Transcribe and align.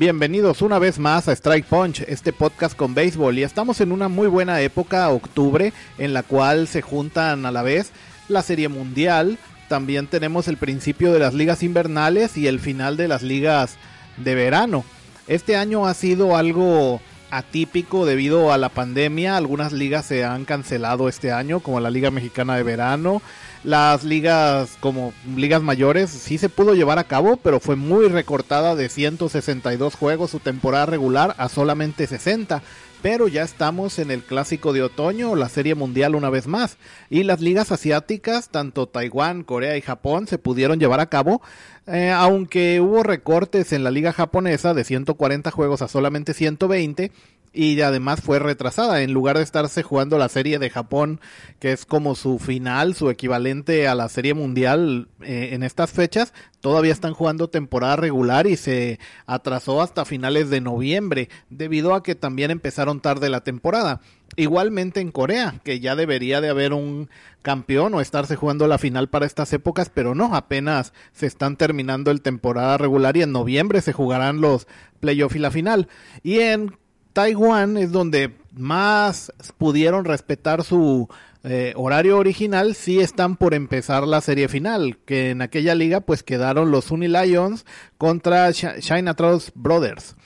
Bienvenidos 0.00 0.62
una 0.62 0.78
vez 0.78 0.98
más 0.98 1.28
a 1.28 1.32
Strike 1.32 1.66
Punch, 1.66 2.00
este 2.08 2.32
podcast 2.32 2.74
con 2.74 2.94
béisbol. 2.94 3.38
Y 3.38 3.42
estamos 3.42 3.82
en 3.82 3.92
una 3.92 4.08
muy 4.08 4.28
buena 4.28 4.62
época, 4.62 5.06
octubre, 5.10 5.74
en 5.98 6.14
la 6.14 6.22
cual 6.22 6.68
se 6.68 6.80
juntan 6.80 7.44
a 7.44 7.50
la 7.50 7.62
vez 7.62 7.90
la 8.26 8.40
Serie 8.40 8.70
Mundial. 8.70 9.36
También 9.68 10.06
tenemos 10.06 10.48
el 10.48 10.56
principio 10.56 11.12
de 11.12 11.18
las 11.18 11.34
ligas 11.34 11.62
invernales 11.62 12.38
y 12.38 12.46
el 12.46 12.60
final 12.60 12.96
de 12.96 13.08
las 13.08 13.22
ligas 13.22 13.76
de 14.16 14.34
verano. 14.34 14.86
Este 15.26 15.56
año 15.56 15.86
ha 15.86 15.92
sido 15.92 16.34
algo 16.34 17.02
atípico 17.30 18.06
debido 18.06 18.54
a 18.54 18.56
la 18.56 18.70
pandemia. 18.70 19.36
Algunas 19.36 19.74
ligas 19.74 20.06
se 20.06 20.24
han 20.24 20.46
cancelado 20.46 21.10
este 21.10 21.30
año, 21.30 21.60
como 21.60 21.78
la 21.78 21.90
Liga 21.90 22.10
Mexicana 22.10 22.56
de 22.56 22.62
Verano, 22.62 23.20
las 23.62 24.04
ligas 24.04 24.78
como 24.80 25.12
ligas 25.36 25.62
mayores 25.62 26.10
sí 26.10 26.38
se 26.38 26.48
pudo 26.48 26.74
llevar 26.74 26.98
a 26.98 27.04
cabo, 27.04 27.36
pero 27.36 27.60
fue 27.60 27.76
muy 27.76 28.08
recortada 28.08 28.74
de 28.74 28.88
162 28.88 29.94
juegos 29.94 30.30
su 30.30 30.40
temporada 30.40 30.86
regular 30.86 31.34
a 31.38 31.48
solamente 31.48 32.06
60. 32.06 32.62
Pero 33.02 33.28
ya 33.28 33.42
estamos 33.42 33.98
en 33.98 34.10
el 34.10 34.22
clásico 34.22 34.74
de 34.74 34.82
otoño, 34.82 35.34
la 35.34 35.48
serie 35.48 35.74
mundial 35.74 36.14
una 36.14 36.28
vez 36.28 36.46
más. 36.46 36.76
Y 37.08 37.22
las 37.22 37.40
ligas 37.40 37.72
asiáticas, 37.72 38.50
tanto 38.50 38.88
Taiwán, 38.88 39.42
Corea 39.42 39.78
y 39.78 39.80
Japón, 39.80 40.26
se 40.26 40.36
pudieron 40.36 40.78
llevar 40.78 41.00
a 41.00 41.08
cabo, 41.08 41.40
eh, 41.86 42.10
aunque 42.10 42.78
hubo 42.80 43.02
recortes 43.02 43.72
en 43.72 43.84
la 43.84 43.90
liga 43.90 44.12
japonesa 44.12 44.74
de 44.74 44.84
140 44.84 45.50
juegos 45.50 45.80
a 45.80 45.88
solamente 45.88 46.34
120 46.34 47.10
y 47.52 47.80
además 47.80 48.20
fue 48.20 48.38
retrasada. 48.38 49.02
En 49.02 49.12
lugar 49.12 49.36
de 49.36 49.42
estarse 49.42 49.82
jugando 49.82 50.18
la 50.18 50.28
serie 50.28 50.58
de 50.58 50.70
Japón, 50.70 51.20
que 51.58 51.72
es 51.72 51.84
como 51.84 52.14
su 52.14 52.38
final, 52.38 52.94
su 52.94 53.10
equivalente 53.10 53.88
a 53.88 53.94
la 53.94 54.08
serie 54.08 54.34
mundial 54.34 55.08
eh, 55.20 55.50
en 55.52 55.62
estas 55.62 55.90
fechas, 55.90 56.32
todavía 56.60 56.92
están 56.92 57.14
jugando 57.14 57.48
temporada 57.48 57.96
regular 57.96 58.46
y 58.46 58.56
se 58.56 59.00
atrasó 59.26 59.82
hasta 59.82 60.04
finales 60.04 60.50
de 60.50 60.60
noviembre, 60.60 61.28
debido 61.48 61.94
a 61.94 62.02
que 62.02 62.14
también 62.14 62.50
empezaron 62.50 63.00
tarde 63.00 63.30
la 63.30 63.40
temporada. 63.40 64.00
Igualmente 64.36 65.00
en 65.00 65.10
Corea, 65.10 65.60
que 65.64 65.80
ya 65.80 65.96
debería 65.96 66.40
de 66.40 66.50
haber 66.50 66.72
un 66.72 67.10
campeón 67.42 67.94
o 67.94 68.00
estarse 68.00 68.36
jugando 68.36 68.68
la 68.68 68.78
final 68.78 69.08
para 69.08 69.26
estas 69.26 69.52
épocas, 69.52 69.90
pero 69.92 70.14
no, 70.14 70.36
apenas 70.36 70.92
se 71.12 71.26
están 71.26 71.56
terminando 71.56 72.12
el 72.12 72.22
temporada 72.22 72.78
regular 72.78 73.16
y 73.16 73.22
en 73.22 73.32
noviembre 73.32 73.80
se 73.80 73.92
jugarán 73.92 74.40
los 74.40 74.68
playoffs 75.00 75.34
y 75.34 75.40
la 75.40 75.50
final. 75.50 75.88
Y 76.22 76.38
en 76.40 76.76
Taiwán 77.12 77.76
es 77.76 77.92
donde 77.92 78.34
más 78.52 79.32
pudieron 79.58 80.04
respetar 80.04 80.64
su 80.64 81.08
eh, 81.42 81.72
horario 81.76 82.18
original, 82.18 82.74
sí 82.74 83.00
están 83.00 83.36
por 83.36 83.54
empezar 83.54 84.06
la 84.06 84.20
serie 84.20 84.48
final, 84.48 84.98
que 85.06 85.30
en 85.30 85.40
aquella 85.40 85.74
liga 85.74 86.00
pues 86.00 86.22
quedaron 86.22 86.70
los 86.70 86.90
Uni 86.90 87.08
Lions 87.08 87.64
contra 87.96 88.52
China 88.52 89.14
Trust 89.14 89.50
Brothers. 89.54 90.16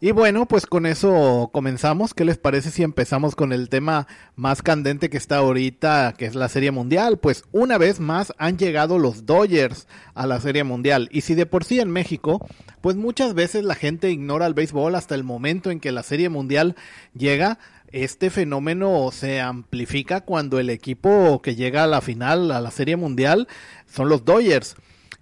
Y 0.00 0.12
bueno, 0.12 0.46
pues 0.46 0.66
con 0.66 0.86
eso 0.86 1.50
comenzamos. 1.52 2.14
¿Qué 2.14 2.24
les 2.24 2.38
parece 2.38 2.70
si 2.70 2.84
empezamos 2.84 3.34
con 3.34 3.52
el 3.52 3.68
tema 3.68 4.06
más 4.36 4.62
candente 4.62 5.10
que 5.10 5.16
está 5.16 5.38
ahorita, 5.38 6.14
que 6.16 6.26
es 6.26 6.36
la 6.36 6.48
Serie 6.48 6.70
Mundial? 6.70 7.18
Pues 7.18 7.42
una 7.50 7.78
vez 7.78 7.98
más 7.98 8.32
han 8.38 8.58
llegado 8.58 9.00
los 9.00 9.26
Dodgers 9.26 9.88
a 10.14 10.28
la 10.28 10.40
Serie 10.40 10.62
Mundial. 10.62 11.08
Y 11.10 11.22
si 11.22 11.34
de 11.34 11.46
por 11.46 11.64
sí 11.64 11.80
en 11.80 11.90
México, 11.90 12.46
pues 12.80 12.94
muchas 12.94 13.34
veces 13.34 13.64
la 13.64 13.74
gente 13.74 14.08
ignora 14.08 14.46
el 14.46 14.54
béisbol 14.54 14.94
hasta 14.94 15.16
el 15.16 15.24
momento 15.24 15.72
en 15.72 15.80
que 15.80 15.90
la 15.90 16.04
Serie 16.04 16.28
Mundial 16.28 16.76
llega. 17.12 17.58
Este 17.90 18.30
fenómeno 18.30 19.10
se 19.10 19.40
amplifica 19.40 20.20
cuando 20.20 20.60
el 20.60 20.70
equipo 20.70 21.42
que 21.42 21.56
llega 21.56 21.82
a 21.82 21.88
la 21.88 22.02
final, 22.02 22.52
a 22.52 22.60
la 22.60 22.70
Serie 22.70 22.94
Mundial, 22.94 23.48
son 23.88 24.08
los 24.08 24.24
Dodgers. 24.24 24.76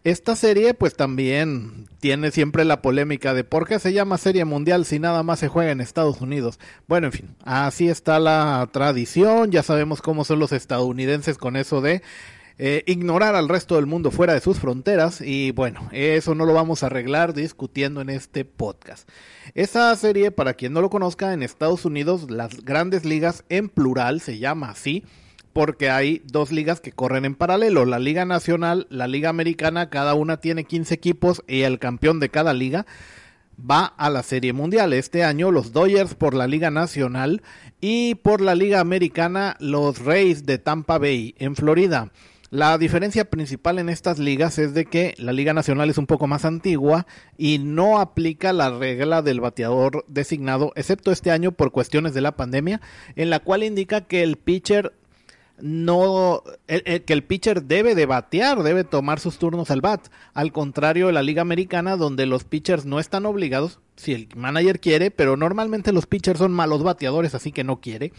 Esta 0.07 0.37
serie 0.37 0.73
pues 0.73 0.95
también 0.95 1.89
tiene 1.99 2.31
siempre 2.31 2.65
la 2.65 2.81
polémica 2.81 3.35
de 3.35 3.43
por 3.43 3.67
qué 3.67 3.81
se 3.81 3.93
llama 3.93 4.19
Serie 4.19 4.45
Mundial 4.45 4.85
si 4.85 5.01
nada 5.01 5.25
más 5.25 5.41
se 5.41 5.49
juega 5.49 5.73
en 5.73 5.81
Estados 5.81 6.21
Unidos. 6.21 6.61
Bueno, 6.87 7.09
en 7.09 7.13
fin, 7.13 7.37
así 7.45 7.89
está 7.89 8.21
la 8.21 8.69
tradición, 8.71 9.51
ya 9.51 9.65
sabemos 9.65 10.03
cómo 10.03 10.23
son 10.23 10.39
los 10.39 10.53
estadounidenses 10.53 11.39
con 11.39 11.57
eso 11.57 11.81
de 11.81 12.03
eh, 12.57 12.85
ignorar 12.87 13.35
al 13.35 13.49
resto 13.49 13.75
del 13.75 13.87
mundo 13.87 14.13
fuera 14.13 14.35
de 14.35 14.41
sus 14.41 14.61
fronteras 14.61 15.21
y 15.21 15.51
bueno, 15.51 15.89
eso 15.91 16.37
no 16.37 16.47
lo 16.47 16.55
vamos 16.55 16.85
a 16.85 16.87
arreglar 16.87 17.35
discutiendo 17.35 18.01
en 18.01 18.09
este 18.09 18.45
podcast. 18.45 19.09
Esa 19.57 19.97
serie, 19.97 20.31
para 20.31 20.55
quien 20.55 20.73
no 20.73 20.83
lo 20.83 20.89
conozca, 20.89 21.33
en 21.33 21.43
Estados 21.43 21.85
Unidos 21.85 22.31
las 22.31 22.63
grandes 22.63 23.05
ligas 23.05 23.43
en 23.49 23.69
plural 23.69 24.21
se 24.21 24.39
llama 24.39 24.71
así 24.71 25.03
porque 25.57 25.89
hay 25.89 26.21
dos 26.27 26.53
ligas 26.53 26.83
que 26.83 26.93
corren 26.93 27.25
en 27.25 27.35
paralelo, 27.35 27.87
la 27.87 27.99
Liga 27.99 28.27
Nacional, 28.27 28.87
la 28.91 29.07
Liga 29.07 29.31
Americana, 29.31 29.89
cada 29.89 30.13
una 30.13 30.37
tiene 30.37 30.65
15 30.65 30.93
equipos 30.93 31.43
y 31.49 31.63
el 31.63 31.79
campeón 31.79 32.21
de 32.21 32.29
cada 32.29 32.53
liga 32.53 32.85
va 33.59 33.87
a 33.87 34.11
la 34.11 34.23
Serie 34.23 34.53
Mundial. 34.53 34.93
Este 34.93 35.25
año 35.25 35.51
los 35.51 35.73
Dodgers 35.73 36.15
por 36.15 36.35
la 36.35 36.47
Liga 36.47 36.71
Nacional 36.71 37.41
y 37.81 38.17
por 38.17 38.43
la 38.43 38.55
Liga 38.55 38.81
Americana 38.81 39.57
los 39.59 40.05
Rays 40.05 40.45
de 40.45 40.59
Tampa 40.59 40.99
Bay 40.99 41.35
en 41.39 41.57
Florida. 41.57 42.11
La 42.51 42.79
diferencia 42.79 43.25
principal 43.25 43.79
en 43.79 43.89
estas 43.89 44.19
ligas 44.19 44.59
es 44.59 44.73
de 44.73 44.85
que 44.85 45.15
la 45.19 45.33
Liga 45.33 45.53
Nacional 45.53 45.91
es 45.91 45.99
un 45.99 46.07
poco 46.07 46.27
más 46.27 46.45
antigua 46.45 47.07
y 47.37 47.59
no 47.59 47.99
aplica 47.99 48.53
la 48.53 48.71
regla 48.71 49.21
del 49.23 49.41
bateador 49.41 50.05
designado, 50.07 50.73
excepto 50.77 51.11
este 51.11 51.33
año 51.33 51.53
por 51.53 51.73
cuestiones 51.73 52.15
de 52.15 52.21
la 52.21 52.37
pandemia, 52.37 52.81
en 53.17 53.31
la 53.31 53.41
cual 53.41 53.65
indica 53.65 54.03
que 54.03 54.23
el 54.23 54.37
pitcher 54.37 54.93
no 55.59 56.43
que 56.67 57.13
el 57.13 57.25
pitcher 57.25 57.63
debe 57.63 57.95
de 57.95 58.07
batear, 58.07 58.63
debe 58.63 58.85
tomar 58.85 59.21
sus 59.21 59.39
turnos 59.39 59.71
al 59.71 59.81
bat, 59.81 60.09
al 60.35 60.53
contrario 60.53 61.07
de 61.07 61.13
la 61.13 61.23
liga 61.23 61.43
americana 61.43 61.97
donde 61.97 62.27
los 62.27 62.45
pitchers 62.45 62.85
no 62.85 63.01
están 63.01 63.27
obligados, 63.27 63.81
si 63.97 64.13
el 64.13 64.29
manager 64.37 64.81
quiere, 64.81 65.11
pero 65.11 65.37
normalmente 65.37 65.93
los 65.93 66.07
pitchers 66.07 66.39
son 66.39 66.53
malos 66.53 66.83
bateadores, 66.83 67.35
así 67.35 67.53
que 67.53 67.65
no 67.65 67.81
quiere. 67.81 68.13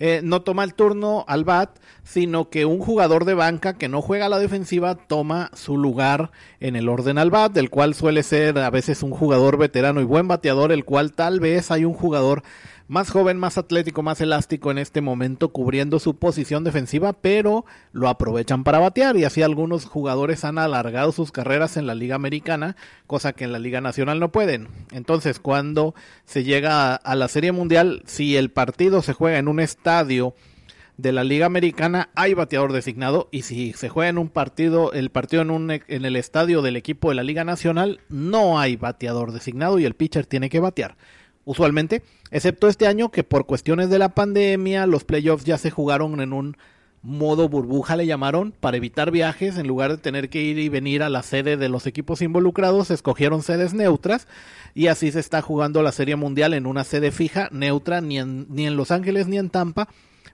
Eh, 0.00 0.20
no 0.22 0.42
toma 0.42 0.62
el 0.62 0.74
turno 0.74 1.24
al 1.26 1.44
bat, 1.44 1.76
sino 2.04 2.50
que 2.50 2.64
un 2.64 2.78
jugador 2.78 3.24
de 3.24 3.34
banca 3.34 3.74
que 3.74 3.88
no 3.88 4.00
juega 4.00 4.26
a 4.26 4.28
la 4.28 4.38
defensiva 4.38 4.94
toma 4.94 5.50
su 5.54 5.76
lugar 5.76 6.30
en 6.60 6.76
el 6.76 6.88
orden 6.88 7.18
al 7.18 7.30
bat, 7.30 7.52
del 7.52 7.68
cual 7.68 7.94
suele 7.94 8.22
ser 8.22 8.58
a 8.58 8.70
veces 8.70 9.02
un 9.02 9.10
jugador 9.10 9.58
veterano 9.58 10.00
y 10.00 10.04
buen 10.04 10.28
bateador, 10.28 10.70
el 10.70 10.84
cual 10.84 11.14
tal 11.14 11.40
vez 11.40 11.72
hay 11.72 11.84
un 11.84 11.94
jugador 11.94 12.44
más 12.88 13.10
joven, 13.10 13.38
más 13.38 13.58
atlético, 13.58 14.02
más 14.02 14.20
elástico 14.20 14.70
en 14.70 14.78
este 14.78 15.02
momento 15.02 15.50
cubriendo 15.50 15.98
su 15.98 16.16
posición 16.16 16.64
defensiva, 16.64 17.12
pero 17.12 17.66
lo 17.92 18.08
aprovechan 18.08 18.64
para 18.64 18.78
batear. 18.78 19.16
Y 19.16 19.24
así 19.24 19.42
algunos 19.42 19.84
jugadores 19.84 20.44
han 20.44 20.58
alargado 20.58 21.12
sus 21.12 21.30
carreras 21.30 21.76
en 21.76 21.86
la 21.86 21.94
Liga 21.94 22.16
Americana, 22.16 22.76
cosa 23.06 23.34
que 23.34 23.44
en 23.44 23.52
la 23.52 23.58
Liga 23.58 23.82
Nacional 23.82 24.18
no 24.18 24.32
pueden. 24.32 24.68
Entonces, 24.90 25.38
cuando 25.38 25.94
se 26.24 26.44
llega 26.44 26.94
a 26.94 27.14
la 27.14 27.28
Serie 27.28 27.52
Mundial, 27.52 28.02
si 28.06 28.36
el 28.36 28.50
partido 28.50 29.02
se 29.02 29.12
juega 29.12 29.38
en 29.38 29.48
un 29.48 29.60
estadio 29.60 30.34
de 30.96 31.12
la 31.12 31.22
Liga 31.22 31.46
Americana 31.46 32.08
hay 32.14 32.34
bateador 32.34 32.72
designado. 32.72 33.28
Y 33.30 33.42
si 33.42 33.74
se 33.74 33.90
juega 33.90 34.08
en 34.08 34.18
un 34.18 34.30
partido, 34.30 34.92
el 34.92 35.10
partido 35.10 35.42
en, 35.42 35.50
un, 35.50 35.70
en 35.70 36.04
el 36.04 36.16
estadio 36.16 36.62
del 36.62 36.76
equipo 36.76 37.10
de 37.10 37.14
la 37.16 37.22
Liga 37.22 37.44
Nacional, 37.44 38.00
no 38.08 38.58
hay 38.58 38.76
bateador 38.76 39.32
designado 39.32 39.78
y 39.78 39.84
el 39.84 39.94
pitcher 39.94 40.26
tiene 40.26 40.48
que 40.48 40.60
batear 40.60 40.96
usualmente, 41.48 42.02
excepto 42.30 42.68
este 42.68 42.86
año 42.86 43.10
que 43.10 43.24
por 43.24 43.46
cuestiones 43.46 43.88
de 43.88 43.98
la 43.98 44.10
pandemia 44.10 44.86
los 44.86 45.04
playoffs 45.04 45.46
ya 45.46 45.56
se 45.56 45.70
jugaron 45.70 46.20
en 46.20 46.34
un 46.34 46.58
modo 47.00 47.48
burbuja 47.48 47.96
le 47.96 48.04
llamaron, 48.04 48.52
para 48.52 48.76
evitar 48.76 49.10
viajes, 49.10 49.56
en 49.56 49.66
lugar 49.66 49.92
de 49.92 49.96
tener 49.96 50.28
que 50.28 50.42
ir 50.42 50.58
y 50.58 50.68
venir 50.68 51.02
a 51.02 51.08
la 51.08 51.22
sede 51.22 51.56
de 51.56 51.70
los 51.70 51.86
equipos 51.86 52.20
involucrados, 52.20 52.90
escogieron 52.90 53.42
sedes 53.42 53.72
neutras 53.72 54.28
y 54.74 54.88
así 54.88 55.10
se 55.10 55.20
está 55.20 55.40
jugando 55.40 55.82
la 55.82 55.92
Serie 55.92 56.16
Mundial 56.16 56.52
en 56.52 56.66
una 56.66 56.84
sede 56.84 57.12
fija, 57.12 57.48
neutra, 57.50 58.02
ni 58.02 58.18
en, 58.18 58.46
ni 58.50 58.66
en 58.66 58.76
Los 58.76 58.90
Ángeles 58.90 59.26
ni 59.26 59.38
en 59.38 59.48
Tampa, 59.48 59.88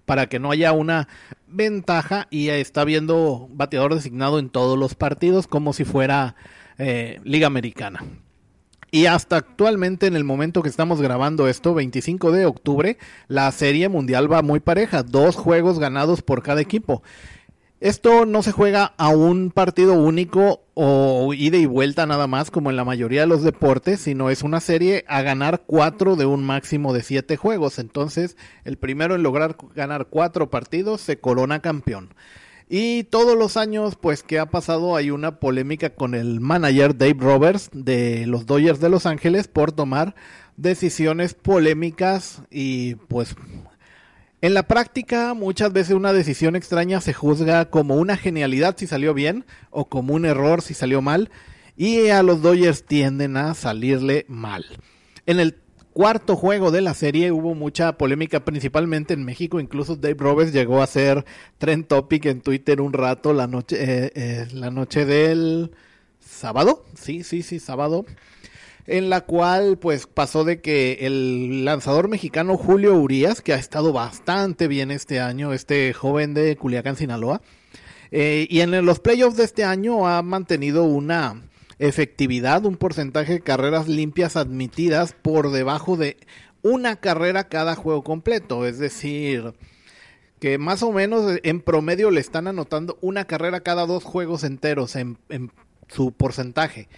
para 0.07 0.29
que 0.29 0.41
no 0.41 0.51
haya 0.51 0.73
una 0.73 1.07
ventaja 1.47 2.27
y 2.29 2.49
está 2.49 2.81
habiendo 2.81 3.47
bateador 3.53 3.95
designado 3.95 4.41
en 4.41 4.49
todos 4.51 4.77
los 4.77 4.97
partidos 4.97 5.47
como 5.47 5.75
si 5.75 5.85
fuera 5.85 6.35
eh, 6.77 7.21
Liga 7.23 7.47
Americana. 7.47 8.03
Y 8.95 9.07
hasta 9.07 9.39
actualmente, 9.39 10.07
en 10.07 10.15
el 10.15 10.23
momento 10.23 10.63
que 10.63 10.69
estamos 10.69 11.03
grabando 11.03 11.49
esto, 11.49 11.75
25 11.75 12.31
de 12.31 12.47
octubre, 12.47 12.97
la 13.27 13.51
serie 13.51 13.89
mundial 13.89 14.33
va 14.33 14.41
muy 14.41 14.61
pareja, 14.61 15.03
dos 15.03 15.35
juegos 15.35 15.81
ganados 15.81 16.23
por 16.23 16.45
cada 16.45 16.61
equipo. 16.61 17.03
Esto 17.81 18.25
no 18.25 18.45
se 18.45 18.53
juega 18.53 18.95
a 18.97 19.09
un 19.09 19.51
partido 19.51 19.95
único 19.95 20.63
o 20.75 21.35
ida 21.35 21.57
y 21.57 21.67
vuelta 21.67 22.07
nada 22.07 22.29
más 22.29 22.53
como 22.53 22.71
en 22.71 22.77
la 22.77 22.85
mayoría 22.85 23.23
de 23.23 23.27
los 23.27 23.43
deportes, 23.43 23.99
sino 23.99 24.31
es 24.31 24.43
una 24.43 24.61
serie 24.61 25.05
a 25.09 25.23
ganar 25.23 25.65
cuatro 25.67 26.15
de 26.15 26.27
un 26.27 26.45
máximo 26.45 26.93
de 26.93 27.03
siete 27.03 27.37
juegos. 27.37 27.81
Entonces, 27.81 28.37
el 28.63 28.79
primero 28.79 29.17
en 29.17 29.25
lograr 29.25 29.57
ganar 29.75 30.07
cuatro 30.09 30.51
partidos 30.51 31.01
se 31.01 31.19
corona 31.19 31.59
campeón. 31.59 32.11
Y 32.69 33.05
todos 33.05 33.37
los 33.37 33.57
años, 33.57 33.97
pues, 34.01 34.23
que 34.23 34.39
ha 34.39 34.47
pasado, 34.47 34.97
hay 34.97 35.11
una 35.11 35.39
polémica 35.39 35.91
con 35.91 36.15
el 36.15 36.41
manager 36.41 36.97
Dave 36.97 37.17
Roberts 37.19 37.69
de 37.73 38.27
los 38.27 38.47
Dodgers 38.47 38.81
de 38.81 38.89
Los 38.89 39.07
Ángeles 39.07 39.49
por 39.49 39.73
tomar 39.73 40.15
decisiones 40.57 41.35
polémicas 41.35 42.43
y, 42.51 42.95
pues, 42.95 43.37
en 44.45 44.53
la 44.53 44.65
práctica, 44.65 45.33
muchas 45.33 45.73
veces 45.73 45.95
una 45.95 46.13
decisión 46.13 46.55
extraña 46.55 47.01
se 47.01 47.15
juzga 47.15 47.71
como 47.71 47.97
una 47.97 48.19
genialidad 48.19 48.77
si 48.77 48.87
salió 48.87 49.15
bien 49.15 49.47
o 49.71 49.89
como 49.89 50.13
un 50.13 50.27
error 50.27 50.61
si 50.61 50.75
salió 50.75 51.01
mal. 51.01 51.31
Y 51.79 52.09
a 52.09 52.23
los 52.23 52.43
Dodgers 52.43 52.85
tienden 52.85 53.39
a 53.39 53.55
salirle 53.55 54.27
mal. 54.29 54.67
En 55.25 55.41
el 55.41 55.55
cuarto 55.95 56.37
juego 56.37 56.71
de 56.71 56.83
la 56.83 56.93
serie 56.93 57.33
hubo 57.33 57.55
mucha 57.55 57.97
polémica, 57.97 58.45
principalmente 58.45 59.15
en 59.15 59.25
México. 59.25 59.61
Incluso 59.61 59.97
Dave 59.97 60.17
Roberts 60.19 60.53
llegó 60.53 60.83
a 60.83 60.87
ser 60.87 61.25
trend 61.57 61.87
topic 61.87 62.27
en 62.27 62.43
Twitter 62.43 62.83
un 62.83 62.93
rato 62.93 63.33
la 63.33 63.47
noche, 63.47 63.77
eh, 63.81 64.13
eh, 64.15 64.47
la 64.53 64.71
noche 64.71 65.07
del 65.07 65.71
sábado. 66.21 66.85
Sí, 66.95 67.25
sí, 67.25 67.43
sí, 67.43 67.61
sábado. 67.61 68.05
En 68.87 69.09
la 69.09 69.23
cual, 69.23 69.79
pues, 69.79 70.07
pasó 70.07 70.45
de 70.45 70.61
que 70.61 70.99
el 71.03 71.65
lanzador 71.65 72.09
mexicano 72.09 72.59
Julio 72.59 72.95
Urias, 72.97 73.41
que 73.41 73.55
ha 73.55 73.57
estado 73.57 73.95
bastante 73.95 74.69
bien 74.69 74.91
este 74.91 75.21
año, 75.21 75.55
este 75.55 75.95
joven 75.95 76.35
de 76.35 76.57
Culiacán, 76.57 76.97
Sinaloa, 76.97 77.41
eh, 78.11 78.47
y 78.51 78.61
en 78.61 78.85
los 78.85 79.01
playoffs 79.01 79.39
de 79.39 79.45
este 79.45 79.65
año 79.65 80.07
ha 80.07 80.21
mantenido 80.23 80.85
una 80.85 81.41
efectividad, 81.79 82.65
un 82.65 82.77
porcentaje 82.77 83.35
de 83.35 83.41
carreras 83.41 83.89
limpias 83.89 84.37
admitidas 84.37 85.13
por 85.13 85.51
debajo 85.51 85.97
de 85.97 86.17
una 86.63 86.97
carrera 86.97 87.49
cada 87.49 87.75
juego 87.75 88.03
completo. 88.03 88.67
Es 88.67 88.79
decir, 88.79 89.55
que 90.41 90.59
más 90.59 90.83
o 90.83 90.93
menos 90.93 91.39
en 91.43 91.61
promedio 91.61 92.11
le 92.11 92.21
están 92.21 92.47
anotando 92.47 92.99
una 93.01 93.25
carrera 93.25 93.61
cada 93.61 93.87
dos 93.87 94.05
juegos 94.05 94.45
enteros 94.45 94.97
en, 94.97 95.19
en 95.29 95.51
su 95.89 96.13
porcentaje 96.13 96.89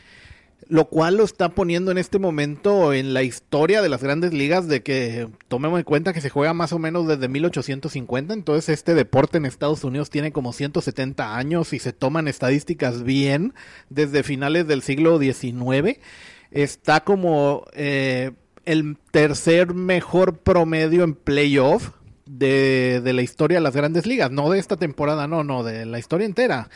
lo 0.68 0.86
cual 0.86 1.16
lo 1.16 1.24
está 1.24 1.50
poniendo 1.50 1.90
en 1.90 1.98
este 1.98 2.18
momento 2.18 2.92
en 2.92 3.14
la 3.14 3.22
historia 3.22 3.82
de 3.82 3.88
las 3.88 4.02
grandes 4.02 4.32
ligas 4.32 4.66
de 4.66 4.82
que 4.82 5.28
tomemos 5.48 5.78
en 5.78 5.84
cuenta 5.84 6.12
que 6.12 6.20
se 6.20 6.30
juega 6.30 6.54
más 6.54 6.72
o 6.72 6.78
menos 6.78 7.06
desde 7.06 7.28
1850, 7.28 8.34
entonces 8.34 8.68
este 8.70 8.94
deporte 8.94 9.38
en 9.38 9.46
Estados 9.46 9.84
Unidos 9.84 10.10
tiene 10.10 10.32
como 10.32 10.52
170 10.52 11.36
años 11.36 11.72
y 11.72 11.78
se 11.78 11.92
toman 11.92 12.26
estadísticas 12.26 13.04
bien 13.04 13.54
desde 13.90 14.24
finales 14.24 14.66
del 14.66 14.82
siglo 14.82 15.20
XIX, 15.20 15.98
está 16.50 17.04
como 17.04 17.64
eh, 17.72 18.32
el 18.64 18.96
tercer 19.12 19.72
mejor 19.72 20.38
promedio 20.38 21.04
en 21.04 21.14
playoff 21.14 21.90
de, 22.26 23.00
de 23.04 23.12
la 23.12 23.22
historia 23.22 23.58
de 23.58 23.62
las 23.62 23.76
grandes 23.76 24.04
ligas, 24.04 24.32
no 24.32 24.50
de 24.50 24.58
esta 24.58 24.76
temporada, 24.76 25.28
no, 25.28 25.44
no, 25.44 25.62
de 25.62 25.86
la 25.86 26.00
historia 26.00 26.26
entera. 26.26 26.70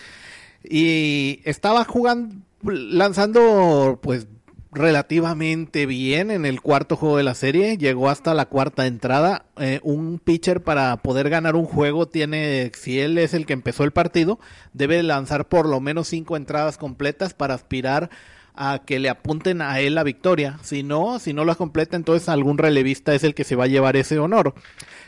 Y 0.63 1.41
estaba 1.45 1.85
jugando 1.85 2.37
lanzando 2.63 3.99
pues 4.03 4.27
relativamente 4.73 5.87
bien 5.87 6.31
en 6.31 6.47
el 6.47 6.61
cuarto 6.61 6.97
juego 6.97 7.17
de 7.17 7.25
la 7.25 7.35
serie, 7.35 7.77
llegó 7.77 8.09
hasta 8.09 8.35
la 8.35 8.47
cuarta 8.47 8.87
entrada. 8.87 9.47
Eh, 9.59 9.81
un 9.83 10.19
pitcher 10.19 10.63
para 10.63 10.97
poder 10.99 11.29
ganar 11.29 11.57
un 11.57 11.65
juego 11.65 12.07
tiene, 12.07 12.71
si 12.75 13.01
él 13.01 13.19
es 13.19 13.35
el 13.35 13.47
que 13.47 13.53
empezó 13.53 13.85
el 13.85 13.91
partido, 13.91 14.39
debe 14.73 15.03
lanzar 15.03 15.49
por 15.49 15.67
lo 15.67 15.81
menos 15.81 16.09
cinco 16.09 16.37
entradas 16.37 16.79
completas 16.79 17.35
para 17.35 17.55
aspirar 17.55 18.11
a 18.55 18.83
que 18.85 18.99
le 18.99 19.09
apunten 19.09 19.63
a 19.63 19.81
él 19.81 19.95
la 19.95 20.05
victoria. 20.05 20.59
Si 20.63 20.83
no, 20.83 21.19
si 21.19 21.33
no 21.33 21.45
lo 21.45 21.57
completa, 21.57 21.97
entonces 21.97 22.29
algún 22.29 22.59
relevista 22.59 23.15
es 23.15 23.25
el 23.25 23.35
que 23.35 23.45
se 23.45 23.57
va 23.57 23.65
a 23.65 23.69
llevar 23.69 23.97
ese 23.97 24.19
honor. 24.19 24.55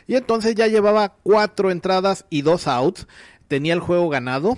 Y 0.07 0.15
entonces 0.15 0.55
ya 0.55 0.67
llevaba 0.67 1.15
cuatro 1.23 1.71
entradas 1.71 2.25
y 2.29 2.41
dos 2.41 2.67
outs. 2.67 3.07
Tenía 3.47 3.73
el 3.73 3.79
juego 3.79 4.09
ganado 4.09 4.55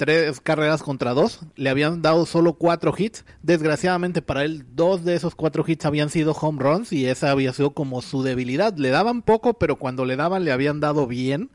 tres 0.00 0.40
carreras 0.40 0.82
contra 0.82 1.12
dos, 1.12 1.40
le 1.56 1.68
habían 1.68 2.00
dado 2.00 2.24
solo 2.24 2.54
cuatro 2.54 2.94
hits. 2.96 3.26
Desgraciadamente 3.42 4.22
para 4.22 4.46
él, 4.46 4.64
dos 4.74 5.04
de 5.04 5.14
esos 5.14 5.34
cuatro 5.34 5.62
hits 5.66 5.84
habían 5.84 6.08
sido 6.08 6.32
home 6.32 6.58
runs 6.58 6.90
y 6.90 7.04
esa 7.04 7.30
había 7.30 7.52
sido 7.52 7.72
como 7.72 8.00
su 8.00 8.22
debilidad. 8.22 8.74
Le 8.78 8.88
daban 8.88 9.20
poco, 9.20 9.58
pero 9.58 9.76
cuando 9.76 10.06
le 10.06 10.16
daban 10.16 10.46
le 10.46 10.52
habían 10.52 10.80
dado 10.80 11.06
bien. 11.06 11.50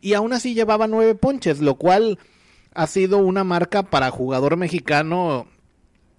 Y 0.00 0.14
aún 0.14 0.32
así 0.32 0.54
llevaba 0.54 0.86
nueve 0.86 1.14
ponches, 1.14 1.60
lo 1.60 1.74
cual 1.74 2.18
ha 2.72 2.86
sido 2.86 3.18
una 3.18 3.44
marca 3.44 3.82
para 3.82 4.10
jugador 4.10 4.56
mexicano 4.56 5.46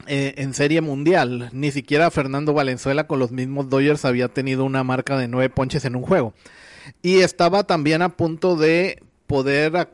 eh, 0.05 0.35
en 0.37 0.53
serie 0.53 0.81
mundial. 0.81 1.49
Ni 1.53 1.71
siquiera 1.71 2.11
Fernando 2.11 2.53
Valenzuela 2.53 3.07
con 3.07 3.17
los 3.17 3.31
mismos 3.31 3.67
Dodgers 3.67 4.05
había 4.05 4.27
tenido 4.27 4.63
una 4.63 4.83
marca 4.83 5.17
de 5.17 5.27
nueve 5.27 5.49
ponches 5.49 5.85
en 5.85 5.95
un 5.95 6.03
juego. 6.03 6.35
Y 7.01 7.21
estaba 7.21 7.63
también 7.63 8.03
a 8.03 8.09
punto 8.09 8.55
de 8.55 9.01
poder 9.25 9.89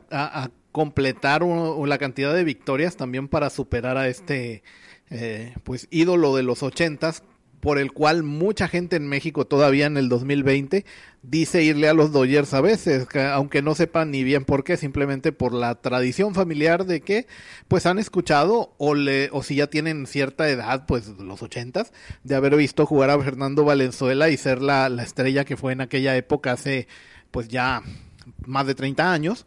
completar 0.78 1.42
la 1.42 1.98
cantidad 1.98 2.32
de 2.32 2.44
victorias 2.44 2.96
también 2.96 3.26
para 3.26 3.50
superar 3.50 3.96
a 3.96 4.06
este 4.06 4.62
eh, 5.10 5.52
pues 5.64 5.88
ídolo 5.90 6.36
de 6.36 6.44
los 6.44 6.62
ochentas 6.62 7.24
por 7.58 7.78
el 7.78 7.90
cual 7.90 8.22
mucha 8.22 8.68
gente 8.68 8.94
en 8.94 9.08
México 9.08 9.44
todavía 9.44 9.86
en 9.86 9.96
el 9.96 10.08
2020 10.08 10.84
dice 11.22 11.64
irle 11.64 11.88
a 11.88 11.94
los 11.94 12.12
Dodgers 12.12 12.54
a 12.54 12.60
veces, 12.60 13.08
aunque 13.32 13.60
no 13.60 13.74
sepan 13.74 14.12
ni 14.12 14.22
bien 14.22 14.44
por 14.44 14.62
qué, 14.62 14.76
simplemente 14.76 15.32
por 15.32 15.52
la 15.52 15.74
tradición 15.74 16.32
familiar 16.32 16.86
de 16.86 17.00
que 17.00 17.26
pues 17.66 17.84
han 17.84 17.98
escuchado 17.98 18.72
o 18.78 18.94
le 18.94 19.30
o 19.32 19.42
si 19.42 19.56
ya 19.56 19.66
tienen 19.66 20.06
cierta 20.06 20.48
edad, 20.48 20.86
pues 20.86 21.08
los 21.08 21.42
ochentas, 21.42 21.92
de 22.22 22.36
haber 22.36 22.54
visto 22.54 22.86
jugar 22.86 23.10
a 23.10 23.20
Fernando 23.20 23.64
Valenzuela 23.64 24.28
y 24.28 24.36
ser 24.36 24.62
la, 24.62 24.88
la 24.88 25.02
estrella 25.02 25.44
que 25.44 25.56
fue 25.56 25.72
en 25.72 25.80
aquella 25.80 26.16
época 26.16 26.52
hace 26.52 26.86
pues 27.32 27.48
ya 27.48 27.82
más 28.46 28.64
de 28.68 28.76
30 28.76 29.12
años 29.12 29.44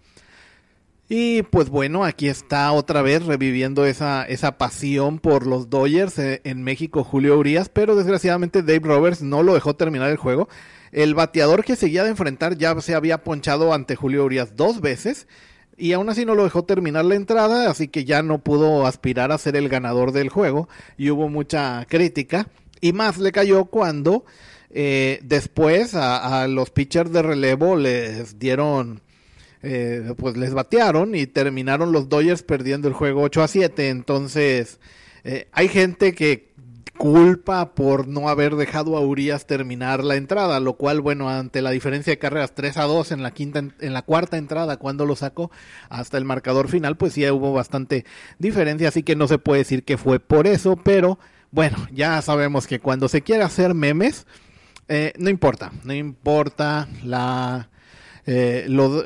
y 1.14 1.44
pues 1.44 1.70
bueno, 1.70 2.06
aquí 2.06 2.30
está 2.30 2.72
otra 2.72 3.02
vez 3.02 3.26
reviviendo 3.26 3.86
esa, 3.86 4.24
esa 4.24 4.58
pasión 4.58 5.20
por 5.20 5.46
los 5.46 5.70
Dodgers 5.70 6.18
eh, 6.20 6.40
en 6.46 6.64
México, 6.64 7.04
Julio 7.04 7.38
Urias, 7.38 7.68
pero 7.68 7.98
desgraciadamente 7.98 8.64
Dave 8.64 8.80
Roberts 8.80 9.22
no 9.22 9.44
lo 9.44 9.54
dejó 9.54 9.76
terminar 9.76 10.10
el 10.10 10.16
juego. 10.16 10.48
El 10.94 11.14
bateador 11.14 11.66
que 11.66 11.76
seguía 11.76 12.06
de 12.06 12.12
enfrentar 12.12 12.58
ya 12.58 12.80
se 12.80 12.96
había 12.96 13.26
ponchado 13.26 13.74
ante 13.74 13.98
Julio 13.98 14.24
Urias 14.24 14.56
dos 14.56 14.80
veces 14.80 15.28
y 15.76 15.92
aún 15.92 16.08
así 16.08 16.24
no 16.24 16.34
lo 16.34 16.46
dejó 16.46 16.64
terminar 16.64 17.04
la 17.04 17.16
entrada, 17.16 17.70
así 17.70 17.90
que 17.90 18.06
ya 18.06 18.24
no 18.24 18.40
pudo 18.40 18.88
aspirar 18.88 19.34
a 19.34 19.38
ser 19.38 19.58
el 19.58 19.68
ganador 19.68 20.14
del 20.14 20.30
juego 20.30 20.70
y 20.98 21.10
hubo 21.10 21.28
mucha 21.28 21.86
crítica. 21.90 22.48
Y 22.80 22.94
más 22.94 23.18
le 23.18 23.34
cayó 23.34 23.66
cuando 23.66 24.24
eh, 24.70 25.20
después 25.24 25.94
a, 25.94 26.44
a 26.44 26.48
los 26.48 26.70
pitchers 26.70 27.12
de 27.12 27.22
relevo 27.22 27.76
les 27.76 28.40
dieron 28.40 29.02
eh, 29.64 30.14
pues 30.18 30.38
les 30.38 30.54
batearon 30.54 31.16
y 31.16 31.28
terminaron 31.28 31.92
los 31.92 32.10
Dodgers 32.10 32.44
perdiendo 32.44 32.88
el 32.88 32.94
juego 32.94 33.22
8 33.22 33.44
a 33.44 33.48
7. 33.48 33.90
Entonces, 33.90 34.80
eh, 35.24 35.48
hay 35.52 35.68
gente 35.68 36.14
que 36.14 36.52
culpa 36.98 37.74
por 37.74 38.08
no 38.08 38.30
haber 38.30 38.56
dejado 38.56 38.96
a 38.96 39.02
Urias 39.02 39.48
terminar 39.48 40.04
la 40.04 40.18
entrada, 40.18 40.60
lo 40.60 40.74
cual, 40.74 41.02
bueno, 41.02 41.30
ante 41.30 41.64
la 41.64 41.72
diferencia 41.72 42.12
de 42.12 42.20
carreras 42.20 42.54
3 42.54 42.78
a 42.78 42.84
2 42.84 43.12
en 43.12 43.24
la 43.24 43.32
quinta, 43.32 43.60
en 43.60 43.94
la 43.94 44.04
cuarta 44.04 44.38
entrada, 44.38 44.78
cuando 44.78 45.08
lo 45.08 45.16
sacó 45.16 45.50
hasta 45.90 46.20
el 46.20 46.26
marcador 46.26 46.68
final, 46.68 46.98
pues 46.98 47.14
sí 47.14 47.28
hubo 47.28 47.54
bastante 47.54 48.06
diferencia, 48.38 48.90
así 48.90 49.02
que 49.02 49.16
no 49.16 49.28
se 49.28 49.40
puede 49.40 49.62
decir 49.62 49.84
que 49.84 49.98
fue 49.98 50.20
por 50.20 50.46
eso, 50.46 50.76
pero 50.76 51.18
bueno, 51.50 51.78
ya 51.92 52.22
sabemos 52.22 52.68
que 52.68 52.80
cuando 52.80 53.08
se 53.08 53.24
quiere 53.24 53.44
hacer 53.44 53.74
memes, 53.74 54.28
eh, 54.88 55.14
no 55.18 55.32
importa, 55.32 55.72
no 55.84 55.94
importa 55.94 56.88
la, 57.04 57.70
eh, 58.28 58.66
lo, 58.68 59.04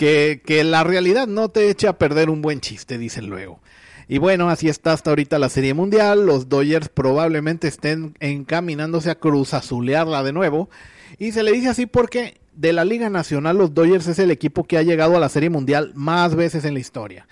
que, 0.00 0.62
la 0.64 0.82
realidad 0.82 1.26
no 1.26 1.50
te 1.50 1.68
eche 1.68 1.86
a 1.86 1.98
perder 1.98 2.30
un 2.30 2.40
buen 2.40 2.60
chiste, 2.60 2.96
dicen 2.96 3.28
luego. 3.28 3.60
Y 4.08 4.18
bueno, 4.18 4.48
así 4.48 4.68
está 4.68 4.92
hasta 4.92 5.10
ahorita 5.10 5.38
la 5.38 5.50
Serie 5.50 5.74
Mundial. 5.74 6.24
Los 6.24 6.48
Dodgers 6.48 6.88
probablemente 6.88 7.68
estén 7.68 8.16
encaminándose 8.18 9.10
a 9.10 9.16
Cruz 9.16 9.52
Azulearla 9.52 10.22
de 10.22 10.32
nuevo. 10.32 10.70
Y 11.18 11.32
se 11.32 11.42
le 11.42 11.52
dice 11.52 11.68
así 11.68 11.86
porque 11.86 12.40
de 12.54 12.72
la 12.72 12.84
Liga 12.84 13.10
Nacional, 13.10 13.58
los 13.58 13.74
Dodgers 13.74 14.08
es 14.08 14.18
el 14.18 14.30
equipo 14.30 14.64
que 14.64 14.78
ha 14.78 14.82
llegado 14.82 15.16
a 15.16 15.20
la 15.20 15.28
Serie 15.28 15.50
Mundial 15.50 15.92
más 15.94 16.34
veces 16.34 16.64
en 16.64 16.74
la 16.74 16.80
historia. 16.80 17.28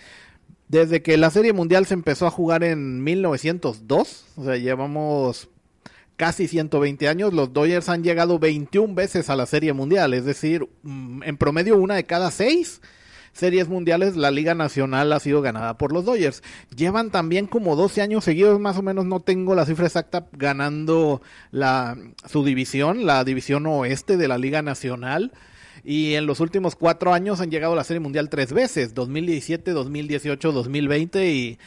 Desde 0.69 1.03
que 1.03 1.17
la 1.17 1.31
Serie 1.31 1.55
Mundial 1.55 1.87
se 1.87 1.95
empezó 1.95 2.27
a 2.27 2.31
jugar 2.31 2.63
en 2.63 3.03
1902, 3.03 4.27
o 4.37 4.45
sea, 4.45 4.57
llevamos 4.57 5.49
casi 6.19 6.49
120 6.49 7.09
años, 7.09 7.33
los 7.33 7.53
Dodgers 7.55 7.89
han 7.89 8.03
llegado 8.03 8.39
21 8.39 8.93
veces 8.95 9.31
a 9.31 9.37
la 9.37 9.47
Serie 9.47 9.73
Mundial, 9.73 10.13
es 10.13 10.27
decir, 10.27 10.69
mm, 10.83 11.23
en 11.23 11.37
promedio 11.39 11.79
una 11.79 11.95
de 11.95 12.05
cada 12.05 12.31
seis 12.31 12.83
series 13.33 13.69
mundiales, 13.69 14.17
la 14.17 14.33
Liga 14.33 14.57
Nacional 14.57 15.13
ha 15.13 15.21
sido 15.21 15.41
ganada 15.43 15.79
por 15.79 15.93
los 15.93 16.05
Dodgers. 16.05 16.43
Llevan 16.75 17.13
también 17.13 17.47
como 17.47 17.77
12 17.77 18.03
años 18.03 18.25
seguidos, 18.25 18.59
más 18.59 18.77
o 18.77 18.83
menos, 18.83 19.05
no 19.05 19.21
tengo 19.21 19.55
la 19.55 19.65
cifra 19.65 19.87
exacta, 19.87 20.27
ganando 20.33 21.23
la, 21.53 21.97
su 22.29 22.45
división, 22.45 23.07
la 23.07 23.23
división 23.23 23.65
oeste 23.67 24.17
de 24.17 24.27
la 24.27 24.39
Liga 24.39 24.61
Nacional. 24.61 25.33
Y 25.85 26.15
en 26.15 26.27
los 26.27 26.41
últimos 26.41 26.75
cuatro 26.75 27.15
años 27.15 27.41
han 27.41 27.53
llegado 27.53 27.75
a 27.75 27.77
la 27.77 27.85
Serie 27.85 28.01
Mundial 28.01 28.29
tres 28.29 28.53
veces, 28.53 28.93
2017, 28.93 29.71
2018, 29.71 30.51
2020 30.51 31.31
y 31.31 31.59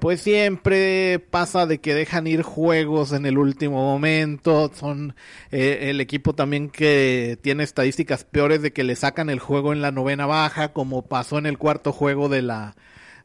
pues 0.00 0.20
siempre 0.20 1.18
pasa 1.18 1.66
de 1.66 1.78
que 1.78 1.94
dejan 1.94 2.26
ir 2.26 2.42
juegos 2.42 3.12
en 3.12 3.26
el 3.26 3.38
último 3.38 3.84
momento. 3.84 4.70
Son 4.74 5.14
eh, 5.52 5.90
el 5.90 6.00
equipo 6.00 6.34
también 6.34 6.70
que 6.70 7.38
tiene 7.42 7.62
estadísticas 7.62 8.24
peores 8.24 8.62
de 8.62 8.72
que 8.72 8.82
le 8.82 8.96
sacan 8.96 9.30
el 9.30 9.38
juego 9.38 9.72
en 9.72 9.82
la 9.82 9.92
novena 9.92 10.26
baja, 10.26 10.72
como 10.72 11.02
pasó 11.02 11.38
en 11.38 11.46
el 11.46 11.58
cuarto 11.58 11.92
juego 11.92 12.28
de 12.28 12.42
la 12.42 12.76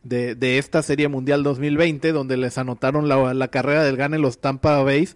de, 0.03 0.35
de 0.35 0.57
esta 0.59 0.83
Serie 0.83 1.07
Mundial 1.07 1.43
2020, 1.43 2.11
donde 2.11 2.37
les 2.37 2.57
anotaron 2.57 3.09
la, 3.09 3.47
carrera 3.47 3.83
del 3.83 3.97
gane 3.97 4.19
los 4.19 4.39
Tampa 4.39 4.83
Bay. 4.83 5.09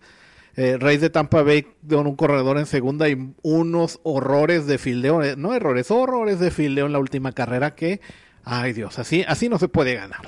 Eh, 0.56 0.78
Reyes 0.80 1.01
de 1.01 1.10
Tampa 1.10 1.44
Bay 1.44 1.68
con 1.88 2.08
un 2.08 2.16
corredor 2.16 2.58
en 2.58 2.66
segunda 2.66 3.08
y 3.08 3.34
unos 3.44 4.00
horrores 4.04 4.66
de 4.66 4.78
fildeo, 4.78 5.24
eh, 5.24 5.36
no 5.38 5.54
errores, 5.54 5.92
horrores 5.92 6.39
de 6.39 6.51
fildeo 6.51 6.88
en 6.88 6.92
la 6.92 7.00
última 7.00 7.32
carrera 7.32 7.75
que, 7.75 8.01
ay 8.44 8.74
Dios, 8.74 9.00
así, 9.00 9.24
así 9.28 9.48
no 9.48 9.60
se 9.60 9.68
puede 9.68 9.96
ganar. 9.96 10.28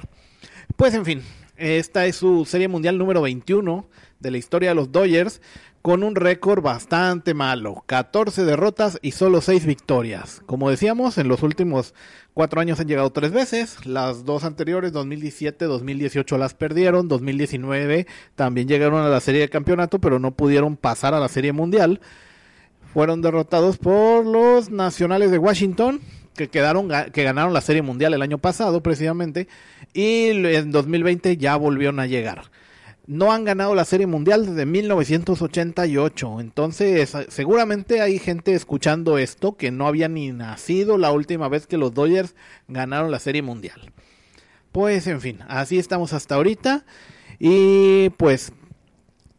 Pues 0.75 0.93
en 0.93 1.05
fin, 1.05 1.21
esta 1.57 2.05
es 2.05 2.15
su 2.15 2.45
serie 2.45 2.67
mundial 2.67 2.97
número 2.97 3.21
21 3.21 3.85
de 4.19 4.31
la 4.31 4.37
historia 4.37 4.69
de 4.69 4.75
los 4.75 4.91
Dodgers 4.91 5.41
con 5.81 6.03
un 6.03 6.15
récord 6.15 6.61
bastante 6.61 7.33
malo, 7.33 7.83
14 7.87 8.45
derrotas 8.45 8.99
y 9.01 9.11
solo 9.11 9.41
6 9.41 9.65
victorias. 9.65 10.41
Como 10.45 10.69
decíamos, 10.69 11.17
en 11.17 11.27
los 11.27 11.41
últimos 11.41 11.95
cuatro 12.33 12.61
años 12.61 12.79
han 12.79 12.87
llegado 12.87 13.11
tres 13.11 13.31
veces, 13.31 13.85
las 13.85 14.25
dos 14.25 14.43
anteriores, 14.43 14.91
2017, 14.91 15.65
2018 15.65 16.37
las 16.37 16.53
perdieron, 16.53 17.07
2019 17.07 18.05
también 18.35 18.67
llegaron 18.67 19.03
a 19.03 19.09
la 19.09 19.19
serie 19.19 19.41
de 19.41 19.49
campeonato, 19.49 19.99
pero 19.99 20.19
no 20.19 20.31
pudieron 20.31 20.77
pasar 20.77 21.13
a 21.13 21.19
la 21.19 21.29
serie 21.29 21.51
mundial. 21.51 21.99
Fueron 22.93 23.21
derrotados 23.21 23.77
por 23.77 24.25
los 24.25 24.69
Nacionales 24.69 25.31
de 25.31 25.37
Washington, 25.37 26.01
que 26.35 26.49
quedaron 26.49 26.89
que 27.11 27.23
ganaron 27.23 27.53
la 27.53 27.61
Serie 27.61 27.81
Mundial 27.81 28.13
el 28.13 28.21
año 28.21 28.37
pasado 28.37 28.81
precisamente 28.81 29.47
y 29.93 30.27
en 30.29 30.71
2020 30.71 31.37
ya 31.37 31.55
volvieron 31.55 31.99
a 31.99 32.07
llegar. 32.07 32.43
No 33.07 33.33
han 33.33 33.43
ganado 33.43 33.75
la 33.75 33.83
Serie 33.83 34.07
Mundial 34.07 34.45
desde 34.45 34.65
1988, 34.65 36.39
entonces 36.39 37.13
seguramente 37.29 37.99
hay 37.99 38.19
gente 38.19 38.53
escuchando 38.53 39.17
esto 39.17 39.57
que 39.57 39.71
no 39.71 39.87
había 39.87 40.07
ni 40.07 40.31
nacido 40.31 40.97
la 40.97 41.11
última 41.11 41.49
vez 41.49 41.67
que 41.67 41.77
los 41.77 41.93
Dodgers 41.93 42.35
ganaron 42.67 43.11
la 43.11 43.19
Serie 43.19 43.41
Mundial. 43.41 43.91
Pues 44.71 45.07
en 45.07 45.19
fin, 45.19 45.39
así 45.49 45.77
estamos 45.79 46.13
hasta 46.13 46.35
ahorita 46.35 46.85
y 47.39 48.09
pues 48.11 48.53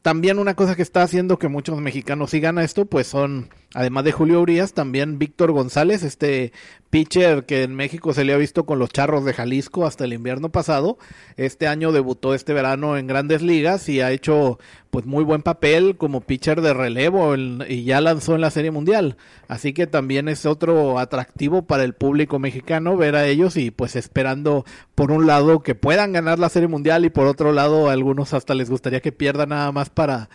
también 0.03 0.41
una 0.41 0.55
cosa 0.55 0.75
que 0.75 0.83
está 0.83 1.03
haciendo 1.03 1.39
que 1.39 1.49
muchos 1.49 1.81
mexicanos 1.81 2.31
sigan 2.31 2.59
a 2.59 2.65
esto, 2.65 2.85
pues 2.85 3.07
son, 3.07 3.49
además 3.75 4.05
de 4.05 4.13
Julio 4.13 4.41
Urias, 4.41 4.75
también 4.75 5.19
Víctor 5.19 5.53
González, 5.53 6.03
este 6.03 6.53
pitcher 6.93 7.47
que 7.47 7.63
en 7.63 7.75
México 7.75 8.13
se 8.13 8.23
le 8.23 8.35
ha 8.35 8.37
visto 8.37 8.67
con 8.67 8.79
los 8.79 8.91
charros 8.91 9.25
de 9.25 9.33
Jalisco 9.33 9.87
hasta 9.87 10.05
el 10.05 10.13
invierno 10.13 10.51
pasado. 10.51 10.99
Este 11.39 11.67
año 11.67 11.91
debutó 11.91 12.35
este 12.35 12.53
verano 12.53 12.99
en 12.99 13.07
grandes 13.07 13.41
ligas 13.41 13.89
y 13.89 14.03
ha 14.03 14.11
hecho 14.11 14.59
pues 14.91 15.07
muy 15.07 15.25
buen 15.25 15.41
papel 15.41 15.97
como 15.97 16.21
pitcher 16.21 16.61
de 16.61 16.75
relevo 16.75 17.35
y 17.35 17.85
ya 17.85 18.03
lanzó 18.03 18.35
en 18.35 18.43
la 18.43 18.51
Serie 18.51 18.71
Mundial. 18.71 19.17
Así 19.49 19.73
que 19.73 19.87
también 19.87 20.29
es 20.29 20.45
otro 20.45 20.99
atractivo 20.99 21.63
para 21.63 21.85
el 21.85 21.95
público 21.95 22.39
mexicano 22.39 22.95
ver 22.99 23.17
a 23.17 23.27
ellos 23.27 23.57
y 23.57 23.71
pues 23.71 23.97
esperando 23.97 24.67
por 24.95 25.13
un 25.13 25.27
lado 25.27 25.63
que 25.63 25.75
puedan 25.75 26.13
ganar 26.13 26.39
la 26.39 26.51
Serie 26.51 26.69
Mundial 26.69 27.07
y 27.07 27.11
por 27.11 27.27
otro 27.27 27.53
lado 27.53 27.89
a 27.89 27.95
algunos 27.95 28.35
hasta 28.35 28.55
les 28.55 28.69
gustaría 28.69 29.01
que 29.01 29.13
pierdan 29.13 29.49
nada 29.49 29.73
más 29.73 29.89
para 29.89 30.29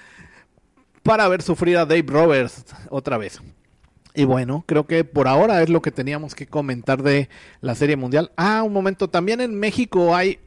para 1.08 1.28
ver 1.30 1.42
sufrir 1.42 1.78
a 1.78 1.86
Dave 1.86 2.06
Roberts 2.06 2.66
otra 2.90 3.18
vez. 3.18 3.42
Y 4.14 4.26
bueno, 4.26 4.64
creo 4.68 4.86
que 4.86 5.04
por 5.06 5.28
ahora 5.28 5.64
es 5.64 5.70
lo 5.70 5.82
que 5.82 5.92
teníamos 5.92 6.36
que 6.36 6.48
comentar 6.48 7.02
de 7.02 7.30
la 7.62 7.76
Serie 7.76 7.96
Mundial. 7.96 8.32
Ah, 8.36 8.62
un 8.64 8.74
momento, 8.74 9.10
también 9.10 9.40
en 9.40 9.58
México 9.58 10.16
hay 10.16 10.40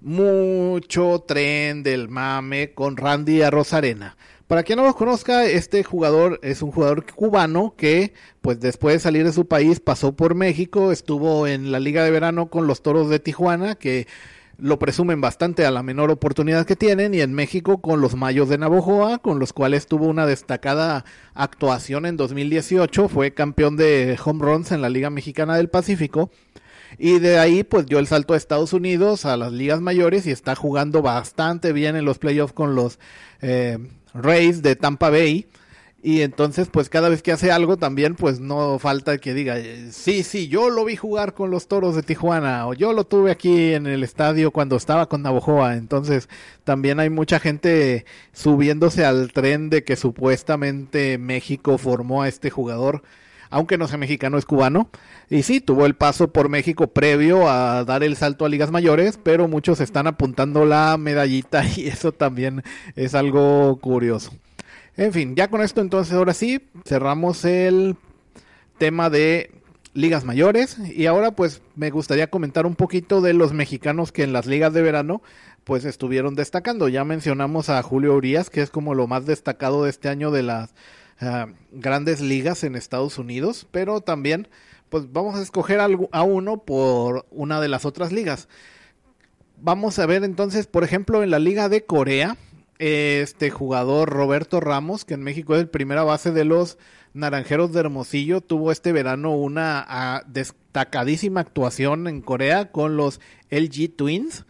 mucho 0.00 1.24
tren 1.26 1.82
del 1.82 2.08
mame 2.08 2.72
con 2.72 2.96
Randy 2.96 3.42
Arrozarena. 3.42 4.16
Para 4.46 4.62
quien 4.62 4.78
no 4.78 4.84
lo 4.84 4.94
conozca, 4.94 5.44
este 5.44 5.84
jugador 5.84 6.40
es 6.42 6.62
un 6.62 6.70
jugador 6.70 7.04
cubano 7.12 7.74
que, 7.76 8.14
pues 8.40 8.60
después 8.60 8.94
de 8.94 9.00
salir 9.00 9.24
de 9.24 9.32
su 9.32 9.46
país, 9.46 9.78
pasó 9.78 10.12
por 10.12 10.34
México, 10.34 10.90
estuvo 10.90 11.46
en 11.46 11.70
la 11.70 11.80
Liga 11.80 12.02
de 12.02 12.10
Verano 12.10 12.48
con 12.48 12.66
los 12.66 12.80
Toros 12.80 13.10
de 13.10 13.18
Tijuana, 13.18 13.74
que 13.74 14.06
lo 14.58 14.78
presumen 14.80 15.20
bastante 15.20 15.64
a 15.64 15.70
la 15.70 15.84
menor 15.84 16.10
oportunidad 16.10 16.66
que 16.66 16.74
tienen 16.74 17.14
y 17.14 17.20
en 17.20 17.32
México 17.32 17.80
con 17.80 18.00
los 18.00 18.16
Mayos 18.16 18.48
de 18.48 18.58
Navojoa, 18.58 19.18
con 19.18 19.38
los 19.38 19.52
cuales 19.52 19.86
tuvo 19.86 20.06
una 20.06 20.26
destacada 20.26 21.04
actuación 21.34 22.06
en 22.06 22.16
2018, 22.16 23.08
fue 23.08 23.32
campeón 23.32 23.76
de 23.76 24.18
home 24.22 24.44
runs 24.44 24.72
en 24.72 24.82
la 24.82 24.90
Liga 24.90 25.10
Mexicana 25.10 25.56
del 25.56 25.68
Pacífico 25.68 26.30
y 26.98 27.20
de 27.20 27.38
ahí 27.38 27.62
pues 27.62 27.86
dio 27.86 28.00
el 28.00 28.08
salto 28.08 28.34
a 28.34 28.36
Estados 28.36 28.72
Unidos, 28.72 29.24
a 29.26 29.36
las 29.36 29.52
ligas 29.52 29.80
mayores 29.80 30.26
y 30.26 30.32
está 30.32 30.56
jugando 30.56 31.02
bastante 31.02 31.72
bien 31.72 31.94
en 31.94 32.04
los 32.04 32.18
playoffs 32.18 32.52
con 32.52 32.74
los 32.74 32.98
eh, 33.40 33.78
Rays 34.12 34.62
de 34.62 34.74
Tampa 34.74 35.10
Bay 35.10 35.46
y 36.00 36.22
entonces, 36.22 36.68
pues 36.70 36.88
cada 36.88 37.08
vez 37.08 37.22
que 37.22 37.32
hace 37.32 37.50
algo 37.50 37.76
también, 37.76 38.14
pues 38.14 38.38
no 38.38 38.78
falta 38.78 39.18
que 39.18 39.34
diga, 39.34 39.56
sí, 39.90 40.22
sí, 40.22 40.46
yo 40.46 40.70
lo 40.70 40.84
vi 40.84 40.94
jugar 40.94 41.34
con 41.34 41.50
los 41.50 41.66
Toros 41.66 41.96
de 41.96 42.04
Tijuana 42.04 42.68
o 42.68 42.74
yo 42.74 42.92
lo 42.92 43.04
tuve 43.04 43.32
aquí 43.32 43.74
en 43.74 43.88
el 43.88 44.04
estadio 44.04 44.52
cuando 44.52 44.76
estaba 44.76 45.08
con 45.08 45.22
Navojoa. 45.22 45.74
Entonces, 45.74 46.28
también 46.62 47.00
hay 47.00 47.10
mucha 47.10 47.40
gente 47.40 48.04
subiéndose 48.32 49.04
al 49.04 49.32
tren 49.32 49.70
de 49.70 49.82
que 49.82 49.96
supuestamente 49.96 51.18
México 51.18 51.78
formó 51.78 52.22
a 52.22 52.28
este 52.28 52.48
jugador, 52.48 53.02
aunque 53.50 53.76
no 53.76 53.88
sea 53.88 53.98
mexicano, 53.98 54.38
es 54.38 54.46
cubano. 54.46 54.90
Y 55.30 55.42
sí, 55.42 55.60
tuvo 55.60 55.84
el 55.84 55.96
paso 55.96 56.32
por 56.32 56.48
México 56.48 56.86
previo 56.92 57.50
a 57.50 57.84
dar 57.84 58.04
el 58.04 58.16
salto 58.16 58.44
a 58.44 58.48
ligas 58.48 58.70
mayores, 58.70 59.18
pero 59.20 59.48
muchos 59.48 59.80
están 59.80 60.06
apuntando 60.06 60.64
la 60.64 60.96
medallita 60.96 61.64
y 61.76 61.88
eso 61.88 62.12
también 62.12 62.62
es 62.94 63.16
algo 63.16 63.78
curioso. 63.80 64.30
En 64.98 65.12
fin, 65.12 65.36
ya 65.36 65.48
con 65.48 65.62
esto 65.62 65.80
entonces 65.80 66.12
ahora 66.12 66.34
sí 66.34 66.60
cerramos 66.84 67.44
el 67.44 67.94
tema 68.78 69.10
de 69.10 69.52
ligas 69.94 70.24
mayores 70.24 70.76
y 70.76 71.06
ahora 71.06 71.30
pues 71.30 71.62
me 71.76 71.90
gustaría 71.90 72.30
comentar 72.30 72.66
un 72.66 72.74
poquito 72.74 73.20
de 73.20 73.32
los 73.32 73.52
mexicanos 73.52 74.10
que 74.10 74.24
en 74.24 74.32
las 74.32 74.46
ligas 74.46 74.72
de 74.72 74.82
verano 74.82 75.22
pues 75.62 75.84
estuvieron 75.84 76.34
destacando. 76.34 76.88
Ya 76.88 77.04
mencionamos 77.04 77.68
a 77.68 77.80
Julio 77.80 78.16
Urias, 78.16 78.50
que 78.50 78.60
es 78.60 78.70
como 78.70 78.92
lo 78.92 79.06
más 79.06 79.24
destacado 79.24 79.84
de 79.84 79.90
este 79.90 80.08
año 80.08 80.32
de 80.32 80.42
las 80.42 80.74
ah, 81.20 81.46
grandes 81.70 82.20
ligas 82.20 82.64
en 82.64 82.74
Estados 82.74 83.18
Unidos, 83.18 83.68
pero 83.70 84.00
también 84.00 84.48
pues 84.88 85.12
vamos 85.12 85.36
a 85.36 85.42
escoger 85.42 85.78
a 85.80 86.22
uno 86.24 86.64
por 86.64 87.24
una 87.30 87.60
de 87.60 87.68
las 87.68 87.84
otras 87.84 88.10
ligas. 88.10 88.48
Vamos 89.60 90.00
a 90.00 90.06
ver 90.06 90.24
entonces, 90.24 90.66
por 90.66 90.82
ejemplo, 90.82 91.22
en 91.22 91.30
la 91.30 91.38
liga 91.38 91.68
de 91.68 91.84
Corea, 91.84 92.36
este 92.78 93.50
jugador 93.50 94.10
Roberto 94.10 94.60
Ramos, 94.60 95.04
que 95.04 95.14
en 95.14 95.22
México 95.22 95.54
es 95.54 95.60
el 95.60 95.68
primera 95.68 96.04
base 96.04 96.30
de 96.30 96.44
los 96.44 96.78
Naranjeros 97.14 97.72
de 97.72 97.80
Hermosillo, 97.80 98.40
tuvo 98.40 98.70
este 98.70 98.92
verano 98.92 99.34
una 99.34 99.84
ah, 99.88 100.22
destacadísima 100.26 101.40
actuación 101.40 102.06
en 102.06 102.20
Corea 102.20 102.70
con 102.70 102.96
los 102.96 103.20
LG 103.50 103.96
Twins. 103.96 104.44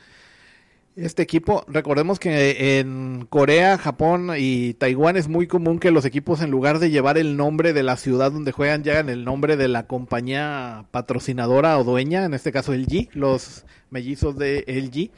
Este 0.97 1.23
equipo, 1.23 1.64
recordemos 1.68 2.18
que 2.18 2.80
en 2.80 3.25
Corea, 3.30 3.78
Japón 3.78 4.32
y 4.37 4.75
Taiwán 4.75 5.16
es 5.16 5.28
muy 5.28 5.47
común 5.47 5.78
que 5.78 5.92
los 5.92 6.04
equipos 6.04 6.42
en 6.42 6.50
lugar 6.50 6.80
de 6.80 6.90
llevar 6.90 7.18
el 7.18 7.37
nombre 7.37 7.73
de 7.73 7.85
la 7.85 7.97
ciudad 7.97 8.32
donde 8.32 8.50
juegan, 8.50 8.82
llegan 8.82 9.08
el 9.08 9.25
nombre 9.25 9.56
de 9.56 9.68
la 9.68 9.87
compañía 9.87 10.87
patrocinadora 10.90 11.78
o 11.78 11.85
dueña, 11.85 12.25
en 12.25 12.35
este 12.35 12.50
caso 12.50 12.75
LG, 12.75 13.11
los 13.12 13.64
mellizos 13.90 14.37
de 14.37 14.64
LG. 14.66 15.12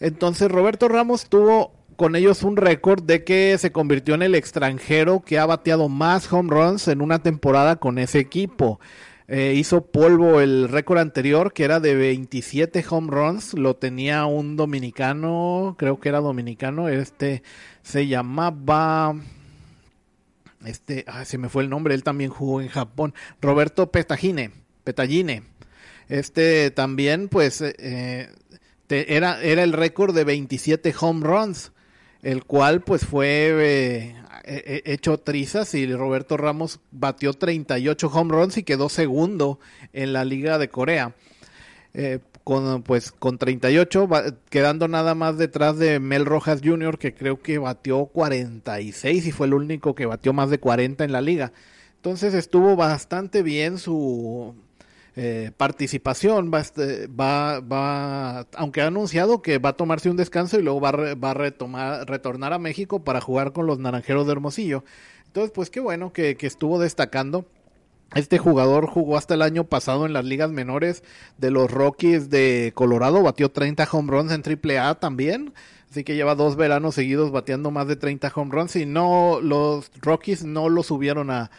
Entonces 0.00 0.50
Roberto 0.50 0.88
Ramos 0.88 1.30
tuvo 1.30 1.77
con 1.98 2.14
ellos 2.14 2.44
un 2.44 2.56
récord 2.56 3.02
de 3.02 3.24
que 3.24 3.58
se 3.58 3.72
convirtió 3.72 4.14
en 4.14 4.22
el 4.22 4.36
extranjero 4.36 5.20
que 5.20 5.40
ha 5.40 5.46
bateado 5.46 5.88
más 5.88 6.32
home 6.32 6.48
runs 6.48 6.86
en 6.86 7.00
una 7.00 7.24
temporada 7.24 7.74
con 7.74 7.98
ese 7.98 8.20
equipo. 8.20 8.78
Eh, 9.26 9.54
hizo 9.56 9.84
polvo 9.84 10.40
el 10.40 10.68
récord 10.68 10.98
anterior 10.98 11.52
que 11.52 11.64
era 11.64 11.80
de 11.80 11.96
27 11.96 12.84
home 12.88 13.10
runs, 13.10 13.54
lo 13.54 13.74
tenía 13.74 14.26
un 14.26 14.56
dominicano, 14.56 15.74
creo 15.76 15.98
que 15.98 16.08
era 16.08 16.20
dominicano, 16.20 16.88
este 16.88 17.42
se 17.82 18.06
llamaba 18.06 19.16
este, 20.64 21.04
ah, 21.08 21.24
se 21.24 21.36
me 21.36 21.48
fue 21.48 21.64
el 21.64 21.68
nombre, 21.68 21.94
él 21.94 22.04
también 22.04 22.30
jugó 22.30 22.60
en 22.60 22.68
Japón, 22.68 23.12
Roberto 23.40 23.90
Petagine, 23.90 24.52
Petagine. 24.84 25.42
Este 26.08 26.70
también, 26.70 27.28
pues, 27.28 27.60
eh, 27.60 28.30
era, 28.88 29.42
era 29.42 29.64
el 29.64 29.72
récord 29.72 30.14
de 30.14 30.22
27 30.22 30.94
home 31.00 31.26
runs, 31.26 31.72
el 32.22 32.44
cual, 32.44 32.82
pues, 32.82 33.06
fue 33.06 34.14
eh, 34.44 34.82
hecho 34.86 35.18
trizas 35.18 35.74
y 35.74 35.92
Roberto 35.92 36.36
Ramos 36.36 36.80
batió 36.90 37.34
38 37.34 38.08
home 38.08 38.32
runs 38.32 38.56
y 38.56 38.62
quedó 38.62 38.88
segundo 38.88 39.60
en 39.92 40.12
la 40.12 40.24
Liga 40.24 40.58
de 40.58 40.68
Corea. 40.68 41.14
Eh, 41.92 42.20
con 42.44 42.82
pues 42.82 43.12
con 43.12 43.36
38 43.36 44.08
quedando 44.48 44.88
nada 44.88 45.14
más 45.14 45.36
detrás 45.36 45.76
de 45.76 46.00
Mel 46.00 46.24
Rojas 46.24 46.60
Jr. 46.64 46.98
que 46.98 47.12
creo 47.12 47.42
que 47.42 47.58
batió 47.58 48.06
46 48.06 49.26
y 49.26 49.32
fue 49.32 49.48
el 49.48 49.52
único 49.52 49.94
que 49.94 50.06
batió 50.06 50.32
más 50.32 50.48
de 50.48 50.58
40 50.58 51.04
en 51.04 51.12
la 51.12 51.20
liga. 51.20 51.52
Entonces 51.96 52.32
estuvo 52.32 52.74
bastante 52.74 53.42
bien 53.42 53.76
su 53.76 54.54
eh, 55.20 55.50
participación. 55.56 56.52
Va, 56.54 56.60
este, 56.60 57.08
va, 57.08 57.58
va, 57.58 58.46
aunque 58.54 58.82
ha 58.82 58.86
anunciado 58.86 59.42
que 59.42 59.58
va 59.58 59.70
a 59.70 59.76
tomarse 59.76 60.08
un 60.08 60.16
descanso 60.16 60.60
y 60.60 60.62
luego 60.62 60.80
va, 60.80 60.92
va 60.92 61.32
a 61.32 61.34
retomar, 61.34 62.08
retornar 62.08 62.52
a 62.52 62.60
México 62.60 63.02
para 63.02 63.20
jugar 63.20 63.52
con 63.52 63.66
los 63.66 63.80
Naranjeros 63.80 64.26
de 64.26 64.32
Hermosillo. 64.32 64.84
Entonces, 65.26 65.50
pues 65.52 65.70
qué 65.70 65.80
bueno 65.80 66.12
que, 66.12 66.36
que 66.36 66.46
estuvo 66.46 66.78
destacando 66.78 67.46
este 68.14 68.38
jugador 68.38 68.86
jugó 68.86 69.18
hasta 69.18 69.34
el 69.34 69.42
año 69.42 69.64
pasado 69.64 70.06
en 70.06 70.12
las 70.12 70.24
ligas 70.24 70.50
menores 70.50 71.02
de 71.36 71.50
los 71.50 71.70
Rockies 71.70 72.30
de 72.30 72.72
Colorado, 72.74 73.22
batió 73.22 73.50
30 73.50 73.86
home 73.90 74.10
runs 74.10 74.32
en 74.32 74.42
AAA 74.42 74.94
también, 74.94 75.52
así 75.90 76.04
que 76.04 76.14
lleva 76.14 76.34
dos 76.34 76.56
veranos 76.56 76.94
seguidos 76.94 77.32
bateando 77.32 77.70
más 77.70 77.86
de 77.86 77.96
30 77.96 78.32
home 78.34 78.50
runs 78.50 78.76
y 78.76 78.86
no 78.86 79.40
los 79.42 79.90
Rockies 80.00 80.44
no 80.44 80.70
lo 80.70 80.82
subieron 80.84 81.30
a, 81.30 81.50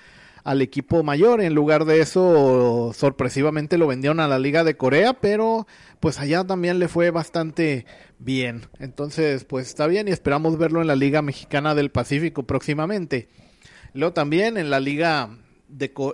al 0.44 0.62
equipo 0.62 1.04
mayor, 1.04 1.42
en 1.42 1.54
lugar 1.54 1.86
de 1.86 2.02
eso 2.02 2.92
sorpresivamente 2.94 3.78
lo 3.78 3.88
vendieron 3.88 4.20
a 4.20 4.28
la 4.28 4.40
Liga 4.40 4.64
de 4.64 4.78
Corea, 4.78 5.14
pero 5.14 5.68
pues 6.00 6.20
allá 6.20 6.44
también 6.46 6.80
le 6.80 6.88
fue 6.88 7.12
bastante 7.12 7.86
bien. 8.20 8.68
Entonces, 8.80 9.44
pues 9.46 9.68
está 9.68 9.88
bien 9.88 10.08
y 10.08 10.12
esperamos 10.12 10.58
verlo 10.58 10.82
en 10.82 10.88
la 10.88 10.96
Liga 10.96 11.22
Mexicana 11.22 11.76
del 11.76 11.92
Pacífico 11.92 12.44
próximamente. 12.44 13.30
Luego 13.94 14.14
también 14.14 14.58
en 14.58 14.70
la 14.70 14.80
Liga 14.80 15.30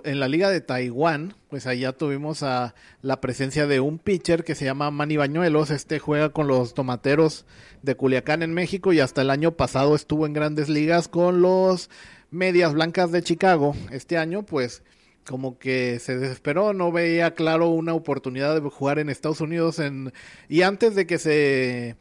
en 0.04 0.20
la 0.20 0.28
liga 0.28 0.50
de 0.50 0.60
Taiwán, 0.60 1.34
pues 1.48 1.66
allá 1.66 1.92
tuvimos 1.92 2.42
a 2.42 2.74
la 3.00 3.20
presencia 3.22 3.66
de 3.66 3.80
un 3.80 3.98
pitcher 3.98 4.44
que 4.44 4.54
se 4.54 4.66
llama 4.66 4.90
Manny 4.90 5.16
Bañuelos. 5.16 5.70
Este 5.70 5.98
juega 5.98 6.28
con 6.28 6.46
los 6.46 6.74
tomateros 6.74 7.46
de 7.82 7.94
Culiacán 7.94 8.42
en 8.42 8.52
México 8.52 8.92
y 8.92 9.00
hasta 9.00 9.22
el 9.22 9.30
año 9.30 9.52
pasado 9.52 9.94
estuvo 9.94 10.26
en 10.26 10.34
grandes 10.34 10.68
ligas 10.68 11.08
con 11.08 11.40
los 11.40 11.88
Medias 12.30 12.74
Blancas 12.74 13.12
de 13.12 13.22
Chicago. 13.22 13.74
Este 13.90 14.18
año, 14.18 14.44
pues, 14.44 14.82
como 15.26 15.58
que 15.58 15.98
se 15.98 16.18
desesperó, 16.18 16.72
no 16.72 16.92
veía 16.92 17.34
claro 17.34 17.68
una 17.68 17.94
oportunidad 17.94 18.54
de 18.54 18.68
jugar 18.70 18.98
en 18.98 19.08
Estados 19.08 19.40
Unidos 19.40 19.78
en 19.78 20.12
y 20.48 20.62
antes 20.62 20.94
de 20.94 21.06
que 21.06 21.18
se 21.18 21.96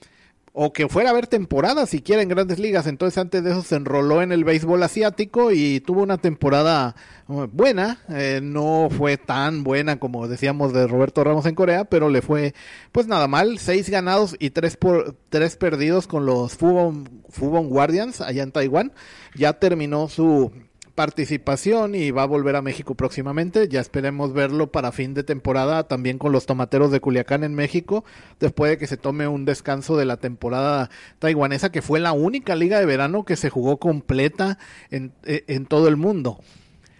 o 0.57 0.71
que 0.71 0.87
fuera 0.87 1.09
a 1.09 1.13
ver 1.13 1.27
temporada 1.27 1.85
siquiera 1.85 2.21
en 2.21 2.29
grandes 2.29 2.59
ligas. 2.59 2.87
Entonces 2.87 3.17
antes 3.17 3.43
de 3.43 3.51
eso 3.51 3.61
se 3.61 3.75
enroló 3.75 4.21
en 4.21 4.31
el 4.31 4.45
béisbol 4.45 4.81
asiático 4.83 5.51
y 5.51 5.81
tuvo 5.81 6.01
una 6.01 6.17
temporada 6.17 6.95
uh, 7.27 7.45
buena. 7.51 7.99
Eh, 8.07 8.39
no 8.41 8.87
fue 8.89 9.17
tan 9.17 9.65
buena 9.65 9.99
como 9.99 10.29
decíamos 10.29 10.71
de 10.71 10.87
Roberto 10.87 11.25
Ramos 11.25 11.45
en 11.45 11.55
Corea, 11.55 11.83
pero 11.83 12.07
le 12.09 12.21
fue 12.21 12.53
pues 12.93 13.05
nada 13.05 13.27
mal. 13.27 13.59
Seis 13.59 13.89
ganados 13.89 14.37
y 14.39 14.51
tres, 14.51 14.77
por, 14.77 15.17
tres 15.27 15.57
perdidos 15.57 16.07
con 16.07 16.25
los 16.25 16.53
Fubon, 16.55 17.23
Fubon 17.27 17.67
Guardians 17.67 18.21
allá 18.21 18.43
en 18.43 18.53
Taiwán. 18.53 18.93
Ya 19.35 19.59
terminó 19.59 20.07
su 20.07 20.53
participación 20.95 21.93
y 21.93 22.11
va 22.11 22.23
a 22.23 22.27
volver 22.27 22.55
a 22.55 22.61
México 22.61 22.95
próximamente. 22.95 23.67
Ya 23.67 23.81
esperemos 23.81 24.33
verlo 24.33 24.71
para 24.71 24.91
fin 24.91 25.13
de 25.13 25.23
temporada 25.23 25.87
también 25.87 26.17
con 26.17 26.31
los 26.31 26.45
tomateros 26.45 26.89
de 26.91 27.01
Culiacán 27.01 27.43
en 27.43 27.53
México, 27.53 28.05
después 28.39 28.71
de 28.71 28.77
que 28.77 28.87
se 28.87 28.97
tome 28.97 29.27
un 29.27 29.45
descanso 29.45 29.97
de 29.97 30.05
la 30.05 30.17
temporada 30.17 30.89
taiwanesa, 31.19 31.71
que 31.71 31.81
fue 31.81 31.99
la 31.99 32.13
única 32.13 32.55
liga 32.55 32.79
de 32.79 32.85
verano 32.85 33.25
que 33.25 33.35
se 33.35 33.49
jugó 33.49 33.77
completa 33.77 34.57
en, 34.89 35.11
en 35.25 35.65
todo 35.65 35.89
el 35.89 35.97
mundo. 35.97 36.39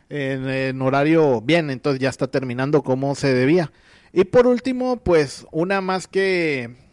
En, 0.09 0.47
en 0.47 0.81
horario 0.81 1.41
bien, 1.41 1.71
entonces 1.71 1.99
ya 1.99 2.09
está 2.09 2.27
terminando 2.27 2.83
como 2.83 3.15
se 3.15 3.33
debía. 3.33 3.71
Y 4.13 4.25
por 4.25 4.45
último, 4.45 4.97
pues 4.97 5.47
una 5.51 5.81
más 5.81 6.07
que 6.07 6.84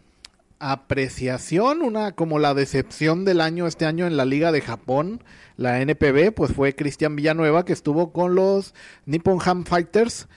apreciación, 0.62 1.82
una 1.82 2.12
como 2.12 2.38
la 2.38 2.54
decepción 2.54 3.24
del 3.24 3.40
año 3.40 3.66
este 3.66 3.84
año 3.84 4.06
en 4.06 4.16
la 4.16 4.24
Liga 4.24 4.52
de 4.52 4.60
Japón, 4.60 5.24
la 5.56 5.80
NPB, 5.80 6.32
pues 6.32 6.52
fue 6.52 6.76
Cristian 6.76 7.16
Villanueva 7.16 7.64
que 7.64 7.72
estuvo 7.72 8.12
con 8.12 8.36
los 8.36 8.72
Nippon 9.04 9.40
Ham 9.44 9.64
Fighters, 9.64 10.28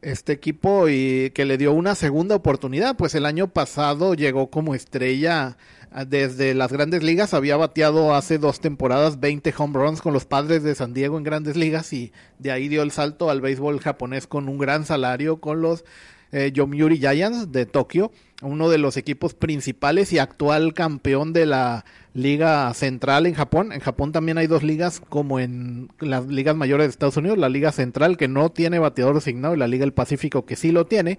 este 0.00 0.32
equipo 0.32 0.88
y 0.88 1.30
que 1.34 1.44
le 1.44 1.58
dio 1.58 1.72
una 1.72 1.94
segunda 1.94 2.36
oportunidad, 2.36 2.96
pues 2.96 3.14
el 3.14 3.26
año 3.26 3.48
pasado 3.48 4.14
llegó 4.14 4.50
como 4.50 4.74
estrella 4.74 5.58
ah, 5.90 6.06
desde 6.06 6.54
las 6.54 6.72
grandes 6.72 7.02
ligas, 7.02 7.34
había 7.34 7.58
bateado 7.58 8.14
hace 8.14 8.38
dos 8.38 8.60
temporadas 8.60 9.20
20 9.20 9.52
home 9.58 9.78
runs 9.78 10.00
con 10.00 10.14
los 10.14 10.24
padres 10.24 10.62
de 10.62 10.74
San 10.74 10.94
Diego 10.94 11.18
en 11.18 11.24
grandes 11.24 11.54
ligas 11.54 11.92
y 11.92 12.12
de 12.38 12.50
ahí 12.50 12.68
dio 12.68 12.80
el 12.80 12.92
salto 12.92 13.28
al 13.28 13.42
béisbol 13.42 13.78
japonés 13.80 14.26
con 14.26 14.48
un 14.48 14.56
gran 14.56 14.86
salario 14.86 15.38
con 15.38 15.60
los 15.60 15.84
eh, 16.32 16.50
Yomiuri 16.52 16.98
Giants 16.98 17.52
de 17.52 17.66
Tokio, 17.66 18.12
uno 18.42 18.68
de 18.68 18.78
los 18.78 18.96
equipos 18.96 19.34
principales 19.34 20.12
y 20.12 20.18
actual 20.18 20.74
campeón 20.74 21.32
de 21.32 21.46
la 21.46 21.84
Liga 22.14 22.72
Central 22.74 23.26
en 23.26 23.34
Japón. 23.34 23.72
En 23.72 23.80
Japón 23.80 24.12
también 24.12 24.38
hay 24.38 24.46
dos 24.46 24.62
ligas 24.62 25.00
como 25.08 25.38
en 25.38 25.90
las 26.00 26.26
ligas 26.26 26.56
mayores 26.56 26.86
de 26.86 26.90
Estados 26.90 27.16
Unidos, 27.16 27.38
la 27.38 27.48
Liga 27.48 27.72
Central 27.72 28.16
que 28.16 28.28
no 28.28 28.50
tiene 28.50 28.78
bateador 28.78 29.16
asignado 29.16 29.54
y 29.54 29.58
la 29.58 29.68
Liga 29.68 29.82
del 29.82 29.92
Pacífico 29.92 30.46
que 30.46 30.56
sí 30.56 30.72
lo 30.72 30.86
tiene. 30.86 31.18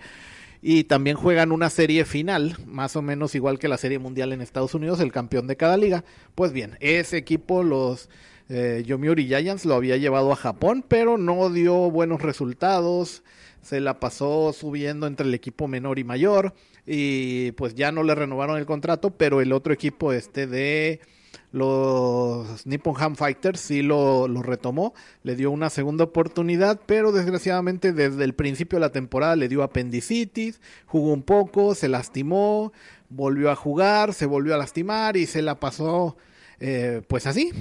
Y 0.62 0.86
también 0.86 1.16
juegan 1.16 1.52
una 1.52 1.70
serie 1.70 2.04
final, 2.04 2.58
más 2.66 2.96
o 2.96 3.04
menos 3.04 3.36
igual 3.36 3.60
que 3.60 3.68
la 3.68 3.78
serie 3.78 4.00
mundial 4.00 4.34
en 4.34 4.42
Estados 4.42 4.74
Unidos, 4.74 5.00
el 5.00 5.12
campeón 5.12 5.46
de 5.46 5.56
cada 5.56 5.78
liga. 5.78 6.04
Pues 6.34 6.52
bien, 6.52 6.78
ese 6.80 7.18
equipo, 7.18 7.62
los 7.62 8.10
eh, 8.50 8.84
Yomiuri 8.86 9.28
Giants, 9.28 9.66
lo 9.66 9.76
había 9.76 9.98
llevado 9.98 10.32
a 10.32 10.36
Japón, 10.36 10.84
pero 10.88 11.18
no 11.18 11.52
dio 11.52 11.92
buenos 11.92 12.24
resultados 12.24 13.24
se 13.62 13.80
la 13.80 14.00
pasó 14.00 14.54
subiendo 14.54 15.08
entre 15.08 15.28
el 15.28 15.34
equipo 15.34 15.68
menor 15.68 16.00
y 16.00 16.04
mayor 16.04 16.54
y 16.86 17.52
pues 17.54 17.76
ya 17.76 17.92
no 17.92 18.04
le 18.04 18.16
renovaron 18.16 18.58
el 18.58 18.66
contrato, 18.66 19.12
pero 19.12 19.42
el 19.42 19.52
otro 19.52 19.74
equipo 19.74 20.14
este 20.14 20.48
de 20.48 21.02
los 21.52 22.66
Nippon 22.66 22.96
Ham 22.98 23.16
Fighters 23.16 23.60
sí 23.60 23.82
lo, 23.82 24.28
lo, 24.28 24.42
retomó, 24.42 24.94
le 25.24 25.36
dio 25.36 25.52
una 25.52 25.70
segunda 25.70 26.04
oportunidad, 26.04 26.80
pero 26.86 27.12
desgraciadamente 27.12 27.94
desde 27.94 28.24
el 28.24 28.34
principio 28.34 28.78
de 28.78 28.82
la 28.82 28.92
temporada 28.92 29.36
le 29.36 29.48
dio 29.48 29.64
apendicitis, 29.64 30.62
jugó 30.86 31.14
un 31.14 31.24
poco, 31.24 31.74
se 31.76 31.88
lastimó, 31.88 32.74
volvió 33.10 33.50
a 33.52 33.56
jugar, 33.56 34.14
se 34.14 34.26
volvió 34.26 34.56
a 34.56 34.58
lastimar 34.58 35.18
y 35.18 35.26
se 35.26 35.42
la 35.42 35.60
pasó 35.60 36.18
eh, 36.60 37.04
pues 37.08 37.28
así, 37.28 37.52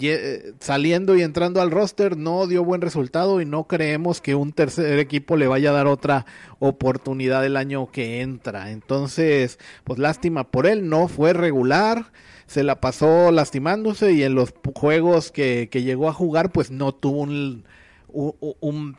eh, 0.00 0.52
saliendo 0.60 1.14
y 1.14 1.22
entrando 1.22 1.60
al 1.60 1.70
roster 1.70 2.16
no 2.16 2.46
dio 2.46 2.64
buen 2.64 2.80
resultado 2.80 3.42
y 3.42 3.44
no 3.44 3.64
creemos 3.64 4.22
que 4.22 4.34
un 4.34 4.52
tercer 4.52 4.98
equipo 4.98 5.36
le 5.36 5.46
vaya 5.46 5.70
a 5.70 5.74
dar 5.74 5.86
otra 5.86 6.24
oportunidad 6.58 7.44
el 7.44 7.56
año 7.56 7.90
que 7.90 8.22
entra. 8.22 8.70
Entonces, 8.70 9.58
pues 9.84 9.98
lástima 9.98 10.50
por 10.50 10.66
él, 10.66 10.88
no 10.88 11.08
fue 11.08 11.34
regular, 11.34 12.12
se 12.46 12.62
la 12.62 12.80
pasó 12.80 13.30
lastimándose 13.30 14.12
y 14.12 14.22
en 14.22 14.34
los 14.34 14.54
juegos 14.74 15.30
que, 15.32 15.68
que 15.70 15.82
llegó 15.82 16.08
a 16.08 16.14
jugar 16.14 16.50
pues 16.50 16.70
no 16.70 16.94
tuvo 16.94 17.20
un, 17.20 17.64
un 18.08 18.96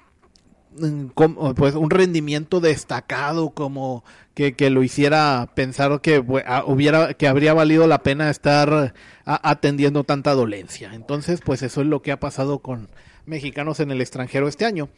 pues 1.56 1.76
un 1.76 1.90
rendimiento 1.90 2.60
destacado 2.60 3.50
como 3.52 4.04
que, 4.34 4.54
que 4.54 4.70
lo 4.70 4.84
hiciera 4.84 5.50
pensar 5.56 6.02
que 6.02 6.20
hubiera 6.20 7.14
que 7.14 7.28
habría 7.28 7.54
valido 7.54 7.88
la 7.88 8.04
pena 8.04 8.30
estar 8.30 8.94
atendiendo 9.26 10.04
tanta 10.04 10.34
dolencia. 10.34 10.94
Entonces, 10.94 11.42
pues 11.44 11.62
eso 11.62 11.82
es 11.82 11.88
lo 11.88 12.02
que 12.02 12.12
ha 12.12 12.20
pasado 12.20 12.60
con 12.60 12.90
mexicanos 13.26 13.80
en 13.80 13.92
el 13.92 14.02
extranjero 14.02 14.48
este 14.48 14.66
año. 14.66 14.90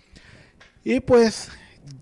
Y 0.83 1.01
pues 1.01 1.49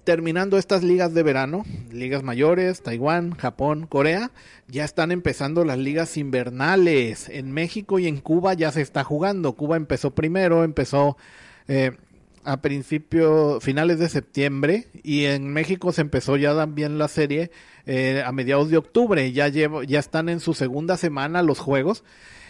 terminando 0.03 0.57
estas 0.57 0.83
ligas 0.83 1.13
de 1.13 1.23
verano, 1.23 1.63
ligas 1.91 2.23
mayores, 2.23 2.81
Taiwán, 2.81 3.31
Japón, 3.35 3.87
Corea, 3.87 4.31
ya 4.67 4.83
están 4.83 5.11
empezando 5.11 5.65
las 5.65 5.77
ligas 5.77 6.17
invernales. 6.17 7.29
En 7.29 7.51
México 7.51 7.99
y 7.99 8.07
en 8.07 8.17
Cuba 8.17 8.53
ya 8.53 8.71
se 8.71 8.81
está 8.81 9.03
jugando. 9.03 9.53
Cuba 9.53 9.77
empezó 9.77 10.11
primero, 10.11 10.63
empezó 10.63 11.17
eh, 11.67 11.91
a 12.47 12.61
principios, 12.61 13.61
finales 13.61 13.99
de 13.99 14.07
septiembre 14.07 14.87
y 15.03 15.25
en 15.25 15.51
México 15.51 15.91
se 15.91 15.99
empezó 15.99 16.37
ya 16.37 16.55
también 16.55 16.97
la 16.97 17.09
serie 17.09 17.51
eh, 17.85 18.23
a 18.25 18.31
mediados 18.31 18.69
de 18.69 18.77
octubre. 18.77 19.33
Ya, 19.33 19.49
llevo, 19.49 19.83
ya 19.83 19.99
están 19.99 20.29
en 20.29 20.39
su 20.39 20.53
segunda 20.53 20.95
semana 20.95 21.43
los 21.43 21.59
juegos 21.59 22.05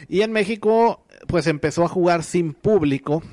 y 0.08 0.22
en 0.22 0.32
México 0.32 1.04
pues 1.26 1.48
empezó 1.48 1.84
a 1.84 1.88
jugar 1.88 2.24
sin 2.24 2.54
público 2.54 3.24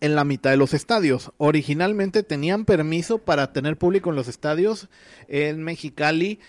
en 0.00 0.14
la 0.14 0.24
mitad 0.24 0.48
de 0.48 0.56
los 0.56 0.72
estadios. 0.72 1.30
Originalmente 1.36 2.22
tenían 2.22 2.64
permiso 2.64 3.18
para 3.18 3.52
tener 3.52 3.76
público 3.76 4.08
en 4.08 4.16
los 4.16 4.28
estadios 4.28 4.88
en 5.28 5.62
Mexicali 5.62 6.40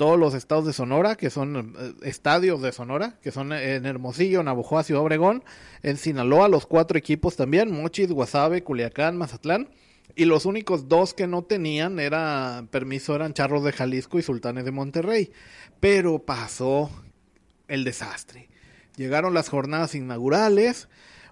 todos 0.00 0.18
los 0.18 0.32
estados 0.32 0.64
de 0.64 0.72
Sonora, 0.72 1.14
que 1.14 1.28
son 1.28 1.74
eh, 1.78 2.08
estadios 2.08 2.62
de 2.62 2.72
Sonora, 2.72 3.18
que 3.20 3.30
son 3.30 3.52
en 3.52 3.84
Hermosillo, 3.84 4.42
Navojoa, 4.42 4.82
Ciudad 4.82 5.02
Obregón, 5.02 5.44
en 5.82 5.98
Sinaloa, 5.98 6.48
los 6.48 6.64
cuatro 6.64 6.96
equipos 6.96 7.36
también, 7.36 7.70
Mochis, 7.70 8.10
Guasave, 8.10 8.62
Culiacán, 8.62 9.18
Mazatlán. 9.18 9.68
Y 10.16 10.24
los 10.24 10.46
únicos 10.46 10.88
dos 10.88 11.12
que 11.12 11.26
no 11.26 11.42
tenían 11.42 12.00
era 12.00 12.64
permiso 12.70 13.14
eran 13.14 13.34
Charros 13.34 13.62
de 13.62 13.72
Jalisco 13.72 14.18
y 14.18 14.22
Sultanes 14.22 14.64
de 14.64 14.70
Monterrey. 14.70 15.32
Pero 15.80 16.20
pasó 16.20 16.88
el 17.68 17.84
desastre. 17.84 18.48
Llegaron 18.96 19.34
las 19.34 19.50
jornadas 19.50 19.94
inaugurales, 19.94 20.88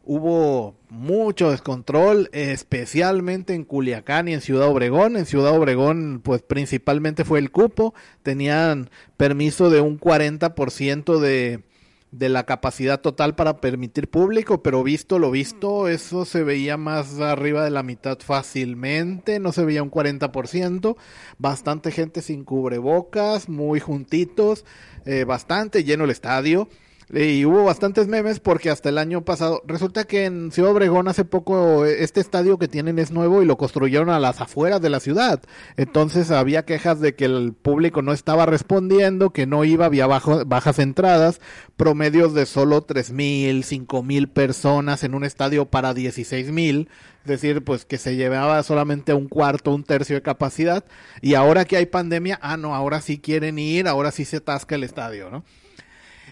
hubo 0.09 0.75
mucho 0.89 1.51
descontrol, 1.51 2.31
especialmente 2.33 3.53
en 3.53 3.65
Culiacán 3.65 4.27
y 4.27 4.33
en 4.33 4.41
Ciudad 4.41 4.69
Obregón. 4.69 5.19
En 5.19 5.27
Ciudad 5.27 5.53
Obregón, 5.53 6.23
pues 6.25 6.41
principalmente 6.41 7.27
fue 7.27 7.39
el 7.39 7.51
cupo. 7.51 7.93
Tenían 8.23 8.89
permiso 9.19 9.69
de 9.69 9.83
un 9.83 10.01
40% 10.01 11.19
de, 11.19 11.63
de 12.11 12.29
la 12.31 12.45
capacidad 12.47 13.03
total 13.03 13.35
para 13.35 13.61
permitir 13.61 14.09
público, 14.09 14.63
pero 14.63 14.83
visto 14.83 15.19
lo 15.19 15.31
visto, 15.31 15.89
eso 15.89 16.25
se 16.25 16.43
veía 16.43 16.79
más 16.79 17.21
arriba 17.21 17.63
de 17.63 17.71
la 17.71 17.83
mitad 17.83 18.19
fácilmente, 18.19 19.39
no 19.41 19.53
se 19.53 19.67
veía 19.67 19.83
un 19.83 19.91
40%, 19.91 20.97
bastante 21.37 21.91
gente 21.91 22.23
sin 22.23 22.45
cubrebocas, 22.45 23.51
muy 23.51 23.79
juntitos, 23.79 24.65
eh, 25.05 25.25
bastante 25.25 25.85
lleno 25.85 26.05
el 26.05 26.11
estadio. 26.11 26.69
Y 27.11 27.47
hubo 27.47 27.65
bastantes 27.65 28.07
memes 28.07 28.39
porque 28.39 28.69
hasta 28.69 28.91
el 28.91 28.99
año 28.99 29.25
pasado, 29.25 29.63
resulta 29.67 30.05
que 30.05 30.27
en 30.27 30.53
Ciudad 30.53 30.73
Obregón 30.73 31.09
hace 31.09 31.25
poco 31.25 31.87
este 31.87 32.21
estadio 32.21 32.59
que 32.59 32.69
tienen 32.69 32.99
es 32.99 33.11
nuevo 33.13 33.43
y 33.43 33.47
lo 33.47 33.57
construyeron 33.57 34.11
a 34.11 34.21
las 34.21 34.43
afueras 34.43 34.83
de 34.83 34.91
la 34.91 35.01
ciudad. 35.01 35.41
Entonces 35.79 36.31
había 36.31 36.67
quejas 36.67 37.01
de 37.01 37.15
que 37.15 37.25
el 37.25 37.55
público 37.55 38.03
no 38.03 38.13
estaba 38.13 38.45
respondiendo, 38.45 39.31
que 39.31 39.47
no 39.47 39.65
iba, 39.65 39.87
había 39.87 40.07
bajas 40.07 40.79
entradas, 40.79 41.41
promedios 41.79 42.35
de 42.35 42.45
solo 42.45 42.83
tres 42.83 43.11
mil, 43.11 43.65
cinco 43.65 44.03
mil 44.03 44.29
personas 44.29 45.03
en 45.03 45.15
un 45.15 45.25
estadio 45.25 45.65
para 45.65 45.95
dieciséis 45.95 46.51
mil. 46.51 46.91
Es 47.23 47.29
decir, 47.29 47.65
pues 47.65 47.87
que 47.87 47.97
se 47.97 48.17
llevaba 48.17 48.63
solamente 48.63 49.15
un 49.15 49.29
cuarto, 49.29 49.75
un 49.75 49.85
tercio 49.85 50.17
de 50.17 50.23
capacidad. 50.23 50.85
Y 51.23 51.35
ahora 51.35 51.65
que 51.65 51.79
hay 51.79 51.87
pandemia, 51.87 52.39
ah, 52.43 52.59
no, 52.59 52.75
ahora 52.75 53.01
sí 53.01 53.19
quieren 53.19 53.59
ir, 53.59 53.89
ahora 53.89 54.11
sí 54.11 54.27
se 54.27 54.39
atasca 54.39 54.75
el 54.75 54.85
estadio, 54.85 55.31
¿no? 55.31 55.45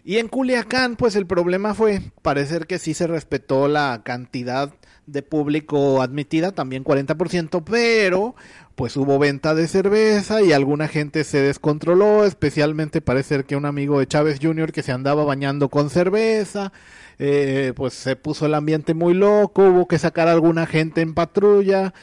Y 0.09 0.19
en 0.19 0.29
Culiacán, 0.29 0.95
pues 0.95 1.17
el 1.17 1.27
problema 1.27 1.75
fue 1.75 2.01
parecer 2.23 2.69
que 2.69 2.79
sí 2.79 2.95
se 2.95 3.09
respetó 3.09 3.67
la 3.67 4.03
cantidad 4.05 4.73
de 5.07 5.23
público 5.23 6.01
admitida, 6.01 6.53
también 6.53 6.85
40%, 6.85 7.65
pero 7.65 8.37
pues 8.77 8.97
hubo 8.97 9.19
venta 9.19 9.57
de 9.57 9.67
cerveza 9.67 10.43
y 10.43 10.53
alguna 10.53 10.87
gente 10.87 11.25
se 11.25 11.41
descontroló, 11.41 12.25
especialmente 12.25 13.01
parece 13.01 13.43
que 13.43 13.57
un 13.57 13.65
amigo 13.67 13.99
de 13.99 14.07
Chávez 14.07 14.39
Jr. 14.41 14.71
que 14.71 14.85
se 14.85 14.93
andaba 14.93 15.25
bañando 15.25 15.71
con 15.71 15.91
cerveza, 15.91 16.73
eh, 17.19 17.73
pues 17.75 17.93
se 17.95 18.15
puso 18.15 18.47
el 18.47 18.55
ambiente 18.55 18.95
muy 18.95 19.13
loco, 19.13 19.65
hubo 19.65 19.89
que 19.89 19.99
sacar 19.99 20.29
a 20.29 20.33
alguna 20.35 20.67
gente 20.67 21.01
en 21.01 21.15
patrulla 21.15 21.95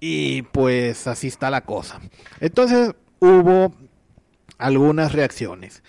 y 0.00 0.42
pues 0.42 1.06
así 1.06 1.28
está 1.28 1.50
la 1.50 1.60
cosa. 1.60 2.00
Entonces 2.40 2.96
hubo 3.20 3.72
algunas 4.58 5.12
reacciones. 5.12 5.84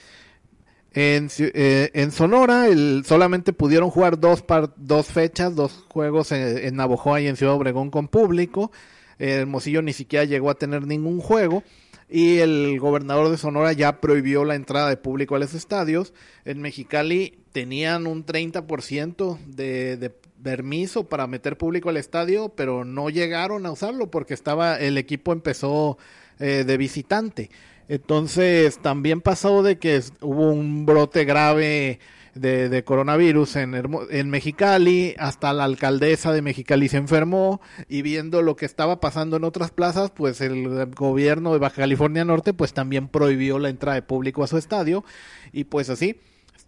En, 0.94 1.30
eh, 1.38 1.92
en 1.94 2.12
Sonora 2.12 2.68
el, 2.68 3.04
solamente 3.06 3.54
pudieron 3.54 3.92
jugar 3.92 4.20
dos, 4.20 4.44
dos 4.76 5.08
fechas, 5.08 5.56
dos 5.56 5.86
juegos 5.88 6.32
en, 6.32 6.58
en, 6.58 6.76
Navojoa 6.76 7.22
y 7.22 7.28
en 7.28 7.36
Ciudad 7.36 7.56
Obregón 7.56 7.92
con 7.92 8.08
público. 8.08 8.72
Hermosillo 9.20 9.82
ni 9.82 9.94
siquiera 9.94 10.26
llegó 10.26 10.50
a 10.50 10.56
tener 10.56 10.88
ningún 10.88 11.20
juego. 11.20 11.64
Y 12.12 12.40
el 12.40 12.80
gobernador 12.80 13.30
de 13.30 13.38
Sonora 13.38 13.72
ya 13.74 14.02
prohibió 14.02 14.44
la 14.44 14.56
entrada 14.56 14.90
de 14.90 14.98
público 14.98 15.36
a 15.36 15.40
los 15.40 15.54
estadios. 15.54 16.14
En 16.44 16.60
Mexicali 16.60 17.44
tenían 17.52 18.08
un 18.08 18.26
30% 18.26 19.38
de, 19.46 19.96
de 19.98 20.10
permiso 20.10 21.08
para 21.08 21.28
meter 21.28 21.58
público 21.58 21.90
al 21.90 21.98
estadio, 21.98 22.50
pero 22.50 22.84
no 22.84 23.10
llegaron 23.10 23.66
a 23.68 23.72
usarlo 23.72 24.10
porque 24.10 24.34
estaba 24.34 24.80
el 24.80 24.98
equipo 24.98 25.34
empezó 25.34 25.98
eh, 26.40 26.64
de 26.66 26.78
visitante. 26.78 27.50
Entonces, 27.90 28.78
también 28.78 29.20
pasó 29.20 29.64
de 29.64 29.80
que 29.80 30.02
hubo 30.22 30.52
un 30.52 30.86
brote 30.86 31.26
grave 31.26 32.00
de, 32.36 32.84
coronavirus 32.84 33.56
en, 33.58 33.74
en 34.12 34.30
Mexicali, 34.30 35.16
hasta 35.18 35.52
la 35.54 35.64
alcaldesa 35.66 36.32
de 36.32 36.44
Mexicali 36.44 36.88
se 36.88 36.98
enfermó 36.98 37.60
y 37.90 38.04
viendo 38.04 38.44
lo 38.44 38.56
que 38.56 38.66
estaba 38.66 39.00
pasando 39.00 39.38
en 39.38 39.44
otras 39.44 39.72
plazas, 39.72 40.12
pues 40.12 40.40
el 40.40 40.86
gobierno 40.96 41.52
de 41.52 41.60
Baja 41.60 41.78
California 41.78 42.24
Norte 42.24 42.54
pues 42.54 42.74
también 42.74 43.08
prohibió 43.08 43.60
la 43.60 43.70
entrada 43.70 43.96
de 43.96 44.04
público 44.04 44.44
a 44.44 44.48
su 44.48 44.58
estadio 44.58 45.04
y 45.52 45.66
pues 45.66 45.90
así 45.90 46.18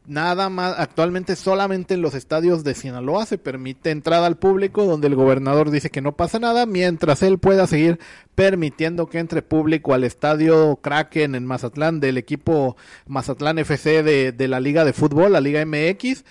nada 0.06 0.50
más, 0.50 0.76
actualmente 0.78 1.36
solamente 1.36 1.94
en 1.94 2.02
los 2.02 2.16
estadios 2.16 2.64
de 2.64 2.74
Sinaloa 2.74 3.26
se 3.26 3.38
permite 3.38 3.92
entrada 3.92 4.28
al 4.28 4.38
público 4.38 4.86
donde 4.86 5.08
el 5.08 5.16
gobernador 5.16 5.72
dice 5.72 5.90
que 5.90 6.02
no 6.02 6.16
pasa 6.16 6.40
nada, 6.40 6.66
mientras 6.66 7.22
él 7.24 7.40
pueda 7.40 7.68
seguir 7.68 8.00
permitiendo 8.36 9.08
que 9.08 9.20
entre 9.20 9.42
público 9.42 9.94
al 9.94 10.04
estadio 10.04 10.78
Kraken 10.78 11.36
en 11.36 11.46
Mazatlán 11.46 12.00
del 12.00 12.18
equipo 12.18 12.76
Mazatlán 13.08 13.60
FC 13.60 14.04
de, 14.04 14.32
de 14.32 14.48
la 14.48 14.60
Liga 14.60 14.86
de 14.86 14.94
Fútbol, 14.94 15.34
la 15.34 15.42
Liga 15.42 15.66
MX, 15.66 16.24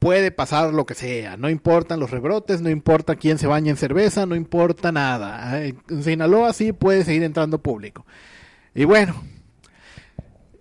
puede 0.00 0.30
pasar 0.30 0.72
lo 0.72 0.86
que 0.86 0.94
sea, 0.94 1.36
no 1.36 1.50
importan 1.50 2.00
los 2.00 2.10
rebrotes, 2.10 2.62
no 2.62 2.70
importa 2.70 3.16
quién 3.16 3.38
se 3.38 3.46
baña 3.46 3.70
en 3.70 3.76
cerveza, 3.76 4.26
no 4.26 4.34
importa 4.34 4.90
nada. 4.90 5.62
En 5.62 6.02
Sinaloa 6.02 6.52
sí 6.52 6.72
puede 6.72 7.04
seguir 7.04 7.22
entrando 7.22 7.58
público. 7.58 8.06
Y 8.74 8.84
bueno, 8.84 9.22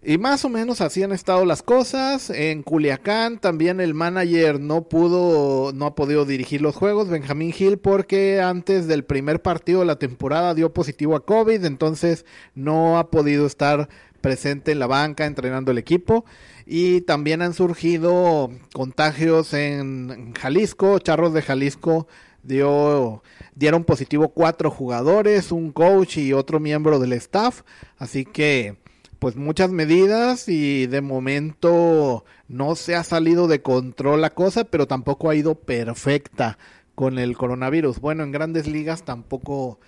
y 0.01 0.17
más 0.17 0.45
o 0.45 0.49
menos 0.49 0.79
así 0.81 1.03
han 1.03 1.11
estado 1.11 1.45
las 1.45 1.61
cosas. 1.61 2.29
En 2.29 2.63
Culiacán 2.63 3.39
también 3.39 3.81
el 3.81 3.93
manager 3.93 4.59
no 4.59 4.83
pudo, 4.83 5.73
no 5.73 5.85
ha 5.85 5.95
podido 5.95 6.25
dirigir 6.25 6.61
los 6.61 6.75
juegos, 6.75 7.09
Benjamín 7.09 7.51
Gil, 7.51 7.77
porque 7.77 8.41
antes 8.41 8.87
del 8.87 9.03
primer 9.03 9.41
partido 9.41 9.81
de 9.81 9.85
la 9.85 9.99
temporada 9.99 10.53
dio 10.53 10.73
positivo 10.73 11.15
a 11.15 11.25
COVID, 11.25 11.65
entonces 11.65 12.25
no 12.55 12.97
ha 12.97 13.09
podido 13.11 13.45
estar 13.45 13.89
presente 14.21 14.71
en 14.71 14.79
la 14.79 14.87
banca 14.87 15.25
entrenando 15.25 15.71
el 15.71 15.77
equipo. 15.77 16.23
Y 16.65 17.01
también 17.01 17.41
han 17.41 17.53
surgido 17.53 18.51
contagios 18.73 19.53
en 19.53 20.33
Jalisco, 20.35 20.99
Charros 20.99 21.33
de 21.33 21.41
Jalisco 21.41 22.07
dio 22.41 23.21
dieron 23.53 23.83
positivo 23.83 24.29
cuatro 24.29 24.71
jugadores, 24.71 25.51
un 25.51 25.71
coach 25.71 26.17
y 26.17 26.31
otro 26.31 26.61
miembro 26.61 26.99
del 26.99 27.11
staff, 27.13 27.63
así 27.97 28.23
que 28.23 28.77
pues 29.19 29.35
muchas 29.35 29.69
medidas 29.69 30.47
y 30.47 30.87
de 30.87 31.01
momento 31.01 32.25
no 32.47 32.75
se 32.75 32.95
ha 32.95 33.03
salido 33.03 33.47
de 33.47 33.61
control 33.61 34.21
la 34.21 34.29
cosa, 34.31 34.63
pero 34.63 34.87
tampoco 34.87 35.29
ha 35.29 35.35
ido 35.35 35.55
perfecta 35.55 36.57
con 36.95 37.19
el 37.19 37.37
coronavirus. 37.37 37.99
Bueno, 37.99 38.23
en 38.23 38.31
grandes 38.31 38.67
ligas 38.67 39.03
tampoco 39.03 39.79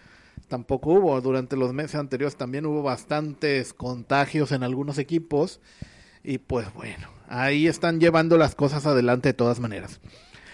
tampoco 0.50 0.91
hubo. 0.91 1.22
Durante 1.22 1.56
los 1.56 1.74
meses 1.74 1.96
anteriores 1.96 2.36
también 2.36 2.65
hubo 2.65 2.84
bastantes 2.84 3.74
contagios 3.74 4.52
en 4.52 4.63
algunos 4.63 4.98
equipos 4.98 5.62
y 6.24 6.38
pues 6.38 6.72
bueno, 6.74 7.08
ahí 7.30 7.67
están 7.67 8.00
llevando 8.00 8.38
las 8.38 8.54
cosas 8.54 8.86
adelante 8.86 9.30
de 9.30 9.34
todas 9.34 9.60
maneras. 9.60 10.02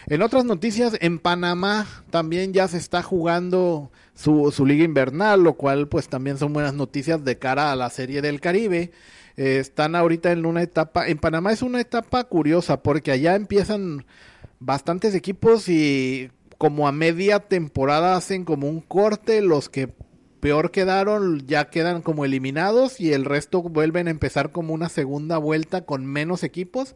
En 0.06 0.22
otras 0.22 0.46
noticias, 0.46 0.96
en 1.02 1.20
Panamá 1.20 1.86
también 2.12 2.54
ya 2.54 2.70
se 2.70 2.78
está 2.78 3.04
jugando 3.04 3.92
su, 4.18 4.52
su 4.52 4.66
liga 4.66 4.84
invernal, 4.84 5.44
lo 5.44 5.54
cual 5.54 5.88
pues 5.88 6.10
también 6.10 6.40
son 6.40 6.52
buenas 6.52 6.74
noticias 6.74 7.24
de 7.24 7.38
cara 7.38 7.72
a 7.72 7.76
la 7.76 7.92
serie 7.92 8.24
del 8.24 8.42
Caribe. 8.42 8.92
Eh, 9.38 9.60
están 9.60 9.96
ahorita 9.96 10.32
en 10.32 10.48
una 10.48 10.64
etapa, 10.64 11.08
en 11.08 11.20
Panamá 11.20 11.52
es 11.52 11.62
una 11.62 11.80
etapa 11.80 12.24
curiosa 12.24 12.82
porque 12.82 13.12
allá 13.12 13.36
empiezan 13.36 14.06
bastantes 14.60 15.14
equipos 15.14 15.70
y 15.70 16.32
como 16.58 16.88
a 16.88 16.92
media 16.92 17.42
temporada 17.42 18.16
hacen 18.16 18.44
como 18.44 18.68
un 18.68 18.82
corte, 18.82 19.42
los 19.42 19.70
que 19.70 19.94
peor 20.40 20.72
quedaron 20.72 21.46
ya 21.46 21.70
quedan 21.70 22.02
como 22.02 22.26
eliminados 22.26 23.00
y 23.00 23.14
el 23.14 23.24
resto 23.24 23.62
vuelven 23.62 24.08
a 24.08 24.12
empezar 24.12 24.52
como 24.52 24.74
una 24.74 24.90
segunda 24.90 25.38
vuelta 25.38 25.86
con 25.86 26.08
menos 26.08 26.42
equipos 26.44 26.96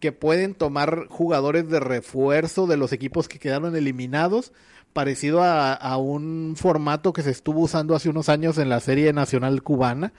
que 0.00 0.12
pueden 0.12 0.54
tomar 0.54 1.08
jugadores 1.08 1.68
de 1.68 1.80
refuerzo 1.80 2.66
de 2.66 2.78
los 2.78 2.92
equipos 2.92 3.28
que 3.28 3.38
quedaron 3.38 3.76
eliminados, 3.76 4.52
parecido 4.94 5.42
a, 5.42 5.96
un 5.98 6.54
formato 6.56 7.12
que 7.12 7.22
se 7.22 7.30
estuvo 7.30 7.60
usando 7.60 7.94
hace 7.94 8.08
unos 8.08 8.30
años 8.30 8.56
en 8.56 8.70
la 8.70 8.80
serie 8.80 9.12
nacional 9.12 9.62
cubana 9.62 10.14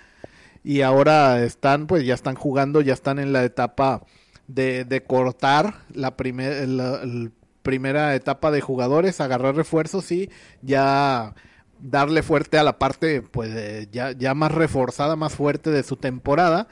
y 0.64 0.82
ahora 0.82 1.44
están 1.44 1.88
pues 1.88 2.06
ya 2.06 2.14
están 2.14 2.36
jugando, 2.36 2.82
ya 2.82 2.94
están 2.94 3.18
en 3.18 3.34
la 3.34 3.44
etapa 3.44 4.04
de, 4.48 5.04
cortar 5.08 5.76
la, 5.94 6.16
primera 6.16 8.16
etapa 8.16 8.52
de 8.52 8.62
jugadores, 8.62 9.22
agarrar 9.22 9.56
refuerzos 9.56 10.12
y 10.12 10.30
ya 10.62 11.34
darle 11.80 12.22
fuerte 12.22 12.58
a 12.58 12.64
la 12.64 12.78
parte 12.78 13.22
pues 13.22 13.90
ya, 13.92 14.12
ya 14.12 14.34
más 14.34 14.52
reforzada, 14.52 15.16
más 15.16 15.34
fuerte 15.34 15.72
de 15.72 15.84
su 15.84 15.96
temporada. 15.96 16.68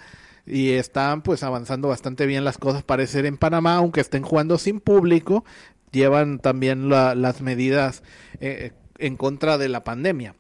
Y 0.46 0.72
están 0.72 1.22
pues 1.22 1.42
avanzando 1.42 1.88
bastante 1.88 2.26
bien 2.26 2.44
las 2.44 2.58
cosas 2.58 2.84
parecer 2.84 3.26
en 3.26 3.38
Panamá, 3.38 3.76
aunque 3.76 4.02
estén 4.02 4.24
jugando 4.24 4.58
sin 4.58 4.82
público, 4.82 5.46
llevan 5.94 6.40
también 6.40 6.90
las 6.90 7.42
medidas 7.42 8.04
eh, 8.42 8.72
en 8.98 9.16
contra 9.16 9.58
de 9.58 9.70
la 9.70 9.86
pandemia. 9.86 10.36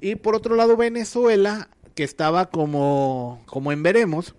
Y 0.00 0.14
por 0.14 0.34
otro 0.34 0.56
lado, 0.56 0.76
Venezuela 0.76 1.68
que 1.96 2.04
estaba 2.04 2.50
como, 2.50 3.42
como 3.46 3.72
en 3.72 3.82
veremos, 3.82 4.34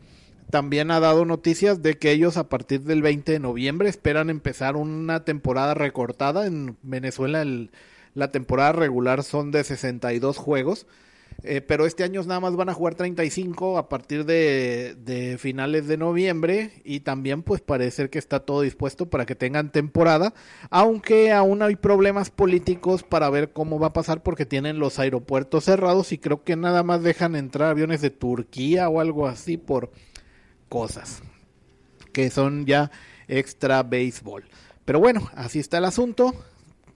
también 0.52 0.92
ha 0.92 1.00
dado 1.00 1.26
noticias 1.26 1.82
de 1.82 1.98
que 1.98 2.12
ellos 2.12 2.38
a 2.38 2.48
partir 2.48 2.82
del 2.82 3.02
20 3.02 3.34
de 3.34 3.40
noviembre 3.40 3.90
esperan 3.90 4.30
empezar 4.30 4.78
una 4.78 5.26
temporada 5.26 5.74
recortada. 5.74 6.46
En 6.46 6.78
Venezuela 6.84 7.44
la 8.14 8.32
temporada 8.32 8.72
regular 8.72 9.24
son 9.24 9.52
de 9.52 9.64
62 9.64 10.38
juegos 10.38 10.86
eh, 11.44 11.62
pero 11.62 11.86
este 11.86 12.04
año 12.04 12.22
nada 12.24 12.40
más 12.40 12.56
van 12.56 12.70
a 12.70 12.74
jugar 12.74 12.96
35 12.96 13.78
a 13.78 13.90
partir 13.90 14.26
de, 14.26 15.38
finales 15.40 15.88
de 15.88 15.98
noviembre 15.98 16.82
y 16.84 17.02
también 17.02 17.44
pues 17.44 17.62
parece 17.62 18.10
que 18.10 18.20
está 18.20 18.40
todo 18.40 18.62
dispuesto 18.62 19.10
para 19.10 19.26
que 19.26 19.36
tengan 19.36 19.72
temporada, 19.72 20.34
aunque 20.70 21.32
aún 21.32 21.62
hay 21.62 21.76
problemas 21.76 22.30
políticos 22.30 23.04
para 23.04 23.30
ver 23.30 23.52
cómo 23.54 23.80
va 23.80 23.88
a 23.88 23.94
pasar 23.94 24.24
porque 24.24 24.46
tienen 24.46 24.80
los 24.80 25.00
aeropuertos 25.00 25.66
cerrados 25.66 26.12
y 26.12 26.18
creo 26.18 26.44
que 26.44 26.56
nada 26.56 26.84
más 26.84 27.04
dejan 27.04 27.36
entrar 27.36 27.70
aviones 27.70 28.02
de 28.02 28.10
Turquía 28.10 28.90
o 28.90 29.00
algo 29.00 29.28
así 29.28 29.58
por 29.58 29.92
cosas 30.70 31.22
que 32.18 32.32
son 32.32 32.66
ya 32.66 32.90
extra 33.28 33.84
béisbol. 33.84 34.46
Pero 34.86 35.00
bueno, 35.00 35.30
así 35.36 35.60
está 35.60 35.78
el 35.78 35.86
asunto. 35.86 36.34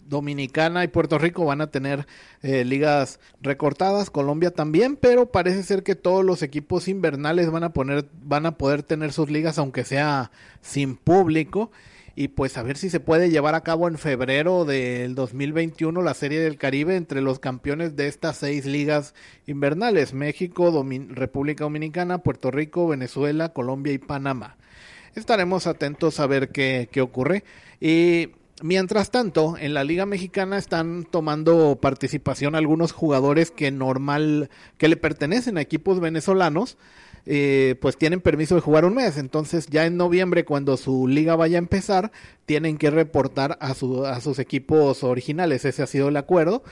Dominicana 0.08 0.84
y 0.84 0.88
Puerto 0.88 1.18
Rico 1.18 1.46
van 1.46 1.62
a 1.62 1.72
tener 1.72 2.08
eh, 2.42 2.66
ligas 2.66 3.20
recortadas, 3.42 4.10
Colombia 4.10 4.52
también, 4.52 4.96
pero 4.96 5.32
parece 5.32 5.64
ser 5.64 5.84
que 5.84 5.96
todos 5.96 6.26
los 6.26 6.44
equipos 6.44 6.88
invernales 6.88 7.50
van 7.52 7.64
a 7.64 7.74
poner, 7.74 8.10
van 8.24 8.46
a 8.46 8.58
poder 8.58 8.84
tener 8.84 9.14
sus 9.14 9.30
ligas 9.30 9.58
aunque 9.58 9.84
sea 9.84 10.32
sin 10.62 10.96
público 10.96 11.72
y 12.16 12.30
pues 12.30 12.58
a 12.58 12.64
ver 12.64 12.78
si 12.78 12.90
se 12.90 13.00
puede 13.00 13.30
llevar 13.30 13.56
a 13.56 13.62
cabo 13.62 13.88
en 13.88 13.98
febrero 13.98 14.66
del 14.66 15.16
2021 15.16 16.02
la 16.02 16.14
Serie 16.14 16.40
del 16.40 16.58
Caribe 16.58 16.96
entre 16.96 17.22
los 17.22 17.40
campeones 17.40 17.96
de 17.96 18.08
estas 18.08 18.38
seis 18.38 18.66
ligas 18.66 19.14
invernales, 19.48 20.14
México, 20.14 20.86
República 21.10 21.64
Dominicana, 21.64 22.20
Puerto 22.20 22.52
Rico, 22.52 22.88
Venezuela, 22.88 23.50
Colombia 23.50 23.94
y 23.94 23.98
Panamá. 23.98 24.58
Estaremos 25.16 25.68
atentos 25.68 26.20
a 26.20 26.28
ver 26.28 26.50
qué, 26.50 26.90
qué 26.92 27.02
ocurre 27.02 27.44
y 27.80 28.30
Mientras 28.64 29.10
tanto, 29.10 29.56
en 29.58 29.74
la 29.74 29.84
Liga 29.84 30.06
Mexicana 30.06 30.58
están 30.58 31.04
tomando 31.04 31.80
participación 31.82 32.54
algunos 32.54 32.92
jugadores 32.92 33.50
que 33.50 33.72
normal, 33.72 34.52
que 34.78 34.88
le 34.88 34.98
pertenecen 34.98 35.58
a 35.58 35.62
equipos 35.62 36.00
venezolanos, 36.00 36.78
eh, 37.26 37.76
pues 37.82 37.98
tienen 37.98 38.22
permiso 38.22 38.54
de 38.54 38.62
jugar 38.62 38.86
un 38.86 38.94
mes. 38.94 39.18
Entonces, 39.18 39.66
ya 39.68 39.88
en 39.88 39.98
noviembre, 39.98 40.46
cuando 40.46 40.78
su 40.78 41.08
liga 41.08 41.36
vaya 41.36 41.58
a 41.58 41.60
empezar, 41.60 42.12
tienen 42.46 42.78
que 42.78 42.92
reportar 42.92 43.58
a, 43.62 43.74
su, 43.74 44.06
a 44.06 44.22
sus 44.22 44.38
equipos 44.38 45.04
originales. 45.04 45.66
Ese 45.66 45.82
ha 45.82 45.88
sido 45.88 46.10
el 46.10 46.18
acuerdo 46.18 46.64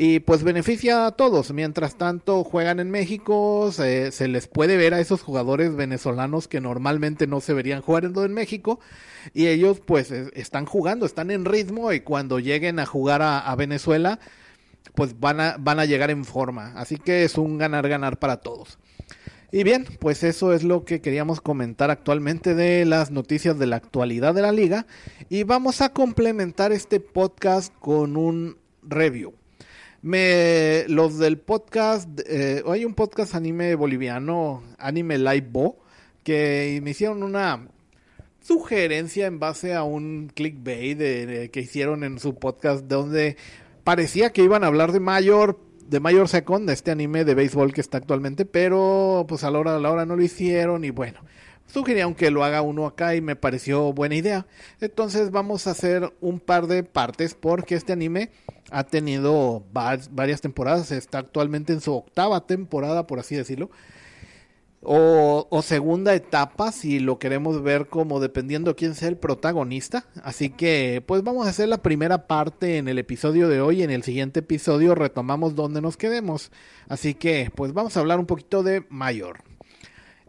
y 0.00 0.20
pues 0.20 0.44
beneficia 0.44 1.06
a 1.06 1.10
todos. 1.10 1.52
Mientras 1.52 1.96
tanto 1.96 2.44
juegan 2.44 2.78
en 2.78 2.88
México, 2.88 3.72
se, 3.72 4.28
les 4.28 4.46
puede 4.46 4.76
ver 4.76 4.94
a 4.94 5.00
esos 5.00 5.22
jugadores 5.22 5.74
venezolanos 5.74 6.46
que 6.46 6.60
normalmente 6.60 7.26
no 7.26 7.40
se 7.40 7.52
verían 7.52 7.82
jugando 7.82 8.24
en 8.24 8.32
México 8.32 8.78
y 9.34 9.48
ellos 9.48 9.80
pues 9.84 10.12
están 10.12 10.66
jugando, 10.66 11.04
están 11.04 11.32
en 11.32 11.44
ritmo 11.44 11.92
y 11.92 11.98
cuando 11.98 12.38
lleguen 12.38 12.78
a 12.78 12.86
jugar 12.86 13.22
a, 13.22 13.52
Venezuela 13.56 14.20
pues 14.94 15.18
van 15.18 15.40
a, 15.40 15.56
van 15.58 15.80
a 15.80 15.84
llegar 15.84 16.12
en 16.12 16.24
forma. 16.24 16.74
Así 16.76 16.98
que 16.98 17.24
es 17.24 17.36
un 17.36 17.58
ganar-ganar 17.58 18.20
para 18.20 18.36
todos. 18.36 18.78
Y 19.50 19.64
bien, 19.64 19.84
pues 19.98 20.22
eso 20.22 20.52
es 20.52 20.62
lo 20.62 20.84
que 20.84 21.00
queríamos 21.00 21.40
comentar 21.40 21.90
actualmente 21.90 22.54
de 22.54 22.84
las 22.84 23.10
noticias 23.10 23.58
de 23.58 23.66
la 23.66 23.76
actualidad 23.76 24.32
de 24.32 24.42
la 24.42 24.52
liga. 24.52 24.86
Y 25.28 25.42
vamos 25.42 25.80
a 25.80 25.88
complementar 25.88 26.70
este 26.70 27.00
podcast 27.00 27.74
con 27.80 28.16
un 28.16 28.58
review. 28.84 29.37
Me, 30.00 30.84
los 30.86 31.18
del 31.18 31.38
podcast, 31.38 32.08
eh, 32.28 32.62
hay 32.68 32.84
un 32.84 32.94
podcast 32.94 33.34
anime 33.34 33.74
boliviano, 33.74 34.62
Anime 34.78 35.18
Live 35.18 35.48
Bo, 35.50 35.78
que 36.22 36.78
me 36.84 36.90
hicieron 36.90 37.24
una 37.24 37.66
sugerencia 38.40 39.26
en 39.26 39.40
base 39.40 39.74
a 39.74 39.82
un 39.82 40.30
clickbait 40.32 40.96
de, 40.96 41.50
que 41.52 41.60
hicieron 41.60 42.04
en 42.04 42.20
su 42.20 42.36
podcast 42.36 42.84
donde 42.84 43.36
parecía 43.82 44.30
que 44.30 44.44
iban 44.44 44.62
a 44.62 44.68
hablar 44.68 44.92
de 44.92 45.00
Mayor, 45.00 45.58
de 45.88 45.98
Mayor 45.98 46.28
Second, 46.28 46.68
de 46.68 46.74
este 46.74 46.92
anime 46.92 47.24
de 47.24 47.34
béisbol 47.34 47.72
que 47.72 47.80
está 47.80 47.98
actualmente, 47.98 48.44
pero 48.44 49.26
pues 49.28 49.42
a 49.42 49.50
la 49.50 49.58
hora 49.58 49.74
de 49.74 49.80
la 49.80 49.90
hora 49.90 50.06
no 50.06 50.14
lo 50.14 50.22
hicieron 50.22 50.84
y 50.84 50.90
bueno, 50.90 51.20
Sugerían 51.68 52.14
que 52.14 52.30
lo 52.30 52.44
haga 52.44 52.62
uno 52.62 52.86
acá 52.86 53.14
y 53.14 53.20
me 53.20 53.36
pareció 53.36 53.92
buena 53.92 54.16
idea. 54.16 54.46
Entonces 54.80 55.30
vamos 55.30 55.66
a 55.66 55.72
hacer 55.72 56.12
un 56.20 56.40
par 56.40 56.66
de 56.66 56.82
partes 56.82 57.34
porque 57.34 57.74
este 57.74 57.92
anime 57.92 58.30
ha 58.70 58.84
tenido 58.84 59.64
varias 59.70 60.40
temporadas, 60.40 60.90
está 60.92 61.18
actualmente 61.18 61.72
en 61.72 61.80
su 61.80 61.94
octava 61.94 62.46
temporada, 62.46 63.06
por 63.06 63.18
así 63.18 63.36
decirlo. 63.36 63.70
O, 64.80 65.60
segunda 65.62 66.14
etapa, 66.14 66.70
si 66.70 67.00
lo 67.00 67.18
queremos 67.18 67.62
ver 67.62 67.88
como 67.88 68.20
dependiendo 68.20 68.76
quién 68.76 68.94
sea 68.94 69.08
el 69.08 69.16
protagonista. 69.16 70.06
Así 70.22 70.50
que, 70.50 71.02
pues 71.04 71.22
vamos 71.24 71.46
a 71.46 71.50
hacer 71.50 71.68
la 71.68 71.82
primera 71.82 72.26
parte 72.28 72.78
en 72.78 72.88
el 72.88 72.98
episodio 72.98 73.48
de 73.48 73.60
hoy. 73.60 73.82
En 73.82 73.90
el 73.90 74.04
siguiente 74.04 74.40
episodio 74.40 74.94
retomamos 74.94 75.56
donde 75.56 75.80
nos 75.80 75.96
quedemos. 75.96 76.52
Así 76.88 77.14
que, 77.14 77.50
pues 77.54 77.72
vamos 77.72 77.96
a 77.96 78.00
hablar 78.00 78.20
un 78.20 78.26
poquito 78.26 78.62
de 78.62 78.84
Mayor. 78.88 79.40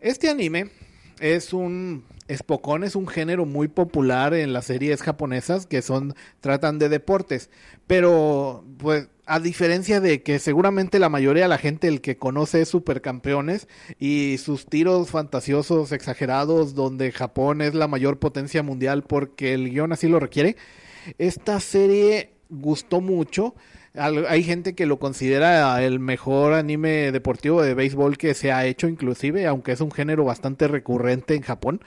Este 0.02 0.30
anime 0.30 0.72
es 1.20 1.54
un 1.54 2.04
Spokon 2.32 2.84
es 2.84 2.96
un 2.96 3.08
género 3.08 3.46
muy 3.46 3.68
popular 3.68 4.34
en 4.34 4.54
las 4.54 4.66
series 4.66 5.02
japonesas 5.02 5.66
que 5.66 5.82
son 5.82 6.14
tratan 6.42 6.78
de 6.78 6.90
deportes, 6.90 7.50
pero 7.88 8.64
pues 8.78 9.10
a 9.26 9.40
diferencia 9.40 10.00
de 10.00 10.22
que 10.22 10.40
seguramente 10.40 11.00
la 11.00 11.10
mayoría 11.10 11.44
de 11.44 11.50
la 11.50 11.58
gente 11.58 11.88
el 11.88 12.02
que 12.02 12.18
conoce 12.18 12.62
es 12.62 12.70
supercampeones 12.70 13.68
y 14.00 14.38
sus 14.38 14.68
tiros 14.68 15.10
fantasiosos 15.10 15.92
exagerados 15.92 16.76
donde 16.76 17.12
Japón 17.12 17.62
es 17.62 17.74
la 17.74 17.88
mayor 17.88 18.20
potencia 18.20 18.64
mundial 18.64 19.04
porque 19.04 19.54
el 19.54 19.70
guion 19.70 19.92
así 19.92 20.08
lo 20.08 20.20
requiere, 20.20 20.56
esta 21.18 21.60
serie 21.60 22.34
gustó 22.50 23.02
mucho 23.02 23.56
hay 23.96 24.44
gente 24.44 24.76
que 24.76 24.86
lo 24.86 25.00
considera 25.00 25.82
el 25.84 26.00
mejor 26.00 26.54
anime 26.54 27.12
deportivo 27.12 27.62
de 27.62 27.74
béisbol 27.74 28.18
que 28.18 28.34
se 28.34 28.52
ha 28.52 28.66
hecho 28.66 28.88
inclusive, 28.88 29.48
aunque 29.48 29.72
es 29.72 29.82
un 29.82 29.92
género 29.92 30.26
bastante 30.26 30.68
recurrente 30.68 31.36
en 31.36 31.42
Japón, 31.42 31.82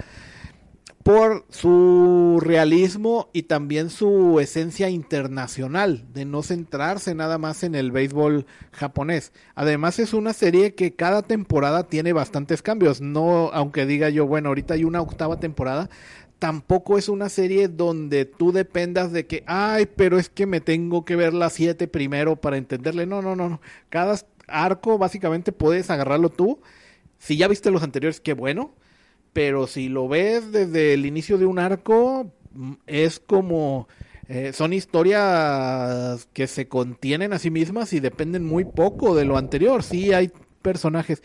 por 1.03 1.45
su 1.49 2.39
realismo 2.41 3.29
y 3.33 3.45
también 3.45 3.91
su 3.91 4.39
esencia 4.39 4.89
internacional, 4.89 6.05
de 6.13 6.25
no 6.25 6.43
centrarse 6.43 7.15
nada 7.15 7.39
más 7.39 7.65
en 7.65 7.75
el 7.75 7.91
béisbol 7.91 8.47
japonés. 8.71 9.33
Además 9.55 9.99
es 9.99 10.15
una 10.15 10.33
serie 10.33 10.75
que 10.75 10.95
cada 10.95 11.23
temporada 11.23 11.89
tiene 11.89 12.13
bastantes 12.13 12.63
cambios, 12.63 13.01
no 13.01 13.51
aunque 13.53 13.85
diga 13.85 14.11
yo, 14.11 14.27
bueno, 14.27 14.51
ahorita 14.51 14.75
hay 14.75 14.85
una 14.85 15.01
octava 15.01 15.41
temporada, 15.41 15.91
tampoco 16.43 16.99
es 16.99 17.09
una 17.09 17.29
serie 17.29 17.69
donde 17.69 18.25
tú 18.25 18.51
dependas 18.51 19.13
de 19.13 19.29
que, 19.29 19.45
ay, 19.47 19.87
pero 19.87 20.19
es 20.19 20.29
que 20.29 20.45
me 20.45 20.61
tengo 20.61 21.05
que 21.05 21.15
ver 21.15 21.35
las 21.35 21.53
siete 21.53 21.87
primero 21.87 22.35
para 22.35 22.57
entenderle. 22.57 23.07
No, 23.07 23.23
no, 23.23 23.37
no, 23.37 23.49
no. 23.49 23.61
Cada 23.91 24.19
arco 24.49 24.99
básicamente 24.99 25.53
puedes 25.53 25.89
agarrarlo 25.89 26.31
tú. 26.31 26.61
Si 27.21 27.37
ya 27.37 27.47
viste 27.47 27.71
los 27.71 27.85
anteriores, 27.85 28.19
qué 28.19 28.33
bueno. 28.33 28.75
Pero 29.33 29.69
si 29.69 29.89
lo 29.89 30.09
ves 30.09 30.51
desde 30.51 30.95
el 30.95 31.07
inicio 31.07 31.39
de 31.39 31.47
un 31.47 31.61
arco, 31.61 32.33
mm, 32.55 32.73
es 32.89 33.21
como... 33.21 33.87
Eh, 34.27 34.53
son 34.53 34.73
historias 34.73 36.27
que 36.33 36.49
se 36.49 36.67
contienen 36.67 37.33
a 37.33 37.39
sí 37.39 37.53
mismas 37.53 37.93
y 37.93 38.01
dependen 38.01 38.45
muy 38.45 38.65
poco 38.65 39.15
de 39.15 39.25
lo 39.27 39.39
anterior. 39.39 39.85
Sí 39.85 40.13
hay 40.13 40.33
personajes 40.61 41.23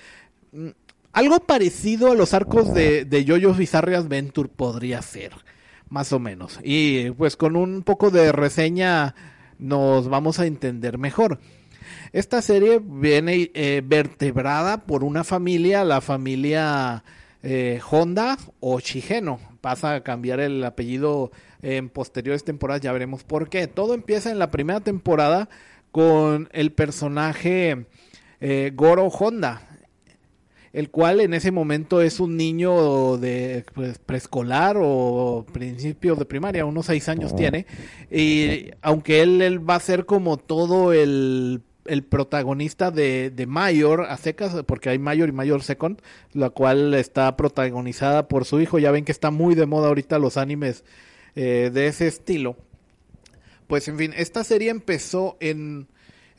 mm, 0.51 0.69
algo 1.17 1.39
parecido 1.39 2.12
a 2.12 2.15
los 2.15 2.36
arcos 2.36 2.75
de, 2.75 3.03
de 3.03 3.25
Yoyos 3.25 3.58
Bizarre 3.58 3.95
Adventure 3.95 4.49
podría 4.49 5.01
ser, 5.01 5.32
más 5.89 6.13
o 6.13 6.19
menos. 6.19 6.60
Y 6.63 7.10
pues 7.10 7.36
con 7.36 7.56
un 7.56 7.82
poco 7.82 8.12
de 8.12 8.32
reseña 8.32 9.15
nos 9.58 10.10
vamos 10.10 10.38
a 10.38 10.45
entender 10.45 10.99
mejor. 10.99 11.39
Esta 12.13 12.43
serie 12.43 12.80
viene 12.84 13.49
eh, 13.56 13.82
vertebrada 13.84 14.86
por 14.86 15.03
una 15.03 15.23
familia, 15.23 15.84
la 15.84 16.01
familia 16.01 17.03
eh, 17.41 17.82
Honda 17.89 18.38
o 18.60 18.80
Shigeno. 18.80 19.39
Pasa 19.60 19.95
a 19.95 20.03
cambiar 20.03 20.39
el 20.39 20.63
apellido 20.63 21.32
en 21.63 21.89
posteriores 21.89 22.43
temporadas, 22.43 22.84
ya 22.84 22.91
veremos 22.91 23.23
por 23.23 23.49
qué. 23.49 23.65
Todo 23.65 23.95
empieza 23.95 24.30
en 24.30 24.38
la 24.38 24.51
primera 24.51 24.82
temporada 24.82 25.49
con 25.91 26.47
el 26.51 26.73
personaje 26.73 27.88
eh, 28.39 28.71
Goro 28.75 29.08
Honda, 29.08 29.66
el 30.77 30.91
cual 30.91 31.21
en 31.21 31.33
ese 31.33 31.49
momento 31.49 32.03
es 32.03 32.19
un 32.19 32.37
niño 32.37 33.17
de 33.17 33.65
pues, 33.73 33.97
preescolar 33.97 34.77
o 34.79 35.43
principio 35.51 36.15
de 36.15 36.23
primaria, 36.25 36.65
unos 36.65 36.85
seis 36.85 37.09
años 37.09 37.35
tiene, 37.35 37.65
y 38.11 38.69
aunque 38.83 39.23
él, 39.23 39.41
él 39.41 39.67
va 39.67 39.73
a 39.73 39.79
ser 39.79 40.05
como 40.05 40.37
todo 40.37 40.93
el 40.93 41.63
el 41.87 42.03
protagonista 42.03 42.91
de, 42.91 43.31
de 43.31 43.47
Mayor 43.47 44.01
a 44.09 44.17
secas, 44.17 44.53
porque 44.67 44.89
hay 44.89 44.99
Mayor 44.99 45.29
y 45.29 45.31
Mayor 45.31 45.63
Second, 45.63 46.01
la 46.33 46.49
cual 46.51 46.93
está 46.93 47.35
protagonizada 47.37 48.27
por 48.27 48.43
su 48.43 48.59
hijo. 48.59 48.77
Ya 48.77 48.91
ven 48.91 49.05
que 49.05 49.13
está 49.13 49.31
muy 49.31 49.55
de 49.55 49.65
moda 49.65 49.87
ahorita 49.87 50.19
los 50.19 50.35
animes 50.35 50.83
eh, 51.35 51.71
de 51.73 51.87
ese 51.87 52.07
estilo. 52.07 52.57
Pues 53.67 53.87
en 53.87 53.97
fin, 53.97 54.13
esta 54.17 54.43
serie 54.43 54.69
empezó 54.69 55.37
en 55.39 55.87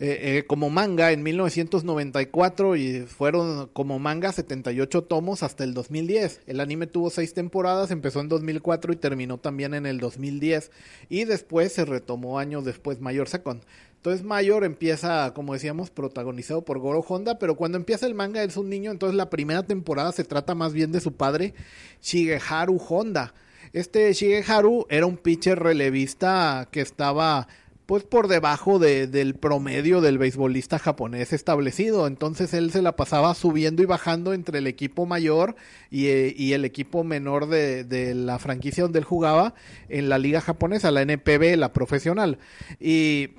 eh, 0.01 0.45
como 0.47 0.71
manga 0.71 1.11
en 1.11 1.25
1994 1.25 2.77
y 2.77 3.01
fueron 3.01 3.69
como 3.73 3.99
manga 3.99 4.31
78 4.31 5.03
tomos 5.03 5.43
hasta 5.43 5.65
el 5.65 5.75
2010. 5.75 6.43
El 6.47 6.61
anime 6.61 6.87
tuvo 6.87 7.11
seis 7.11 7.35
temporadas, 7.35 7.91
empezó 7.91 8.21
en 8.21 8.29
2004 8.29 8.93
y 8.93 8.97
terminó 8.97 9.39
también 9.39 9.75
en 9.75 9.87
el 9.87 9.99
2010 9.99 10.71
y 11.09 11.25
después 11.25 11.73
se 11.73 11.85
retomó 11.85 12.39
años 12.39 12.65
después 12.65 13.01
Mayor 13.01 13.29
Second. 13.29 13.63
Entonces 13.97 14.25
Mayor 14.25 14.63
empieza, 14.63 15.35
como 15.35 15.55
decíamos, 15.55 15.91
protagonizado 15.91 16.65
por 16.65 16.79
Goro 16.79 17.01
Honda, 17.01 17.41
pero 17.41 17.57
cuando 17.57 17.77
empieza 17.77 18.07
el 18.07 18.15
manga 18.15 18.45
es 18.45 18.57
un 18.57 18.71
niño, 18.71 18.93
entonces 18.93 19.17
la 19.17 19.29
primera 19.29 19.65
temporada 19.65 20.13
se 20.13 20.23
trata 20.23 20.55
más 20.55 20.73
bien 20.73 20.93
de 20.93 21.01
su 21.01 21.15
padre, 21.15 21.55
Shigeharu 22.03 22.81
Honda. 22.89 23.35
Este 23.73 24.13
Shigeharu 24.13 24.87
era 24.89 25.07
un 25.07 25.17
pitcher 25.17 25.59
relevista 25.59 26.69
que 26.71 26.81
estaba 26.81 27.49
pues 27.89 28.05
por 28.05 28.29
debajo 28.29 28.79
del 28.79 29.35
promedio 29.37 30.03
del 30.03 30.19
beisbolista 30.19 30.79
japonés 30.79 31.33
establecido. 31.33 32.07
Entonces 32.07 32.53
él 32.53 32.71
se 32.71 32.83
la 32.83 32.97
pasaba 32.97 33.35
subiendo 33.35 33.83
y 33.83 33.87
bajando 33.87 34.35
entre 34.35 34.59
el 34.59 34.67
equipo 34.67 35.07
mayor 35.07 35.57
y, 35.91 36.09
eh, 36.09 36.55
el 36.55 36.67
equipo 36.67 37.03
menor 37.03 37.49
de, 37.49 37.85
de, 37.85 38.15
la 38.15 38.39
franquicia 38.39 38.83
donde 38.83 38.99
él 38.99 39.07
jugaba 39.07 39.55
en 39.89 40.11
la 40.11 40.19
liga 40.19 40.43
japonesa, 40.43 40.91
la 40.91 41.01
NPB, 41.01 41.57
la 41.57 41.73
profesional. 41.73 42.39
Y 42.79 43.31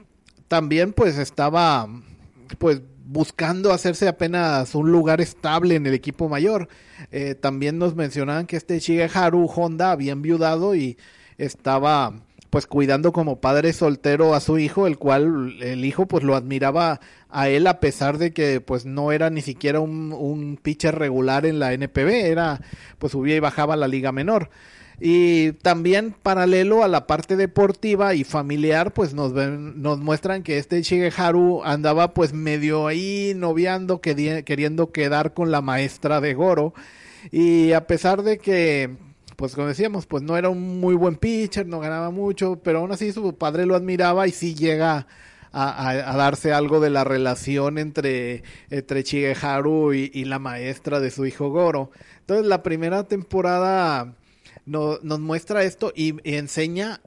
también 0.47 0.93
pues 0.93 1.19
estaba 1.19 1.88
pues 2.57 2.81
buscando 3.05 3.71
hacerse 3.71 4.07
apenas 4.07 4.73
un 4.73 4.91
lugar 4.91 5.21
estable 5.21 5.75
en 5.75 5.85
el 5.85 5.93
equipo 5.93 6.27
mayor. 6.27 6.69
Eh, 7.12 7.35
también 7.35 7.77
nos 7.77 7.95
mencionaban 7.95 8.47
que 8.47 8.57
este 8.57 8.79
Shigeharu 8.79 9.45
Honda 9.45 9.91
había 9.91 10.13
enviudado 10.13 10.73
y 10.73 10.97
estaba 11.38 12.23
pues 12.49 12.67
cuidando 12.67 13.12
como 13.12 13.39
padre 13.39 13.73
soltero 13.73 14.33
a 14.33 14.39
su 14.39 14.57
hijo, 14.57 14.88
el 14.88 14.97
cual 14.97 15.57
el 15.62 15.85
hijo 15.85 16.07
pues 16.07 16.23
lo 16.23 16.35
admiraba 16.35 16.99
a 17.29 17.49
él 17.49 17.67
a 17.67 17.79
pesar 17.79 18.17
de 18.17 18.33
que 18.33 18.62
pues 18.62 18.85
no 18.85 19.12
era 19.12 19.29
ni 19.29 19.41
siquiera 19.41 19.79
un, 19.79 20.12
un 20.13 20.57
pitcher 20.57 20.97
regular 20.97 21.45
en 21.45 21.59
la 21.59 21.73
NPB, 21.73 22.09
era 22.09 22.62
pues 22.97 23.12
subía 23.12 23.35
y 23.35 23.39
bajaba 23.39 23.75
la 23.75 23.88
liga 23.88 24.12
menor. 24.12 24.49
Y 25.01 25.53
también 25.53 26.13
paralelo 26.21 26.83
a 26.83 26.89
la 26.89 27.07
parte 27.07 27.38
deportiva 27.38 28.15
y 28.15 28.25
familiar, 28.25 28.93
pues 28.93 29.13
nos 29.13 29.33
ven, 29.33 29.81
nos 29.81 29.99
muestran 29.99 30.43
que 30.43 30.57
este 30.57 30.81
Shigeharu 30.81 31.63
andaba 31.63 32.13
pues 32.13 32.33
medio 32.33 32.85
ahí 32.88 33.33
noviando, 33.35 34.01
queriendo 34.01 34.91
quedar 34.91 35.33
con 35.33 35.51
la 35.51 35.62
maestra 35.62 36.19
de 36.19 36.33
Goro. 36.33 36.73
Y 37.31 37.71
a 37.71 37.88
pesar 37.88 38.23
de 38.23 38.39
que, 38.39 38.97
pues 39.39 39.56
como 39.56 39.67
decíamos, 39.67 40.06
pues 40.06 40.21
no 40.21 40.36
era 40.36 40.49
un 40.49 40.82
muy 40.82 40.95
buen 40.95 41.15
pitcher, 41.15 41.65
no 41.65 41.80
ganaba 41.80 42.12
mucho, 42.12 42.60
pero 42.62 42.80
aún 42.80 42.91
así 42.91 43.13
su 43.13 43.38
padre 43.38 43.65
lo 43.65 43.73
admiraba 43.73 44.28
y 44.28 44.32
sí 44.32 44.54
llega 44.54 45.08
a, 45.54 46.17
darse 46.17 46.52
algo 46.52 46.82
de 46.82 46.89
la 46.89 47.06
relación 47.06 47.78
entre, 47.78 48.43
entre 48.69 49.04
Shigeharu 49.04 49.93
y, 49.93 50.12
y, 50.13 50.25
la 50.25 50.39
maestra 50.39 50.99
de 50.99 51.10
su 51.10 51.25
hijo 51.25 51.52
Goro. 51.52 51.89
Entonces 52.19 52.47
la 52.47 52.63
primera 52.63 53.06
temporada 53.06 54.13
nos 54.65 55.19
muestra 55.19 55.63
esto 55.63 55.93
y, 55.95 56.15
enseña 56.30 56.99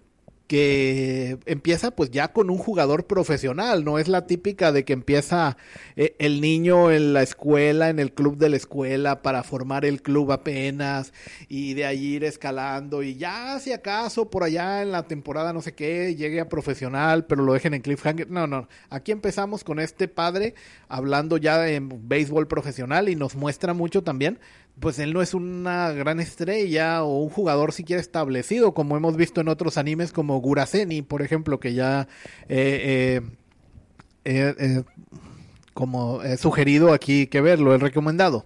que 0.53 1.38
empieza 1.47 1.93
pues 1.93 2.11
ya 2.11 2.35
con 2.35 2.51
un 2.51 2.59
jugador 2.59 3.07
profesional, 3.07 3.87
no 3.87 3.99
es 3.99 4.07
la 4.07 4.27
típica 4.27 4.71
de 4.71 4.85
que 4.85 4.93
empieza 4.93 5.57
eh, 5.97 6.15
el 6.19 6.43
niño 6.43 6.91
en 6.91 7.15
la 7.15 7.23
escuela, 7.23 7.88
en 7.88 7.99
el 7.99 8.12
club 8.12 8.37
de 8.37 8.51
la 8.51 8.57
escuela 8.57 9.23
para 9.23 9.45
formar 9.45 9.87
el 9.87 10.03
club 10.03 10.31
apenas 10.31 11.15
y 11.49 11.73
de 11.73 11.87
ahí 11.87 12.05
ir 12.17 12.25
escalando 12.25 13.03
y 13.03 13.17
ya 13.17 13.59
si 13.61 13.73
acaso 13.73 14.29
por 14.29 14.45
allá 14.45 14.83
en 14.83 14.93
la 14.93 15.05
temporada 15.05 15.55
no 15.55 15.62
sé 15.62 15.73
qué 15.73 16.15
llegue 16.17 16.38
a 16.38 16.51
profesional 16.51 17.25
pero 17.25 17.45
lo 17.45 17.55
dejen 17.55 17.73
en 17.73 17.81
cliffhanger, 17.81 18.31
no, 18.31 18.47
no, 18.47 18.69
aquí 18.91 19.11
empezamos 19.11 19.65
con 19.65 19.81
este 19.81 20.07
padre 20.07 20.55
hablando 20.87 21.38
ya 21.38 21.67
en 21.67 21.88
béisbol 22.11 22.47
profesional 22.47 23.09
y 23.09 23.17
nos 23.17 23.37
muestra 23.37 23.73
mucho 23.73 24.03
también 24.03 24.38
pues 24.80 24.98
él 24.98 25.12
no 25.12 25.22
es 25.22 25.35
una 25.35 25.92
gran 25.92 26.20
estrella 26.20 27.04
o 27.04 27.22
un 27.22 27.30
jugador 27.30 27.72
siquiera 27.72 28.00
establecido, 28.00 28.74
como 28.74 28.96
hemos 28.96 29.16
visto 29.16 29.40
en 29.40 29.48
otros 29.48 29.78
animes 29.78 30.12
como 30.12 30.40
Guraseni, 30.40 31.02
por 31.02 31.22
ejemplo, 31.22 31.61
que 31.61 31.74
ya 31.74 32.08
eh, 32.48 33.20
eh, 34.24 34.54
eh, 34.58 34.82
como 35.74 36.22
he 36.22 36.37
sugerido 36.37 36.92
aquí 36.92 37.26
que 37.26 37.40
verlo, 37.40 37.74
he 37.74 37.78
recomendado. 37.78 38.44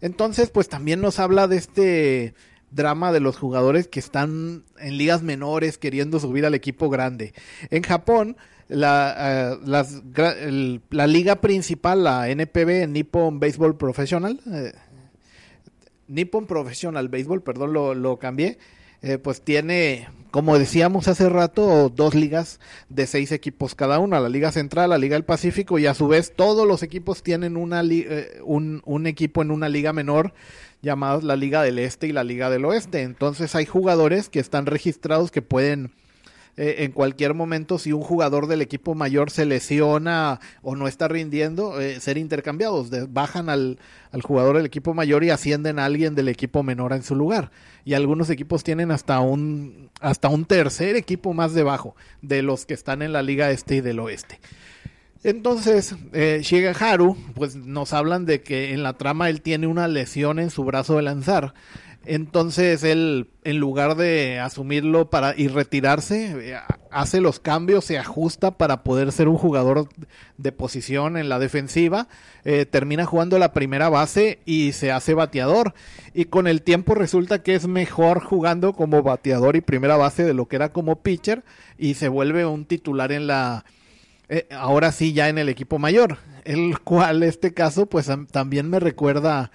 Entonces, 0.00 0.50
pues 0.50 0.68
también 0.68 1.00
nos 1.00 1.18
habla 1.18 1.48
de 1.48 1.56
este 1.56 2.34
drama 2.70 3.12
de 3.12 3.20
los 3.20 3.36
jugadores 3.36 3.88
que 3.88 4.00
están 4.00 4.64
en 4.78 4.98
ligas 4.98 5.22
menores 5.22 5.78
queriendo 5.78 6.20
subir 6.20 6.46
al 6.46 6.54
equipo 6.54 6.90
grande. 6.90 7.32
En 7.70 7.82
Japón, 7.82 8.36
la, 8.68 9.58
la 9.62 11.06
liga 11.06 11.36
principal, 11.40 12.04
la 12.04 12.28
NPB, 12.28 12.88
Nippon 12.88 13.40
Baseball 13.40 13.76
Professional, 13.76 14.40
Nippon 16.08 16.46
Professional 16.46 17.08
Baseball, 17.08 17.42
perdón, 17.42 17.72
lo, 17.72 17.94
lo 17.94 18.18
cambié, 18.18 18.58
eh, 19.02 19.18
pues 19.18 19.42
tiene, 19.42 20.08
como 20.30 20.58
decíamos 20.58 21.08
hace 21.08 21.28
rato, 21.28 21.90
dos 21.94 22.14
ligas 22.14 22.60
de 22.88 23.06
seis 23.06 23.30
equipos 23.32 23.74
cada 23.74 23.98
una, 23.98 24.20
la 24.20 24.28
Liga 24.28 24.52
Central, 24.52 24.90
la 24.90 24.98
Liga 24.98 25.14
del 25.14 25.24
Pacífico, 25.24 25.78
y 25.78 25.86
a 25.86 25.94
su 25.94 26.08
vez 26.08 26.32
todos 26.34 26.66
los 26.66 26.82
equipos 26.82 27.22
tienen 27.22 27.56
una 27.56 27.82
eh, 27.82 28.40
un, 28.44 28.82
un 28.84 29.06
equipo 29.06 29.42
en 29.42 29.50
una 29.50 29.68
liga 29.68 29.92
menor 29.92 30.32
llamados 30.82 31.24
la 31.24 31.36
Liga 31.36 31.62
del 31.62 31.78
Este 31.78 32.06
y 32.06 32.12
la 32.12 32.24
Liga 32.24 32.48
del 32.50 32.64
Oeste. 32.64 33.02
Entonces 33.02 33.54
hay 33.54 33.66
jugadores 33.66 34.28
que 34.28 34.40
están 34.40 34.66
registrados 34.66 35.30
que 35.30 35.42
pueden 35.42 35.92
eh, 36.56 36.84
en 36.84 36.92
cualquier 36.92 37.34
momento 37.34 37.78
si 37.78 37.92
un 37.92 38.00
jugador 38.00 38.46
del 38.46 38.62
equipo 38.62 38.94
mayor 38.94 39.30
se 39.30 39.44
lesiona 39.44 40.40
o 40.62 40.74
no 40.74 40.88
está 40.88 41.06
rindiendo, 41.06 41.80
eh, 41.80 42.00
ser 42.00 42.16
intercambiados. 42.16 42.90
bajan 43.12 43.50
al, 43.50 43.78
al, 44.10 44.22
jugador 44.22 44.56
del 44.56 44.66
equipo 44.66 44.94
mayor 44.94 45.22
y 45.24 45.30
ascienden 45.30 45.78
a 45.78 45.84
alguien 45.84 46.14
del 46.14 46.28
equipo 46.28 46.62
menor 46.62 46.92
en 46.94 47.02
su 47.02 47.14
lugar. 47.14 47.50
Y 47.84 47.94
algunos 47.94 48.30
equipos 48.30 48.64
tienen 48.64 48.90
hasta 48.90 49.20
un, 49.20 49.90
hasta 50.00 50.28
un 50.28 50.46
tercer 50.46 50.96
equipo 50.96 51.34
más 51.34 51.52
debajo 51.52 51.94
de 52.22 52.42
los 52.42 52.64
que 52.64 52.74
están 52.74 53.02
en 53.02 53.12
la 53.12 53.22
liga 53.22 53.50
este 53.50 53.76
y 53.76 53.80
del 53.82 54.00
oeste. 54.00 54.40
Entonces, 55.24 55.94
eh, 56.12 56.40
Shigeharu, 56.42 57.16
pues 57.34 57.56
nos 57.56 57.92
hablan 57.92 58.26
de 58.26 58.42
que 58.42 58.72
en 58.72 58.82
la 58.82 58.92
trama 58.92 59.28
él 59.28 59.42
tiene 59.42 59.66
una 59.66 59.88
lesión 59.88 60.38
en 60.38 60.50
su 60.50 60.64
brazo 60.64 60.96
de 60.96 61.02
lanzar 61.02 61.52
entonces 62.06 62.84
él, 62.84 63.28
en 63.42 63.58
lugar 63.58 63.96
de 63.96 64.38
asumirlo 64.38 65.10
para 65.10 65.34
y 65.36 65.48
retirarse, 65.48 66.52
eh, 66.52 66.58
hace 66.90 67.20
los 67.20 67.40
cambios, 67.40 67.84
se 67.84 67.98
ajusta 67.98 68.52
para 68.52 68.84
poder 68.84 69.10
ser 69.10 69.26
un 69.28 69.36
jugador 69.36 69.88
de 70.38 70.52
posición 70.52 71.16
en 71.16 71.28
la 71.28 71.40
defensiva, 71.40 72.06
eh, 72.44 72.64
termina 72.64 73.06
jugando 73.06 73.38
la 73.40 73.52
primera 73.52 73.88
base 73.88 74.38
y 74.46 74.72
se 74.72 74.92
hace 74.92 75.14
bateador. 75.14 75.74
Y 76.14 76.26
con 76.26 76.46
el 76.46 76.62
tiempo 76.62 76.94
resulta 76.94 77.42
que 77.42 77.56
es 77.56 77.66
mejor 77.66 78.22
jugando 78.22 78.72
como 78.72 79.02
bateador 79.02 79.56
y 79.56 79.60
primera 79.60 79.96
base 79.96 80.24
de 80.24 80.34
lo 80.34 80.46
que 80.46 80.56
era 80.56 80.68
como 80.72 81.02
pitcher 81.02 81.42
y 81.76 81.94
se 81.94 82.08
vuelve 82.08 82.46
un 82.46 82.66
titular 82.66 83.10
en 83.10 83.26
la... 83.26 83.64
Eh, 84.28 84.46
ahora 84.50 84.92
sí 84.92 85.12
ya 85.12 85.28
en 85.28 85.38
el 85.38 85.48
equipo 85.48 85.78
mayor, 85.78 86.18
el 86.44 86.78
cual 86.80 87.22
este 87.22 87.52
caso 87.52 87.86
pues 87.86 88.10
también 88.32 88.68
me 88.70 88.80
recuerda 88.80 89.50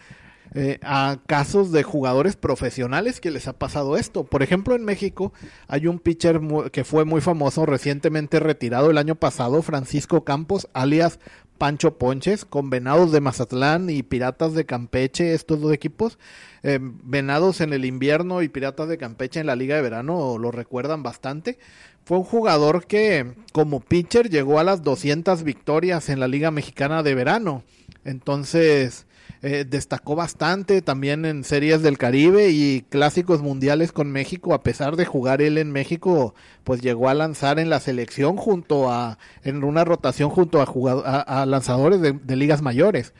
eh, 0.53 0.79
a 0.83 1.17
casos 1.27 1.71
de 1.71 1.83
jugadores 1.83 2.35
profesionales 2.35 3.21
que 3.21 3.31
les 3.31 3.47
ha 3.47 3.53
pasado 3.53 3.95
esto. 3.95 4.25
Por 4.25 4.43
ejemplo, 4.43 4.75
en 4.75 4.83
México 4.83 5.31
hay 5.67 5.87
un 5.87 5.99
pitcher 5.99 6.41
que 6.71 6.83
fue 6.83 7.05
muy 7.05 7.21
famoso, 7.21 7.65
recientemente 7.65 8.39
retirado 8.39 8.91
el 8.91 8.97
año 8.97 9.15
pasado, 9.15 9.61
Francisco 9.61 10.23
Campos, 10.23 10.67
alias 10.73 11.19
Pancho 11.61 11.99
Ponches, 11.99 12.43
con 12.43 12.71
Venados 12.71 13.11
de 13.11 13.21
Mazatlán 13.21 13.91
y 13.91 14.01
Piratas 14.01 14.55
de 14.55 14.65
Campeche, 14.65 15.35
estos 15.35 15.61
dos 15.61 15.71
equipos. 15.71 16.17
Eh, 16.63 16.79
venados 16.81 17.61
en 17.61 17.71
el 17.71 17.85
invierno 17.85 18.41
y 18.41 18.49
Piratas 18.49 18.89
de 18.89 18.97
Campeche 18.97 19.39
en 19.39 19.45
la 19.45 19.55
Liga 19.55 19.75
de 19.75 19.83
Verano 19.83 20.39
lo 20.39 20.51
recuerdan 20.51 21.03
bastante. 21.03 21.59
Fue 22.03 22.17
un 22.17 22.23
jugador 22.23 22.87
que 22.87 23.35
como 23.53 23.79
pitcher 23.79 24.29
llegó 24.31 24.57
a 24.57 24.63
las 24.63 24.81
200 24.81 25.43
victorias 25.43 26.09
en 26.09 26.19
la 26.19 26.27
Liga 26.27 26.49
Mexicana 26.49 27.03
de 27.03 27.13
Verano. 27.13 27.63
Entonces, 28.05 29.05
eh, 29.43 29.65
destacó 29.67 30.15
bastante 30.15 30.81
también 30.81 31.25
en 31.25 31.43
series 31.43 31.81
del 31.81 31.97
Caribe 31.97 32.49
y 32.49 32.85
clásicos 32.89 33.41
mundiales 33.41 33.91
con 33.91 34.11
México, 34.11 34.53
a 34.53 34.61
pesar 34.61 34.95
de 34.95 35.05
jugar 35.05 35.41
él 35.41 35.57
en 35.57 35.71
México, 35.71 36.35
pues 36.63 36.81
llegó 36.81 37.09
a 37.09 37.15
lanzar 37.15 37.57
en 37.57 37.69
la 37.69 37.79
selección 37.79 38.37
junto 38.37 38.91
a, 38.91 39.17
en 39.43 39.63
una 39.63 39.83
rotación 39.83 40.29
junto 40.29 40.61
a, 40.61 41.21
a, 41.21 41.45
lanzadores 41.45 42.01
de, 42.01 42.13
de 42.13 42.35
ligas 42.35 42.61
mayores. 42.61 43.13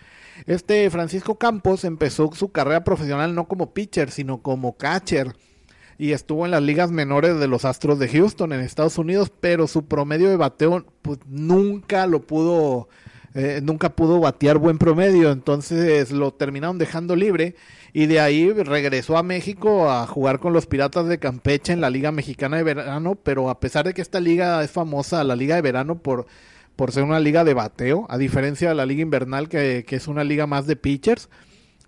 Este 0.45 0.89
Francisco 0.89 1.35
Campos 1.35 1.83
empezó 1.85 2.31
su 2.33 2.51
carrera 2.51 2.83
profesional 2.83 3.33
no 3.33 3.47
como 3.47 3.73
pitcher, 3.73 4.11
sino 4.11 4.41
como 4.41 4.77
catcher 4.77 5.35
y 6.01 6.13
estuvo 6.13 6.45
en 6.45 6.51
las 6.51 6.63
ligas 6.63 6.89
menores 6.89 7.39
de 7.39 7.47
los 7.47 7.63
Astros 7.63 7.99
de 7.99 8.07
Houston 8.07 8.53
en 8.53 8.61
Estados 8.61 8.97
Unidos, 8.97 9.31
pero 9.39 9.67
su 9.67 9.85
promedio 9.85 10.29
de 10.29 10.35
bateo 10.35 10.83
pues 11.03 11.19
nunca 11.27 12.07
lo 12.07 12.23
pudo 12.23 12.89
eh, 13.33 13.61
nunca 13.63 13.95
pudo 13.95 14.19
batear 14.19 14.57
buen 14.57 14.77
promedio, 14.77 15.31
entonces 15.31 16.11
lo 16.11 16.33
terminaron 16.33 16.77
dejando 16.77 17.15
libre 17.15 17.55
y 17.93 18.05
de 18.07 18.19
ahí 18.19 18.51
regresó 18.51 19.17
a 19.17 19.23
México 19.23 19.89
a 19.89 20.05
jugar 20.07 20.39
con 20.39 20.53
los 20.53 20.65
Piratas 20.65 21.07
de 21.07 21.19
Campeche 21.19 21.73
en 21.73 21.81
la 21.81 21.89
Liga 21.89 22.11
Mexicana 22.11 22.57
de 22.57 22.63
Verano, 22.63 23.15
pero 23.15 23.49
a 23.49 23.59
pesar 23.59 23.85
de 23.85 23.93
que 23.93 24.01
esta 24.01 24.19
liga 24.19 24.63
es 24.63 24.71
famosa, 24.71 25.23
la 25.23 25.35
Liga 25.35 25.55
de 25.55 25.61
Verano, 25.61 25.99
por 25.99 26.27
por 26.75 26.91
ser 26.91 27.03
una 27.03 27.19
liga 27.19 27.43
de 27.43 27.53
bateo, 27.53 28.07
a 28.09 28.17
diferencia 28.17 28.69
de 28.69 28.75
la 28.75 28.87
liga 28.87 29.01
invernal 29.01 29.49
que, 29.49 29.85
que 29.87 29.97
es 29.97 30.07
una 30.07 30.23
liga 30.23 30.47
más 30.47 30.65
de 30.65 30.75
pitchers, 30.75 31.29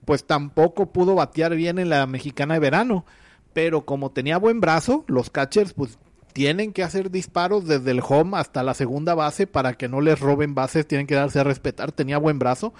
pues 0.06 0.26
tampoco 0.26 0.92
pudo 0.92 1.16
batear 1.16 1.56
bien 1.56 1.80
en 1.80 1.90
la 1.90 2.06
mexicana 2.06 2.56
de 2.56 2.60
verano. 2.60 3.06
Pero 3.54 3.86
como 3.86 4.12
tenía 4.12 4.38
buen 4.38 4.60
brazo, 4.60 5.04
los 5.08 5.30
catchers 5.30 5.74
pues 5.74 5.98
tienen 6.34 6.74
que 6.74 6.84
hacer 6.84 7.12
disparos 7.12 7.66
desde 7.66 7.92
el 7.92 8.02
home 8.08 8.38
hasta 8.38 8.64
la 8.64 8.74
segunda 8.74 9.14
base 9.16 9.48
para 9.48 9.74
que 9.74 9.88
no 9.88 10.02
les 10.02 10.20
roben 10.20 10.56
bases, 10.56 10.88
tienen 10.88 11.08
que 11.08 11.16
darse 11.16 11.40
a 11.40 11.44
respetar, 11.44 11.92
tenía 11.92 12.18
buen 12.18 12.40
brazo. 12.40 12.74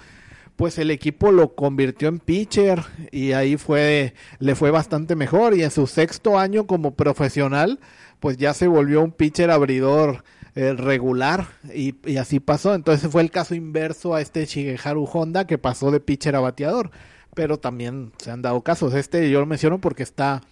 Pues 0.56 0.78
el 0.78 0.90
equipo 0.90 1.32
lo 1.32 1.54
convirtió 1.56 2.08
en 2.08 2.20
pitcher 2.20 2.84
y 3.10 3.32
ahí 3.32 3.56
fue, 3.56 4.14
le 4.38 4.54
fue 4.54 4.70
bastante 4.70 5.16
mejor. 5.16 5.56
Y 5.56 5.64
en 5.64 5.70
su 5.70 5.86
sexto 5.88 6.38
año 6.38 6.66
como 6.66 6.94
profesional, 6.94 7.80
pues 8.20 8.36
ya 8.36 8.54
se 8.54 8.68
volvió 8.68 9.02
un 9.02 9.10
pitcher 9.10 9.50
abridor 9.50 10.22
eh, 10.54 10.74
regular 10.74 11.48
y, 11.72 11.96
y, 12.08 12.18
así 12.18 12.38
pasó. 12.38 12.74
Entonces 12.74 13.10
fue 13.10 13.22
el 13.22 13.32
caso 13.32 13.56
inverso 13.56 14.14
a 14.14 14.20
este 14.20 14.46
Shigeharu 14.46 15.08
Honda 15.12 15.46
que 15.46 15.58
pasó 15.58 15.90
de 15.90 15.98
pitcher 15.98 16.36
a 16.36 16.40
bateador. 16.40 16.92
Pero 17.34 17.58
también 17.58 18.12
se 18.18 18.30
han 18.30 18.42
dado 18.42 18.62
casos. 18.62 18.94
Este 18.94 19.28
yo 19.30 19.40
lo 19.40 19.46
menciono 19.46 19.80
porque 19.80 20.04
está 20.04 20.42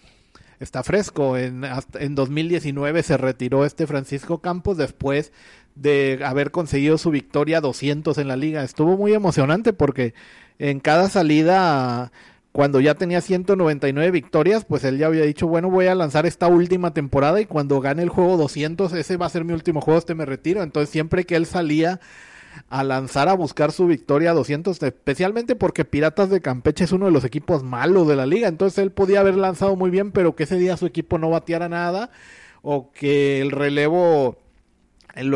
está 0.59 0.83
fresco. 0.83 1.37
En, 1.37 1.63
en 1.99 2.15
2019 2.15 3.03
se 3.03 3.17
retiró 3.17 3.65
este 3.65 3.87
Francisco 3.87 4.39
Campos 4.39 4.77
después 4.77 5.31
de 5.75 6.19
haber 6.23 6.51
conseguido 6.51 6.97
su 6.97 7.09
victoria 7.09 7.61
200 7.61 8.17
en 8.17 8.27
la 8.27 8.35
liga. 8.35 8.63
Estuvo 8.63 8.97
muy 8.97 9.13
emocionante 9.13 9.73
porque 9.73 10.13
en 10.59 10.79
cada 10.79 11.09
salida, 11.09 12.11
cuando 12.51 12.79
ya 12.79 12.95
tenía 12.95 13.21
199 13.21 14.11
victorias, 14.11 14.65
pues 14.65 14.83
él 14.83 14.97
ya 14.97 15.07
había 15.07 15.23
dicho, 15.23 15.47
bueno, 15.47 15.69
voy 15.69 15.87
a 15.87 15.95
lanzar 15.95 16.25
esta 16.25 16.47
última 16.47 16.93
temporada 16.93 17.41
y 17.41 17.45
cuando 17.45 17.81
gane 17.81 18.03
el 18.03 18.09
juego 18.09 18.37
200, 18.37 18.93
ese 18.93 19.17
va 19.17 19.25
a 19.25 19.29
ser 19.29 19.45
mi 19.45 19.53
último 19.53 19.81
juego, 19.81 19.99
este 19.99 20.15
me 20.15 20.25
retiro. 20.25 20.61
Entonces 20.61 20.89
siempre 20.89 21.25
que 21.25 21.35
él 21.35 21.45
salía 21.45 21.99
a 22.69 22.83
lanzar 22.83 23.29
a 23.29 23.33
buscar 23.33 23.71
su 23.71 23.87
victoria 23.87 24.31
a 24.31 24.33
200, 24.33 24.81
especialmente 24.81 25.55
porque 25.55 25.85
Piratas 25.85 26.29
de 26.29 26.41
Campeche 26.41 26.83
es 26.83 26.91
uno 26.91 27.05
de 27.05 27.11
los 27.11 27.23
equipos 27.23 27.63
malos 27.63 28.07
de 28.07 28.15
la 28.15 28.25
liga, 28.25 28.47
entonces 28.47 28.79
él 28.79 28.91
podía 28.91 29.21
haber 29.21 29.35
lanzado 29.35 29.75
muy 29.75 29.89
bien, 29.89 30.11
pero 30.11 30.35
que 30.35 30.43
ese 30.43 30.57
día 30.57 30.77
su 30.77 30.85
equipo 30.85 31.17
no 31.17 31.29
bateara 31.29 31.69
nada 31.69 32.11
o 32.61 32.91
que 32.91 33.41
el 33.41 33.51
relevo 33.51 34.37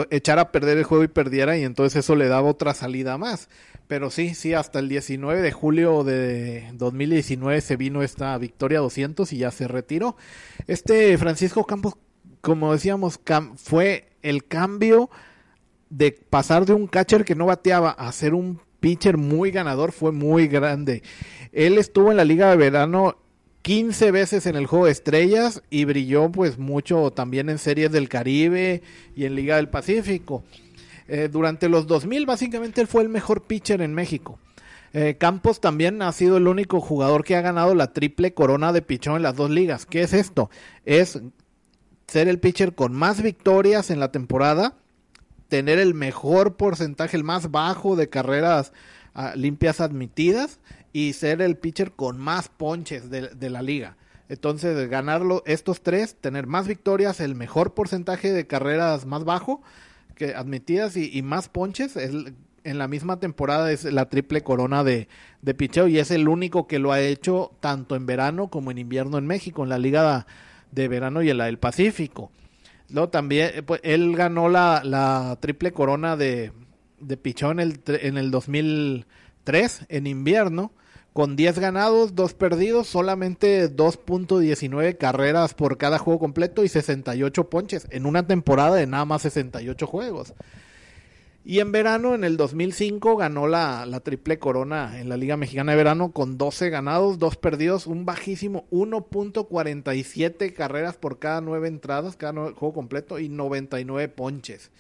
echara 0.09 0.43
a 0.43 0.51
perder 0.51 0.77
el 0.77 0.83
juego 0.83 1.03
y 1.03 1.07
perdiera 1.07 1.57
y 1.57 1.63
entonces 1.63 2.03
eso 2.03 2.15
le 2.15 2.27
daba 2.27 2.49
otra 2.49 2.73
salida 2.73 3.17
más. 3.17 3.49
Pero 3.87 4.09
sí, 4.09 4.33
sí, 4.33 4.53
hasta 4.53 4.79
el 4.79 4.89
19 4.89 5.41
de 5.41 5.51
julio 5.51 6.03
de 6.03 6.69
2019 6.73 7.61
se 7.61 7.77
vino 7.77 8.03
esta 8.03 8.37
victoria 8.37 8.79
200 8.79 9.31
y 9.31 9.37
ya 9.37 9.51
se 9.51 9.67
retiró. 9.67 10.17
Este 10.67 11.17
Francisco 11.17 11.65
Campos, 11.65 11.95
como 12.41 12.73
decíamos, 12.73 13.19
fue 13.55 14.09
el 14.23 14.45
cambio 14.45 15.09
de 15.89 16.11
pasar 16.11 16.65
de 16.65 16.73
un 16.73 16.87
catcher 16.87 17.25
que 17.25 17.35
no 17.35 17.45
bateaba 17.45 17.91
a 17.91 18.11
ser 18.11 18.33
un 18.33 18.59
pitcher 18.79 19.17
muy 19.17 19.51
ganador 19.51 19.91
fue 19.91 20.11
muy 20.11 20.47
grande. 20.47 21.03
Él 21.51 21.77
estuvo 21.77 22.11
en 22.11 22.17
la 22.17 22.25
liga 22.25 22.49
de 22.49 22.57
verano 22.57 23.17
15 23.63 24.11
veces 24.11 24.45
en 24.45 24.55
el 24.55 24.65
juego 24.65 24.85
de 24.85 24.91
estrellas 24.91 25.61
y 25.69 25.85
brilló 25.85 26.31
pues 26.31 26.57
mucho 26.57 27.11
también 27.11 27.49
en 27.49 27.57
series 27.57 27.91
del 27.91 28.09
Caribe 28.09 28.81
y 29.15 29.25
en 29.25 29.35
Liga 29.35 29.57
del 29.57 29.69
Pacífico. 29.69 30.43
Eh, 31.07 31.29
durante 31.31 31.69
los 31.69 31.87
2000 31.87 32.25
básicamente 32.25 32.81
él 32.81 32.87
fue 32.87 33.01
el 33.01 33.09
mejor 33.09 33.43
pitcher 33.43 33.81
en 33.81 33.93
México. 33.93 34.39
Eh, 34.93 35.17
Campos 35.17 35.59
también 35.59 36.01
ha 36.01 36.11
sido 36.11 36.37
el 36.37 36.47
único 36.47 36.79
jugador 36.79 37.23
que 37.23 37.35
ha 37.35 37.41
ganado 37.41 37.75
la 37.75 37.91
triple 37.91 38.33
corona 38.33 38.71
de 38.71 38.81
pichón 38.81 39.17
en 39.17 39.23
las 39.23 39.35
dos 39.35 39.49
ligas. 39.49 39.85
¿Qué 39.85 40.01
es 40.01 40.13
esto? 40.13 40.49
Es 40.85 41.19
ser 42.07 42.29
el 42.29 42.39
pitcher 42.39 42.73
con 42.73 42.93
más 42.93 43.21
victorias 43.21 43.91
en 43.91 43.99
la 43.99 44.11
temporada 44.11 44.77
tener 45.47 45.79
el 45.79 45.93
mejor 45.93 46.55
porcentaje, 46.55 47.17
el 47.17 47.23
más 47.23 47.51
bajo 47.51 47.95
de 47.95 48.09
carreras 48.09 48.73
ah, 49.13 49.33
limpias 49.35 49.81
admitidas 49.81 50.59
y 50.93 51.13
ser 51.13 51.41
el 51.41 51.57
pitcher 51.57 51.91
con 51.91 52.17
más 52.17 52.49
ponches 52.49 53.09
de, 53.09 53.49
la 53.49 53.61
liga. 53.61 53.97
Entonces, 54.29 54.89
ganarlo 54.89 55.43
estos 55.45 55.81
tres, 55.81 56.15
tener 56.15 56.47
más 56.47 56.67
victorias, 56.67 57.19
el 57.19 57.35
mejor 57.35 57.73
porcentaje 57.73 58.33
de 58.33 58.47
carreras 58.47 59.05
más 59.05 59.23
bajo 59.23 59.61
que 60.15 60.33
admitidas 60.33 60.97
y, 60.97 61.21
más 61.21 61.47
ponches, 61.47 61.95
es, 61.95 62.11
en 62.63 62.77
la 62.77 62.87
misma 62.87 63.19
temporada 63.19 63.71
es 63.71 63.85
la 63.85 64.09
triple 64.09 64.41
corona 64.41 64.83
de, 64.83 65.07
de 65.41 65.53
picheo 65.53 65.87
y 65.87 65.99
es 65.99 66.11
el 66.11 66.27
único 66.27 66.67
que 66.67 66.79
lo 66.79 66.91
ha 66.91 66.99
hecho 66.99 67.51
tanto 67.61 67.95
en 67.95 68.05
verano 68.05 68.49
como 68.49 68.71
en 68.71 68.79
invierno 68.79 69.17
en 69.17 69.27
México, 69.27 69.63
en 69.63 69.69
la 69.69 69.77
liga 69.77 70.27
de 70.71 70.87
verano 70.87 71.21
y 71.21 71.29
en 71.29 71.37
la 71.37 71.45
del 71.45 71.59
Pacífico. 71.59 72.31
Luego 72.89 73.09
también, 73.09 73.51
eh, 73.53 73.63
pues, 73.63 73.81
él 73.83 74.15
ganó 74.15 74.49
la, 74.49 74.81
la 74.83 75.37
triple 75.41 75.71
corona 75.71 76.15
de, 76.15 76.51
de 76.99 77.17
pichón 77.17 77.59
en 77.59 77.71
el, 77.71 77.81
en 78.01 78.17
el 78.17 78.31
2003, 78.31 79.85
en 79.89 80.07
invierno, 80.07 80.71
con 81.13 81.35
10 81.35 81.59
ganados, 81.59 82.15
2 82.15 82.33
perdidos, 82.35 82.87
solamente 82.87 83.75
2.19 83.75 84.97
carreras 84.97 85.53
por 85.53 85.77
cada 85.77 85.97
juego 85.97 86.19
completo 86.19 86.63
y 86.63 86.69
68 86.69 87.49
ponches, 87.49 87.87
en 87.89 88.05
una 88.05 88.27
temporada 88.27 88.75
de 88.75 88.87
nada 88.87 89.05
más 89.05 89.23
68 89.23 89.87
juegos. 89.87 90.33
Y 91.49 91.61
en 91.61 91.71
verano, 91.71 92.13
en 92.13 92.25
el 92.25 92.35
2005, 92.35 93.15
ganó 93.15 93.47
la, 93.47 93.85
la, 93.85 94.01
triple 94.01 94.37
corona 94.37 94.99
en 94.99 95.07
la 95.07 95.15
Liga 95.15 95.37
Mexicana 95.37 95.71
de 95.71 95.77
Verano 95.77 96.11
con 96.11 96.37
12 96.37 96.69
ganados, 96.69 97.19
2 97.19 97.37
perdidos, 97.37 97.87
un 97.87 98.03
bajísimo 98.03 98.65
1.47 98.69 100.51
carreras 100.51 100.97
por 100.97 101.19
cada 101.19 101.39
9 101.39 101.69
entradas, 101.69 102.17
cada 102.17 102.33
juego 102.51 102.73
completo 102.73 103.17
y 103.17 103.29
99 103.29 104.09
ponches. 104.09 104.71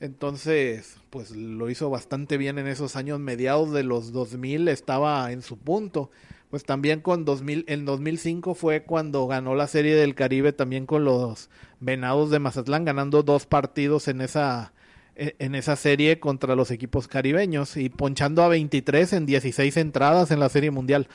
Entonces, 0.00 0.96
pues 1.10 1.32
lo 1.32 1.68
hizo 1.68 1.90
bastante 1.90 2.38
bien 2.38 2.58
en 2.58 2.66
esos 2.66 2.96
años 2.96 3.20
mediados 3.20 3.72
de 3.72 3.82
los 3.82 4.10
2000, 4.12 4.68
estaba 4.68 5.30
en 5.32 5.42
su 5.42 5.58
punto. 5.58 6.10
Pues 6.48 6.64
también 6.64 7.02
con 7.02 7.26
2000, 7.26 7.66
en 7.68 7.84
2005 7.84 8.54
fue 8.54 8.84
cuando 8.84 9.26
ganó 9.26 9.54
la 9.54 9.66
Serie 9.66 9.94
del 9.94 10.14
Caribe 10.14 10.54
también 10.54 10.86
con 10.86 11.04
los 11.04 11.50
Venados 11.78 12.30
de 12.30 12.38
Mazatlán, 12.38 12.86
ganando 12.86 13.22
dos 13.22 13.44
partidos 13.44 14.08
en 14.08 14.22
esa 14.22 14.72
en 15.16 15.54
esa 15.54 15.76
serie 15.76 16.20
contra 16.20 16.54
los 16.54 16.70
equipos 16.70 17.08
caribeños 17.08 17.76
y 17.76 17.88
ponchando 17.88 18.42
a 18.42 18.48
23 18.48 19.12
en 19.14 19.26
16 19.26 19.76
entradas 19.78 20.30
en 20.30 20.40
la 20.40 20.48
Serie 20.48 20.70
Mundial. 20.70 21.08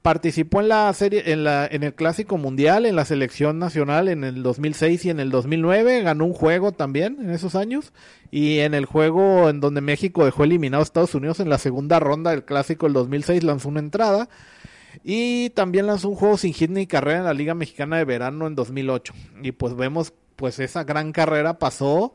Participó 0.00 0.60
en 0.60 0.68
la 0.68 0.92
serie 0.94 1.30
en 1.32 1.44
la 1.44 1.64
en 1.64 1.84
el 1.84 1.94
Clásico 1.94 2.36
Mundial, 2.36 2.86
en 2.86 2.96
la 2.96 3.04
selección 3.04 3.60
nacional 3.60 4.08
en 4.08 4.24
el 4.24 4.42
2006 4.42 5.04
y 5.04 5.10
en 5.10 5.20
el 5.20 5.30
2009, 5.30 6.02
ganó 6.02 6.24
un 6.24 6.32
juego 6.32 6.72
también 6.72 7.18
en 7.20 7.30
esos 7.30 7.54
años 7.54 7.92
y 8.32 8.58
en 8.58 8.74
el 8.74 8.84
juego 8.84 9.48
en 9.48 9.60
donde 9.60 9.80
México 9.80 10.24
dejó 10.24 10.42
eliminado 10.42 10.80
a 10.80 10.84
Estados 10.84 11.14
Unidos 11.14 11.38
en 11.38 11.48
la 11.48 11.58
segunda 11.58 12.00
ronda 12.00 12.32
del 12.32 12.44
Clásico 12.44 12.86
del 12.86 12.94
2006 12.94 13.44
lanzó 13.44 13.68
una 13.68 13.80
entrada. 13.80 14.28
Y 15.04 15.50
también 15.50 15.86
lanzó 15.86 16.08
un 16.08 16.16
juego 16.16 16.36
sin 16.36 16.52
hit 16.52 16.70
ni 16.70 16.86
carrera 16.86 17.20
en 17.20 17.24
la 17.24 17.34
Liga 17.34 17.54
Mexicana 17.54 17.96
de 17.96 18.04
Verano 18.04 18.46
en 18.46 18.54
2008. 18.54 19.14
Y 19.42 19.52
pues 19.52 19.74
vemos, 19.74 20.12
pues 20.36 20.58
esa 20.58 20.84
gran 20.84 21.12
carrera 21.12 21.58
pasó 21.58 22.12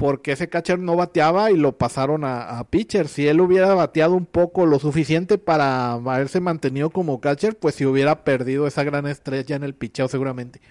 porque 0.00 0.32
ese 0.32 0.48
catcher 0.48 0.78
no 0.78 0.96
bateaba 0.96 1.50
y 1.50 1.58
lo 1.58 1.76
pasaron 1.76 2.24
a, 2.24 2.64
pitcher. 2.70 3.06
Si 3.06 3.28
él 3.28 3.38
hubiera 3.38 3.74
bateado 3.74 4.14
un 4.14 4.24
poco 4.24 4.64
lo 4.64 4.78
suficiente 4.78 5.36
para 5.36 5.92
haberse 5.92 6.40
mantenido 6.40 6.88
como 6.88 7.20
catcher, 7.20 7.58
pues 7.58 7.74
si 7.74 7.84
hubiera 7.84 8.24
perdido 8.24 8.66
esa 8.66 8.82
gran 8.82 9.06
estrella 9.06 9.56
en 9.56 9.62
el 9.62 9.74
picheo 9.74 10.08
seguramente. 10.08 10.62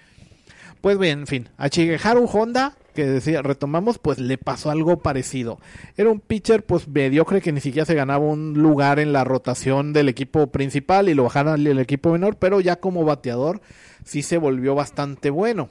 Pues 0.80 0.98
bien, 0.98 1.20
en 1.20 1.26
fin, 1.28 1.48
a 1.58 1.68
Shigeharu 1.68 2.24
Honda, 2.24 2.76
que 2.92 3.06
decía, 3.06 3.40
retomamos, 3.40 4.00
pues 4.00 4.18
le 4.18 4.36
pasó 4.36 4.72
algo 4.72 4.98
parecido. 4.98 5.60
Era 5.96 6.10
un 6.10 6.18
pitcher 6.18 6.66
pues 6.66 6.88
mediocre 6.88 7.40
que 7.40 7.52
ni 7.52 7.60
siquiera 7.60 7.86
se 7.86 7.94
ganaba 7.94 8.24
un 8.24 8.54
lugar 8.54 8.98
en 8.98 9.12
la 9.12 9.22
rotación 9.22 9.92
del 9.92 10.08
equipo 10.08 10.48
principal 10.48 11.08
y 11.08 11.14
lo 11.14 11.22
bajaron 11.22 11.52
al 11.52 11.78
equipo 11.78 12.10
menor, 12.10 12.34
pero 12.34 12.60
ya 12.60 12.80
como 12.80 13.04
bateador 13.04 13.60
sí 14.04 14.22
se 14.22 14.38
volvió 14.38 14.74
bastante 14.74 15.30
bueno. 15.30 15.70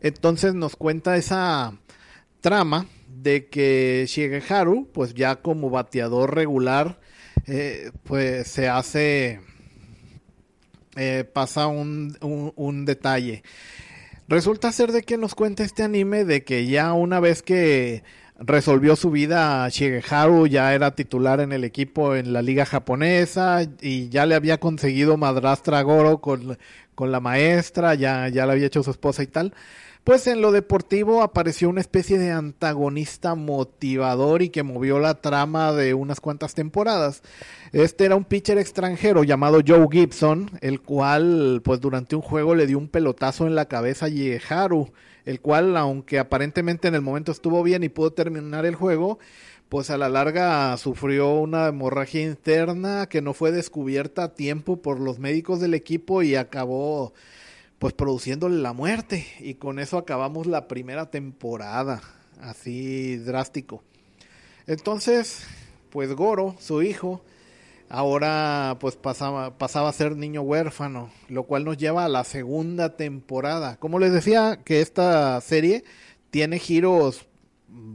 Entonces 0.00 0.54
nos 0.54 0.74
cuenta 0.74 1.18
esa 1.18 1.74
trama 2.40 2.86
de 3.08 3.48
que 3.48 4.04
Shigeharu, 4.06 4.88
pues 4.92 5.14
ya 5.14 5.36
como 5.36 5.70
bateador 5.70 6.34
regular, 6.34 6.98
eh, 7.46 7.90
pues 8.04 8.48
se 8.48 8.68
hace, 8.68 9.40
eh, 10.96 11.24
pasa 11.32 11.66
un, 11.66 12.16
un, 12.20 12.84
detalle. 12.84 13.42
Resulta 14.28 14.72
ser 14.72 14.92
de 14.92 15.02
que 15.02 15.16
nos 15.16 15.34
cuenta 15.34 15.64
este 15.64 15.82
anime 15.82 16.24
de 16.24 16.44
que 16.44 16.66
ya 16.66 16.92
una 16.92 17.20
vez 17.20 17.42
que 17.42 18.04
resolvió 18.38 18.96
su 18.96 19.10
vida 19.10 19.68
Shigeharu, 19.68 20.46
ya 20.46 20.72
era 20.74 20.94
titular 20.94 21.40
en 21.40 21.52
el 21.52 21.64
equipo 21.64 22.14
en 22.14 22.32
la 22.32 22.40
liga 22.40 22.64
japonesa 22.64 23.62
y 23.82 24.08
ya 24.08 24.24
le 24.24 24.34
había 24.34 24.58
conseguido 24.58 25.16
madrastra 25.18 25.82
Goro 25.82 26.20
con, 26.20 26.56
con 26.94 27.12
la 27.12 27.20
maestra, 27.20 27.94
ya, 27.94 28.28
ya 28.28 28.46
le 28.46 28.52
había 28.52 28.66
hecho 28.66 28.82
su 28.82 28.92
esposa 28.92 29.22
y 29.22 29.26
tal 29.26 29.52
pues 30.04 30.26
en 30.26 30.40
lo 30.40 30.50
deportivo 30.50 31.22
apareció 31.22 31.68
una 31.68 31.80
especie 31.80 32.18
de 32.18 32.30
antagonista 32.30 33.34
motivador 33.34 34.42
y 34.42 34.48
que 34.48 34.62
movió 34.62 34.98
la 34.98 35.20
trama 35.20 35.72
de 35.72 35.94
unas 35.94 36.20
cuantas 36.20 36.54
temporadas. 36.54 37.22
Este 37.72 38.06
era 38.06 38.16
un 38.16 38.24
pitcher 38.24 38.58
extranjero 38.58 39.24
llamado 39.24 39.60
Joe 39.66 39.86
Gibson, 39.90 40.50
el 40.62 40.80
cual 40.80 41.60
pues 41.62 41.80
durante 41.80 42.16
un 42.16 42.22
juego 42.22 42.54
le 42.54 42.66
dio 42.66 42.78
un 42.78 42.88
pelotazo 42.88 43.46
en 43.46 43.54
la 43.54 43.66
cabeza 43.66 44.06
a 44.06 44.08
Yeharu. 44.08 44.90
el 45.26 45.40
cual, 45.40 45.76
aunque 45.76 46.18
aparentemente 46.18 46.88
en 46.88 46.94
el 46.94 47.02
momento 47.02 47.30
estuvo 47.30 47.62
bien 47.62 47.82
y 47.82 47.90
pudo 47.90 48.12
terminar 48.12 48.64
el 48.64 48.74
juego, 48.74 49.18
pues 49.68 49.90
a 49.90 49.98
la 49.98 50.08
larga 50.08 50.76
sufrió 50.78 51.34
una 51.34 51.68
hemorragia 51.68 52.22
interna 52.22 53.06
que 53.06 53.22
no 53.22 53.34
fue 53.34 53.52
descubierta 53.52 54.24
a 54.24 54.34
tiempo 54.34 54.82
por 54.82 54.98
los 54.98 55.18
médicos 55.20 55.60
del 55.60 55.74
equipo 55.74 56.22
y 56.22 56.34
acabó 56.34 57.12
pues 57.80 57.94
produciéndole 57.94 58.58
la 58.58 58.74
muerte 58.74 59.26
y 59.40 59.54
con 59.54 59.78
eso 59.78 59.96
acabamos 59.96 60.46
la 60.46 60.68
primera 60.68 61.10
temporada, 61.10 62.02
así 62.38 63.16
drástico. 63.16 63.82
Entonces, 64.66 65.46
pues 65.88 66.12
Goro, 66.14 66.54
su 66.60 66.82
hijo, 66.82 67.22
ahora 67.88 68.76
pues 68.80 68.96
pasaba, 68.96 69.56
pasaba 69.56 69.88
a 69.88 69.94
ser 69.94 70.14
niño 70.14 70.42
huérfano, 70.42 71.10
lo 71.30 71.44
cual 71.44 71.64
nos 71.64 71.78
lleva 71.78 72.04
a 72.04 72.10
la 72.10 72.24
segunda 72.24 72.96
temporada. 72.96 73.76
Como 73.78 73.98
les 73.98 74.12
decía 74.12 74.60
que 74.62 74.82
esta 74.82 75.40
serie 75.40 75.82
tiene 76.30 76.58
giros 76.58 77.24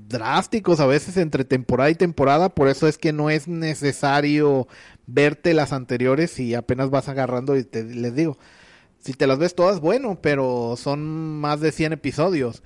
drásticos 0.08 0.80
a 0.80 0.88
veces 0.88 1.16
entre 1.18 1.46
temporada 1.46 1.92
y 1.92 1.96
temporada, 1.96 2.50
por 2.50 2.70
eso 2.70 2.88
es 2.88 2.98
que 2.98 3.14
no 3.14 3.30
es 3.30 3.48
necesario 3.48 4.68
verte 5.06 5.54
las 5.54 5.74
anteriores 5.74 6.40
y 6.40 6.56
apenas 6.56 6.90
vas 6.90 7.08
agarrando 7.08 7.56
y 7.56 7.64
te 7.64 7.84
les 7.84 8.16
digo, 8.16 8.40
si 9.06 9.14
te 9.14 9.28
las 9.28 9.38
ves 9.38 9.54
todas, 9.54 9.80
bueno, 9.80 10.18
pero 10.20 10.74
son 10.78 11.40
más 11.40 11.62
de 11.62 11.72
100 11.72 11.94
episodios. 11.94 12.64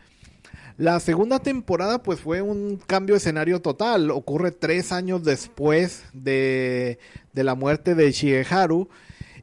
La 0.77 1.01
segunda 1.01 1.39
temporada 1.39 2.01
pues 2.01 2.21
fue 2.21 2.41
un 2.41 2.77
cambio 2.77 3.15
de 3.15 3.17
escenario 3.17 3.61
total, 3.61 4.09
ocurre 4.09 4.51
tres 4.51 4.93
años 4.93 5.25
después 5.25 6.05
de, 6.13 6.97
de 7.33 7.43
la 7.43 7.55
muerte 7.55 7.93
de 7.93 8.13
Shigeharu 8.13 8.87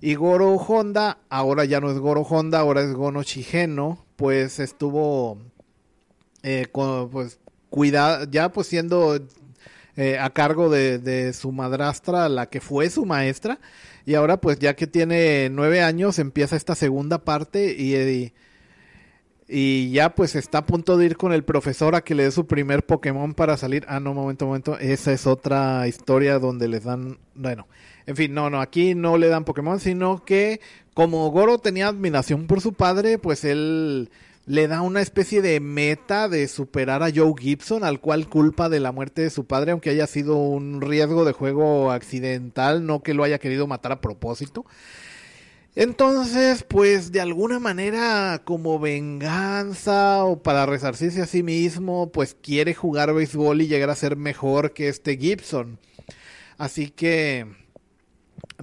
y 0.01 0.15
Goro 0.15 0.55
Honda, 0.55 1.19
ahora 1.29 1.67
ya 1.67 1.81
no 1.81 1.91
es 1.91 1.99
Goro 1.99 2.23
Honda, 2.23 2.61
ahora 2.61 2.81
es 2.81 2.95
Gono 2.95 3.23
Shigeno, 3.23 4.07
pues 4.17 4.59
estuvo 4.59 5.37
eh, 6.43 6.65
con, 6.73 7.11
pues 7.11 7.39
cuida, 7.69 8.25
ya 8.31 8.51
pues 8.51 8.69
siendo 8.69 9.19
eh, 9.97 10.19
a 10.19 10.31
cargo 10.31 10.71
de, 10.71 11.33
su 11.33 11.53
madrastra, 11.53 12.29
la 12.29 12.47
que 12.47 12.61
fue 12.61 12.89
su 12.89 13.05
maestra, 13.05 13.59
y 14.07 14.15
ahora 14.15 14.41
pues 14.41 14.61
ya 14.61 14.77
que 14.77 14.87
tiene 14.87 15.51
nueve 15.51 15.83
años 15.83 16.21
empieza 16.21 16.55
esta 16.55 16.77
segunda 16.77 17.25
parte 17.25 17.75
y, 17.77 18.33
y, 19.49 19.91
ya 19.91 20.15
pues 20.15 20.37
está 20.37 20.59
a 20.59 20.67
punto 20.67 20.97
de 20.97 21.07
ir 21.07 21.17
con 21.17 21.33
el 21.33 21.43
profesor 21.45 21.97
a 21.97 22.03
que 22.03 22.15
le 22.15 22.23
dé 22.23 22.31
su 22.31 22.47
primer 22.47 22.87
Pokémon 22.87 23.35
para 23.35 23.57
salir. 23.57 23.85
Ah, 23.89 23.99
no, 23.99 24.15
momento, 24.15 24.47
momento, 24.47 24.79
esa 24.79 25.13
es 25.13 25.27
otra 25.27 25.89
historia 25.89 26.39
donde 26.39 26.69
les 26.69 26.85
dan, 26.85 27.19
bueno, 27.35 27.67
en 28.07 28.15
fin, 28.15 28.33
no, 28.33 28.49
no, 28.49 28.61
aquí 28.61 28.95
no 28.95 29.19
le 29.19 29.27
dan 29.27 29.45
Pokémon, 29.45 29.81
sino 29.81 30.25
que 30.25 30.61
como 30.95 31.29
Goro 31.33 31.59
tenía 31.59 31.89
admiración 31.89 32.47
por 32.47 32.61
su 32.61 32.75
padre, 32.75 33.19
pues 33.19 33.45
él 33.45 34.09
le 34.47 34.69
da 34.69 34.81
una 34.81 35.03
especie 35.03 35.43
de 35.43 35.59
meta 35.59 36.29
de 36.29 36.47
superar 36.47 37.03
a 37.03 37.11
Joe 37.13 37.35
Gibson, 37.37 37.83
al 37.83 38.01
cual 38.01 38.29
culpa 38.29 38.69
de 38.69 38.79
la 38.79 38.93
muerte 38.93 39.23
de 39.23 39.31
su 39.31 39.45
padre, 39.45 39.73
aunque 39.73 39.91
haya 39.91 40.07
sido 40.07 40.37
un 40.37 40.81
riesgo 40.81 41.25
de 41.25 41.33
juego 41.33 41.91
accidental, 41.91 42.87
no 42.87 43.03
que 43.03 43.13
lo 43.13 43.25
haya 43.25 43.41
querido 43.41 43.67
matar 43.67 43.91
a 43.93 44.01
propósito. 44.01 44.65
Entonces, 45.75 46.63
pues 46.63 47.13
de 47.13 47.21
alguna 47.21 47.59
manera, 47.59 48.41
como 48.45 48.79
venganza 48.79 50.25
o 50.25 50.43
para 50.43 50.65
resarcirse 50.65 51.21
a 51.21 51.27
sí 51.27 51.43
mismo, 51.43 52.11
pues 52.13 52.35
quiere 52.41 52.73
jugar 52.73 53.13
béisbol 53.13 53.61
y 53.61 53.69
llegar 53.69 53.91
a 53.91 53.97
ser 53.97 54.17
mejor 54.17 54.73
que 54.73 54.89
este 54.89 55.19
Gibson. 55.19 55.79
Así 56.57 56.89
que 56.89 57.47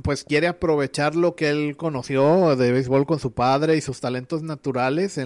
pues 0.02 0.24
quiere 0.24 0.48
aprovechar 0.48 1.16
lo 1.16 1.36
que 1.36 1.50
él 1.50 1.76
conoció 1.78 2.56
de 2.56 2.72
béisbol 2.72 3.06
con 3.06 3.20
su 3.20 3.32
padre 3.34 3.78
y 3.78 3.82
sus 3.82 4.00
talentos 4.00 4.42
naturales 4.42 5.20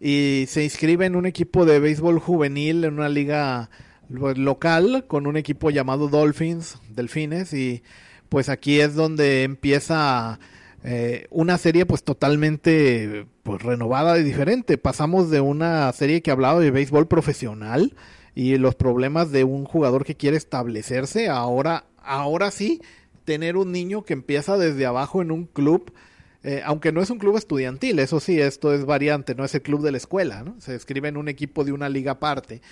y 0.00 0.44
se 0.46 0.64
inscribe 0.64 1.06
en 1.06 1.16
un 1.16 1.26
equipo 1.26 1.66
de 1.66 1.80
béisbol 1.80 2.20
juvenil 2.20 2.84
en 2.84 2.94
una 2.94 3.08
liga 3.08 3.70
pues, 4.16 4.38
local 4.38 5.04
con 5.08 5.26
un 5.26 5.36
equipo 5.36 5.70
llamado 5.70 6.08
Dolphins, 6.08 6.78
Delfines 6.88 7.52
y 7.52 7.82
pues 8.28 8.48
aquí 8.48 8.80
es 8.80 8.94
donde 8.94 9.42
empieza 9.42 10.38
eh, 10.84 11.26
una 11.30 11.58
serie 11.58 11.84
pues 11.84 12.04
totalmente 12.04 13.26
pues 13.42 13.62
renovada 13.62 14.18
y 14.18 14.22
diferente. 14.22 14.78
Pasamos 14.78 15.30
de 15.30 15.40
una 15.40 15.92
serie 15.92 16.22
que 16.22 16.30
hablaba 16.30 16.60
de 16.60 16.70
béisbol 16.70 17.08
profesional 17.08 17.94
y 18.34 18.56
los 18.56 18.76
problemas 18.76 19.32
de 19.32 19.42
un 19.42 19.64
jugador 19.64 20.04
que 20.04 20.14
quiere 20.14 20.36
establecerse, 20.36 21.28
ahora 21.28 21.84
ahora 22.02 22.50
sí 22.50 22.80
tener 23.24 23.56
un 23.56 23.72
niño 23.72 24.02
que 24.02 24.12
empieza 24.12 24.56
desde 24.56 24.86
abajo 24.86 25.22
en 25.22 25.30
un 25.30 25.46
club, 25.46 25.92
eh, 26.42 26.62
aunque 26.64 26.92
no 26.92 27.02
es 27.02 27.10
un 27.10 27.18
club 27.18 27.36
estudiantil, 27.36 27.98
eso 27.98 28.20
sí, 28.20 28.40
esto 28.40 28.72
es 28.72 28.86
variante, 28.86 29.34
no 29.34 29.44
es 29.44 29.54
el 29.54 29.62
club 29.62 29.82
de 29.82 29.92
la 29.92 29.98
escuela, 29.98 30.42
¿no? 30.42 30.60
Se 30.60 30.74
escribe 30.74 31.08
en 31.08 31.16
un 31.16 31.28
equipo 31.28 31.64
de 31.64 31.72
una 31.72 31.88
liga 31.88 32.12
aparte 32.12 32.62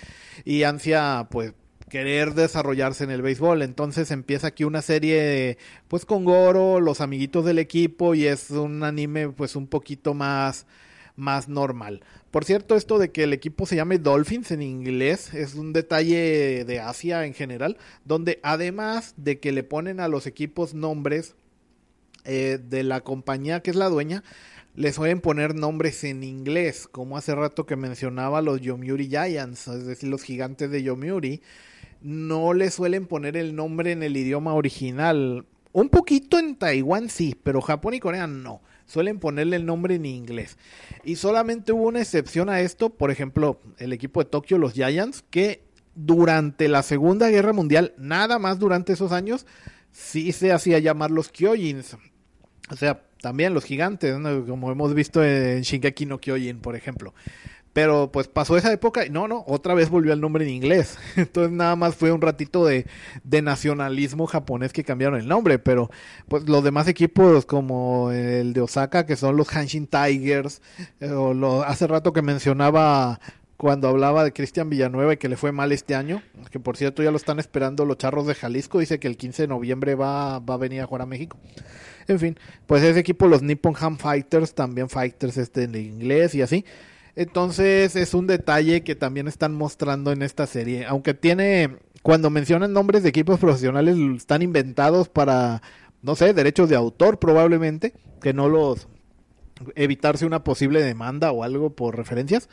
y 0.43 0.63
ansia, 0.63 1.27
pues, 1.29 1.53
querer 1.89 2.33
desarrollarse 2.33 3.03
en 3.03 3.11
el 3.11 3.21
béisbol. 3.21 3.61
Entonces 3.61 4.11
empieza 4.11 4.47
aquí 4.47 4.63
una 4.63 4.81
serie, 4.81 5.57
pues, 5.87 6.05
con 6.05 6.23
Goro, 6.23 6.79
los 6.79 7.01
amiguitos 7.01 7.45
del 7.45 7.59
equipo 7.59 8.15
y 8.15 8.25
es 8.27 8.49
un 8.51 8.83
anime, 8.83 9.29
pues, 9.29 9.55
un 9.55 9.67
poquito 9.67 10.13
más 10.13 10.65
más 11.19 11.47
normal. 11.47 12.01
Por 12.31 12.45
cierto, 12.45 12.75
esto 12.75 12.99
de 12.99 13.11
que 13.11 13.23
el 13.23 13.33
equipo 13.33 13.65
se 13.65 13.75
llame 13.75 13.97
Dolphins 13.97 14.51
en 14.51 14.61
inglés 14.61 15.33
es 15.33 15.55
un 15.55 15.73
detalle 15.73 16.63
de 16.63 16.79
Asia 16.79 17.25
en 17.25 17.33
general, 17.33 17.77
donde 18.05 18.39
además 18.43 19.15
de 19.17 19.39
que 19.39 19.51
le 19.51 19.63
ponen 19.63 19.99
a 19.99 20.07
los 20.07 20.27
equipos 20.27 20.75
nombres 20.75 21.35
eh, 22.25 22.59
de 22.63 22.83
la 22.83 23.01
compañía 23.01 23.61
que 23.61 23.71
es 23.71 23.75
la 23.75 23.89
dueña, 23.89 24.23
les 24.75 24.93
suelen 24.93 25.21
poner 25.21 25.55
nombres 25.55 26.03
en 26.03 26.23
inglés, 26.23 26.87
como 26.87 27.17
hace 27.17 27.33
rato 27.33 27.65
que 27.65 27.75
mencionaba 27.75 28.43
los 28.43 28.61
Yomiuri 28.61 29.07
Giants, 29.07 29.67
es 29.67 29.87
decir, 29.87 30.09
los 30.09 30.21
gigantes 30.21 30.69
de 30.69 30.83
Yomiuri, 30.83 31.41
no 32.01 32.53
le 32.53 32.69
suelen 32.69 33.07
poner 33.07 33.37
el 33.37 33.55
nombre 33.55 33.91
en 33.91 34.03
el 34.03 34.15
idioma 34.15 34.53
original. 34.53 35.47
Un 35.71 35.89
poquito 35.89 36.37
en 36.37 36.55
Taiwán 36.55 37.09
sí, 37.09 37.35
pero 37.41 37.59
Japón 37.59 37.95
y 37.95 37.99
Corea 37.99 38.27
no 38.27 38.61
suelen 38.89 39.19
ponerle 39.19 39.55
el 39.55 39.65
nombre 39.65 39.95
en 39.95 40.05
inglés. 40.05 40.57
Y 41.03 41.15
solamente 41.15 41.71
hubo 41.71 41.87
una 41.87 42.01
excepción 42.01 42.49
a 42.49 42.59
esto, 42.61 42.89
por 42.89 43.11
ejemplo, 43.11 43.61
el 43.77 43.93
equipo 43.93 44.21
de 44.21 44.29
Tokio, 44.29 44.57
los 44.57 44.73
Giants, 44.73 45.23
que 45.29 45.63
durante 45.93 46.67
la 46.67 46.81
Segunda 46.81 47.29
Guerra 47.29 47.53
Mundial, 47.53 47.93
nada 47.97 48.39
más 48.39 48.57
durante 48.57 48.93
esos 48.93 49.11
años, 49.11 49.45
sí 49.91 50.31
se 50.31 50.51
hacía 50.51 50.79
llamar 50.79 51.11
los 51.11 51.29
Kyojins. 51.29 51.97
O 52.71 52.75
sea, 52.75 53.03
también 53.21 53.53
los 53.53 53.63
gigantes, 53.63 54.15
como 54.47 54.71
hemos 54.71 54.93
visto 54.93 55.23
en 55.23 55.61
Shingeki 55.61 56.05
no 56.05 56.19
Kyojin, 56.19 56.59
por 56.59 56.75
ejemplo. 56.75 57.13
Pero 57.73 58.11
pues 58.11 58.27
pasó 58.27 58.57
esa 58.57 58.73
época 58.73 59.05
y 59.05 59.09
no, 59.09 59.27
no, 59.27 59.43
otra 59.47 59.73
vez 59.73 59.89
volvió 59.89 60.11
el 60.13 60.21
nombre 60.21 60.43
en 60.43 60.51
inglés. 60.51 60.97
Entonces 61.15 61.51
nada 61.51 61.75
más 61.75 61.95
fue 61.95 62.11
un 62.11 62.21
ratito 62.21 62.65
de, 62.65 62.87
de 63.23 63.41
nacionalismo 63.41 64.25
japonés 64.25 64.73
que 64.73 64.83
cambiaron 64.83 65.19
el 65.19 65.27
nombre. 65.27 65.59
Pero 65.59 65.89
pues 66.27 66.49
los 66.49 66.63
demás 66.63 66.87
equipos 66.87 67.45
como 67.45 68.11
el 68.11 68.53
de 68.53 68.61
Osaka, 68.61 69.05
que 69.05 69.15
son 69.15 69.37
los 69.37 69.55
Hanshin 69.55 69.87
Tigers, 69.87 70.61
eh, 70.99 71.09
o 71.11 71.33
lo, 71.33 71.63
hace 71.63 71.87
rato 71.87 72.11
que 72.13 72.21
mencionaba 72.21 73.19
cuando 73.59 73.89
hablaba 73.89 74.23
de 74.23 74.31
Cristian 74.31 74.69
Villanueva 74.69 75.13
y 75.13 75.17
que 75.17 75.27
le 75.27 75.35
fue 75.35 75.51
mal 75.51 75.73
este 75.73 75.93
año, 75.93 76.23
que 76.49 76.61
por 76.61 76.77
cierto 76.77 77.03
ya 77.03 77.11
lo 77.11 77.17
están 77.17 77.39
esperando 77.39 77.83
los 77.83 77.97
charros 77.97 78.25
de 78.25 78.33
Jalisco, 78.33 78.79
dice 78.79 78.99
que 78.99 79.07
el 79.09 79.17
15 79.17 79.43
de 79.43 79.47
noviembre 79.49 79.95
va, 79.95 80.39
va 80.39 80.53
a 80.53 80.57
venir 80.57 80.79
a 80.79 80.85
jugar 80.85 81.01
a 81.01 81.05
México. 81.05 81.37
En 82.07 82.19
fin, 82.19 82.39
pues 82.67 82.83
ese 82.83 82.99
equipo, 82.99 83.27
los 83.27 83.41
Nippon 83.41 83.75
Ham 83.77 83.97
Fighters, 83.97 84.55
también 84.55 84.87
Fighters 84.87 85.35
este 85.35 85.63
en 85.63 85.75
inglés 85.75 86.35
y 86.35 86.41
así. 86.41 86.63
Entonces 87.19 87.97
es 87.97 88.13
un 88.13 88.27
detalle 88.27 88.81
que 88.81 88.95
también 88.95 89.27
están 89.27 89.53
mostrando 89.53 90.13
en 90.13 90.21
esta 90.21 90.47
serie. 90.47 90.85
Aunque 90.85 91.13
tiene, 91.13 91.75
cuando 92.01 92.29
mencionan 92.29 92.71
nombres 92.71 93.03
de 93.03 93.09
equipos 93.09 93.41
profesionales, 93.41 93.97
están 94.15 94.41
inventados 94.41 95.09
para, 95.09 95.61
no 96.01 96.15
sé, 96.15 96.33
derechos 96.33 96.69
de 96.69 96.77
autor 96.77 97.19
probablemente, 97.19 97.91
que 98.21 98.31
no 98.31 98.47
los 98.47 98.87
evitarse 99.75 100.25
una 100.25 100.45
posible 100.45 100.81
demanda 100.81 101.33
o 101.33 101.43
algo 101.43 101.71
por 101.71 101.97
referencias. 101.97 102.47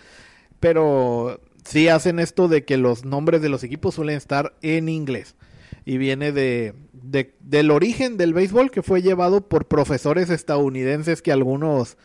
Pero 0.58 1.40
sí 1.64 1.86
hacen 1.86 2.18
esto 2.18 2.48
de 2.48 2.64
que 2.64 2.76
los 2.76 3.04
nombres 3.04 3.42
de 3.42 3.50
los 3.50 3.62
equipos 3.62 3.94
suelen 3.94 4.16
estar 4.16 4.56
en 4.62 4.88
inglés. 4.88 5.36
Y 5.84 5.96
viene 5.96 6.32
de, 6.32 6.74
de 6.92 7.36
del 7.38 7.70
origen 7.70 8.16
del 8.16 8.34
béisbol 8.34 8.72
que 8.72 8.82
fue 8.82 9.00
llevado 9.00 9.48
por 9.48 9.68
profesores 9.68 10.28
estadounidenses 10.28 11.22
que 11.22 11.30
algunos 11.30 11.96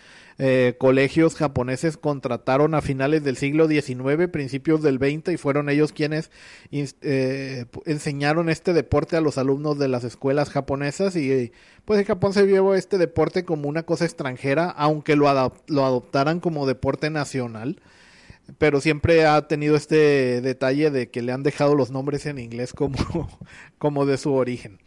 eh, 0.43 0.73
colegios 0.79 1.35
japoneses 1.35 1.97
contrataron 1.97 2.73
a 2.73 2.81
finales 2.81 3.23
del 3.23 3.37
siglo 3.37 3.67
XIX, 3.67 4.27
principios 4.31 4.81
del 4.81 4.97
XX, 4.97 5.33
y 5.33 5.37
fueron 5.37 5.69
ellos 5.69 5.93
quienes 5.93 6.31
eh, 6.71 7.65
enseñaron 7.85 8.49
este 8.49 8.73
deporte 8.73 9.15
a 9.15 9.21
los 9.21 9.37
alumnos 9.37 9.77
de 9.77 9.87
las 9.87 10.03
escuelas 10.03 10.49
japonesas. 10.49 11.15
Y 11.15 11.51
pues 11.85 11.99
en 11.99 12.07
Japón 12.07 12.33
se 12.33 12.41
vio 12.41 12.73
este 12.73 12.97
deporte 12.97 13.45
como 13.45 13.69
una 13.69 13.83
cosa 13.83 14.05
extranjera, 14.05 14.71
aunque 14.71 15.15
lo, 15.15 15.27
lo 15.67 15.85
adoptaran 15.85 16.39
como 16.39 16.65
deporte 16.65 17.11
nacional. 17.11 17.79
Pero 18.57 18.81
siempre 18.81 19.27
ha 19.27 19.47
tenido 19.47 19.75
este 19.75 20.41
detalle 20.41 20.89
de 20.89 21.11
que 21.11 21.21
le 21.21 21.33
han 21.33 21.43
dejado 21.43 21.75
los 21.75 21.91
nombres 21.91 22.25
en 22.25 22.39
inglés 22.39 22.73
como, 22.73 22.97
como 23.77 24.07
de 24.07 24.17
su 24.17 24.33
origen. 24.33 24.79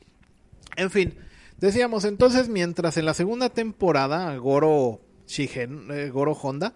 En 0.76 0.90
fin, 0.90 1.14
decíamos 1.60 2.04
entonces, 2.04 2.48
mientras 2.48 2.96
en 2.96 3.04
la 3.04 3.14
segunda 3.14 3.50
temporada 3.50 4.36
Goro 4.36 5.00
Shigen, 5.26 5.88
eh, 5.90 6.10
Goro 6.10 6.32
Honda, 6.32 6.74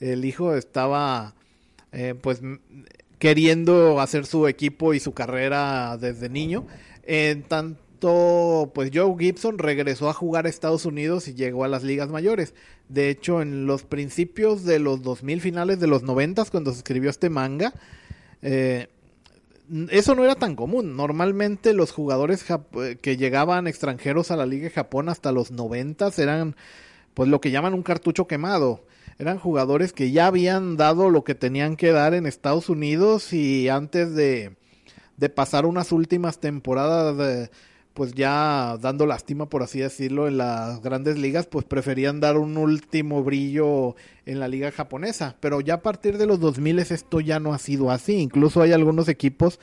el 0.00 0.24
hijo 0.24 0.54
estaba 0.54 1.34
eh, 1.92 2.14
pues 2.20 2.40
queriendo 3.18 4.00
hacer 4.00 4.26
su 4.26 4.46
equipo 4.46 4.94
y 4.94 5.00
su 5.00 5.12
carrera 5.12 5.96
desde 5.96 6.28
niño. 6.28 6.66
En 7.04 7.42
tanto, 7.42 8.70
pues 8.74 8.90
Joe 8.92 9.14
Gibson 9.18 9.58
regresó 9.58 10.10
a 10.10 10.12
jugar 10.12 10.46
a 10.46 10.48
Estados 10.48 10.84
Unidos 10.84 11.28
y 11.28 11.34
llegó 11.34 11.64
a 11.64 11.68
las 11.68 11.82
ligas 11.82 12.10
mayores. 12.10 12.54
De 12.88 13.08
hecho, 13.08 13.40
en 13.40 13.66
los 13.66 13.84
principios 13.84 14.64
de 14.64 14.78
los 14.78 15.02
2000, 15.02 15.40
finales 15.40 15.80
de 15.80 15.86
los 15.86 16.02
90, 16.02 16.44
cuando 16.46 16.72
se 16.72 16.78
escribió 16.78 17.10
este 17.10 17.30
manga, 17.30 17.72
eh, 18.42 18.88
eso 19.90 20.14
no 20.14 20.24
era 20.24 20.36
tan 20.36 20.54
común. 20.54 20.96
Normalmente 20.96 21.72
los 21.72 21.90
jugadores 21.90 22.44
que 23.00 23.16
llegaban 23.16 23.66
extranjeros 23.66 24.30
a 24.30 24.36
la 24.36 24.46
liga 24.46 24.64
de 24.64 24.70
Japón 24.70 25.08
hasta 25.08 25.32
los 25.32 25.50
90 25.50 26.10
eran 26.18 26.54
pues 27.16 27.30
lo 27.30 27.40
que 27.40 27.50
llaman 27.50 27.72
un 27.72 27.82
cartucho 27.82 28.26
quemado 28.26 28.84
eran 29.18 29.38
jugadores 29.38 29.94
que 29.94 30.10
ya 30.10 30.26
habían 30.26 30.76
dado 30.76 31.08
lo 31.08 31.24
que 31.24 31.34
tenían 31.34 31.76
que 31.76 31.90
dar 31.90 32.12
en 32.12 32.26
Estados 32.26 32.68
Unidos 32.68 33.32
y 33.32 33.70
antes 33.70 34.14
de, 34.14 34.54
de 35.16 35.28
pasar 35.30 35.64
unas 35.64 35.92
últimas 35.92 36.40
temporadas, 36.40 37.48
pues 37.94 38.12
ya 38.12 38.76
dando 38.82 39.06
lástima, 39.06 39.48
por 39.48 39.62
así 39.62 39.80
decirlo, 39.80 40.28
en 40.28 40.36
las 40.36 40.82
grandes 40.82 41.16
ligas, 41.16 41.46
pues 41.46 41.64
preferían 41.64 42.20
dar 42.20 42.36
un 42.36 42.58
último 42.58 43.24
brillo 43.24 43.96
en 44.26 44.38
la 44.38 44.48
liga 44.48 44.70
japonesa. 44.70 45.36
Pero 45.40 45.62
ya 45.62 45.74
a 45.74 45.82
partir 45.82 46.18
de 46.18 46.26
los 46.26 46.38
2000 46.38 46.80
esto 46.80 47.20
ya 47.20 47.40
no 47.40 47.54
ha 47.54 47.58
sido 47.58 47.90
así. 47.90 48.16
Incluso 48.16 48.60
hay 48.60 48.72
algunos 48.72 49.08
equipos 49.08 49.58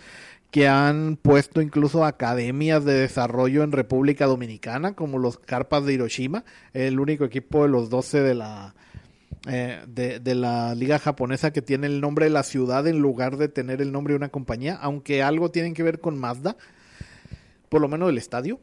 que 0.53 0.67
han 0.67 1.17
puesto 1.17 1.63
incluso 1.63 2.05
academias 2.05 2.85
de 2.85 2.93
desarrollo 2.93 3.63
en 3.63 3.71
República 3.71 4.27
Dominicana, 4.27 4.93
como 4.93 5.17
los 5.17 5.39
Carpas 5.39 5.83
de 5.83 5.93
Hiroshima, 5.93 6.45
el 6.75 6.99
único 6.99 7.25
equipo 7.25 7.63
de 7.63 7.69
los 7.69 7.89
12 7.89 8.21
de 8.21 8.35
la 8.35 8.75
eh, 9.47 9.79
de, 9.87 10.19
de, 10.19 10.35
la 10.35 10.75
liga 10.75 10.99
japonesa 10.99 11.51
que 11.51 11.63
tiene 11.63 11.87
el 11.87 11.99
nombre 12.01 12.25
de 12.25 12.29
la 12.29 12.43
ciudad 12.43 12.85
en 12.85 12.99
lugar 12.99 13.37
de 13.37 13.47
tener 13.47 13.81
el 13.81 13.91
nombre 13.91 14.13
de 14.13 14.17
una 14.17 14.29
compañía, 14.29 14.77
aunque 14.79 15.23
algo 15.23 15.49
tiene 15.49 15.73
que 15.73 15.81
ver 15.81 15.99
con 15.99 16.19
Mazda, 16.19 16.55
por 17.67 17.81
lo 17.81 17.87
menos 17.87 18.11
el 18.11 18.19
estadio. 18.19 18.59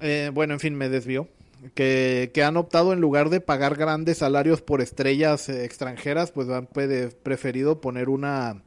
Eh, 0.00 0.30
bueno, 0.32 0.54
en 0.54 0.60
fin, 0.60 0.74
me 0.74 0.88
desvió. 0.88 1.28
Que, 1.74 2.30
que, 2.32 2.42
han 2.42 2.56
optado 2.56 2.94
en 2.94 3.02
lugar 3.02 3.28
de 3.28 3.42
pagar 3.42 3.76
grandes 3.76 4.18
salarios 4.18 4.62
por 4.62 4.80
estrellas 4.80 5.50
eh, 5.50 5.66
extranjeras, 5.66 6.32
pues 6.32 6.48
han 6.48 6.68
preferido 6.68 7.82
poner 7.82 8.08
una, 8.08 8.62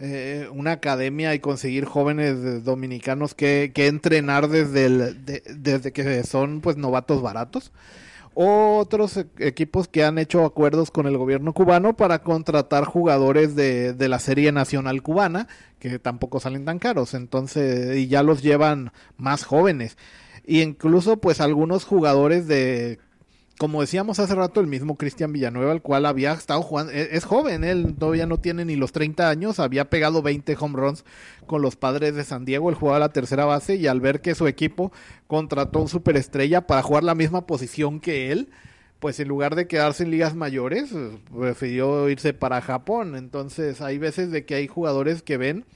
eh, 0.00 0.48
una 0.52 0.72
academia 0.72 1.34
y 1.34 1.40
conseguir 1.40 1.84
jóvenes 1.84 2.64
dominicanos 2.64 3.34
que, 3.34 3.70
que 3.74 3.86
entrenar 3.86 4.48
desde, 4.48 4.86
el, 4.86 5.24
de, 5.24 5.42
desde 5.54 5.92
que 5.92 6.24
son 6.24 6.60
pues 6.60 6.76
novatos 6.76 7.22
baratos 7.22 7.70
otros 8.34 9.16
e-, 9.16 9.26
equipos 9.38 9.88
que 9.88 10.04
han 10.04 10.18
hecho 10.18 10.44
acuerdos 10.44 10.90
con 10.90 11.06
el 11.06 11.16
gobierno 11.16 11.52
cubano 11.52 11.96
para 11.96 12.22
contratar 12.22 12.84
jugadores 12.84 13.54
de, 13.56 13.92
de 13.92 14.08
la 14.08 14.18
serie 14.18 14.52
nacional 14.52 15.02
cubana, 15.02 15.48
que 15.78 15.98
tampoco 15.98 16.40
salen 16.40 16.64
tan 16.64 16.78
caros, 16.78 17.14
entonces, 17.14 17.96
y 17.96 18.08
ya 18.08 18.22
los 18.22 18.42
llevan 18.42 18.92
más 19.16 19.44
jóvenes. 19.44 19.96
Y 20.46 20.62
incluso 20.62 21.18
pues 21.18 21.40
algunos 21.40 21.84
jugadores 21.84 22.46
de 22.48 22.98
como 23.60 23.82
decíamos 23.82 24.18
hace 24.18 24.34
rato, 24.34 24.62
el 24.62 24.68
mismo 24.68 24.96
Cristian 24.96 25.34
Villanueva, 25.34 25.72
el 25.72 25.82
cual 25.82 26.06
había 26.06 26.32
estado 26.32 26.62
jugando, 26.62 26.92
e-, 26.92 27.14
es, 27.14 27.26
joven, 27.26 27.62
él 27.62 27.94
todavía 27.98 28.24
no 28.24 28.38
tiene 28.38 28.64
ni 28.64 28.74
los 28.74 28.90
30 28.92 29.28
años, 29.28 29.60
había 29.60 29.90
pegado 29.90 30.22
20 30.22 30.56
home 30.58 30.78
runs 30.78 31.04
con 31.46 31.60
los 31.60 31.76
padres 31.76 32.14
de 32.14 32.24
San 32.24 32.46
Diego, 32.46 32.70
él 32.70 32.74
jugaba 32.74 32.98
la 32.98 33.10
tercera 33.10 33.44
base 33.44 33.74
y 33.74 33.86
al 33.86 34.00
ver 34.00 34.22
que 34.22 34.34
su 34.34 34.46
equipo 34.46 34.92
contrató 35.26 35.78
un 35.78 35.88
superestrella 35.88 36.66
para 36.66 36.80
jugar 36.82 37.04
la 37.04 37.14
misma 37.14 37.46
posición 37.46 38.00
que 38.00 38.32
él, 38.32 38.48
pues 38.98 39.20
en 39.20 39.28
lugar 39.28 39.54
de 39.56 39.66
quedarse 39.66 40.04
en 40.04 40.10
ligas 40.10 40.34
mayores, 40.34 40.94
prefirió 41.38 42.08
irse 42.08 42.32
para 42.32 42.62
Japón. 42.62 43.14
Entonces 43.14 43.82
hay 43.82 43.98
veces 43.98 44.30
de 44.30 44.46
que 44.46 44.54
hay 44.54 44.68
jugadores 44.68 45.20
que 45.20 45.36
ven 45.36 45.66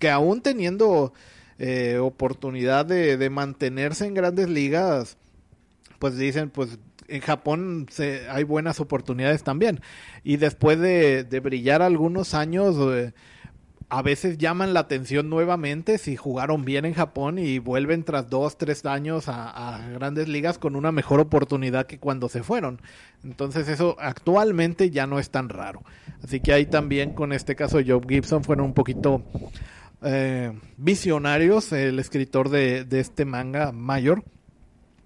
que 0.00 0.10
aún 0.10 0.40
teniendo 0.40 1.12
eh, 1.60 1.98
oportunidad 1.98 2.84
de, 2.84 3.16
de 3.16 3.30
mantenerse 3.30 4.06
en 4.06 4.14
grandes 4.14 4.48
ligas, 4.48 5.18
pues 6.00 6.16
dicen, 6.18 6.50
pues 6.50 6.80
en 7.08 7.20
Japón 7.20 7.86
se, 7.90 8.28
hay 8.28 8.44
buenas 8.44 8.80
oportunidades 8.80 9.42
también. 9.42 9.80
Y 10.24 10.36
después 10.36 10.78
de, 10.78 11.24
brillar 11.42 11.82
algunos 11.82 12.34
años, 12.34 12.76
eh, 12.94 13.12
a 13.88 14.02
veces 14.02 14.38
llaman 14.38 14.74
la 14.74 14.80
atención 14.80 15.30
nuevamente 15.30 15.98
si 15.98 16.16
jugaron 16.16 16.64
bien 16.64 16.84
en 16.84 16.94
Japón 16.94 17.38
y 17.38 17.58
vuelven 17.58 18.02
tras 18.02 18.28
dos, 18.28 18.58
tres 18.58 18.84
años 18.84 19.26
a, 19.28 19.88
grandes 19.94 20.28
ligas 20.28 20.58
con 20.58 20.74
una 20.74 20.90
mejor 20.90 21.20
oportunidad 21.20 21.86
que 21.86 21.98
cuando 21.98 22.28
se 22.28 22.42
fueron. 22.42 22.80
Entonces 23.22 23.68
eso 23.68 23.96
actualmente 24.00 24.90
ya 24.90 25.06
no 25.06 25.18
es 25.18 25.30
tan 25.30 25.48
raro. 25.48 25.82
Así 26.22 26.40
que 26.40 26.52
ahí 26.52 26.66
también 26.66 27.12
con 27.12 27.32
este 27.32 27.54
caso 27.54 27.78
de 27.78 27.84
Joe 27.84 28.00
Gibson 28.08 28.42
fueron 28.42 28.66
un 28.66 28.74
poquito 28.74 29.22
eh, 30.02 30.52
visionarios, 30.76 31.72
el 31.72 31.98
escritor 32.00 32.48
de 32.48 32.86
este 32.90 33.24
manga 33.24 33.70
mayor. 33.70 34.24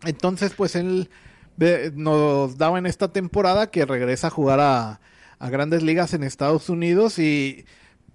Entonces 0.06 0.54
pues 0.56 0.74
él 0.74 1.10
nos 1.94 2.56
daba 2.56 2.78
en 2.78 2.86
esta 2.86 3.12
temporada 3.12 3.70
que 3.70 3.84
regresa 3.84 4.28
a 4.28 4.30
jugar 4.30 4.60
a, 4.60 5.00
grandes 5.50 5.82
ligas 5.82 6.14
en 6.14 6.22
Estados 6.22 6.68
Unidos 6.68 7.18
y 7.18 7.64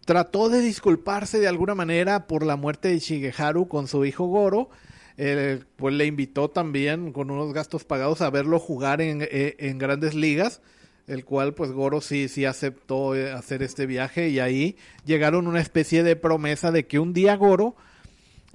trató 0.06 0.50
de 0.50 0.62
disculparse 0.62 1.40
de 1.40 1.48
alguna 1.48 1.76
manera 1.76 2.28
por 2.28 2.46
la 2.46 2.56
muerte 2.56 2.90
de 2.90 3.00
Shigeharu 3.00 3.68
con 3.68 3.88
su 3.88 4.06
hijo 4.06 4.26
Goro. 4.28 4.70
pues 5.16 5.94
le 5.94 6.06
invitó 6.06 6.50
también 6.50 7.12
con 7.14 7.32
unos 7.32 7.54
gastos 7.54 7.84
pagados 7.84 8.22
a 8.22 8.30
verlo 8.30 8.60
jugar 8.60 9.02
en, 9.02 9.22
eh, 9.24 9.56
en, 9.60 9.78
grandes 9.78 10.14
ligas, 10.14 10.62
el 11.08 11.26
cual 11.26 11.54
pues 11.54 11.72
Goro 11.72 12.02
sí, 12.02 12.28
sí 12.28 12.46
aceptó 12.46 13.16
eh, 13.16 13.32
hacer 13.32 13.64
este 13.64 13.86
viaje 13.86 14.30
y 14.30 14.40
ahí 14.40 14.76
llegaron 15.06 15.48
una 15.48 15.62
especie 15.62 16.04
de 16.04 16.16
promesa 16.16 16.72
de 16.72 16.86
que 16.86 17.00
un 17.00 17.14
día 17.14 17.36
Goro 17.36 17.76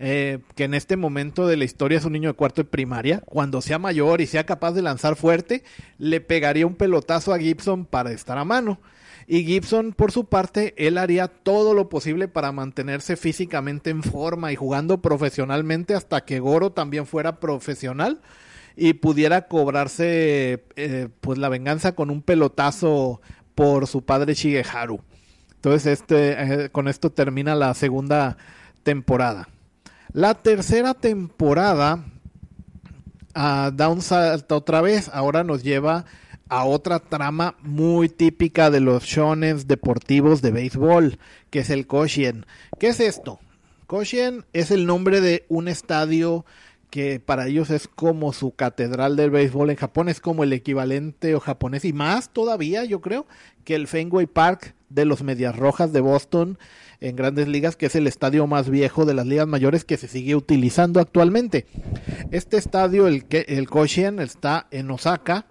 eh, 0.03 0.39
que 0.55 0.65
en 0.65 0.73
este 0.73 0.97
momento 0.97 1.47
de 1.47 1.59
la 1.59 1.65
historia 1.65 1.99
es 1.99 2.07
un 2.07 2.15
niño 2.15 2.31
de 2.31 2.35
cuarto 2.35 2.63
de 2.63 2.71
primaria, 2.71 3.23
cuando 3.27 3.61
sea 3.61 3.79
mayor 3.79 4.23
y 4.23 4.27
sea 4.27 4.47
capaz 4.47 4.73
de 4.73 4.81
lanzar 4.81 5.15
fuerte, 5.15 5.63
le 5.99 6.23
pegaría 6.23 6.67
un 6.67 6.75
pelotazo 6.75 7.35
a 7.35 7.39
Gibson 7.39 7.85
para 7.85 8.11
estar 8.11 8.39
a 8.39 8.47
mano. 8.47 8.81
Y 9.27 9.45
Gibson, 9.45 9.93
por 9.93 10.11
su 10.11 10.25
parte, 10.25 10.73
él 10.79 10.97
haría 10.97 11.29
todo 11.29 11.75
lo 11.75 11.91
posible 11.91 12.29
para 12.29 12.51
mantenerse 12.51 13.17
físicamente 13.17 13.91
en 13.91 14.03
forma 14.03 14.53
y 14.53 14.57
jugando 14.57 15.03
profesionalmente 15.03 15.95
hasta 15.95 16.25
que 16.25 16.41
Goro 16.41 16.73
también 16.73 17.05
fuera 17.05 17.39
profesional 17.39 18.23
y 18.77 18.95
pudiera 18.95 19.49
cobrarse 19.49 20.65
eh, 20.77 21.09
pues 21.21 21.39
la 21.39 21.51
venganza 21.51 21.95
con 21.95 22.09
un 22.09 22.23
pelotazo 22.23 23.21
por 23.55 23.87
su 23.87 24.03
padre 24.03 24.33
Shigeharu. 24.33 25.01
Entonces, 25.57 26.01
este, 26.01 26.65
eh, 26.65 26.71
con 26.71 26.89
esto 26.89 27.13
termina 27.13 27.55
la 27.55 27.75
segunda 27.75 28.39
temporada. 28.83 29.47
La 30.13 30.35
tercera 30.35 30.95
temporada 30.95 32.05
uh, 33.37 33.71
da 33.71 33.89
un 33.89 34.03
salto 34.03 34.57
otra 34.57 34.81
vez. 34.81 35.09
Ahora 35.13 35.45
nos 35.45 35.63
lleva 35.63 36.05
a 36.49 36.65
otra 36.65 36.99
trama 36.99 37.55
muy 37.63 38.09
típica 38.09 38.71
de 38.71 38.81
los 38.81 39.05
shonen 39.05 39.69
deportivos 39.69 40.43
de 40.43 40.51
béisbol, 40.51 41.19
que 41.51 41.61
es 41.61 41.71
el 41.71 41.87
Koshien. 41.87 42.45
¿Qué 42.81 42.89
es 42.89 42.99
esto? 42.99 43.39
Koshien 43.87 44.45
es 44.53 44.73
el 44.73 44.85
nombre 44.85 45.21
de 45.21 45.47
un 45.49 45.69
estadio 45.69 46.45
que 46.91 47.21
para 47.21 47.47
ellos 47.47 47.71
es 47.71 47.87
como 47.87 48.33
su 48.33 48.51
catedral 48.51 49.15
del 49.15 49.31
béisbol 49.31 49.71
en 49.71 49.77
Japón, 49.77 50.09
es 50.09 50.21
como 50.21 50.43
el 50.43 50.53
equivalente 50.53 51.37
o 51.37 51.41
japonés 51.41 51.85
y 51.85 51.93
más 51.93 52.31
todavía, 52.31 52.85
yo 52.85 53.01
creo, 53.01 53.27
que 53.63 53.77
el 53.77 53.87
Fenway 53.87 54.27
Park 54.27 54.75
de 54.89 55.05
los 55.05 55.23
Medias 55.23 55.57
Rojas 55.57 55.93
de 55.93 56.01
Boston 56.01 56.59
en 57.01 57.17
grandes 57.17 57.49
ligas, 57.49 57.77
que 57.77 57.87
es 57.87 57.95
el 57.95 58.07
estadio 58.07 58.47
más 58.47 58.69
viejo 58.69 59.05
de 59.05 59.15
las 59.15 59.27
ligas 59.27 59.47
mayores 59.47 59.85
que 59.85 59.97
se 59.97 60.09
sigue 60.09 60.35
utilizando 60.35 61.01
actualmente. 61.01 61.67
Este 62.31 62.57
estadio, 62.57 63.07
el, 63.07 63.25
el 63.31 63.69
Koshien, 63.69 64.19
está 64.19 64.67
en 64.71 64.91
Osaka, 64.91 65.47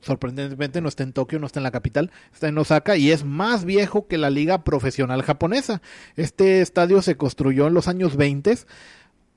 sorprendentemente 0.00 0.80
no 0.80 0.88
está 0.88 1.02
en 1.02 1.12
Tokio, 1.12 1.38
no 1.38 1.46
está 1.46 1.60
en 1.60 1.64
la 1.64 1.70
capital, 1.70 2.10
está 2.32 2.48
en 2.48 2.58
Osaka 2.58 2.96
y 2.96 3.10
es 3.10 3.24
más 3.24 3.64
viejo 3.64 4.06
que 4.06 4.18
la 4.18 4.30
liga 4.30 4.64
profesional 4.64 5.22
japonesa. 5.22 5.82
Este 6.16 6.60
estadio 6.60 7.02
se 7.02 7.16
construyó 7.16 7.66
en 7.66 7.74
los 7.74 7.88
años 7.88 8.16
20 8.16 8.58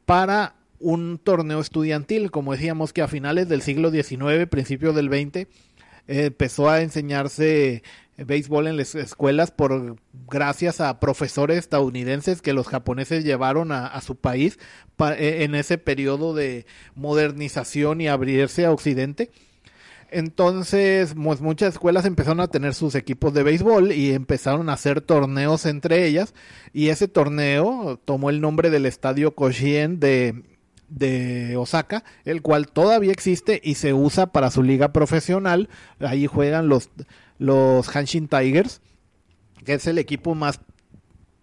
para 0.06 0.56
un 0.80 1.18
torneo 1.18 1.60
estudiantil, 1.60 2.32
como 2.32 2.52
decíamos 2.52 2.94
que 2.94 3.02
a 3.02 3.08
finales 3.08 3.50
del 3.50 3.62
siglo 3.62 3.92
XIX, 3.92 4.48
principios 4.50 4.96
del 4.96 5.10
XX, 5.10 5.48
empezó 6.08 6.70
a 6.70 6.82
enseñarse 6.82 7.84
béisbol 8.18 8.68
en 8.68 8.78
las 8.78 8.96
escuelas 8.96 9.52
por 9.52 9.98
gracias 10.30 10.80
a 10.82 11.00
profesores 11.00 11.58
estadounidenses 11.58 12.42
que 12.42 12.54
los 12.54 12.68
japoneses 12.68 13.24
llevaron 13.24 13.72
a, 13.72 14.00
su 14.02 14.16
país 14.16 14.58
e, 15.18 15.44
en 15.44 15.56
ese 15.56 15.78
periodo 15.78 16.34
de 16.34 16.66
modernización 16.96 18.02
y 18.02 18.08
abrirse 18.08 18.66
a 18.66 18.72
Occidente. 18.72 19.32
Entonces, 20.12 21.14
pues, 21.22 21.42
muchas 21.42 21.74
escuelas 21.74 22.06
empezaron 22.06 22.40
a 22.40 22.48
tener 22.48 22.74
sus 22.74 22.96
equipos 22.96 23.34
de 23.34 23.44
béisbol 23.44 23.92
y 23.92 24.14
empezaron 24.14 24.70
a 24.70 24.74
hacer 24.74 25.02
torneos 25.02 25.66
entre 25.66 26.06
ellas. 26.06 26.34
Y 26.74 26.90
ese 26.90 27.08
torneo 27.08 28.00
tomó 28.06 28.30
el 28.30 28.40
nombre 28.40 28.70
del 28.70 28.86
estadio 28.86 29.36
Koshien 29.36 30.00
de, 30.00 30.44
de 30.90 31.58
Osaka, 31.58 32.04
el 32.24 32.42
cual 32.42 32.68
todavía 32.68 33.12
existe 33.12 33.60
y 33.64 33.76
se 33.76 33.94
usa 33.94 34.28
para 34.28 34.52
su 34.52 34.64
liga 34.64 34.94
profesional. 34.94 35.70
Ahí 36.00 36.28
juegan 36.28 36.70
los 36.70 36.90
los 37.38 37.94
Hanshin 37.96 38.28
Tigers, 38.28 38.82
que 39.64 39.74
es 39.74 39.88
el 39.88 39.98
equipo 39.98 40.36
más 40.36 40.60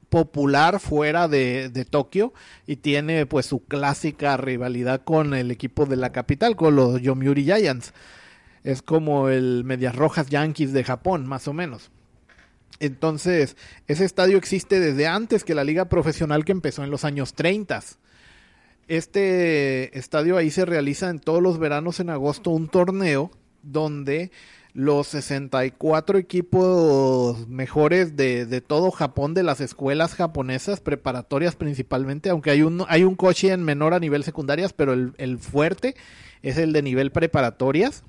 popular 0.08 0.78
fuera 0.78 1.26
de, 1.26 1.70
de, 1.70 1.84
Tokio 1.86 2.34
y 2.66 2.76
tiene 2.76 3.24
pues 3.24 3.46
su 3.46 3.64
clásica 3.64 4.36
rivalidad 4.36 5.02
con 5.04 5.32
el 5.32 5.50
equipo 5.50 5.86
de 5.86 5.96
la 5.96 6.12
capital, 6.12 6.54
con 6.54 6.76
los 6.76 7.00
Yomiuri 7.00 7.44
Giants. 7.44 7.94
Es 8.62 8.82
como 8.82 9.28
el 9.28 9.64
Medias 9.64 9.96
Rojas 9.96 10.28
Yankees 10.28 10.72
de 10.72 10.84
Japón, 10.84 11.26
más 11.26 11.48
o 11.48 11.52
menos. 11.52 11.90
Entonces, 12.78 13.56
ese 13.86 14.04
estadio 14.04 14.36
existe 14.36 14.80
desde 14.80 15.06
antes 15.06 15.44
que 15.44 15.54
la 15.54 15.64
liga 15.64 15.86
profesional 15.86 16.44
que 16.44 16.52
empezó 16.52 16.82
en 16.82 16.90
los 16.90 17.04
años 17.04 17.34
30. 17.34 17.80
Este 18.88 19.96
estadio 19.96 20.36
ahí 20.36 20.50
se 20.50 20.64
realiza 20.64 21.08
en 21.08 21.20
todos 21.20 21.42
los 21.42 21.58
veranos 21.58 22.00
en 22.00 22.10
agosto 22.10 22.50
un 22.50 22.68
torneo 22.68 23.30
donde 23.62 24.32
los 24.74 25.08
64 25.08 26.18
equipos 26.18 27.46
mejores 27.48 28.16
de, 28.16 28.46
de, 28.46 28.60
todo 28.60 28.90
Japón, 28.90 29.34
de 29.34 29.42
las 29.42 29.60
escuelas 29.60 30.14
japonesas, 30.14 30.80
preparatorias 30.80 31.56
principalmente, 31.56 32.30
aunque 32.30 32.50
hay 32.50 32.62
un, 32.62 32.84
hay 32.88 33.04
un 33.04 33.14
coche 33.14 33.52
en 33.52 33.62
menor 33.64 33.92
a 33.92 34.00
nivel 34.00 34.24
secundarias, 34.24 34.72
pero 34.72 34.94
el, 34.94 35.12
el 35.18 35.38
fuerte 35.38 35.94
es 36.42 36.56
el 36.56 36.72
de 36.72 36.82
nivel 36.82 37.12
preparatorias 37.12 38.04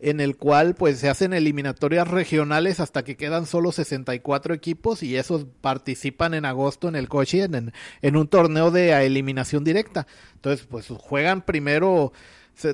en 0.00 0.20
el 0.20 0.36
cual 0.36 0.74
pues 0.74 0.98
se 0.98 1.08
hacen 1.08 1.32
eliminatorias 1.32 2.08
regionales 2.08 2.80
hasta 2.80 3.04
que 3.04 3.16
quedan 3.16 3.46
solo 3.46 3.70
64 3.70 4.54
equipos 4.54 5.02
y 5.02 5.16
esos 5.16 5.46
participan 5.60 6.34
en 6.34 6.46
agosto 6.46 6.88
en 6.88 6.96
el 6.96 7.08
coche 7.08 7.42
en, 7.42 7.72
en, 8.00 8.16
un 8.16 8.28
torneo 8.28 8.70
de 8.70 8.92
eliminación 9.04 9.62
directa. 9.62 10.06
Entonces 10.34 10.66
pues 10.66 10.88
juegan 10.88 11.42
primero 11.42 12.12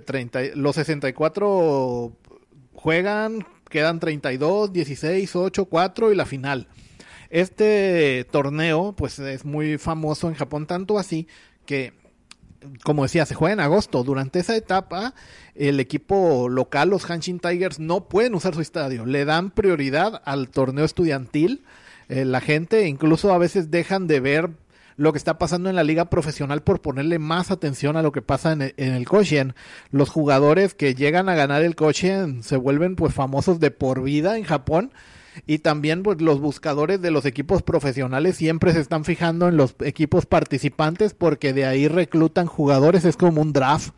30, 0.05 0.41
los 0.55 0.77
64 0.77 2.13
juegan, 2.77 3.45
quedan 3.69 3.99
32, 3.99 4.73
16, 4.73 5.35
8, 5.37 5.65
4 5.65 6.13
y 6.13 6.17
la 6.17 6.27
final. 6.27 6.69
Este 7.31 8.25
torneo 8.31 8.95
pues 8.97 9.19
es 9.19 9.45
muy 9.45 9.79
famoso 9.79 10.29
en 10.29 10.35
Japón 10.35 10.67
tanto 10.67 10.99
así 10.99 11.27
que 11.65 11.93
como 12.83 13.03
decía, 13.03 13.27
se 13.27 13.35
juega 13.35 13.53
en 13.53 13.61
agosto. 13.61 14.03
Durante 14.03 14.39
esa 14.39 14.57
etapa, 14.57 15.15
el 15.55 15.81
equipo 15.81 16.49
local, 16.49 16.91
los 16.91 17.09
Hanshin 17.09 17.39
Tigers, 17.39 17.79
no 17.79 18.09
pueden 18.09 18.35
usar 18.35 18.55
su 18.55 18.61
estadio. 18.61 19.07
Le 19.07 19.25
dan 19.25 19.51
prioridad 19.51 20.23
al 20.25 20.49
torneo 20.49 20.85
estudiantil. 20.85 21.65
Eh, 22.09 22.25
la 22.25 22.41
gente 22.41 22.87
incluso 22.87 23.33
a 23.33 23.39
veces 23.39 23.71
dejan 23.71 24.07
de 24.07 24.21
ver 24.21 24.51
lo 24.97 25.13
que 25.13 25.19
está 25.19 25.39
pasando 25.39 25.69
en 25.69 25.77
la 25.77 25.85
liga 25.85 26.07
profesional 26.07 26.63
por 26.63 26.81
ponerle 26.81 27.19
más 27.19 27.51
atención 27.51 27.97
a 27.97 28.03
lo 28.03 28.13
que 28.13 28.23
pasa 28.23 28.53
en 28.53 28.63
el, 28.63 28.75
en 28.77 28.95
el 28.95 29.07
Los 29.91 30.09
jugadores 30.09 30.75
que 30.75 30.95
llegan 30.95 31.29
a 31.29 31.35
ganar 31.35 31.63
el 31.63 31.77
Koshien 31.77 32.43
se 32.43 32.57
vuelven 32.57 32.97
pues 32.97 33.15
famosos 33.15 33.61
de 33.61 33.71
por 33.71 34.03
vida 34.03 34.39
en 34.39 34.45
Japón 34.45 34.93
y 35.47 35.59
también 35.59 36.03
pues 36.03 36.23
los 36.23 36.41
buscadores 36.41 37.03
de 37.03 37.11
los 37.11 37.27
equipos 37.27 37.63
profesionales 37.63 38.37
siempre 38.37 38.73
se 38.73 38.81
están 38.81 39.05
fijando 39.05 39.49
en 39.49 39.57
los 39.57 39.75
equipos 39.81 40.25
participantes 40.25 41.13
porque 41.13 41.53
de 41.53 41.67
ahí 41.67 41.89
reclutan 41.89 42.47
jugadores, 42.47 43.05
es 43.05 43.17
como 43.17 43.43
un 43.43 43.53
draft 43.53 43.93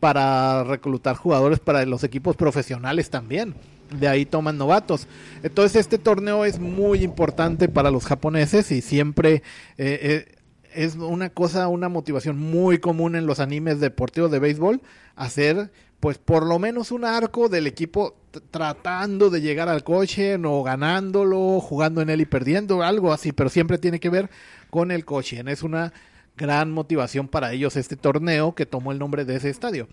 para 0.00 0.64
reclutar 0.64 1.16
jugadores 1.16 1.60
para 1.60 1.86
los 1.86 2.02
equipos 2.02 2.36
profesionales 2.36 3.08
también. 3.08 3.54
De 3.90 4.08
ahí 4.08 4.24
toman 4.24 4.58
novatos. 4.58 5.06
Entonces 5.42 5.76
este 5.76 5.98
torneo 5.98 6.44
es 6.44 6.58
muy 6.58 7.02
importante 7.02 7.68
para 7.68 7.90
los 7.90 8.04
japoneses 8.04 8.70
y 8.72 8.80
siempre 8.80 9.42
eh, 9.76 10.24
eh, 10.26 10.34
es 10.74 10.96
una 10.96 11.30
cosa, 11.30 11.68
una 11.68 11.88
motivación 11.88 12.38
muy 12.38 12.78
común 12.78 13.14
en 13.14 13.26
los 13.26 13.40
animes 13.40 13.80
deportivos 13.80 14.30
de 14.30 14.38
béisbol 14.38 14.80
hacer 15.16 15.70
pues 16.00 16.18
por 16.18 16.44
lo 16.44 16.58
menos 16.58 16.90
un 16.92 17.06
arco 17.06 17.48
del 17.48 17.66
equipo 17.66 18.16
tratando 18.50 19.30
de 19.30 19.40
llegar 19.40 19.70
al 19.70 19.84
coche, 19.84 20.36
no 20.36 20.62
ganándolo, 20.62 21.60
jugando 21.60 22.02
en 22.02 22.10
él 22.10 22.20
y 22.20 22.26
perdiendo, 22.26 22.82
algo 22.82 23.10
así, 23.10 23.32
pero 23.32 23.48
siempre 23.48 23.78
tiene 23.78 24.00
que 24.00 24.10
ver 24.10 24.28
con 24.68 24.90
el 24.90 25.06
coche. 25.06 25.42
Es 25.46 25.62
una 25.62 25.94
gran 26.36 26.72
motivación 26.72 27.28
para 27.28 27.52
ellos 27.52 27.76
este 27.76 27.96
torneo 27.96 28.54
que 28.54 28.66
tomó 28.66 28.92
el 28.92 28.98
nombre 28.98 29.24
de 29.24 29.36
ese 29.36 29.48
estadio. 29.48 29.88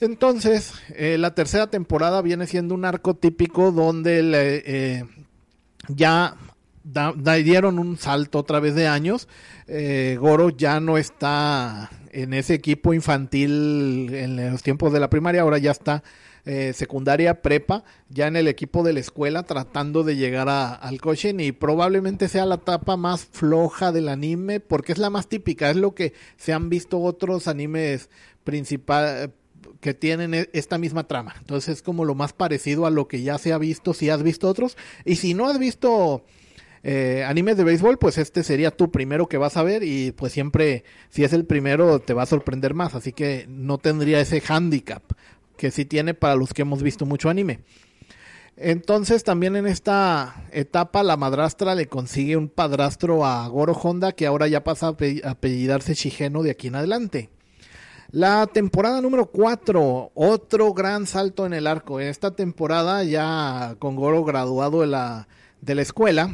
Entonces, 0.00 0.74
eh, 0.96 1.16
la 1.18 1.34
tercera 1.34 1.68
temporada 1.68 2.22
viene 2.22 2.46
siendo 2.46 2.74
un 2.74 2.84
arco 2.84 3.14
típico 3.14 3.70
donde 3.70 4.20
eh, 4.64 5.04
ya 5.88 6.36
dieron 7.44 7.78
un 7.78 7.96
salto 7.98 8.38
otra 8.38 8.60
vez 8.60 8.74
de 8.74 8.88
años. 8.88 9.28
Eh, 9.66 10.16
Goro 10.20 10.50
ya 10.50 10.80
no 10.80 10.98
está 10.98 11.90
en 12.10 12.34
ese 12.34 12.54
equipo 12.54 12.92
infantil 12.94 14.10
en 14.12 14.50
los 14.50 14.62
tiempos 14.62 14.92
de 14.92 15.00
la 15.00 15.08
primaria, 15.08 15.42
ahora 15.42 15.58
ya 15.58 15.70
está 15.70 16.02
eh, 16.44 16.72
secundaria, 16.74 17.40
prepa, 17.40 17.84
ya 18.08 18.26
en 18.26 18.36
el 18.36 18.48
equipo 18.48 18.82
de 18.82 18.92
la 18.92 19.00
escuela 19.00 19.44
tratando 19.44 20.02
de 20.02 20.16
llegar 20.16 20.48
a, 20.48 20.74
al 20.74 21.00
coaching 21.00 21.36
y 21.38 21.52
probablemente 21.52 22.28
sea 22.28 22.46
la 22.46 22.56
etapa 22.56 22.96
más 22.96 23.24
floja 23.24 23.92
del 23.92 24.08
anime 24.08 24.58
porque 24.58 24.92
es 24.92 24.98
la 24.98 25.08
más 25.08 25.28
típica, 25.28 25.70
es 25.70 25.76
lo 25.76 25.94
que 25.94 26.12
se 26.36 26.52
han 26.52 26.68
visto 26.68 27.00
otros 27.00 27.46
animes 27.46 28.10
principales 28.42 29.30
que 29.82 29.92
tienen 29.92 30.32
e, 30.32 30.48
esta 30.54 30.78
misma 30.78 31.06
trama. 31.06 31.34
Entonces 31.40 31.76
es 31.76 31.82
como 31.82 32.06
lo 32.06 32.14
más 32.14 32.32
parecido 32.32 32.86
a 32.86 32.90
lo 32.90 33.08
que 33.08 33.20
ya 33.20 33.36
se 33.36 33.52
ha 33.52 33.58
visto 33.58 33.92
si 33.92 34.08
has 34.08 34.22
visto 34.22 34.48
otros 34.48 34.78
y 35.04 35.16
si 35.16 35.34
no 35.34 35.48
has 35.48 35.58
visto 35.58 36.24
eh, 36.84 37.24
animes 37.26 37.58
de 37.58 37.64
béisbol, 37.64 37.98
pues 37.98 38.16
este 38.16 38.44
sería 38.44 38.70
tu 38.70 38.90
primero 38.90 39.28
que 39.28 39.36
vas 39.36 39.58
a 39.58 39.62
ver 39.62 39.82
y 39.82 40.12
pues 40.12 40.32
siempre, 40.32 40.84
si 41.10 41.24
es 41.24 41.32
el 41.34 41.44
primero, 41.44 41.98
te 41.98 42.14
va 42.14 42.22
a 42.22 42.26
sorprender 42.26 42.74
más, 42.74 42.94
así 42.94 43.12
que 43.12 43.44
no 43.48 43.76
tendría 43.76 44.20
ese 44.20 44.40
handicap 44.48 45.02
que 45.58 45.70
sí 45.70 45.84
tiene 45.84 46.14
para 46.14 46.36
los 46.36 46.54
que 46.54 46.62
hemos 46.62 46.82
visto 46.82 47.04
mucho 47.04 47.28
anime. 47.28 47.60
Entonces 48.56 49.24
también 49.24 49.56
en 49.56 49.66
esta 49.66 50.46
etapa 50.52 51.02
la 51.02 51.16
madrastra 51.16 51.74
le 51.74 51.86
consigue 51.86 52.36
un 52.36 52.48
padrastro 52.48 53.26
a 53.26 53.48
Goro 53.48 53.72
Honda 53.72 54.12
que 54.12 54.26
ahora 54.26 54.46
ya 54.46 54.62
pasa 54.62 54.88
a 54.88 55.30
apellidarse 55.30 55.94
Shigeno 55.94 56.44
de 56.44 56.52
aquí 56.52 56.68
en 56.68 56.76
adelante. 56.76 57.30
La 58.12 58.46
temporada 58.46 59.00
número 59.00 59.24
4, 59.24 60.12
otro 60.12 60.74
gran 60.74 61.06
salto 61.06 61.46
en 61.46 61.54
el 61.54 61.66
arco. 61.66 61.98
Esta 61.98 62.32
temporada 62.32 63.02
ya 63.04 63.76
con 63.78 63.96
Goro 63.96 64.22
graduado 64.22 64.82
de 64.82 64.86
la, 64.86 65.28
de 65.62 65.74
la 65.74 65.80
escuela, 65.80 66.30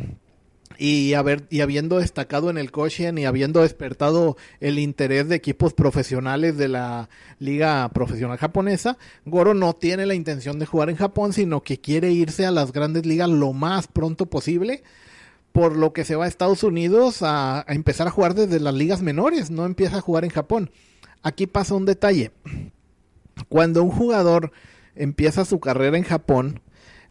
y, 0.77 1.13
y 1.51 1.61
habiendo 1.61 2.01
destacado 2.01 2.51
en 2.51 2.59
el 2.59 2.73
Koshien 2.73 3.17
y 3.17 3.27
habiendo 3.27 3.63
despertado 3.63 4.37
el 4.59 4.81
interés 4.81 5.29
de 5.29 5.37
equipos 5.37 5.73
profesionales 5.73 6.59
de 6.59 6.67
la 6.67 7.09
liga 7.39 7.89
profesional 7.91 8.39
japonesa, 8.39 8.99
Goro 9.25 9.55
no 9.55 9.77
tiene 9.77 10.05
la 10.05 10.17
intención 10.17 10.59
de 10.59 10.67
jugar 10.67 10.91
en 10.91 10.97
Japón, 10.97 11.33
sino 11.33 11.63
que 11.63 11.81
quiere 11.81 12.11
irse 12.11 12.45
a 12.45 12.51
las 12.51 12.73
grandes 12.73 13.07
ligas 13.07 13.29
lo 13.29 13.53
más 13.53 13.87
pronto 13.87 14.27
posible, 14.27 14.83
por 15.53 15.77
lo 15.77 15.93
que 15.93 16.05
se 16.05 16.17
va 16.17 16.25
a 16.25 16.29
Estados 16.29 16.65
Unidos 16.65 17.19
a 17.23 17.65
empezar 17.69 18.09
a 18.09 18.11
jugar 18.11 18.35
desde 18.35 18.59
las 18.59 18.75
ligas 18.75 19.01
menores, 19.01 19.53
no 19.53 19.65
empieza 19.65 19.99
a 19.99 20.01
jugar 20.01 20.25
en 20.25 20.31
Japón. 20.31 20.73
Aquí 21.23 21.47
pasa 21.47 21.75
un 21.75 21.85
detalle. 21.85 22.33
Cuando 23.49 23.83
un 23.83 23.91
jugador 23.91 24.53
empieza 24.95 25.45
su 25.45 25.61
carrera 25.61 25.97
en 25.97 26.05
Japón, 26.05 26.61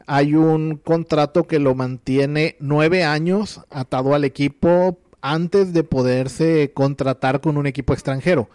hay 0.05 0.35
un 0.35 0.77
contrato 0.77 1.47
que 1.47 1.59
lo 1.59 1.75
mantiene 1.75 2.55
nueve 2.59 3.03
años 3.03 3.61
atado 3.69 4.15
al 4.15 4.23
equipo 4.23 4.99
antes 5.21 5.73
de 5.73 5.83
poderse 5.83 6.71
contratar 6.73 7.41
con 7.41 7.57
un 7.57 7.67
equipo 7.67 7.93
extranjero. 7.93 8.49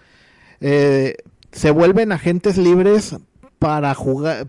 Eh, 0.61 1.17
se 1.53 1.71
vuelven 1.71 2.13
agentes 2.13 2.57
libres 2.57 3.17
para 3.59 3.95
jugar 3.95 4.49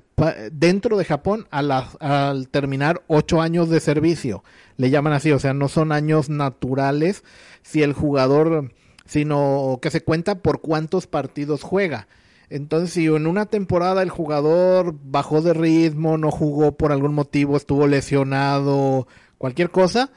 dentro 0.52 0.98
de 0.98 1.06
Japón 1.06 1.46
al 1.52 2.48
terminar 2.50 3.04
ocho 3.08 3.42
años 3.42 3.70
de 3.70 3.80
servicio. 3.80 4.44
Le 4.78 4.90
llaman 4.90 5.14
así, 5.14 5.32
o 5.32 5.40
sea, 5.40 5.54
no 5.54 5.68
son 5.68 5.92
años 5.92 6.30
naturales 6.30 7.24
si 7.62 7.84
el 7.84 7.94
jugador, 7.94 8.72
sino 9.06 9.80
que 9.82 9.92
se 9.92 10.04
cuenta 10.04 10.40
por 10.40 10.62
cuántos 10.62 11.08
partidos 11.08 11.64
juega. 11.64 12.08
Entonces, 12.50 12.92
si 12.92 13.08
en 13.08 13.28
una 13.28 13.48
temporada 13.48 14.04
el 14.04 14.10
jugador 14.10 14.96
bajó 15.04 15.42
de 15.42 15.54
ritmo, 15.54 16.18
no 16.18 16.30
jugó 16.32 16.74
por 16.74 16.92
algún 16.92 17.14
motivo, 17.14 17.58
estuvo 17.58 17.88
lesionado, 17.88 19.08
cualquier 19.38 19.72
cosa, 19.72 20.12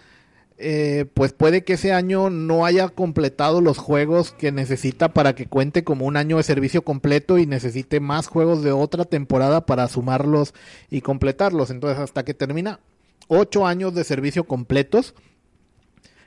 eh, 0.58 1.04
pues 1.12 1.32
puede 1.32 1.64
que 1.64 1.74
ese 1.74 1.92
año 1.92 2.30
no 2.30 2.64
haya 2.64 2.88
completado 2.88 3.60
los 3.60 3.76
juegos 3.76 4.32
que 4.32 4.52
necesita 4.52 5.12
para 5.12 5.34
que 5.34 5.46
cuente 5.46 5.84
como 5.84 6.06
un 6.06 6.16
año 6.16 6.38
de 6.38 6.42
servicio 6.42 6.82
completo 6.82 7.36
y 7.38 7.46
necesite 7.46 8.00
más 8.00 8.26
juegos 8.26 8.62
de 8.62 8.72
otra 8.72 9.04
temporada 9.04 9.66
para 9.66 9.88
sumarlos 9.88 10.54
y 10.90 11.02
completarlos. 11.02 11.70
Entonces, 11.70 11.98
hasta 11.98 12.24
que 12.24 12.34
termina 12.34 12.80
ocho 13.28 13.66
años 13.66 13.94
de 13.94 14.04
servicio 14.04 14.44
completos, 14.44 15.14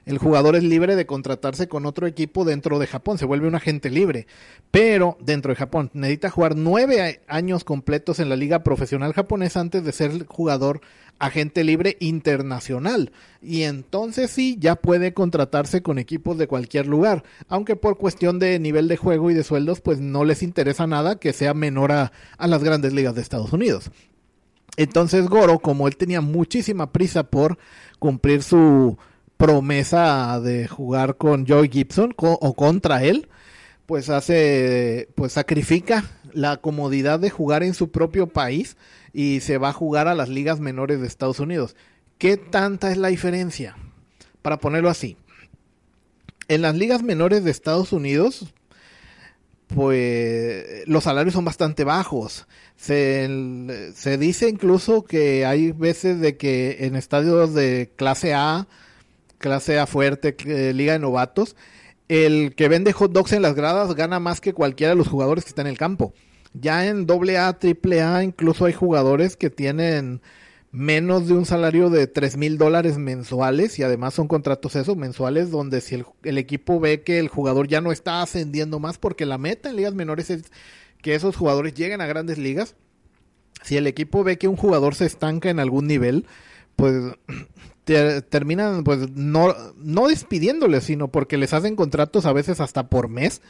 el 0.10 0.18
jugador 0.18 0.56
es 0.56 0.64
libre 0.64 0.96
de 0.96 1.06
contratarse 1.06 1.68
con 1.68 1.86
otro 1.86 2.08
equipo 2.08 2.44
dentro 2.44 2.80
de 2.80 2.88
Japón, 2.88 3.20
se 3.20 3.26
vuelve 3.26 3.48
un 3.48 3.54
agente 3.54 3.92
libre, 3.92 4.26
pero 4.72 5.18
dentro 5.20 5.52
de 5.52 5.56
Japón 5.56 5.92
necesita 5.94 6.32
jugar 6.32 6.56
nueve 6.56 7.22
años 7.28 7.64
completos 7.64 8.20
en 8.20 8.28
la 8.28 8.36
liga 8.36 8.64
profesional 8.64 9.14
japonesa 9.14 9.60
antes 9.60 9.84
de 9.84 9.92
ser 9.92 10.26
jugador 10.26 10.82
agente 11.20 11.64
libre 11.64 11.96
internacional. 12.00 13.12
Y 13.40 13.64
entonces 13.64 14.32
sí 14.32 14.58
ya 14.60 14.78
puede 14.78 15.14
contratarse 15.14 15.84
con 15.84 16.00
equipos 16.00 16.40
de 16.40 16.48
cualquier 16.48 16.88
lugar, 16.88 17.24
aunque 17.48 17.76
por 17.76 17.98
cuestión 17.98 18.40
de 18.40 18.58
nivel 18.58 18.88
de 18.88 18.98
juego 18.98 19.30
y 19.30 19.36
de 19.36 19.44
sueldos 19.44 19.80
pues 19.80 20.00
no 20.00 20.26
les 20.26 20.42
interesa 20.42 20.88
nada 20.88 21.20
que 21.20 21.34
sea 21.34 21.54
menor 21.54 21.92
a, 21.92 22.12
a 22.40 22.48
las 22.48 22.64
grandes 22.64 22.94
ligas 22.94 23.14
de 23.14 23.22
Estados 23.22 23.54
Unidos. 23.54 23.92
Entonces 24.76 25.28
Goro, 25.28 25.60
como 25.60 25.88
él 25.88 25.98
tenía 25.98 26.22
muchísima 26.22 26.92
prisa 26.92 27.26
por 27.30 27.60
cumplir 28.00 28.42
su 28.42 28.98
promesa 29.40 30.38
de 30.42 30.68
jugar 30.68 31.16
con 31.16 31.48
Joey 31.48 31.70
Gibson 31.70 32.14
o 32.18 32.54
contra 32.56 33.06
él, 33.06 33.30
pues 33.86 34.10
hace, 34.10 35.08
pues 35.16 35.32
sacrifica 35.32 36.04
la 36.34 36.58
comodidad 36.58 37.22
de 37.22 37.30
jugar 37.30 37.64
en 37.64 37.74
su 37.74 37.90
propio 37.90 38.28
país 38.28 38.76
y 39.14 39.40
se 39.40 39.58
va 39.58 39.70
a 39.70 39.74
jugar 39.74 40.10
a 40.10 40.14
las 40.14 40.28
ligas 40.28 40.60
menores 40.60 41.00
de 41.00 41.08
Estados 41.08 41.40
Unidos. 41.40 41.78
¿Qué 42.18 42.36
tanta 42.36 42.92
es 42.92 42.98
la 42.98 43.08
diferencia? 43.08 43.78
Para 44.42 44.60
ponerlo 44.60 44.90
así, 44.90 45.16
en 46.50 46.62
las 46.62 46.76
ligas 46.76 47.02
menores 47.02 47.46
de 47.46 47.52
Estados 47.52 47.94
Unidos, 47.94 48.54
pues 49.68 50.86
los 50.86 51.06
salarios 51.06 51.34
son 51.34 51.46
bastante 51.46 51.86
bajos. 51.86 52.46
Se, 52.76 53.94
se, 53.96 54.18
dice 54.18 54.50
incluso 54.50 55.06
que 55.06 55.46
hay 55.46 55.72
veces 55.72 56.20
de 56.20 56.36
que 56.36 56.78
en 56.82 56.98
estadios 56.98 57.54
de 57.54 57.92
clase 57.96 58.34
A, 58.34 58.68
clase 59.40 59.80
A 59.80 59.88
fuerte, 59.88 60.36
eh, 60.46 60.74
liga 60.74 60.94
de 60.94 61.00
novatos, 61.00 61.56
el 62.08 62.54
que 62.56 62.68
vende 62.68 62.94
hot 62.94 63.12
dogs 63.12 63.34
en 63.34 63.42
las 63.42 63.56
gradas 63.56 63.96
gana 63.96 64.20
más 64.20 64.42
que 64.42 64.54
cualquiera 64.54 64.92
de 64.92 64.98
los 64.98 65.08
jugadores 65.08 65.44
que 65.44 65.50
están 65.50 65.66
en 65.66 65.72
el 65.72 65.78
campo. 65.78 66.14
Ya 66.54 66.88
en 66.88 67.08
AA, 67.10 67.58
AAA, 67.62 68.24
incluso 68.24 68.66
hay 68.66 68.74
jugadores 68.74 69.38
que 69.38 69.50
tienen 69.50 70.22
menos 70.72 71.28
de 71.28 71.34
un 71.34 71.46
salario 71.46 71.90
de 71.90 72.08
tres 72.08 72.38
mil 72.38 72.58
dólares 72.58 72.98
mensuales 72.98 73.80
y 73.80 73.84
además 73.84 74.14
son 74.14 74.28
contratos 74.28 74.76
esos 74.76 74.98
mensuales 74.98 75.50
donde 75.50 75.82
si 75.82 76.04
el, 76.24 76.38
equipo 76.38 76.80
ve 76.80 77.02
que 77.02 77.18
el 77.20 77.28
jugador 77.28 77.68
ya 77.68 77.82
no 77.82 77.92
está 77.92 78.22
ascendiendo 78.22 78.80
más 78.80 79.00
porque 79.00 79.26
la 79.26 79.40
meta 79.40 79.70
en 79.70 79.78
ligas 79.78 79.96
menores 79.96 80.30
es 80.30 80.52
que 81.02 81.16
esos 81.16 81.36
jugadores 81.36 81.74
lleguen 81.74 82.02
a 82.02 82.08
grandes 82.08 82.38
ligas 82.38 82.76
si 83.64 83.78
el 83.78 83.88
equipo 83.88 84.24
ve 84.24 84.38
que 84.38 84.48
un 84.48 84.58
jugador 84.58 84.94
se 84.94 85.06
estanca 85.06 85.50
en 85.50 85.60
algún 85.60 85.88
nivel 85.88 86.28
pues 86.76 86.94
terminan 88.30 88.84
pues 88.84 89.10
no 89.12 89.56
no 89.78 90.08
despidiéndole 90.08 90.82
sino 90.82 91.10
porque 91.10 91.38
les 91.38 91.54
hacen 91.54 91.76
contratos 91.76 92.26
a 92.26 92.34
veces 92.34 92.60
hasta 92.60 92.88
por 92.88 93.10
mes 93.10 93.42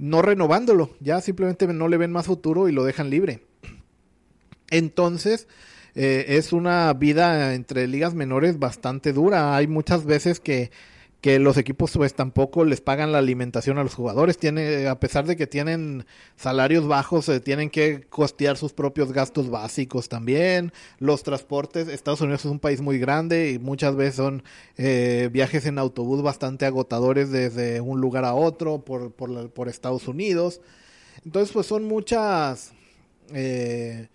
no 0.00 0.22
renovándolo, 0.22 0.90
ya 1.00 1.20
simplemente 1.20 1.66
no 1.66 1.86
le 1.86 1.98
ven 1.98 2.10
más 2.10 2.26
futuro 2.26 2.68
y 2.68 2.72
lo 2.72 2.84
dejan 2.84 3.10
libre. 3.10 3.42
Entonces, 4.70 5.46
eh, 5.94 6.24
es 6.28 6.54
una 6.54 6.92
vida 6.94 7.54
entre 7.54 7.86
ligas 7.86 8.14
menores 8.14 8.58
bastante 8.58 9.12
dura. 9.12 9.54
Hay 9.54 9.66
muchas 9.66 10.06
veces 10.06 10.40
que 10.40 10.70
que 11.20 11.38
los 11.38 11.58
equipos 11.58 11.92
pues 11.92 12.14
tampoco 12.14 12.64
les 12.64 12.80
pagan 12.80 13.12
la 13.12 13.18
alimentación 13.18 13.76
a 13.78 13.82
los 13.82 13.94
jugadores. 13.94 14.38
Tiene, 14.38 14.86
a 14.86 14.98
pesar 14.98 15.26
de 15.26 15.36
que 15.36 15.46
tienen 15.46 16.06
salarios 16.36 16.86
bajos, 16.86 17.28
eh, 17.28 17.40
tienen 17.40 17.68
que 17.68 18.06
costear 18.08 18.56
sus 18.56 18.72
propios 18.72 19.12
gastos 19.12 19.50
básicos 19.50 20.08
también. 20.08 20.72
Los 20.98 21.22
transportes, 21.22 21.88
Estados 21.88 22.22
Unidos 22.22 22.44
es 22.46 22.50
un 22.50 22.58
país 22.58 22.80
muy 22.80 22.98
grande 22.98 23.50
y 23.50 23.58
muchas 23.58 23.96
veces 23.96 24.14
son 24.14 24.42
eh, 24.78 25.28
viajes 25.30 25.66
en 25.66 25.78
autobús 25.78 26.22
bastante 26.22 26.64
agotadores 26.64 27.30
desde 27.30 27.82
un 27.82 28.00
lugar 28.00 28.24
a 28.24 28.34
otro 28.34 28.78
por, 28.78 29.12
por, 29.12 29.68
Estados 29.68 30.08
Unidos. 30.08 30.60
Entonces 31.24 31.52
pues 31.52 31.66
son 31.66 31.84
muchas... 31.84 32.72
Eh, 33.32 34.08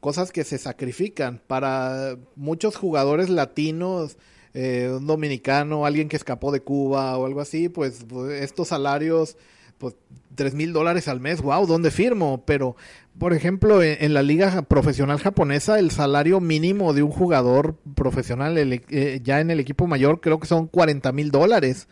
cosas 0.00 0.30
que 0.30 0.44
se 0.44 0.58
sacrifican 0.58 1.40
para 1.46 2.16
muchos 2.36 2.76
jugadores 2.76 3.30
latinos 3.30 4.16
eh, 4.54 4.90
un 4.96 5.06
dominicano, 5.06 5.84
alguien 5.84 6.08
que 6.08 6.16
escapó 6.16 6.52
de 6.52 6.60
Cuba 6.60 7.16
o 7.16 7.26
algo 7.26 7.40
así, 7.40 7.68
pues, 7.68 8.04
pues 8.08 8.42
estos 8.42 8.68
salarios, 8.68 9.36
pues 9.78 9.94
tres 10.34 10.54
mil 10.54 10.72
dólares 10.72 11.08
al 11.08 11.20
mes, 11.20 11.40
wow, 11.40 11.66
¿dónde 11.66 11.90
firmo? 11.90 12.44
Pero, 12.46 12.76
por 13.18 13.32
ejemplo, 13.32 13.82
en, 13.82 14.14
la 14.14 14.22
liga 14.22 14.62
profesional 14.62 15.18
japonesa, 15.18 15.78
el 15.78 15.90
salario 15.90 16.40
mínimo 16.40 16.92
de 16.92 17.02
un 17.02 17.10
jugador 17.10 17.76
profesional 17.94 18.56
eh, 18.58 19.20
ya 19.22 19.40
en 19.40 19.50
el 19.50 19.60
equipo 19.60 19.86
mayor 19.86 20.20
creo 20.20 20.38
que 20.38 20.46
son 20.46 20.66
40 20.66 21.12
mil 21.12 21.30
dólares. 21.30 21.88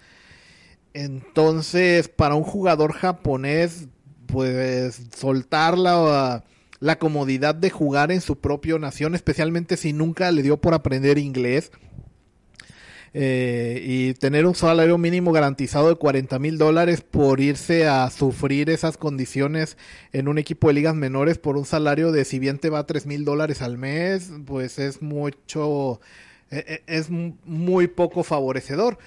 Entonces, 0.95 2.09
para 2.09 2.37
un 2.37 2.45
jugador 2.45 2.93
japonés, 2.93 3.89
pues 4.27 5.03
soltar 5.15 5.77
la, 5.77 6.45
la 6.81 6.99
comodidad 6.99 7.55
de 7.55 7.71
jugar 7.71 8.13
en 8.13 8.21
su 8.21 8.39
propia 8.39 8.79
nación, 8.79 9.15
especialmente 9.15 9.77
si 9.77 9.93
nunca 9.93 10.31
le 10.31 10.43
dio 10.43 10.59
por 10.59 10.75
aprender 10.75 11.19
inglés, 11.19 11.71
eh, 13.19 13.81
y 13.83 14.13
tener 14.13 14.45
un 14.45 14.55
salario 14.55 14.99
mínimo 14.99 15.33
garantizado 15.33 15.89
de 15.89 15.95
40 15.95 16.39
mil 16.39 16.59
dólares 16.59 17.01
por 17.01 17.41
irse 17.41 17.89
a 17.89 18.11
sufrir 18.11 18.69
esas 18.69 18.99
condiciones 18.99 19.79
en 20.13 20.29
un 20.29 20.37
equipo 20.37 20.69
de 20.69 20.75
ligas 20.75 20.95
menores 20.95 21.39
por 21.39 21.57
un 21.57 21.65
salario 21.65 22.13
de 22.13 22.27
si 22.27 22.39
bien 22.39 22.59
te 22.59 22.69
va 22.69 22.81
a 22.81 22.87
3 22.87 23.07
mil 23.07 23.25
dólares 23.25 23.63
al 23.63 23.79
mes, 23.79 24.31
pues 24.45 24.79
es 24.79 25.01
mucho, 25.01 25.99
eh, 26.51 26.65
eh, 26.69 26.83
es 26.87 27.09
muy 27.09 27.87
poco 27.87 28.23
favorecedor. 28.23 28.99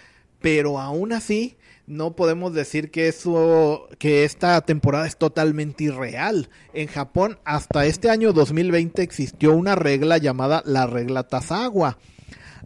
Pero 0.41 0.79
aún 0.79 1.13
así, 1.13 1.57
no 1.85 2.15
podemos 2.15 2.51
decir 2.55 2.89
que 2.89 3.09
eso, 3.09 3.89
que 3.99 4.23
esta 4.23 4.59
temporada 4.61 5.05
es 5.05 5.17
totalmente 5.17 5.83
irreal. 5.83 6.49
En 6.73 6.87
Japón, 6.87 7.37
hasta 7.43 7.85
este 7.85 8.09
año 8.09 8.33
2020 8.33 9.03
existió 9.03 9.53
una 9.53 9.75
regla 9.75 10.17
llamada 10.17 10.63
la 10.65 10.87
regla 10.87 11.27
Tazawa 11.27 11.99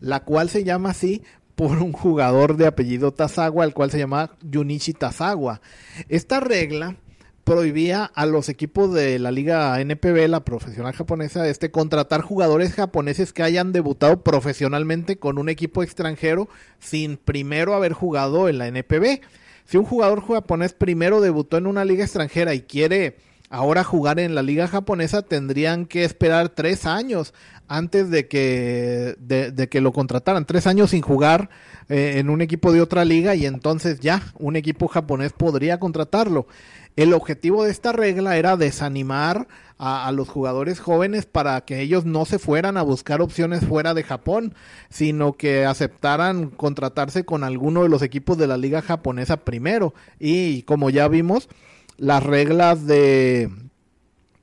la 0.03 0.25
cual 0.25 0.49
se 0.49 0.65
llama 0.65 0.89
así 0.89 1.23
por 1.55 1.77
un 1.77 1.93
jugador 1.93 2.57
de 2.57 2.67
apellido 2.67 3.13
Tazawa, 3.13 3.63
el 3.63 3.73
cual 3.73 3.89
se 3.89 3.99
llama 3.99 4.31
Junichi 4.51 4.91
Tazawa. 4.91 5.61
Esta 6.09 6.41
regla 6.41 6.97
prohibía 7.45 8.03
a 8.03 8.25
los 8.25 8.49
equipos 8.49 8.93
de 8.93 9.17
la 9.17 9.31
liga 9.31 9.79
NPB, 9.79 10.27
la 10.27 10.43
profesional 10.43 10.91
japonesa, 10.91 11.47
este 11.47 11.71
contratar 11.71 12.19
jugadores 12.19 12.73
japoneses 12.73 13.31
que 13.31 13.43
hayan 13.43 13.71
debutado 13.71 14.23
profesionalmente 14.23 15.19
con 15.19 15.37
un 15.37 15.47
equipo 15.47 15.83
extranjero 15.83 16.49
sin 16.79 17.15
primero 17.15 17.73
haber 17.73 17.93
jugado 17.93 18.49
en 18.49 18.57
la 18.57 18.67
NPB. 18.67 19.21
Si 19.63 19.77
un 19.77 19.85
jugador 19.85 20.21
japonés 20.27 20.73
primero 20.73 21.21
debutó 21.21 21.55
en 21.55 21.65
una 21.65 21.85
liga 21.85 22.03
extranjera 22.03 22.53
y 22.53 22.63
quiere 22.63 23.15
ahora 23.53 23.83
jugar 23.83 24.19
en 24.19 24.33
la 24.33 24.41
liga 24.41 24.67
japonesa, 24.67 25.21
tendrían 25.21 25.85
que 25.85 26.03
esperar 26.03 26.49
tres 26.49 26.87
años 26.87 27.35
antes 27.67 28.09
de 28.09 28.27
que, 28.27 29.15
de, 29.19 29.69
que 29.69 29.79
lo 29.79 29.93
contrataran. 29.93 30.45
Tres 30.45 30.65
años 30.65 30.89
sin 30.89 31.03
jugar 31.03 31.51
eh, 31.87 32.15
en 32.15 32.31
un 32.31 32.41
equipo 32.41 32.71
de 32.71 32.81
otra 32.81 33.05
liga 33.05 33.35
y 33.35 33.45
entonces 33.45 33.99
ya 33.99 34.23
un 34.39 34.55
equipo 34.55 34.87
japonés 34.87 35.33
podría 35.33 35.79
contratarlo. 35.79 36.47
El 36.95 37.13
objetivo 37.13 37.63
de 37.63 37.69
esta 37.69 37.91
regla 37.91 38.37
era 38.37 38.57
desanimar 38.57 39.47
a, 39.77 40.11
los 40.11 40.29
jugadores 40.29 40.79
jóvenes 40.79 41.27
para 41.27 41.61
que 41.61 41.81
ellos 41.81 42.05
no 42.05 42.25
se 42.25 42.39
fueran 42.39 42.77
a 42.77 42.81
buscar 42.81 43.21
opciones 43.21 43.65
fuera 43.65 43.93
de 43.93 44.03
Japón, 44.03 44.55
sino 44.89 45.33
que 45.33 45.65
aceptaran 45.65 46.49
contratarse 46.49 47.23
con 47.23 47.43
alguno 47.43 47.83
de 47.83 47.89
los 47.89 48.01
equipos 48.01 48.37
de 48.37 48.47
la 48.47 48.57
liga 48.57 48.81
japonesa 48.81 49.37
primero. 49.37 49.93
Y 50.19 50.63
como 50.63 50.89
ya 50.89 51.07
vimos, 51.07 51.49
las 51.97 52.23
reglas 52.23 52.85
de, 52.87 53.49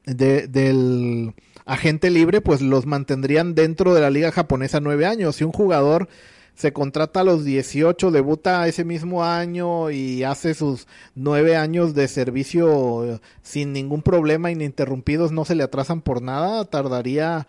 de 0.06 0.46
del 0.48 1.34
agente 1.66 2.10
libre, 2.10 2.40
pues 2.40 2.62
los 2.62 2.86
mantendrían 2.86 3.54
dentro 3.54 3.94
de 3.94 4.00
la 4.00 4.10
liga 4.10 4.32
japonesa 4.32 4.80
nueve 4.80 5.06
años. 5.06 5.36
Si 5.36 5.44
un 5.44 5.52
jugador 5.52 6.08
se 6.54 6.72
contrata 6.72 7.20
a 7.20 7.24
los 7.24 7.44
18, 7.44 8.10
debuta 8.10 8.66
ese 8.68 8.84
mismo 8.84 9.24
año 9.24 9.90
y 9.90 10.24
hace 10.24 10.54
sus 10.54 10.86
nueve 11.14 11.56
años 11.56 11.94
de 11.94 12.06
servicio 12.08 13.20
sin 13.42 13.72
ningún 13.72 14.02
problema, 14.02 14.50
ininterrumpidos, 14.50 15.32
no 15.32 15.44
se 15.44 15.54
le 15.54 15.62
atrasan 15.62 16.02
por 16.02 16.20
nada, 16.20 16.64
tardaría 16.64 17.46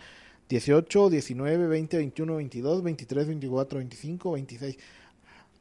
18, 0.49 1.09
19, 1.09 1.67
20, 1.67 1.97
21, 1.97 2.35
22, 2.35 2.83
23, 2.83 3.27
24, 3.27 3.77
25, 3.79 4.31
26. 4.31 4.77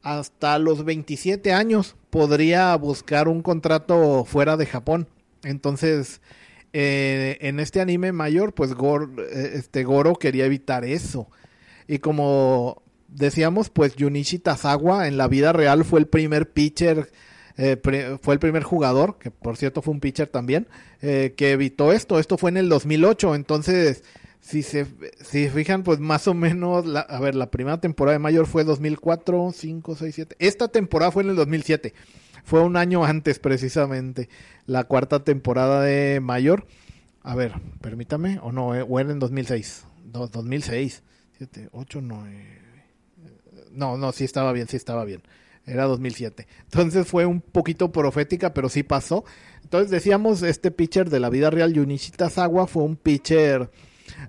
Hasta 0.03 0.59
los 0.59 0.84
27 0.84 1.53
años 1.53 1.96
podría 2.09 2.74
buscar 2.76 3.28
un 3.28 3.42
contrato 3.42 4.24
fuera 4.24 4.57
de 4.57 4.66
Japón. 4.66 5.09
Entonces, 5.44 6.20
eh, 6.72 7.36
en 7.40 7.61
este 7.61 7.80
anime 7.80 8.12
mayor, 8.12 8.55
pues 8.55 8.70
eh, 8.72 9.53
este 9.55 9.84
Goro 9.84 10.14
quería 10.14 10.46
evitar 10.46 10.84
eso. 10.84 11.28
Y 11.88 11.98
como 11.98 12.82
decíamos, 13.09 13.70
pues 13.70 13.94
Junichi 13.98 14.38
Tazawa 14.38 15.09
en 15.09 15.16
la 15.16 15.28
vida 15.28 15.53
real 15.53 15.84
fue 15.84 16.01
el 16.01 16.07
primer 16.07 16.51
pitcher, 16.51 17.11
eh, 17.57 17.76
fue 18.22 18.34
el 18.34 18.40
primer 18.40 18.62
jugador, 18.62 19.18
que 19.18 19.30
por 19.30 19.57
cierto 19.57 19.82
fue 19.82 19.92
un 19.92 20.01
pitcher 20.01 20.28
también, 20.28 20.68
que 21.01 21.34
evitó 21.38 21.92
esto. 21.92 22.18
Esto 22.18 22.38
fue 22.38 22.51
en 22.51 22.59
el 22.59 22.68
2008, 22.68 23.34
entonces 23.34 24.05
si 24.41 24.62
se 24.62 24.86
si 25.22 25.49
fijan, 25.49 25.82
pues 25.82 26.01
más 26.01 26.26
o 26.26 26.34
menos, 26.34 26.86
la, 26.86 27.01
a 27.01 27.20
ver, 27.20 27.34
la 27.34 27.51
primera 27.51 27.80
temporada 27.80 28.14
de 28.14 28.18
mayor 28.18 28.47
fue 28.47 28.64
2004, 28.64 29.53
5, 29.55 29.97
6, 29.97 30.14
7. 30.14 30.36
Esta 30.38 30.68
temporada 30.68 31.11
fue 31.12 31.22
en 31.22 31.30
el 31.30 31.36
2007. 31.36 31.95
Fue 32.45 32.62
un 32.62 32.76
año 32.76 33.05
antes 33.05 33.38
precisamente, 33.38 34.28
la 34.66 34.84
cuarta 34.84 35.24
temporada 35.24 35.82
de 35.82 36.20
Mayor. 36.20 36.66
A 37.22 37.34
ver, 37.34 37.53
permítame, 37.80 38.38
o 38.43 38.51
no, 38.51 38.74
eh, 38.74 38.84
o 38.86 38.99
era 38.99 39.12
en 39.12 39.18
2006. 39.18 39.84
2006, 40.05 41.03
7, 41.38 41.68
8, 41.72 42.01
9. 42.03 42.61
No, 43.72 43.97
no, 43.97 44.12
sí 44.12 44.24
estaba 44.24 44.53
bien, 44.53 44.66
sí 44.68 44.76
estaba 44.76 45.05
bien. 45.05 45.22
Era 45.66 45.84
2007. 45.84 46.47
Entonces 46.64 47.07
fue 47.07 47.26
un 47.26 47.41
poquito 47.41 47.93
profética, 47.93 48.55
pero 48.55 48.68
sí 48.68 48.82
pasó. 48.82 49.24
Entonces 49.62 49.91
decíamos, 49.91 50.43
este 50.43 50.70
pitcher 50.70 51.11
de 51.11 51.20
la 51.20 51.30
vida 51.30 51.51
real, 51.51 51.74
Junichi 51.74 52.11
Tazawa, 52.11 52.66
fue 52.66 52.82
un 52.82 52.97
pitcher 52.97 53.70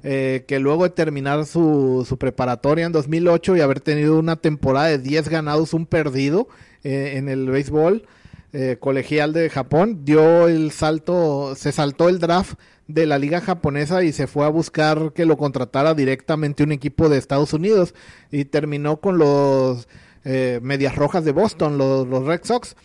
eh, 0.04 0.46
que 0.48 0.60
luego 0.60 0.84
de 0.84 0.90
terminar 0.90 1.46
su, 1.46 2.06
preparatoria 2.20 2.86
en 2.86 2.92
2008 2.92 3.58
y 3.58 3.62
haber 3.62 3.82
tenido 3.82 4.18
una 4.18 4.36
temporada 4.36 4.88
de 4.88 4.98
10 4.98 5.30
ganados, 5.30 5.74
un 5.74 5.86
perdido 5.86 6.48
eh, 6.84 7.14
en 7.16 7.30
el 7.30 7.50
béisbol 7.50 8.08
eh, 8.54 8.78
colegial 8.80 9.34
de 9.34 9.50
Japón, 9.50 10.04
dio 10.04 10.48
el 10.48 10.72
salto, 10.72 11.56
se 11.56 11.72
saltó 11.72 12.10
el 12.10 12.20
draft 12.20 12.56
de 12.88 13.06
la 13.06 13.18
liga 13.18 13.42
japonesa 13.42 14.04
y 14.04 14.12
se 14.12 14.28
fue 14.28 14.46
a 14.46 14.50
buscar 14.50 15.14
que 15.14 15.26
lo 15.26 15.38
contratara 15.38 15.94
directamente 15.94 16.64
un 16.64 16.72
equipo 16.72 17.08
de 17.08 17.18
Estados 17.18 17.54
Unidos 17.54 17.94
y 18.32 18.46
terminó 18.46 18.98
con 18.98 19.18
los 19.18 19.88
Medias 20.24 20.96
Rojas 20.96 21.26
de 21.26 21.32
Boston, 21.32 21.78
los, 21.78 22.08
los 22.08 22.26
Red 22.26 22.42
Sox 22.44 22.76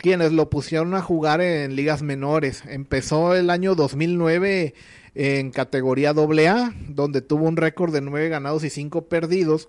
quienes 0.00 0.32
lo 0.32 0.48
pusieron 0.48 0.94
a 0.94 1.02
jugar 1.02 1.40
en 1.40 1.76
ligas 1.76 2.02
menores. 2.02 2.62
Empezó 2.66 3.34
el 3.34 3.50
año 3.50 3.74
2009 3.74 4.74
en 5.14 5.50
categoría 5.50 6.10
AA, 6.10 6.74
donde 6.88 7.20
tuvo 7.20 7.46
un 7.46 7.56
récord 7.56 7.92
de 7.92 8.00
9 8.00 8.28
ganados 8.28 8.64
y 8.64 8.70
5 8.70 9.08
perdidos. 9.08 9.68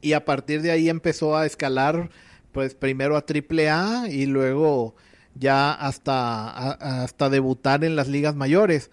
Y 0.00 0.12
a 0.12 0.24
partir 0.24 0.62
de 0.62 0.70
ahí 0.70 0.88
empezó 0.88 1.36
a 1.36 1.46
escalar, 1.46 2.10
pues 2.52 2.74
primero 2.74 3.16
a 3.16 3.24
AAA 3.24 4.08
y 4.10 4.26
luego 4.26 4.94
ya 5.34 5.72
hasta, 5.72 6.70
hasta 7.02 7.30
debutar 7.30 7.84
en 7.84 7.96
las 7.96 8.08
ligas 8.08 8.34
mayores. 8.34 8.90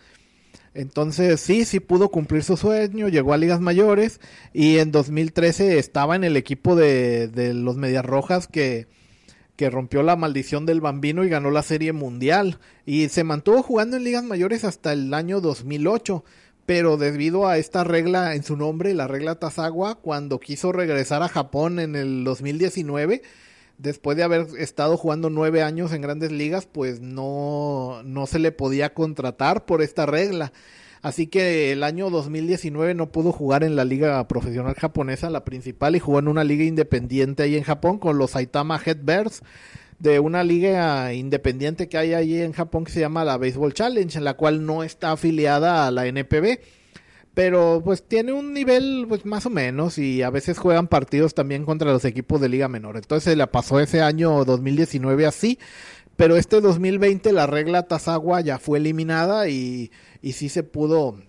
Entonces 0.74 1.40
sí, 1.40 1.64
sí 1.64 1.80
pudo 1.80 2.10
cumplir 2.10 2.44
su 2.44 2.58
sueño, 2.58 3.08
llegó 3.08 3.34
a 3.34 3.38
ligas 3.38 3.62
mayores 3.62 4.20
y 4.52 4.78
en 4.80 4.92
2013 4.92 5.80
estaba 5.80 6.18
en 6.18 6.26
el 6.26 6.36
equipo 6.36 6.76
de, 6.76 7.30
de 7.30 7.54
los 7.54 7.78
Medias 7.78 8.06
Rojas 8.06 8.48
que 8.48 8.88
que 9.56 9.70
rompió 9.70 10.04
la 10.04 10.16
maldición 10.16 10.66
del 10.66 10.82
bambino 10.82 11.24
y 11.24 11.30
ganó 11.30 11.52
la 11.52 11.64
serie 11.64 11.94
mundial. 11.94 12.60
Y 12.86 13.10
se 13.10 13.24
mantuvo 13.24 13.64
jugando 13.64 13.98
en 13.98 14.04
ligas 14.04 14.24
mayores 14.24 14.64
hasta 14.64 14.94
el 14.94 15.14
año 15.14 15.42
2008. 15.42 16.24
Pero 16.66 16.98
debido 16.98 17.48
a 17.48 17.58
esta 17.58 17.84
regla 17.84 18.34
en 18.34 18.44
su 18.44 18.58
nombre, 18.58 18.94
la 18.94 19.08
regla 19.08 19.36
Tazawa, 19.36 19.96
cuando 19.96 20.40
quiso 20.40 20.72
regresar 20.72 21.22
a 21.22 21.30
Japón 21.30 21.80
en 21.80 21.96
el 21.96 22.24
2019, 22.24 23.22
después 23.78 24.18
de 24.18 24.24
haber 24.24 24.48
estado 24.58 24.98
jugando 24.98 25.30
nueve 25.30 25.62
años 25.62 25.94
en 25.94 26.02
grandes 26.02 26.32
ligas, 26.32 26.66
pues 26.66 27.02
no, 27.02 28.02
no 28.04 28.26
se 28.26 28.40
le 28.40 28.52
podía 28.52 28.96
contratar 28.96 29.66
por 29.66 29.84
esta 29.84 30.08
regla. 30.08 30.54
Así 31.06 31.28
que 31.28 31.72
el 31.72 31.84
año 31.84 32.10
2019 32.10 32.96
no 32.96 33.12
pudo 33.12 33.32
jugar 33.32 33.64
en 33.64 33.76
la 33.76 33.86
liga 33.86 34.28
profesional 34.28 34.74
japonesa, 34.74 35.30
la 35.30 35.46
principal, 35.46 35.96
y 35.96 36.00
jugó 36.00 36.18
en 36.18 36.28
una 36.28 36.44
liga 36.44 36.64
independiente 36.64 37.44
ahí 37.44 37.56
en 37.56 37.62
Japón 37.62 38.00
con 38.00 38.18
los 38.18 38.32
Saitama 38.32 38.82
Headbirds 38.84 39.44
de 40.00 40.20
una 40.20 40.44
liga 40.44 41.14
independiente 41.14 41.90
que 41.90 42.00
hay 42.00 42.16
ahí 42.16 42.42
en 42.42 42.54
Japón 42.54 42.86
que 42.86 42.92
se 42.92 43.02
llama 43.02 43.24
la 43.24 43.38
Baseball 43.38 43.76
Challenge, 43.76 44.18
en 44.18 44.24
la 44.24 44.34
cual 44.34 44.66
no 44.66 44.82
está 44.82 45.12
afiliada 45.12 45.86
a 45.86 45.92
la 45.92 46.08
NPB. 46.08 46.58
Pero 47.36 47.84
pues 47.86 48.02
tiene 48.02 48.34
un 48.34 48.54
nivel 48.56 49.06
pues 49.08 49.26
más 49.26 49.46
o 49.46 49.52
menos 49.52 50.00
y 50.00 50.24
a 50.24 50.32
veces 50.32 50.58
juegan 50.58 50.88
partidos 50.88 51.36
también 51.36 51.66
contra 51.66 51.92
los 51.92 52.04
equipos 52.06 52.42
de 52.42 52.50
liga 52.50 52.68
menor. 52.68 52.98
Entonces 52.98 53.26
se 53.26 53.36
le 53.36 53.46
pasó 53.46 53.80
ese 53.80 54.02
año 54.02 54.44
2019 54.44 55.28
así, 55.28 55.60
pero 56.16 56.38
este 56.38 56.62
2020 56.62 57.32
la 57.34 57.48
regla 57.48 57.84
Tazawa 57.84 58.42
ya 58.42 58.60
fue 58.60 58.78
eliminada 58.80 59.50
y 59.50 59.92
y 60.26 60.34
sí 60.34 60.50
se 60.50 60.64
pudo 60.64 61.20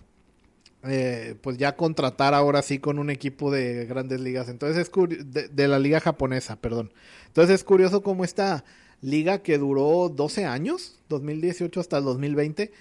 eh, 0.83 1.35
pues 1.41 1.59
ya 1.59 1.75
contratar 1.75 2.33
ahora 2.33 2.63
sí 2.63 2.79
con 2.79 2.97
un 2.97 3.11
equipo 3.11 3.51
de 3.51 3.85
grandes 3.85 4.19
ligas. 4.21 4.49
Entonces 4.49 4.89
es 4.89 5.25
de, 5.25 5.49
de, 5.49 5.67
la 5.67 5.77
liga 5.77 5.99
japonesa, 5.99 6.55
perdón. 6.55 6.91
Entonces 7.27 7.53
es 7.53 7.63
curioso 7.63 8.01
cómo 8.01 8.23
esta 8.23 8.65
liga 9.01 9.43
que 9.43 9.59
duró 9.59 10.09
12 10.09 10.45
años, 10.45 10.99
2018 11.09 11.79
hasta 11.79 11.99
el 11.99 12.05
2020, 12.05 12.71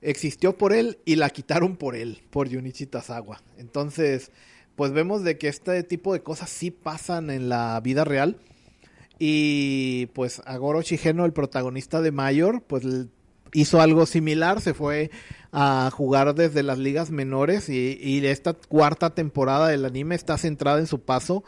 existió 0.00 0.56
por 0.56 0.72
él 0.72 0.98
y 1.04 1.16
la 1.16 1.28
quitaron 1.30 1.76
por 1.76 1.96
él, 1.96 2.22
por 2.30 2.48
Junichi 2.48 2.86
Tazawa. 2.86 3.42
Entonces, 3.58 4.30
pues 4.76 4.92
vemos 4.92 5.24
de 5.24 5.38
que 5.38 5.48
este 5.48 5.82
tipo 5.82 6.12
de 6.12 6.22
cosas 6.22 6.50
sí 6.50 6.70
pasan 6.70 7.30
en 7.30 7.48
la 7.48 7.80
vida 7.80 8.04
real. 8.04 8.38
Y 9.26 10.10
pues 10.12 10.42
Agoro 10.44 10.82
Shigeno, 10.82 11.24
el 11.24 11.32
protagonista 11.32 12.02
de 12.02 12.12
Mayor, 12.12 12.60
pues 12.60 12.84
hizo 13.54 13.80
algo 13.80 14.04
similar, 14.04 14.60
se 14.60 14.74
fue 14.74 15.10
a 15.50 15.90
jugar 15.90 16.34
desde 16.34 16.62
las 16.62 16.78
ligas 16.78 17.10
menores 17.10 17.70
y, 17.70 18.20
esta 18.26 18.52
cuarta 18.52 19.14
temporada 19.14 19.68
del 19.68 19.86
anime 19.86 20.14
está 20.14 20.36
centrada 20.36 20.78
en 20.78 20.86
su 20.86 21.00
paso 21.00 21.42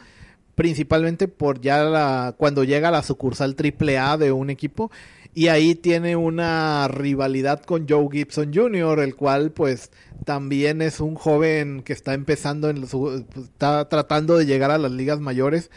principalmente 0.55 1.29
por 1.29 1.61
ya 1.61 2.33
cuando 2.39 2.65
llega 2.65 2.89
a 2.89 2.93
la 2.93 3.03
sucursal 3.03 3.57
triple 3.57 3.99
A 3.99 4.17
de 4.17 4.33
un 4.33 4.49
equipo 4.49 4.91
y 5.35 5.49
ahí 5.49 5.75
tiene 5.75 6.17
una 6.17 6.89
rivalidad 6.89 7.63
con 7.63 7.87
Joe 7.87 8.09
Gibson 8.11 8.55
Jr., 8.55 9.01
el 9.01 9.15
cual 9.17 9.51
pues 9.51 9.91
también 10.25 10.81
es 10.81 11.01
un 11.01 11.15
joven 11.15 11.83
que 11.83 11.93
está 11.93 12.15
empezando 12.15 12.71
en 12.71 12.87
su, 12.87 13.27
está 13.37 13.87
tratando 13.91 14.39
de 14.39 14.47
llegar 14.47 14.71
a 14.71 14.79
las 14.79 14.93
ligas 14.93 15.21
mayores 15.21 15.71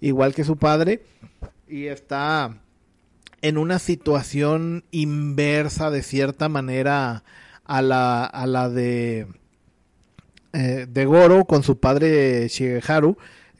igual 0.00 0.34
que 0.34 0.44
su 0.44 0.56
padre 0.56 1.02
y 1.68 1.86
está 1.86 2.58
en 3.42 3.58
una 3.58 3.78
situación 3.78 4.84
inversa 4.90 5.90
de 5.90 6.02
cierta 6.02 6.48
manera 6.48 7.24
a 7.64 7.82
la, 7.82 8.24
a 8.24 8.46
la 8.46 8.68
de, 8.68 9.26
eh, 10.52 10.86
de 10.88 11.04
Goro 11.04 11.44
con 11.44 11.62
su 11.62 11.78
padre 11.78 12.48
Shigeharu, 12.48 13.16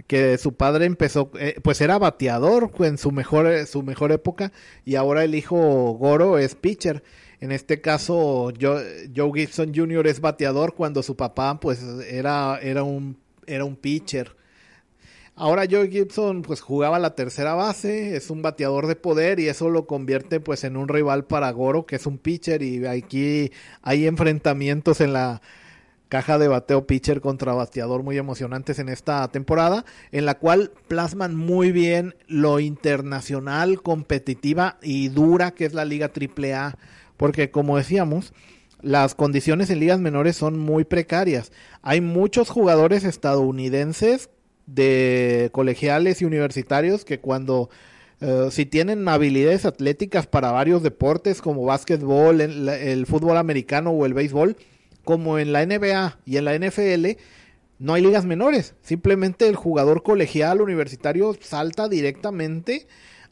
que 0.07 0.39
su 0.39 0.55
padre 0.55 0.87
empezó, 0.87 1.31
eh, 1.39 1.57
pues 1.63 1.81
era 1.81 1.99
bateador 1.99 2.71
en 2.81 2.99
su 2.99 3.11
mejor, 3.13 3.67
su 3.67 3.83
mejor 3.83 4.13
época 4.13 4.53
y 4.85 4.95
ahora 4.95 5.25
el 5.25 5.35
hijo 5.35 5.57
Goro 5.99 6.39
es 6.39 6.55
pitcher. 6.55 7.03
En 7.39 7.53
este 7.53 7.83
caso, 7.83 8.51
Joe, 8.59 9.11
Joe 9.15 9.31
Gibson 9.35 9.73
Jr. 9.75 10.07
es 10.07 10.21
bateador 10.21 10.75
cuando 10.75 11.03
su 11.03 11.17
papá 11.17 11.61
pues 11.61 11.83
era, 12.09 12.59
era, 12.63 12.83
un, 12.83 13.19
era 13.47 13.65
un 13.65 13.77
pitcher. 13.77 14.35
Ahora 15.39 15.67
Joe 15.71 15.91
Gibson 15.91 16.41
pues 16.41 16.63
jugaba 16.63 16.99
la 16.99 17.15
tercera 17.15 17.53
base, 17.53 18.17
es 18.17 18.31
un 18.31 18.41
bateador 18.41 18.87
de 18.87 18.97
poder 18.97 19.39
y 19.39 19.49
eso 19.49 19.69
lo 19.69 19.87
convierte 19.87 20.41
pues 20.41 20.65
en 20.65 20.79
un 20.79 20.89
rival 20.89 21.27
para 21.27 21.51
Goro 21.51 21.85
que 21.85 21.97
es 21.97 22.07
un 22.07 22.17
pitcher 22.17 22.63
y 22.63 22.87
aquí 22.87 23.53
hay 23.83 24.07
enfrentamientos 24.07 25.03
en 25.03 25.13
la 25.13 25.43
caja 26.09 26.39
de 26.39 26.49
bateo 26.49 26.87
pitcher 26.87 27.21
contra 27.21 27.53
bateador 27.53 28.03
muy 28.03 28.17
emocionantes 28.17 28.79
en 28.79 28.89
esta 28.89 29.29
temporada, 29.29 29.85
en 30.11 30.25
la 30.25 30.39
cual 30.39 30.73
plasman 30.89 31.37
muy 31.37 31.71
bien 31.71 32.15
lo 32.29 32.59
internacional, 32.59 33.83
competitiva 33.83 34.79
y 34.81 35.09
dura 35.09 35.51
que 35.51 35.67
es 35.67 35.75
la 35.75 35.85
Liga 35.85 36.11
AAA, 36.15 36.79
porque 37.19 37.51
como 37.51 37.77
decíamos, 37.77 38.33
las 38.81 39.15
condiciones 39.15 39.69
en 39.69 39.81
ligas 39.81 40.01
menores 40.01 40.37
son 40.37 40.59
muy 40.59 40.85
precarias. 40.85 41.53
Hay 41.83 42.01
muchos 42.01 42.49
jugadores 42.49 43.05
estadounidenses 43.05 44.31
de 44.67 45.49
colegiales 45.53 46.21
y 46.21 46.25
universitarios 46.25 47.05
que 47.05 47.21
cuando 47.21 47.71
eh, 48.21 48.49
si 48.51 48.65
tienen 48.65 49.07
habilidades 49.09 49.67
atléticas 49.67 50.27
para 50.27 50.51
varios 50.51 50.83
deportes 50.83 51.43
como 51.43 51.65
básquetbol, 51.65 52.41
el, 52.41 53.07
fútbol 53.07 53.37
americano 53.37 53.91
o 53.91 54.07
el 54.07 54.15
béisbol, 54.15 54.57
como 55.05 55.39
en 55.39 55.53
la 55.53 55.65
NBA 55.65 56.19
y 56.25 56.37
en 56.39 56.45
la 56.47 56.59
NFL, 56.59 57.21
no 57.79 57.95
hay 57.95 58.03
ligas 58.03 58.25
menores. 58.25 58.75
Simplemente 58.83 59.49
el 59.49 59.57
jugador 59.57 60.03
colegial 60.03 60.61
universitario 60.63 61.37
salta 61.41 61.89
directamente 61.89 62.87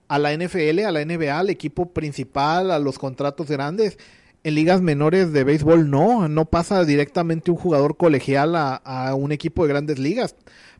a 0.07 0.19
la 0.19 0.35
NFL, 0.35 0.81
a 0.81 0.93
la 0.93 1.05
NBA, 1.05 1.39
al 1.39 1.51
equipo 1.51 1.93
principal, 1.93 2.71
a 2.71 2.79
los 2.79 2.99
contratos 2.99 3.51
grandes. 3.51 3.99
En 4.45 4.55
ligas 4.55 4.83
menores 4.83 5.33
de 5.33 5.43
béisbol 5.45 5.89
no, 5.89 6.29
no 6.29 6.45
pasa 6.45 6.85
directamente 6.85 7.51
un 7.51 7.57
jugador 7.57 7.97
colegial 7.97 8.55
a 8.55 9.15
un 9.17 9.33
equipo 9.33 9.63
de 9.63 9.71
grandes 9.71 9.99
ligas 9.99 10.37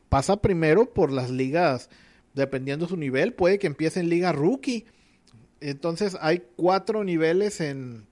pasa 0.09 0.41
primero 0.41 0.93
por 0.93 1.11
las 1.11 1.29
ligas, 1.29 1.89
dependiendo 2.33 2.87
su 2.87 2.97
nivel, 2.97 3.33
puede 3.33 3.59
que 3.59 3.67
empiece 3.67 3.99
en 3.99 4.09
liga 4.09 4.31
rookie. 4.31 4.85
Entonces 5.61 6.17
hay 6.21 6.43
cuatro 6.55 7.03
niveles 7.03 7.61
en 7.61 8.07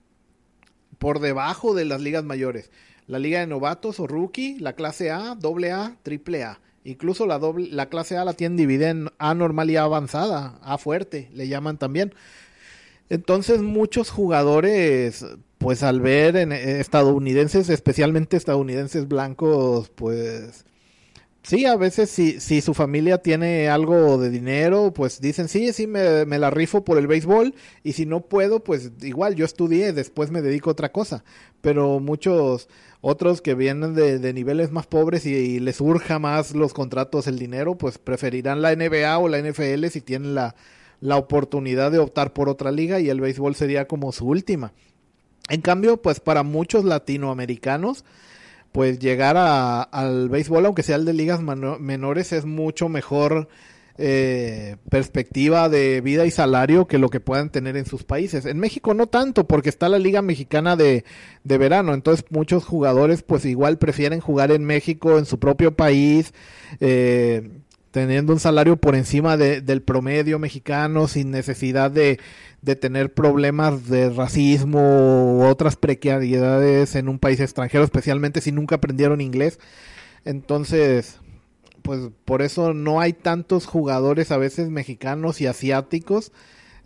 por 0.98 1.20
debajo 1.20 1.74
de 1.74 1.84
las 1.84 2.00
ligas 2.00 2.24
mayores. 2.24 2.70
La 3.06 3.18
liga 3.18 3.40
de 3.40 3.46
novatos 3.46 4.00
o 4.00 4.06
rookie, 4.06 4.58
la 4.58 4.72
clase 4.74 5.10
A, 5.10 5.34
doble 5.34 5.70
A, 5.70 5.98
triple 6.02 6.42
A. 6.42 6.60
Incluso 6.84 7.26
la, 7.26 7.38
doble, 7.38 7.68
la 7.70 7.88
clase 7.88 8.16
A 8.16 8.24
la 8.24 8.32
tienen 8.32 8.56
dividida 8.56 8.90
en 8.90 9.10
A 9.18 9.34
normal 9.34 9.70
y 9.70 9.76
A 9.76 9.82
avanzada, 9.82 10.58
A 10.62 10.78
fuerte, 10.78 11.28
le 11.34 11.48
llaman 11.48 11.78
también. 11.78 12.14
Entonces 13.10 13.60
muchos 13.60 14.10
jugadores, 14.10 15.26
pues 15.58 15.82
al 15.82 16.00
ver 16.00 16.36
en 16.36 16.52
estadounidenses, 16.52 17.68
especialmente 17.68 18.36
estadounidenses 18.36 19.08
blancos, 19.08 19.90
pues 19.90 20.64
Sí, 21.44 21.66
a 21.66 21.76
veces 21.76 22.08
si, 22.08 22.40
si 22.40 22.62
su 22.62 22.72
familia 22.72 23.18
tiene 23.18 23.68
algo 23.68 24.16
de 24.16 24.30
dinero, 24.30 24.94
pues 24.94 25.20
dicen, 25.20 25.48
sí, 25.48 25.74
sí, 25.74 25.86
me, 25.86 26.24
me, 26.24 26.38
la 26.38 26.48
rifo 26.48 26.84
por 26.86 26.96
el 26.96 27.06
béisbol 27.06 27.54
y 27.82 27.92
si 27.92 28.06
no 28.06 28.22
puedo, 28.22 28.64
pues 28.64 28.92
igual 29.02 29.34
yo 29.34 29.44
estudié, 29.44 29.92
después 29.92 30.30
me 30.30 30.40
dedico 30.40 30.70
a 30.70 30.72
otra 30.72 30.90
cosa. 30.90 31.22
Pero 31.60 32.00
muchos 32.00 32.70
otros 33.02 33.42
que 33.42 33.54
vienen 33.54 33.94
de, 33.94 34.18
de 34.18 34.32
niveles 34.32 34.72
más 34.72 34.86
pobres 34.86 35.26
y, 35.26 35.60
les 35.60 35.82
urja 35.82 36.18
más 36.18 36.54
los 36.54 36.72
contratos, 36.72 37.26
el 37.26 37.38
dinero, 37.38 37.76
pues 37.76 37.98
preferirán 37.98 38.62
la 38.62 38.74
NBA 38.74 39.18
o 39.18 39.28
la 39.28 39.38
NFL 39.38 39.84
si 39.88 40.00
tienen 40.00 40.34
la, 40.34 40.54
la 41.00 41.18
oportunidad 41.18 41.92
de 41.92 41.98
optar 41.98 42.32
por 42.32 42.48
otra 42.48 42.72
liga 42.72 43.00
y 43.00 43.10
el 43.10 43.20
béisbol 43.20 43.54
sería 43.54 43.86
como 43.86 44.12
su 44.12 44.26
última. 44.26 44.72
En 45.50 45.60
cambio, 45.60 46.00
pues 46.00 46.20
para 46.20 46.42
muchos 46.42 46.84
latinoamericanos, 46.84 48.06
pues 48.74 48.98
llegar 48.98 49.36
al 49.36 50.28
béisbol, 50.28 50.66
aunque 50.66 50.82
sea 50.82 50.96
el 50.96 51.04
de 51.04 51.12
ligas 51.12 51.40
menores, 51.40 52.32
es 52.32 52.44
mucho 52.44 52.88
mejor 52.88 53.46
eh, 53.98 54.78
perspectiva 54.90 55.68
de 55.68 56.00
vida 56.00 56.26
y 56.26 56.32
salario 56.32 56.88
que 56.88 56.98
lo 56.98 57.08
que 57.08 57.20
puedan 57.20 57.50
tener 57.50 57.76
en 57.76 57.86
sus 57.86 58.02
países. 58.02 58.46
En 58.46 58.58
México 58.58 58.92
no 58.92 59.06
tanto, 59.06 59.46
porque 59.46 59.68
está 59.68 59.88
la 59.88 60.00
Liga 60.00 60.22
Mexicana 60.22 60.74
de, 60.74 61.04
de 61.44 61.58
verano, 61.58 61.94
entonces 61.94 62.24
muchos 62.30 62.64
jugadores 62.64 63.22
pues 63.22 63.44
igual 63.44 63.78
prefieren 63.78 64.18
jugar 64.18 64.50
en 64.50 64.64
México, 64.64 65.18
en 65.18 65.26
su 65.26 65.38
propio 65.38 65.76
país, 65.76 66.34
eh, 66.80 67.48
teniendo 67.94 68.32
un 68.32 68.40
salario 68.40 68.76
por 68.76 68.96
encima 68.96 69.36
de, 69.36 69.60
del 69.60 69.80
promedio 69.80 70.40
mexicano, 70.40 71.06
sin 71.06 71.30
necesidad 71.30 71.92
de, 71.92 72.18
de 72.60 72.74
tener 72.74 73.14
problemas 73.14 73.88
de 73.88 74.10
racismo 74.10 75.36
u 75.36 75.44
otras 75.44 75.76
precariedades 75.76 76.96
en 76.96 77.08
un 77.08 77.20
país 77.20 77.38
extranjero, 77.38 77.84
especialmente 77.84 78.40
si 78.40 78.50
nunca 78.50 78.74
aprendieron 78.74 79.20
inglés. 79.20 79.60
Entonces, 80.24 81.20
pues 81.82 82.10
por 82.24 82.42
eso 82.42 82.74
no 82.74 83.00
hay 83.00 83.12
tantos 83.12 83.64
jugadores 83.64 84.32
a 84.32 84.38
veces 84.38 84.70
mexicanos 84.70 85.40
y 85.40 85.46
asiáticos 85.46 86.32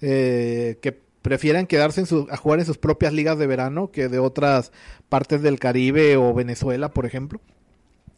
eh, 0.02 0.76
que 0.82 0.92
prefieran 1.22 1.66
quedarse 1.66 2.02
en 2.02 2.26
a 2.30 2.36
jugar 2.36 2.58
en 2.58 2.66
sus 2.66 2.76
propias 2.76 3.14
ligas 3.14 3.38
de 3.38 3.46
verano 3.46 3.90
que 3.90 4.08
de 4.08 4.18
otras 4.18 4.72
partes 5.08 5.40
del 5.40 5.58
Caribe 5.58 6.18
o 6.18 6.34
Venezuela, 6.34 6.90
por 6.90 7.06
ejemplo. 7.06 7.40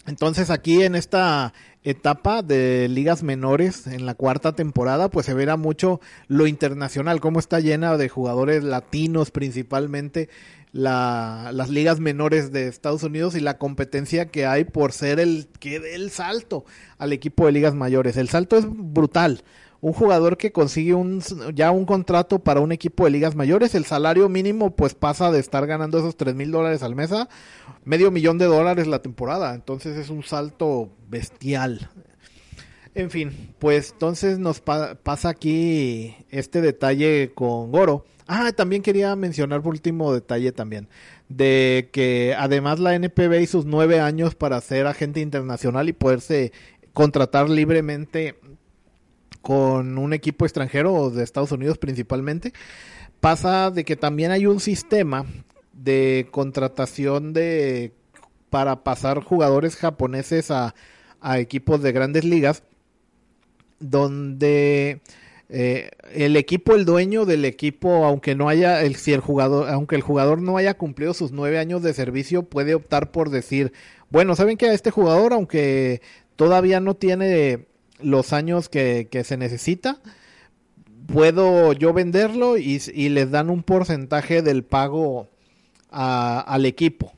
Entonces 0.07 0.51
aquí 0.51 0.83
en 0.83 0.95
esta 0.95 1.53
etapa 1.83 2.43
de 2.43 2.89
ligas 2.89 3.23
menores 3.23 3.87
en 3.87 4.05
la 4.07 4.15
cuarta 4.15 4.53
temporada, 4.53 5.09
pues 5.09 5.27
se 5.27 5.35
verá 5.35 5.57
mucho 5.57 6.01
lo 6.29 6.47
internacional, 6.47 7.21
cómo 7.21 7.39
está 7.39 7.61
llena 7.61 7.97
de 7.97 8.09
jugadores 8.09 8.63
latinos 8.65 9.31
principalmente 9.31 10.29
la, 10.73 11.51
las 11.53 11.71
ligas 11.71 11.99
menores 11.99 12.53
de 12.53 12.69
Estados 12.69 13.03
Unidos 13.03 13.35
y 13.35 13.41
la 13.41 13.59
competencia 13.59 14.27
que 14.27 14.47
hay 14.47 14.65
por 14.65 14.93
ser 14.93 15.21
el 15.21 15.49
que 15.59 15.81
dé 15.81 15.95
el 15.95 16.11
salto 16.11 16.65
al 16.99 17.13
equipo 17.13 17.47
de 17.47 17.53
ligas 17.53 17.75
mayores. 17.75 18.17
El 18.17 18.29
salto 18.29 18.57
es 18.57 18.67
brutal. 18.69 19.43
Un 19.81 19.93
jugador 19.93 20.37
que 20.37 20.53
consigue 20.53 20.95
un, 20.95 21.23
ya 21.55 21.71
un 21.71 21.87
contrato 21.87 22.39
para 22.41 22.61
un 22.61 22.73
equipo 22.73 23.05
de 23.05 23.11
ligas 23.11 23.35
mayores, 23.35 23.75
el 23.75 23.87
salario 23.87 24.29
mínimo 24.29 24.77
pues 24.77 24.95
pasa 24.95 25.31
de 25.33 25.41
estar 25.41 25.67
ganando 25.67 25.99
esos 25.99 26.17
tres 26.17 26.35
mil 26.35 26.51
dólares 26.51 26.83
al 26.83 26.95
mes 26.95 27.13
a 27.13 27.29
medio 27.85 28.11
millón 28.11 28.39
de 28.39 28.45
dólares 28.45 28.87
la 28.87 29.01
temporada. 29.03 29.55
Entonces 29.55 29.97
es 29.97 30.11
un 30.11 30.23
salto 30.23 30.91
bestial. 31.09 31.91
En 32.95 33.11
fin, 33.11 33.55
pues 33.59 33.93
entonces 33.93 34.39
nos 34.39 34.61
pasa 34.61 35.29
aquí 35.29 36.17
este 36.31 36.61
detalle 36.61 37.33
con 37.35 37.71
Goro 37.71 38.05
Ah, 38.33 38.53
también 38.53 38.81
quería 38.83 39.17
mencionar 39.17 39.61
por 39.61 39.73
último 39.73 40.15
detalle 40.15 40.53
también, 40.53 40.87
de 41.29 41.89
que 41.91 42.33
además 42.39 42.79
la 42.79 42.95
NPB 42.95 43.41
y 43.41 43.47
sus 43.49 43.65
nueve 43.65 43.99
años 43.99 44.37
para 44.37 44.61
ser 44.61 44.87
agente 44.87 45.19
internacional 45.19 45.89
y 45.89 45.93
poderse 45.93 46.53
contratar 46.93 47.51
libremente 47.51 48.37
con 49.43 49.99
un 49.99 50.13
equipo 50.13 50.45
extranjero 50.45 51.11
de 51.11 51.25
Estados 51.25 51.53
Unidos 51.53 51.79
principalmente, 51.79 52.53
pasa 53.21 53.71
de 53.71 53.85
que 53.85 53.97
también 53.97 54.31
hay 54.31 54.47
un 54.47 54.61
sistema 54.61 55.27
de 55.73 56.29
contratación 56.31 57.33
de 57.33 57.93
para 58.51 58.83
pasar 58.83 59.23
jugadores 59.23 59.77
japoneses 59.77 60.51
a, 60.51 60.75
equipos 61.37 61.83
de 61.83 61.93
grandes 61.93 62.25
ligas 62.25 62.63
donde 63.79 65.03
eh, 65.51 65.91
el 66.15 66.35
equipo, 66.37 66.75
el 66.75 66.87
dueño 66.87 67.27
del 67.27 67.45
equipo, 67.45 68.07
aunque 68.07 68.35
no 68.35 68.49
haya, 68.49 68.83
si 68.95 69.13
el 69.13 69.21
jugador, 69.21 69.69
aunque 69.69 69.97
el 69.97 70.03
jugador 70.03 70.41
no 70.41 70.57
haya 70.57 70.75
cumplido 70.75 71.13
sus 71.13 71.31
nueve 71.31 71.59
años 71.59 71.83
de 71.83 71.93
servicio, 71.93 72.45
puede 72.45 72.75
optar 72.75 73.11
por 73.11 73.29
decir, 73.29 73.73
bueno, 74.09 74.35
saben 74.35 74.57
que 74.57 74.67
a 74.71 74.73
este 74.73 74.91
jugador, 74.91 75.35
aunque 75.35 76.01
todavía 76.37 76.81
no 76.81 76.95
tiene 76.95 77.67
los 78.03 78.33
años 78.33 78.69
que, 78.69 79.09
se 79.25 79.37
necesita, 79.37 80.01
puedo 81.07 81.73
yo 81.73 81.93
venderlo 81.93 82.57
y, 82.57 82.79
les 83.09 83.31
dan 83.31 83.51
un 83.51 83.63
porcentaje 83.63 84.43
del 84.43 84.65
pago 84.65 85.29
al 85.91 86.67
equipo. 86.67 87.13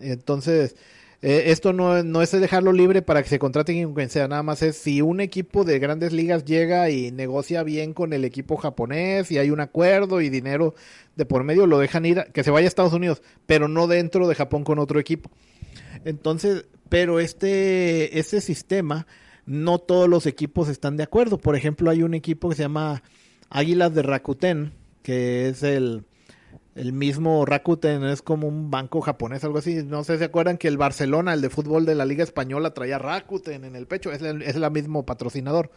Entonces, 0.00 0.76
eh, 1.20 1.44
esto 1.46 1.72
no, 1.72 2.02
no, 2.04 2.22
es 2.22 2.30
dejarlo 2.30 2.72
libre 2.72 3.02
para 3.02 3.22
que 3.22 3.28
se 3.28 3.40
contraten 3.40 3.76
en 3.76 3.92
quien 3.92 4.08
sea, 4.08 4.28
nada 4.28 4.44
más 4.44 4.62
es 4.62 4.76
si 4.76 5.02
un 5.02 5.20
equipo 5.20 5.64
de 5.64 5.80
grandes 5.80 6.12
ligas 6.12 6.44
llega 6.44 6.90
y 6.90 7.10
negocia 7.10 7.64
bien 7.64 7.92
con 7.92 8.12
el 8.12 8.24
equipo 8.24 8.56
japonés 8.56 9.32
y 9.32 9.38
hay 9.38 9.50
un 9.50 9.58
acuerdo 9.58 10.20
y 10.20 10.28
dinero 10.28 10.76
de 11.16 11.26
por 11.26 11.42
medio, 11.42 11.66
lo 11.66 11.80
dejan 11.80 12.06
ir, 12.06 12.26
que 12.32 12.44
se 12.44 12.52
vaya 12.52 12.66
a 12.66 12.68
Estados 12.68 12.92
Unidos, 12.92 13.20
pero 13.46 13.66
no 13.66 13.88
dentro 13.88 14.28
de 14.28 14.36
Japón 14.36 14.62
con 14.62 14.78
otro 14.78 15.00
equipo. 15.00 15.28
Entonces, 16.04 16.66
pero 16.88 17.18
este, 17.20 18.18
este 18.18 18.40
sistema, 18.40 19.06
no 19.48 19.78
todos 19.78 20.08
los 20.08 20.26
equipos 20.26 20.68
están 20.68 20.96
de 20.96 21.02
acuerdo. 21.02 21.38
Por 21.38 21.56
ejemplo, 21.56 21.90
hay 21.90 22.02
un 22.02 22.14
equipo 22.14 22.48
que 22.48 22.54
se 22.54 22.62
llama 22.62 23.02
Águilas 23.48 23.94
de 23.94 24.02
Rakuten, 24.02 24.72
que 25.02 25.48
es 25.48 25.62
el 25.62 26.04
el 26.74 26.92
mismo 26.92 27.44
Rakuten 27.44 28.04
es 28.04 28.22
como 28.22 28.46
un 28.46 28.70
banco 28.70 29.00
japonés, 29.00 29.42
algo 29.42 29.58
así. 29.58 29.82
No 29.82 30.04
sé 30.04 30.12
si 30.12 30.18
se 30.20 30.26
acuerdan 30.26 30.58
que 30.58 30.68
el 30.68 30.76
Barcelona, 30.76 31.34
el 31.34 31.40
de 31.40 31.50
fútbol 31.50 31.84
de 31.84 31.96
la 31.96 32.04
Liga 32.04 32.22
Española, 32.22 32.72
traía 32.72 32.98
Rakuten 32.98 33.64
en 33.64 33.74
el 33.74 33.88
pecho. 33.88 34.12
Es 34.12 34.22
el, 34.22 34.42
es 34.42 34.54
el 34.54 34.70
mismo 34.70 35.04
patrocinador. 35.04 35.72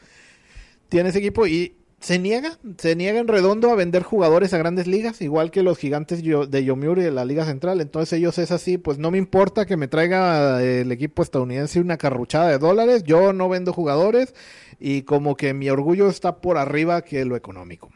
Tiene 0.89 1.09
ese 1.09 1.17
equipo 1.17 1.47
y 1.47 1.75
se 2.01 2.17
niega, 2.17 2.57
se 2.79 2.95
niega 2.95 3.19
en 3.19 3.27
redondo 3.27 3.69
a 3.69 3.75
vender 3.75 4.01
jugadores 4.01 4.53
a 4.53 4.57
grandes 4.57 4.87
ligas, 4.87 5.21
igual 5.21 5.51
que 5.51 5.61
los 5.61 5.77
gigantes 5.77 6.23
de 6.23 6.63
Yomiuri 6.63 7.03
de 7.03 7.11
la 7.11 7.25
Liga 7.25 7.45
Central. 7.45 7.79
Entonces 7.79 8.17
ellos 8.17 8.39
es 8.39 8.51
así, 8.51 8.79
pues 8.79 8.97
no 8.97 9.11
me 9.11 9.19
importa 9.19 9.67
que 9.67 9.77
me 9.77 9.87
traiga 9.87 10.63
el 10.63 10.91
equipo 10.91 11.21
estadounidense 11.21 11.79
una 11.79 11.97
carruchada 11.97 12.49
de 12.49 12.57
dólares, 12.57 13.03
yo 13.03 13.33
no 13.33 13.49
vendo 13.49 13.71
jugadores 13.71 14.33
y 14.79 15.03
como 15.03 15.37
que 15.37 15.53
mi 15.53 15.69
orgullo 15.69 16.09
está 16.09 16.41
por 16.41 16.57
arriba 16.57 17.03
que 17.03 17.23
lo 17.23 17.35
económico. 17.35 17.91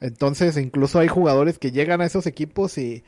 Entonces, 0.00 0.56
incluso 0.56 1.00
hay 1.00 1.08
jugadores 1.08 1.58
que 1.58 1.72
llegan 1.72 2.00
a 2.00 2.06
esos 2.06 2.26
equipos 2.26 2.78
y, 2.78 3.02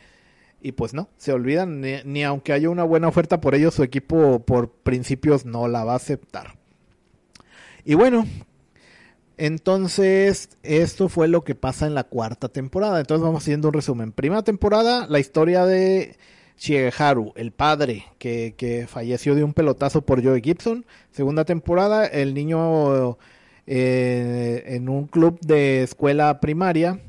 y 0.60 0.72
pues 0.72 0.92
no, 0.92 1.08
se 1.18 1.32
olvidan, 1.32 1.80
ni, 1.80 2.24
aunque 2.24 2.52
haya 2.52 2.68
una 2.68 2.82
buena 2.82 3.06
oferta 3.06 3.40
por 3.40 3.54
ellos, 3.54 3.74
su 3.74 3.84
equipo 3.84 4.40
por 4.40 4.72
principios 4.72 5.46
no 5.46 5.68
la 5.68 5.84
va 5.84 5.92
a 5.92 5.96
aceptar. 5.96 6.58
Y 7.84 7.94
bueno, 7.94 8.26
entonces 9.38 10.50
esto 10.62 11.08
fue 11.08 11.28
lo 11.28 11.44
que 11.44 11.54
pasa 11.54 11.86
en 11.86 11.94
la 11.94 12.04
cuarta 12.04 12.48
temporada. 12.48 13.00
Entonces 13.00 13.24
vamos 13.24 13.42
haciendo 13.42 13.68
un 13.68 13.74
resumen. 13.74 14.12
Primera 14.12 14.42
temporada, 14.42 15.06
la 15.08 15.18
historia 15.18 15.64
de 15.64 16.16
Shigeharu, 16.58 17.32
el 17.36 17.52
padre 17.52 18.04
que, 18.18 18.86
falleció 18.88 19.34
de 19.34 19.44
un 19.44 19.52
pelotazo 19.52 20.02
por 20.02 20.22
Joe 20.22 20.40
Gibson. 20.40 20.86
Segunda 21.10 21.44
temporada, 21.44 22.06
el 22.06 22.34
niño 22.34 23.18
eh, 23.66 24.62
en 24.66 24.88
un 24.88 25.06
club 25.06 25.40
de 25.40 25.82
escuela 25.82 26.40
primaria. 26.40 27.00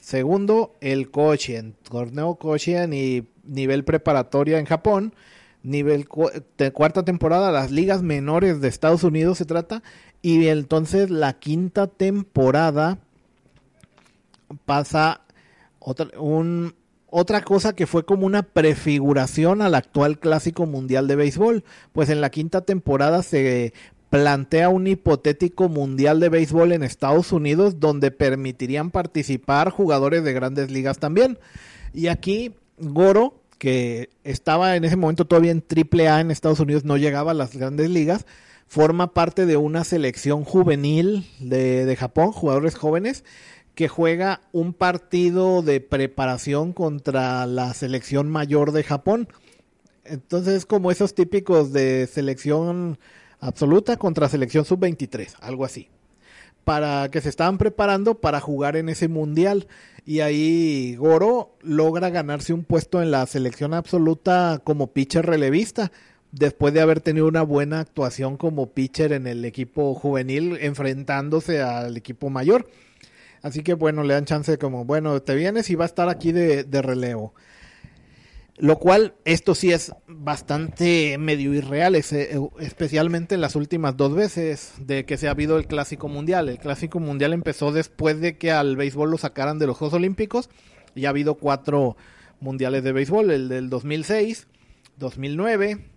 Segundo, 0.00 0.74
el 0.80 1.10
Koshien, 1.10 1.74
torneo 1.82 2.36
Koshien 2.36 2.92
y 2.92 3.26
nivel 3.42 3.84
preparatoria 3.84 4.58
en 4.58 4.66
Japón. 4.66 5.14
Nivel 5.62 6.06
cuarta 6.08 7.04
temporada, 7.06 7.50
las 7.50 7.70
ligas 7.70 8.02
menores 8.02 8.60
de 8.60 8.68
Estados 8.68 9.02
Unidos 9.02 9.38
se 9.38 9.46
trata. 9.46 9.82
Y 10.24 10.48
entonces 10.48 11.10
la 11.10 11.34
quinta 11.34 11.86
temporada 11.86 12.96
pasa 14.64 15.20
otra, 15.78 16.18
un, 16.18 16.74
otra 17.10 17.42
cosa 17.42 17.74
que 17.74 17.86
fue 17.86 18.06
como 18.06 18.24
una 18.24 18.42
prefiguración 18.42 19.60
al 19.60 19.74
actual 19.74 20.18
clásico 20.18 20.64
mundial 20.64 21.08
de 21.08 21.16
béisbol. 21.16 21.62
Pues 21.92 22.08
en 22.08 22.22
la 22.22 22.30
quinta 22.30 22.62
temporada 22.62 23.22
se 23.22 23.74
plantea 24.08 24.70
un 24.70 24.86
hipotético 24.86 25.68
mundial 25.68 26.20
de 26.20 26.30
béisbol 26.30 26.72
en 26.72 26.84
Estados 26.84 27.30
Unidos 27.30 27.78
donde 27.78 28.10
permitirían 28.10 28.90
participar 28.90 29.68
jugadores 29.68 30.24
de 30.24 30.32
grandes 30.32 30.70
ligas 30.70 31.00
también. 31.00 31.38
Y 31.92 32.06
aquí 32.06 32.54
Goro, 32.78 33.42
que 33.58 34.08
estaba 34.24 34.74
en 34.76 34.84
ese 34.84 34.96
momento 34.96 35.26
todavía 35.26 35.52
en 35.52 35.62
AAA 35.62 36.22
en 36.22 36.30
Estados 36.30 36.60
Unidos, 36.60 36.86
no 36.86 36.96
llegaba 36.96 37.32
a 37.32 37.34
las 37.34 37.54
grandes 37.54 37.90
ligas, 37.90 38.24
forma 38.66 39.14
parte 39.14 39.46
de 39.46 39.56
una 39.56 39.84
selección 39.84 40.44
juvenil 40.44 41.26
de, 41.38 41.84
de 41.84 41.96
Japón, 41.96 42.32
jugadores 42.32 42.74
jóvenes, 42.74 43.24
que 43.74 43.88
juega 43.88 44.40
un 44.52 44.72
partido 44.72 45.62
de 45.62 45.80
preparación 45.80 46.72
contra 46.72 47.46
la 47.46 47.74
selección 47.74 48.28
mayor 48.28 48.72
de 48.72 48.84
Japón. 48.84 49.28
Entonces, 50.04 50.66
como 50.66 50.90
esos 50.90 51.14
típicos 51.14 51.72
de 51.72 52.06
selección 52.06 52.98
absoluta 53.40 53.96
contra 53.96 54.28
selección 54.28 54.64
sub-23, 54.64 55.34
algo 55.40 55.64
así. 55.64 55.88
Para 56.64 57.10
que 57.10 57.20
se 57.20 57.28
estaban 57.28 57.58
preparando 57.58 58.20
para 58.20 58.40
jugar 58.40 58.76
en 58.76 58.88
ese 58.88 59.08
mundial. 59.08 59.66
Y 60.06 60.20
ahí 60.20 60.96
Goro 60.96 61.56
logra 61.62 62.08
ganarse 62.08 62.54
un 62.54 62.64
puesto 62.64 63.02
en 63.02 63.10
la 63.10 63.26
selección 63.26 63.74
absoluta 63.74 64.60
como 64.64 64.92
pitcher 64.92 65.26
relevista. 65.26 65.92
Después 66.36 66.74
de 66.74 66.80
haber 66.80 67.00
tenido 67.00 67.28
una 67.28 67.42
buena 67.42 67.78
actuación 67.78 68.36
como 68.36 68.72
pitcher 68.72 69.12
en 69.12 69.28
el 69.28 69.44
equipo 69.44 69.94
juvenil, 69.94 70.58
enfrentándose 70.60 71.62
al 71.62 71.96
equipo 71.96 72.28
mayor. 72.28 72.66
Así 73.40 73.62
que 73.62 73.74
bueno, 73.74 74.02
le 74.02 74.14
dan 74.14 74.24
chance 74.24 74.58
como, 74.58 74.84
bueno, 74.84 75.22
te 75.22 75.36
vienes 75.36 75.70
y 75.70 75.76
va 75.76 75.84
a 75.84 75.86
estar 75.86 76.08
aquí 76.08 76.32
de, 76.32 76.64
relevo. 76.82 77.34
Lo 78.56 78.80
cual, 78.80 79.14
esto 79.24 79.54
sí 79.54 79.70
es 79.70 79.92
bastante 80.08 81.18
medio 81.18 81.54
irreal, 81.54 81.94
eh, 81.94 82.02
especialmente 82.58 83.36
en 83.36 83.40
las 83.40 83.54
últimas 83.54 83.96
dos 83.96 84.12
veces 84.16 84.72
de 84.80 85.04
que 85.04 85.16
se 85.16 85.28
ha 85.28 85.32
habido 85.32 85.56
el 85.56 85.68
Clásico 85.68 86.08
Mundial. 86.08 86.48
El 86.48 86.58
Clásico 86.58 86.98
Mundial 86.98 87.32
empezó 87.32 87.70
después 87.70 88.20
de 88.20 88.38
que 88.38 88.50
al 88.50 88.74
béisbol 88.74 89.08
lo 89.08 89.18
sacaran 89.18 89.60
de 89.60 89.68
los 89.68 89.76
Juegos 89.76 89.94
Olímpicos 89.94 90.50
y 90.96 91.04
ha 91.04 91.10
habido 91.10 91.36
cuatro 91.36 91.96
mundiales 92.40 92.82
de 92.82 92.90
béisbol, 92.90 93.30
el 93.30 93.48
del 93.48 93.70
2006, 93.70 94.48
2009, 94.96 95.93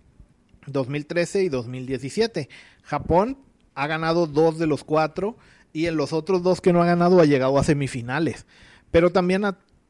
2013 0.68 1.44
y 1.44 1.48
2017. 1.48 2.48
Japón 2.82 3.38
ha 3.74 3.86
ganado 3.86 4.26
dos 4.26 4.58
de 4.58 4.66
los 4.66 4.84
cuatro 4.84 5.36
y 5.72 5.86
en 5.86 5.96
los 5.96 6.12
otros 6.12 6.42
dos 6.42 6.60
que 6.60 6.72
no 6.72 6.82
ha 6.82 6.86
ganado 6.86 7.20
ha 7.20 7.24
llegado 7.24 7.58
a 7.58 7.64
semifinales. 7.64 8.46
Pero 8.90 9.10
también 9.10 9.44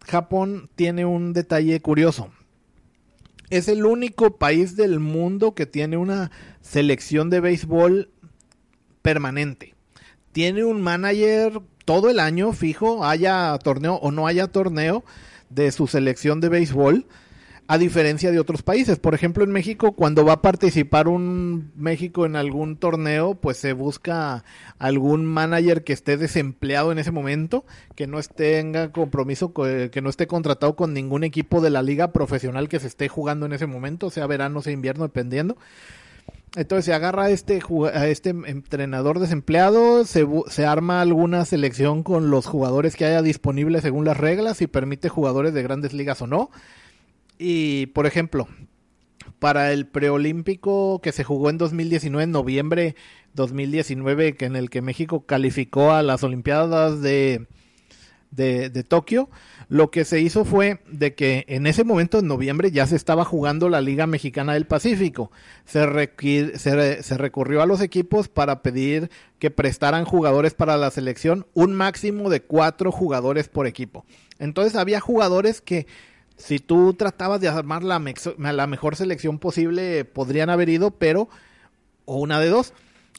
Japón 0.07 0.71
tiene 0.75 1.05
un 1.05 1.33
detalle 1.33 1.81
curioso 1.81 2.31
es 3.51 3.69
el 3.69 3.85
único 3.85 4.37
país 4.37 4.77
del 4.77 5.01
mundo 5.01 5.55
que 5.55 5.67
tiene 5.67 5.97
una 5.97 6.31
selección 6.61 7.31
de 7.31 7.41
béisbol 7.41 8.11
permanente. 9.03 9.75
Tiene 10.33 10.65
un 10.65 10.83
manager 10.83 11.61
todo 11.85 12.11
el 12.11 12.21
año 12.21 12.53
fijo, 12.53 13.05
haya 13.05 13.59
torneo 13.59 13.95
o 13.95 14.11
no 14.11 14.27
haya 14.27 14.49
torneo 14.49 15.05
de 15.49 15.73
su 15.73 15.87
selección 15.87 16.41
de 16.41 16.51
béisbol 16.51 17.07
a 17.71 17.77
diferencia 17.77 18.33
de 18.33 18.41
otros 18.41 18.63
países. 18.63 18.99
Por 18.99 19.15
ejemplo, 19.15 19.45
en 19.45 19.53
México, 19.53 19.93
cuando 19.93 20.25
va 20.25 20.33
a 20.33 20.43
participar 20.43 21.07
un 21.07 21.71
México 21.77 22.25
en 22.25 22.35
algún 22.35 22.79
torneo, 22.79 23.35
pues 23.35 23.59
se 23.59 23.75
busca 23.75 24.43
algún 24.79 25.27
manager 25.27 25.85
que 25.85 25.93
esté 25.93 26.17
desempleado 26.17 26.93
en 26.93 26.99
ese 26.99 27.11
momento, 27.11 27.67
que 27.95 28.07
no 28.07 28.19
tenga 28.23 28.91
compromiso, 28.91 29.53
que 29.53 30.01
no 30.03 30.09
esté 30.09 30.27
contratado 30.27 30.77
con 30.77 30.95
ningún 30.95 31.25
equipo 31.25 31.61
de 31.61 31.69
la 31.69 31.83
liga 31.83 32.11
profesional 32.11 32.71
que 32.71 32.81
se 32.81 32.87
esté 32.87 33.09
jugando 33.09 33.45
en 33.45 33.53
ese 33.53 33.67
momento, 33.67 34.09
sea 34.09 34.27
verano, 34.27 34.63
sea 34.63 34.73
invierno, 34.73 35.05
dependiendo. 35.05 35.59
Entonces 36.57 36.87
se 36.87 36.95
agarra 36.95 37.25
a 37.25 37.31
este, 37.31 37.61
a 37.93 38.07
este 38.09 38.31
entrenador 38.31 39.19
desempleado, 39.19 40.07
se, 40.07 40.27
se 40.47 40.65
arma 40.65 41.03
alguna 41.03 41.45
selección 41.45 42.03
con 42.03 42.31
los 42.31 42.47
jugadores 42.47 42.97
que 42.97 43.05
haya 43.05 43.21
disponibles 43.21 43.83
según 43.83 44.07
las 44.07 44.17
reglas 44.17 44.63
y 44.63 44.67
permite 44.67 45.11
jugadores 45.11 45.53
de 45.53 45.63
grandes 45.63 45.93
ligas 45.93 46.23
o 46.23 46.27
no 46.27 46.49
y, 47.39 47.87
por 47.87 48.07
ejemplo, 48.07 48.49
para 49.39 49.73
el 49.73 49.87
preolímpico 49.87 51.01
que 51.01 51.13
se 51.13 51.25
jugó 51.25 51.51
en 51.51 51.59
2019, 51.59 52.25
en 52.25 52.31
noviembre 52.33 52.97
2019, 53.35 54.35
que 54.35 54.47
en 54.47 54.57
el 54.57 54.71
que 54.71 54.83
México 54.83 55.25
calificó 55.27 55.93
a 55.93 56.03
las 56.03 56.25
Olimpiadas 56.25 57.01
de, 57.01 57.47
de, 58.31 58.85
Tokio, 58.85 59.31
lo 59.69 59.91
que 59.91 60.05
se 60.05 60.21
hizo 60.21 60.45
fue 60.45 60.81
de 60.91 61.15
que 61.15 61.45
en 61.49 61.67
ese 61.67 61.85
momento, 61.85 62.19
en 62.19 62.27
noviembre, 62.27 62.71
ya 62.71 62.87
se 62.87 62.97
estaba 62.97 63.25
jugando 63.25 63.69
la 63.69 63.81
Liga 63.81 64.07
Mexicana 64.07 64.55
del 64.55 64.67
Pacífico. 64.67 65.31
Se, 65.65 65.87
se, 66.57 67.03
se 67.03 67.19
recurrió 67.19 67.63
a 67.63 67.67
los 67.67 67.81
equipos 67.81 68.29
para 68.29 68.63
pedir 68.63 69.11
que 69.39 69.51
prestaran 69.51 70.05
jugadores 70.05 70.55
para 70.55 70.77
la 70.77 70.91
selección, 70.91 71.47
un 71.55 71.75
máximo 71.75 72.31
de 72.31 72.43
cuatro 72.43 72.91
jugadores 72.91 73.49
por 73.49 73.67
equipo. 73.67 74.05
Entonces 74.39 74.75
había 74.75 75.01
jugadores 75.01 75.61
que 75.61 75.87
si 76.39 76.61
tú 76.61 76.95
tratabas 76.95 77.41
de 77.41 77.49
armar 77.49 77.83
la, 77.83 77.99
mejor 77.99 78.97
selección 78.97 79.39
posible, 79.39 80.05
podrían 80.05 80.51
haber 80.51 80.69
ido, 80.69 80.93
pero 80.93 81.29
o 82.05 82.17
una 82.17 82.41
de 82.41 82.49
dos, 82.49 82.73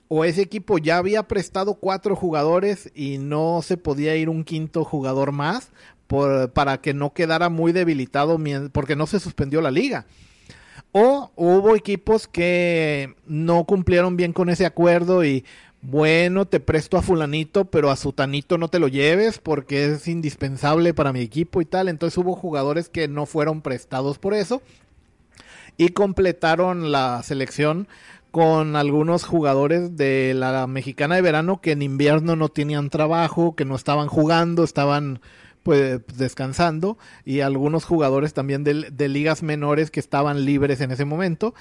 o 0.08 0.26
ese 0.26 0.42
equipo 0.42 0.80
ya 0.80 0.98
había 0.98 1.28
prestado 1.28 1.76
cuatro 1.76 2.16
jugadores 2.16 2.92
y 2.96 3.20
no 3.20 3.62
se 3.62 3.78
podía 3.78 4.16
ir 4.16 4.30
un 4.30 4.44
quinto 4.44 4.84
jugador 4.84 5.32
más 5.32 5.70
por, 6.08 6.52
para 6.54 6.82
que 6.82 6.96
no 6.96 7.14
quedara 7.14 7.50
muy 7.50 7.72
debilitado 7.72 8.40
porque 8.72 8.96
no 8.96 9.06
se 9.06 9.20
suspendió 9.20 9.62
la 9.62 9.70
liga. 9.70 10.08
O 10.92 11.32
hubo 11.36 11.76
equipos 11.76 12.28
que 12.28 13.14
no 13.28 13.66
cumplieron 13.66 14.18
bien 14.18 14.34
con 14.34 14.50
ese 14.50 14.66
acuerdo 14.66 15.24
y 15.24 15.46
bueno, 15.82 16.46
te 16.46 16.60
presto 16.60 16.98
a 16.98 17.02
fulanito, 17.02 17.66
pero 17.66 17.90
a 17.90 17.96
sutanito 17.96 18.58
no 18.58 18.68
te 18.68 18.80
lo 18.80 18.90
lleves 18.90 19.40
porque 19.40 19.86
es 19.86 20.08
indispensable 20.08 20.94
para 20.94 21.14
mi 21.14 21.22
equipo 21.22 21.62
y 21.62 21.66
tal. 21.66 21.88
Entonces 21.88 22.18
hubo 22.18 22.36
jugadores 22.36 22.90
que 22.90 23.08
no 23.08 23.26
fueron 23.26 23.62
prestados 23.62 24.20
por 24.20 24.34
eso 24.34 24.62
y 25.78 25.90
completaron 25.90 26.92
la 26.92 27.24
selección 27.24 27.88
con 28.32 28.76
algunos 28.76 29.24
jugadores 29.24 29.96
de 29.96 30.34
la 30.36 30.68
mexicana 30.68 31.16
de 31.16 31.22
verano 31.22 31.62
que 31.62 31.72
en 31.72 31.82
invierno 31.82 32.36
no 32.36 32.50
tenían 32.50 32.90
trabajo, 32.90 33.56
que 33.56 33.66
no 33.66 33.76
estaban 33.76 34.08
jugando, 34.08 34.64
estaban 34.64 35.22
pues 35.64 36.02
descansando 36.18 36.98
y 37.26 37.40
algunos 37.40 37.86
jugadores 37.86 38.34
también 38.34 38.64
de, 38.64 38.92
de 38.92 39.08
ligas 39.08 39.44
menores 39.44 39.92
que 39.92 40.00
estaban 40.00 40.46
libres 40.46 40.82
en 40.82 40.92
ese 40.92 41.06
momento 41.06 41.54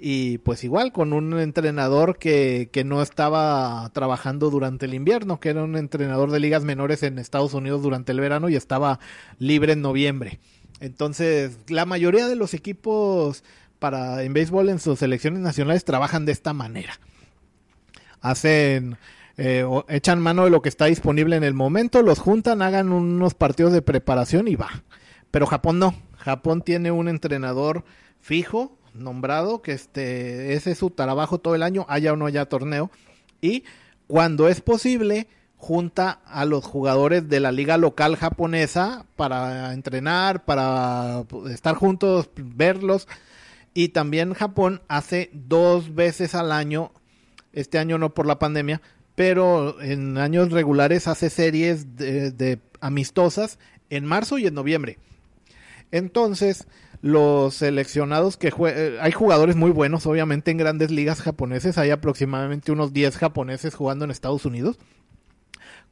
y 0.00 0.38
pues 0.38 0.64
igual 0.64 0.92
con 0.92 1.12
un 1.12 1.38
entrenador 1.38 2.18
que, 2.18 2.70
que, 2.72 2.84
no 2.84 3.02
estaba 3.02 3.90
trabajando 3.92 4.50
durante 4.50 4.86
el 4.86 4.94
invierno, 4.94 5.40
que 5.40 5.50
era 5.50 5.62
un 5.62 5.76
entrenador 5.76 6.30
de 6.30 6.40
ligas 6.40 6.64
menores 6.64 7.02
en 7.02 7.18
Estados 7.18 7.54
Unidos 7.54 7.82
durante 7.82 8.12
el 8.12 8.20
verano 8.20 8.48
y 8.48 8.56
estaba 8.56 8.98
libre 9.38 9.74
en 9.74 9.82
noviembre. 9.82 10.40
Entonces, 10.80 11.58
la 11.68 11.84
mayoría 11.84 12.26
de 12.26 12.36
los 12.36 12.54
equipos 12.54 13.44
para 13.78 14.22
en 14.22 14.32
béisbol 14.32 14.68
en 14.70 14.78
sus 14.78 14.98
selecciones 14.98 15.40
nacionales 15.40 15.84
trabajan 15.84 16.24
de 16.24 16.32
esta 16.32 16.52
manera. 16.52 16.98
Hacen 18.20 18.96
eh, 19.36 19.64
echan 19.88 20.20
mano 20.20 20.44
de 20.44 20.50
lo 20.50 20.62
que 20.62 20.68
está 20.68 20.86
disponible 20.86 21.36
en 21.36 21.44
el 21.44 21.54
momento, 21.54 22.02
los 22.02 22.18
juntan, 22.18 22.62
hagan 22.62 22.92
unos 22.92 23.34
partidos 23.34 23.72
de 23.72 23.82
preparación 23.82 24.48
y 24.48 24.56
va. 24.56 24.82
Pero 25.30 25.46
Japón 25.46 25.78
no. 25.78 25.94
Japón 26.16 26.62
tiene 26.62 26.90
un 26.90 27.08
entrenador 27.08 27.84
fijo 28.20 28.78
nombrado, 28.94 29.62
que 29.62 29.72
este, 29.72 30.54
es 30.54 30.78
su 30.78 30.90
trabajo 30.90 31.38
todo 31.38 31.54
el 31.54 31.62
año, 31.62 31.86
haya 31.88 32.12
o 32.12 32.16
no 32.16 32.26
haya 32.26 32.46
torneo. 32.46 32.90
Y 33.40 33.64
cuando 34.06 34.48
es 34.48 34.60
posible, 34.60 35.28
junta 35.56 36.20
a 36.24 36.46
los 36.46 36.64
jugadores 36.64 37.28
de 37.28 37.38
la 37.38 37.52
liga 37.52 37.76
local 37.76 38.16
japonesa 38.16 39.04
para 39.16 39.72
entrenar, 39.74 40.44
para 40.44 41.24
estar 41.50 41.74
juntos, 41.74 42.30
verlos. 42.34 43.06
Y 43.74 43.88
también 43.88 44.34
Japón 44.34 44.80
hace 44.88 45.30
dos 45.32 45.94
veces 45.94 46.34
al 46.34 46.50
año, 46.50 46.92
este 47.52 47.78
año 47.78 47.98
no 47.98 48.14
por 48.14 48.26
la 48.26 48.38
pandemia, 48.38 48.80
pero 49.14 49.80
en 49.82 50.16
años 50.18 50.50
regulares 50.50 51.06
hace 51.06 51.30
series 51.30 51.96
de 51.96 52.58
amistosas 52.80 53.58
en 53.90 54.06
marzo 54.06 54.38
y 54.38 54.46
en 54.46 54.54
noviembre. 54.54 54.98
Entonces, 55.90 56.66
los 57.02 57.54
seleccionados 57.54 58.36
que 58.36 58.52
eh, 58.66 58.98
hay 59.00 59.12
jugadores 59.12 59.56
muy 59.56 59.70
buenos, 59.70 60.06
obviamente 60.06 60.50
en 60.50 60.58
grandes 60.58 60.90
ligas 60.90 61.22
japoneses, 61.22 61.78
hay 61.78 61.90
aproximadamente 61.90 62.72
unos 62.72 62.92
10 62.92 63.16
japoneses 63.16 63.74
jugando 63.74 64.04
en 64.04 64.10
Estados 64.10 64.44
Unidos. 64.44 64.78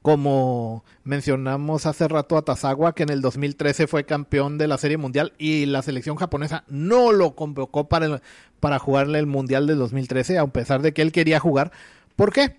Como 0.03 0.85
mencionamos 1.03 1.87
hace 1.87 2.07
rato 2.07 2.37
a 2.37 2.43
Tazawa, 2.43 2.95
que 2.95 3.03
en 3.03 3.09
el 3.09 3.21
2013 3.21 3.89
fue 3.89 4.05
campeón 4.05 4.57
de 4.57 4.69
la 4.69 4.79
Serie 4.79 4.97
Mundial 4.97 5.33
y 5.39 5.67
la 5.67 5.83
selección 5.83 6.17
japonesa 6.17 6.65
no 6.69 7.11
lo 7.11 7.35
convocó 7.35 7.89
para, 7.89 8.23
para 8.61 8.79
jugarle 8.79 9.19
el 9.19 9.27
Mundial 9.27 9.67
del 9.67 9.79
2013, 9.79 10.39
a 10.39 10.47
pesar 10.47 10.83
de 10.83 10.93
que 10.93 11.03
él 11.03 11.11
quería 11.11 11.41
jugar. 11.41 11.73
¿Por 12.15 12.33
qué? 12.33 12.57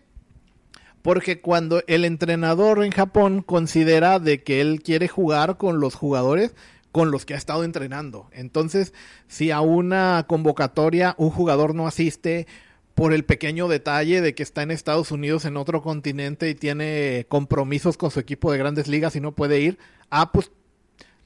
Porque 1.02 1.40
cuando 1.40 1.82
el 1.88 2.04
entrenador 2.04 2.84
en 2.84 2.92
Japón 2.92 3.42
considera 3.42 4.20
de 4.20 4.44
que 4.44 4.60
él 4.60 4.82
quiere 4.84 5.08
jugar 5.08 5.58
con 5.58 5.80
los 5.80 5.96
jugadores, 5.96 6.54
con 6.92 7.12
los 7.12 7.26
que 7.26 7.34
ha 7.34 7.38
estado 7.38 7.64
entrenando. 7.64 8.30
Entonces, 8.32 8.94
si 9.28 9.52
a 9.52 9.62
una 9.62 10.26
convocatoria 10.28 11.16
un 11.18 11.30
jugador 11.30 11.76
no 11.76 11.88
asiste 11.88 12.48
por 12.96 13.14
el 13.14 13.24
pequeño 13.24 13.68
detalle 13.68 14.22
de 14.22 14.36
que 14.36 14.44
está 14.44 14.62
en 14.62 14.72
Estados 14.72 15.12
Unidos, 15.12 15.46
en 15.46 15.56
otro 15.56 15.82
continente 15.82 16.50
y 16.50 16.56
tiene 16.56 17.26
compromisos 17.30 17.96
con 17.96 18.12
su 18.12 18.20
equipo 18.20 18.52
de 18.52 18.58
grandes 18.58 18.88
ligas 18.88 19.16
y 19.16 19.22
no 19.22 19.32
puede 19.32 19.62
ir, 19.62 19.78
ah, 20.10 20.32
pues 20.32 20.52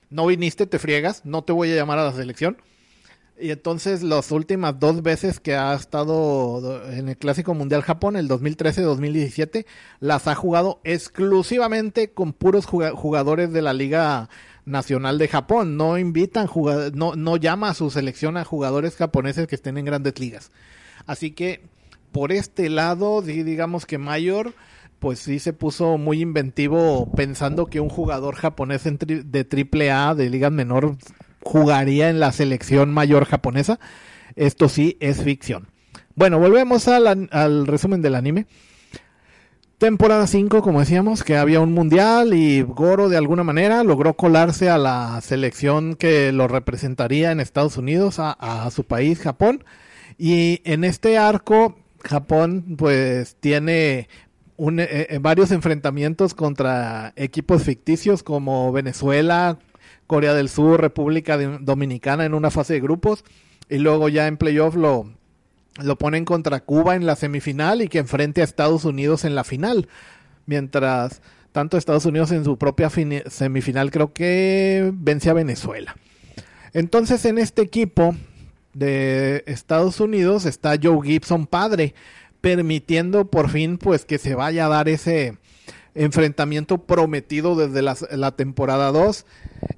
no 0.09 0.27
viniste, 0.27 0.67
te 0.67 0.77
friegas, 0.77 1.25
no 1.25 1.43
te 1.43 1.51
voy 1.51 1.71
a 1.71 1.75
llamar 1.75 1.97
a 1.97 2.03
la 2.03 2.13
selección. 2.13 2.57
Y 3.39 3.49
entonces 3.49 4.03
las 4.03 4.31
últimas 4.31 4.79
dos 4.79 5.01
veces 5.01 5.39
que 5.39 5.55
ha 5.55 5.73
estado 5.73 6.87
en 6.91 7.09
el 7.09 7.17
Clásico 7.17 7.55
Mundial 7.55 7.81
Japón, 7.81 8.15
el 8.15 8.29
2013-2017, 8.29 9.65
las 9.99 10.27
ha 10.27 10.35
jugado 10.35 10.79
exclusivamente 10.83 12.11
con 12.11 12.33
puros 12.33 12.67
jugadores 12.67 13.51
de 13.51 13.63
la 13.63 13.73
Liga 13.73 14.29
nacional 14.65 15.17
de 15.17 15.27
Japón. 15.27 15.77
No 15.77 15.97
invitan 15.97 16.47
no, 16.93 17.15
no 17.15 17.37
llama 17.37 17.69
a 17.69 17.73
su 17.73 17.89
selección 17.89 18.37
a 18.37 18.45
jugadores 18.45 18.95
japoneses 18.95 19.47
que 19.47 19.55
estén 19.55 19.77
en 19.77 19.85
grandes 19.85 20.19
ligas. 20.19 20.51
Así 21.05 21.31
que 21.31 21.61
por 22.11 22.31
este 22.31 22.69
lado, 22.69 23.21
digamos 23.21 23.85
que 23.85 23.97
Mayor, 23.97 24.53
pues 24.99 25.19
sí 25.19 25.39
se 25.39 25.51
puso 25.51 25.97
muy 25.97 26.21
inventivo 26.21 27.11
pensando 27.11 27.65
que 27.65 27.79
un 27.79 27.89
jugador 27.89 28.35
japonés 28.35 28.83
de 28.83 29.43
triple 29.43 29.91
A, 29.91 30.13
de 30.13 30.29
ligas 30.29 30.51
menor, 30.51 30.95
jugaría 31.41 32.09
en 32.09 32.19
la 32.19 32.31
selección 32.31 32.93
mayor 32.93 33.25
japonesa. 33.25 33.79
Esto 34.35 34.69
sí 34.69 34.95
es 34.99 35.23
ficción. 35.23 35.67
Bueno, 36.15 36.39
volvemos 36.39 36.87
al, 36.87 37.27
al 37.31 37.67
resumen 37.67 38.01
del 38.01 38.15
anime. 38.15 38.45
Temporada 39.83 40.27
5, 40.27 40.61
como 40.61 40.79
decíamos, 40.79 41.25
que 41.25 41.35
había 41.35 41.59
un 41.59 41.73
mundial 41.73 42.33
y 42.33 42.61
Goro 42.61 43.09
de 43.09 43.17
alguna 43.17 43.43
manera 43.43 43.83
logró 43.83 44.13
colarse 44.13 44.69
a 44.69 44.77
la 44.77 45.19
selección 45.19 45.95
que 45.95 46.31
lo 46.31 46.47
representaría 46.47 47.33
en 47.33 47.41
Estados 47.41 47.75
Unidos, 47.75 48.15
a, 48.17 48.69
su 48.71 48.85
país, 48.85 49.19
Japón. 49.19 49.65
Y 50.17 50.61
en 50.63 50.85
este 50.85 51.17
arco, 51.17 51.75
Japón 52.01 52.77
pues 52.77 53.35
tiene 53.41 53.97
eh, 53.97 54.07
eh, 54.57 55.19
varios 55.19 55.51
enfrentamientos 55.51 56.33
contra 56.33 57.11
equipos 57.17 57.63
ficticios 57.63 58.23
como 58.23 58.71
Venezuela, 58.71 59.59
Corea 60.07 60.33
del 60.33 60.47
Sur, 60.47 60.79
República 60.79 61.37
Dominicana 61.37 62.23
en 62.23 62.35
una 62.35 62.51
fase 62.51 62.75
de 62.75 62.79
grupos. 62.79 63.25
Y 63.69 63.79
luego 63.79 64.07
ya 64.07 64.27
en 64.27 64.37
playoff 64.37 64.75
lo 64.75 65.09
lo 65.81 65.97
ponen 65.97 66.25
contra 66.25 66.59
Cuba 66.61 66.95
en 66.95 67.05
la 67.05 67.15
semifinal 67.15 67.81
y 67.81 67.87
que 67.87 67.99
enfrente 67.99 68.41
a 68.41 68.43
Estados 68.43 68.85
Unidos 68.85 69.25
en 69.25 69.35
la 69.35 69.43
final. 69.43 69.87
Mientras 70.45 71.21
tanto 71.51 71.77
Estados 71.77 72.05
Unidos 72.05 72.31
en 72.31 72.43
su 72.43 72.57
propia 72.57 72.89
semifinal 72.89 73.91
creo 73.91 74.13
que 74.13 74.91
vence 74.93 75.29
a 75.29 75.33
Venezuela. 75.33 75.95
Entonces 76.73 77.25
en 77.25 77.37
este 77.37 77.61
equipo 77.61 78.15
de 78.73 79.43
Estados 79.45 79.99
Unidos 79.99 80.45
está 80.45 80.75
Joe 80.81 81.05
Gibson 81.05 81.45
padre, 81.45 81.93
permitiendo 82.41 83.25
por 83.25 83.49
fin 83.49 83.77
pues 83.77 84.03
que 84.05 84.17
se 84.17 84.35
vaya 84.35 84.65
a 84.65 84.69
dar 84.69 84.89
ese 84.89 85.37
enfrentamiento 85.95 86.79
prometido 86.85 87.55
desde 87.55 87.81
la, 87.81 88.31
temporada 88.31 88.91
2 88.91 89.25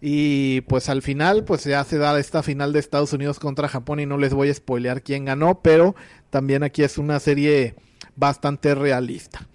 y 0.02 0.62
pues 0.62 0.90
al 0.90 1.02
final 1.02 1.44
pues 1.44 1.66
ya 1.66 1.84
se 1.84 1.98
da 1.98 2.18
esta 2.20 2.42
final 2.42 2.74
de 2.74 2.80
Estados 2.80 3.14
Unidos 3.14 3.40
contra 3.40 3.68
Japón 3.68 4.00
y 4.00 4.06
no 4.06 4.18
les 4.18 4.34
voy 4.34 4.50
a 4.50 4.54
spoilear 4.54 5.02
quién 5.02 5.26
ganó, 5.26 5.62
pero 5.62 5.96
también 6.30 6.64
aquí 6.64 6.84
es 6.84 6.98
una 6.98 7.20
serie 7.20 7.76
bastante 8.16 8.76
realista. 8.76 9.48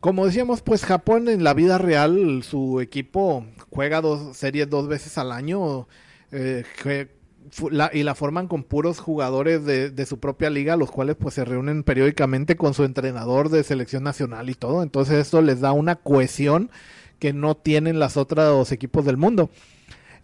Como 0.00 0.26
decíamos, 0.26 0.62
pues 0.62 0.84
Japón 0.84 1.28
en 1.28 1.44
la 1.44 1.54
vida 1.54 1.78
real, 1.78 2.42
su 2.42 2.80
equipo 2.80 3.46
juega 3.70 4.00
dos 4.00 4.36
series 4.36 4.68
dos 4.68 4.88
veces 4.88 5.16
al 5.16 5.30
año. 5.30 5.86
Eh, 6.32 6.64
y 7.92 8.02
la 8.02 8.14
forman 8.14 8.48
con 8.48 8.62
puros 8.62 8.98
jugadores 8.98 9.64
de, 9.64 10.06
su 10.06 10.18
propia 10.18 10.50
liga, 10.50 10.76
los 10.76 10.90
cuales 10.90 11.16
pues 11.16 11.34
se 11.34 11.44
reúnen 11.44 11.82
periódicamente 11.82 12.56
con 12.56 12.74
su 12.74 12.84
entrenador 12.84 13.48
de 13.48 13.62
selección 13.64 14.04
nacional 14.04 14.50
y 14.50 14.54
todo. 14.54 14.82
Entonces 14.82 15.16
esto 15.16 15.42
les 15.42 15.60
da 15.60 15.72
una 15.72 15.96
cohesión 15.96 16.70
que 17.18 17.32
no 17.32 17.56
tienen 17.56 17.98
los 17.98 18.16
otros 18.16 18.72
equipos 18.72 19.04
del 19.04 19.16
mundo. 19.16 19.50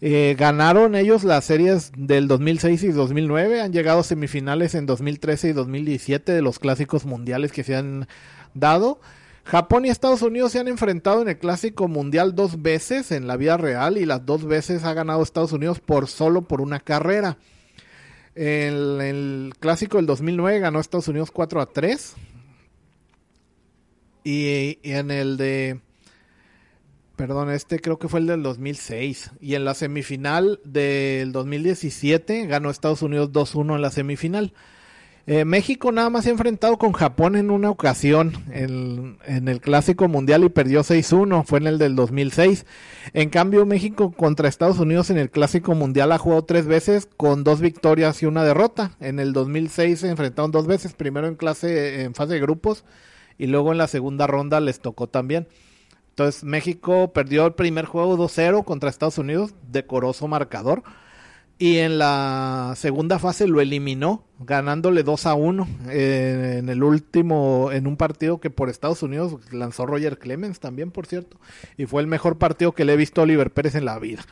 Eh, 0.01 0.35
ganaron 0.37 0.95
ellos 0.95 1.23
las 1.23 1.45
series 1.45 1.91
del 1.97 2.27
2006 2.29 2.83
y 2.83 2.91
2009, 2.91 3.61
han 3.61 3.73
llegado 3.73 3.99
a 3.99 4.03
semifinales 4.03 4.73
en 4.73 4.85
2013 4.85 5.49
y 5.49 5.53
2017 5.53 6.31
de 6.31 6.41
los 6.41 6.57
clásicos 6.57 7.05
mundiales 7.05 7.51
que 7.51 7.63
se 7.63 7.75
han 7.75 8.07
dado. 8.53 9.01
Japón 9.49 9.83
y 9.83 9.89
Estados 9.89 10.21
Unidos 10.21 10.51
se 10.51 10.59
han 10.59 10.67
enfrentado 10.67 11.23
en 11.23 11.27
el 11.27 11.39
Clásico 11.39 11.87
Mundial 11.87 12.35
dos 12.35 12.61
veces 12.61 13.11
en 13.11 13.25
la 13.25 13.35
vida 13.35 13.57
real 13.57 13.97
y 13.97 14.05
las 14.05 14.23
dos 14.23 14.45
veces 14.45 14.83
ha 14.83 14.93
ganado 14.93 15.23
Estados 15.23 15.53
Unidos 15.53 15.79
por 15.79 16.07
solo 16.07 16.43
por 16.43 16.61
una 16.61 16.79
carrera. 16.79 17.39
En 18.35 19.01
el, 19.01 19.53
Clásico 19.59 19.97
del 19.97 20.05
2009 20.05 20.59
ganó 20.59 20.79
Estados 20.79 21.07
Unidos 21.07 21.31
4 21.31 21.61
a 21.61 21.65
3. 21.65 22.13
Y, 24.23 24.77
y, 24.83 24.91
en 24.91 25.09
el 25.09 25.35
de... 25.37 25.81
Perdón, 27.15 27.49
este 27.49 27.79
creo 27.79 27.97
que 27.97 28.07
fue 28.07 28.19
el 28.19 28.27
del 28.27 28.43
2006. 28.43 29.31
Y 29.41 29.55
en 29.55 29.65
la 29.65 29.73
semifinal 29.73 30.59
del 30.63 31.31
2017 31.31 32.45
ganó 32.45 32.69
Estados 32.69 33.01
Unidos 33.01 33.31
2-1 33.31 33.77
en 33.77 33.81
la 33.81 33.89
semifinal. 33.89 34.53
Eh, 35.31 35.45
México 35.45 35.91
nada 35.91 36.09
más 36.09 36.23
se 36.23 36.31
ha 36.31 36.33
enfrentado 36.33 36.79
con 36.79 36.91
Japón 36.91 37.35
en 37.35 37.51
una 37.51 37.69
ocasión 37.69 38.33
en, 38.51 39.19
el 39.27 39.61
Clásico 39.61 40.07
Mundial 40.07 40.43
y 40.43 40.49
perdió 40.49 40.81
6-1, 40.81 41.45
fue 41.45 41.59
en 41.59 41.67
el 41.67 41.77
del 41.77 41.95
2006. 41.95 42.65
En 43.13 43.29
cambio, 43.29 43.63
México 43.67 44.11
contra 44.11 44.49
Estados 44.49 44.79
Unidos 44.79 45.11
en 45.11 45.19
el 45.19 45.29
Clásico 45.29 45.75
Mundial 45.75 46.13
ha 46.13 46.17
jugado 46.17 46.45
tres 46.45 46.65
veces 46.65 47.07
con 47.15 47.43
dos 47.43 47.61
victorias 47.61 48.23
y 48.23 48.25
una 48.25 48.43
derrota. 48.43 48.97
En 48.99 49.19
el 49.19 49.31
2006 49.31 49.99
se 49.99 50.09
enfrentaron 50.09 50.49
dos 50.49 50.65
veces, 50.65 50.93
primero 50.93 51.27
en 51.27 51.35
clase 51.35 52.01
en 52.01 52.15
fase 52.15 52.33
de 52.33 52.39
grupos 52.39 52.83
y 53.37 53.45
luego 53.45 53.71
en 53.71 53.77
la 53.77 53.85
segunda 53.85 54.25
ronda 54.25 54.59
les 54.59 54.79
tocó 54.79 55.05
también. 55.05 55.47
Entonces 56.09 56.43
México 56.43 57.13
perdió 57.13 57.45
el 57.45 57.53
primer 57.53 57.85
juego 57.85 58.17
2-0 58.17 58.65
contra 58.65 58.89
Estados 58.89 59.19
Unidos, 59.19 59.53
decoroso 59.71 60.27
marcador. 60.27 60.81
Y 61.61 61.79
en 61.79 61.97
la 61.97 62.73
segunda 62.77 63.19
fase 63.19 63.45
lo 63.45 63.59
eliminó, 63.59 64.23
ganándole 64.39 65.03
2 65.03 65.25
a 65.25 65.33
1 65.33 65.67
eh, 65.89 66.55
en 66.59 66.69
el 66.69 66.81
último, 66.81 67.69
en 67.73 67.85
un 67.85 67.97
partido 67.97 68.39
que 68.39 68.49
por 68.49 68.69
Estados 68.69 69.03
Unidos 69.03 69.35
lanzó 69.51 69.85
Roger 69.85 70.17
Clemens 70.19 70.61
también, 70.61 70.89
por 70.89 71.05
cierto. 71.05 71.37
Y 71.75 71.85
fue 71.85 72.01
el 72.01 72.07
mejor 72.07 72.37
partido 72.37 72.71
que 72.71 72.85
le 72.85 72.93
he 72.93 72.97
visto 72.97 73.19
a 73.19 73.25
Oliver 73.25 73.51
Pérez 73.51 73.75
en 73.75 73.83
la 73.83 73.99
vida. 73.99 74.23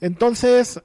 Entonces, 0.00 0.82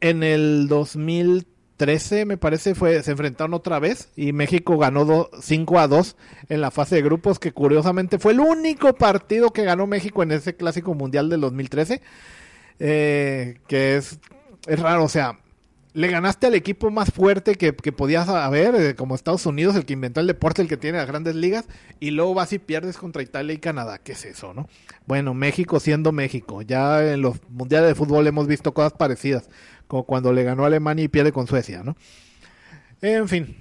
en 0.00 0.22
el 0.22 0.66
2013, 0.68 2.24
me 2.24 2.38
parece, 2.38 2.74
fue, 2.74 3.02
se 3.02 3.10
enfrentaron 3.10 3.52
otra 3.52 3.78
vez 3.80 4.08
y 4.16 4.32
México 4.32 4.78
ganó 4.78 5.28
5 5.38 5.78
a 5.78 5.88
2 5.88 6.16
en 6.48 6.62
la 6.62 6.70
fase 6.70 6.94
de 6.94 7.02
grupos, 7.02 7.38
que 7.38 7.52
curiosamente 7.52 8.18
fue 8.18 8.32
el 8.32 8.40
único 8.40 8.94
partido 8.94 9.50
que 9.50 9.64
ganó 9.64 9.86
México 9.86 10.22
en 10.22 10.32
ese 10.32 10.56
clásico 10.56 10.94
mundial 10.94 11.28
del 11.28 11.42
2013. 11.42 12.00
Eh, 12.78 13.58
que 13.68 13.96
es 13.96 14.18
es 14.66 14.80
raro, 14.80 15.04
o 15.04 15.08
sea, 15.08 15.38
le 15.94 16.08
ganaste 16.08 16.46
al 16.46 16.54
equipo 16.54 16.90
más 16.90 17.10
fuerte 17.10 17.56
que, 17.56 17.72
podías 17.72 18.28
haber, 18.28 18.74
eh, 18.74 18.94
como 18.94 19.14
Estados 19.14 19.44
Unidos, 19.44 19.76
el 19.76 19.84
que 19.84 19.92
inventó 19.92 20.20
el 20.20 20.26
deporte, 20.26 20.62
el 20.62 20.68
que 20.68 20.76
tiene 20.76 20.98
las 20.98 21.06
grandes 21.06 21.34
ligas, 21.34 21.66
y 22.00 22.12
luego 22.12 22.34
vas 22.34 22.52
y 22.52 22.58
pierdes 22.58 22.96
contra 22.96 23.22
Italia 23.22 23.52
y 23.52 23.58
Canadá. 23.58 23.98
¿Qué 23.98 24.12
es 24.12 24.24
eso, 24.24 24.54
no? 24.54 24.68
Bueno, 25.06 25.34
México 25.34 25.80
siendo 25.80 26.12
México. 26.12 26.62
Ya 26.62 27.12
en 27.12 27.20
los 27.20 27.36
mundiales 27.50 27.88
de 27.88 27.94
fútbol 27.94 28.26
hemos 28.26 28.46
visto 28.46 28.72
cosas 28.72 28.94
parecidas, 28.94 29.50
como 29.86 30.04
cuando 30.04 30.32
le 30.32 30.44
ganó 30.44 30.64
Alemania 30.64 31.04
y 31.04 31.08
pierde 31.08 31.32
con 31.32 31.46
Suecia, 31.46 31.82
¿no? 31.82 31.96
En 33.02 33.28
fin, 33.28 33.56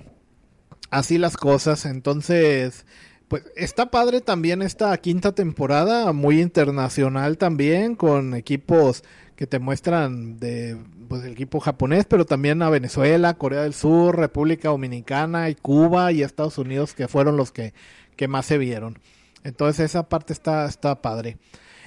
así 0.89 1.17
las 1.17 1.35
cosas. 1.35 1.85
Entonces, 1.85 2.85
pues 3.27 3.43
está 3.57 3.91
padre 3.91 4.21
también 4.21 4.61
esta 4.61 4.95
quinta 4.97 5.33
temporada, 5.33 6.13
muy 6.13 6.41
internacional 6.41 7.37
también, 7.37 7.95
con 7.95 8.35
equipos 8.35 9.03
que 9.41 9.47
te 9.47 9.57
muestran 9.57 10.37
de 10.37 10.77
pues 11.09 11.23
el 11.23 11.31
equipo 11.31 11.59
japonés, 11.59 12.05
pero 12.05 12.27
también 12.27 12.61
a 12.61 12.69
Venezuela, 12.69 13.33
Corea 13.39 13.63
del 13.63 13.73
Sur, 13.73 14.15
República 14.15 14.69
Dominicana 14.69 15.49
y 15.49 15.55
Cuba 15.55 16.11
y 16.11 16.21
Estados 16.21 16.59
Unidos 16.59 16.93
que 16.93 17.07
fueron 17.07 17.37
los 17.37 17.51
que, 17.51 17.73
que 18.15 18.27
más 18.27 18.45
se 18.45 18.59
vieron. 18.59 18.99
Entonces 19.43 19.85
esa 19.85 20.07
parte 20.07 20.31
está, 20.31 20.67
está 20.67 21.01
padre. 21.01 21.39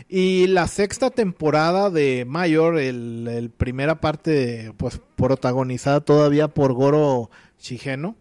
Y 0.08 0.48
la 0.48 0.66
sexta 0.66 1.10
temporada 1.10 1.90
de 1.90 2.24
Mayor, 2.26 2.76
el, 2.76 3.52
primera 3.56 4.00
parte, 4.00 4.72
pues 4.76 5.00
protagonizada 5.14 6.00
todavía 6.00 6.48
por 6.48 6.72
Goro 6.72 7.30
Shigeno. 7.60 8.16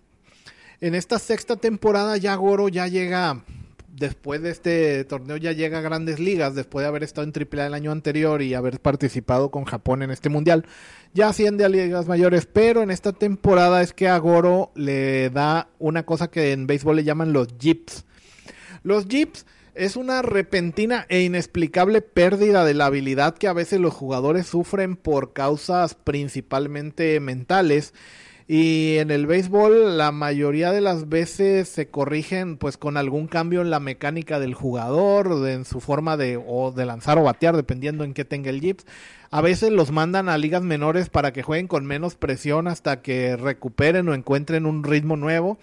En 0.80 0.94
esta 0.94 1.18
sexta 1.18 1.56
temporada 1.56 2.18
ya 2.18 2.36
Goro 2.36 2.70
ya 2.70 2.88
llega 2.88 3.44
después 3.96 4.42
de 4.42 4.50
este 4.50 5.04
torneo 5.06 5.38
ya 5.38 5.52
llega 5.52 5.78
a 5.78 5.82
grandes 5.82 6.20
ligas, 6.20 6.56
después 6.56 6.84
de 6.84 6.88
haber 6.88 7.04
estado 7.04 7.28
en 7.28 7.34
AAA 7.34 7.68
el 7.68 7.74
año 7.74 7.92
anterior 7.92 8.42
y 8.42 8.54
haber 8.56 8.80
participado 8.80 9.52
con 9.52 9.66
Japón 9.66 10.02
en 10.02 10.12
este 10.12 10.30
mundial, 10.30 10.66
ya 11.14 11.30
asciende 11.30 11.64
a 11.64 11.70
ligas 11.70 12.08
mayores, 12.08 12.48
pero 12.52 12.82
en 12.82 12.90
esta 12.90 13.14
temporada 13.14 13.82
es 13.82 13.94
que 13.94 14.08
a 14.08 14.18
Goro 14.18 14.72
le 14.76 15.30
da 15.30 15.70
una 15.80 16.04
cosa 16.04 16.30
que 16.30 16.52
en 16.52 16.66
béisbol 16.66 16.98
le 16.98 17.04
llaman 17.04 17.34
los 17.34 17.48
jips. 17.60 18.06
Los 18.82 19.08
jips 19.08 19.46
es 19.76 19.96
una 19.96 20.22
repentina 20.22 21.06
e 21.10 21.22
inexplicable 21.22 22.02
pérdida 22.02 22.66
de 22.66 22.74
la 22.74 22.88
habilidad 22.88 23.36
que 23.36 23.48
a 23.48 23.54
veces 23.54 23.80
los 23.80 23.94
jugadores 23.94 24.48
sufren 24.48 24.96
por 24.96 25.34
causas 25.34 25.96
principalmente 25.96 27.20
mentales 27.20 27.94
y 28.48 28.98
en 28.98 29.12
el 29.12 29.26
béisbol 29.26 29.98
la 29.98 30.12
mayoría 30.12 30.72
de 30.72 30.82
las 30.82 31.08
veces 31.08 31.70
se 31.70 31.88
corrigen 31.90 32.58
pues 32.58 32.78
con 32.78 32.98
algún 32.98 33.28
cambio 33.28 33.62
en 33.62 33.70
la 33.70 33.80
mecánica 33.80 34.40
del 34.40 34.54
jugador, 34.54 35.48
en 35.48 35.66
su 35.66 35.80
forma 35.80 36.18
de, 36.18 36.42
o 36.46 36.72
de 36.72 36.86
lanzar 36.86 37.18
o 37.18 37.24
batear, 37.24 37.56
dependiendo 37.56 38.04
en 38.04 38.14
qué 38.14 38.26
tenga 38.26 38.50
el 38.50 38.60
gips. 38.60 38.86
A 39.32 39.42
veces 39.42 39.72
los 39.72 39.92
mandan 39.92 40.30
a 40.30 40.38
ligas 40.38 40.62
menores 40.62 41.10
para 41.10 41.34
que 41.34 41.42
jueguen 41.42 41.68
con 41.68 41.86
menos 41.86 42.16
presión 42.16 42.68
hasta 42.68 43.02
que 43.02 43.38
recuperen 43.38 44.08
o 44.10 44.14
encuentren 44.14 44.66
un 44.66 44.84
ritmo 44.84 45.16
nuevo. 45.16 45.58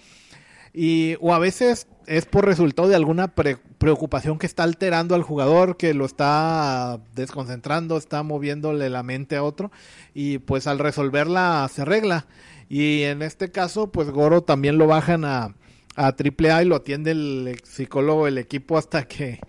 Y, 0.72 1.16
o 1.20 1.34
a 1.34 1.38
veces 1.38 1.88
es 2.06 2.26
por 2.26 2.46
resultado 2.46 2.88
de 2.88 2.96
alguna 2.96 3.28
preocupación 3.28 4.38
que 4.38 4.46
está 4.46 4.62
alterando 4.62 5.14
al 5.14 5.22
jugador, 5.22 5.76
que 5.76 5.94
lo 5.94 6.04
está 6.04 7.00
desconcentrando, 7.14 7.96
está 7.96 8.22
moviéndole 8.22 8.88
la 8.88 9.02
mente 9.02 9.36
a 9.36 9.42
otro, 9.42 9.70
y 10.14 10.38
pues 10.38 10.66
al 10.66 10.78
resolverla 10.78 11.68
se 11.72 11.82
arregla. 11.82 12.26
Y 12.70 13.02
en 13.02 13.20
este 13.20 13.50
caso, 13.50 13.90
pues 13.90 14.10
Goro 14.10 14.42
también 14.42 14.78
lo 14.78 14.86
bajan 14.86 15.24
a, 15.24 15.56
a 15.96 16.14
AAA 16.14 16.62
y 16.62 16.66
lo 16.66 16.76
atiende 16.76 17.10
el 17.10 17.60
psicólogo 17.64 18.26
del 18.26 18.38
equipo 18.38 18.78
hasta 18.78 19.08
que, 19.08 19.40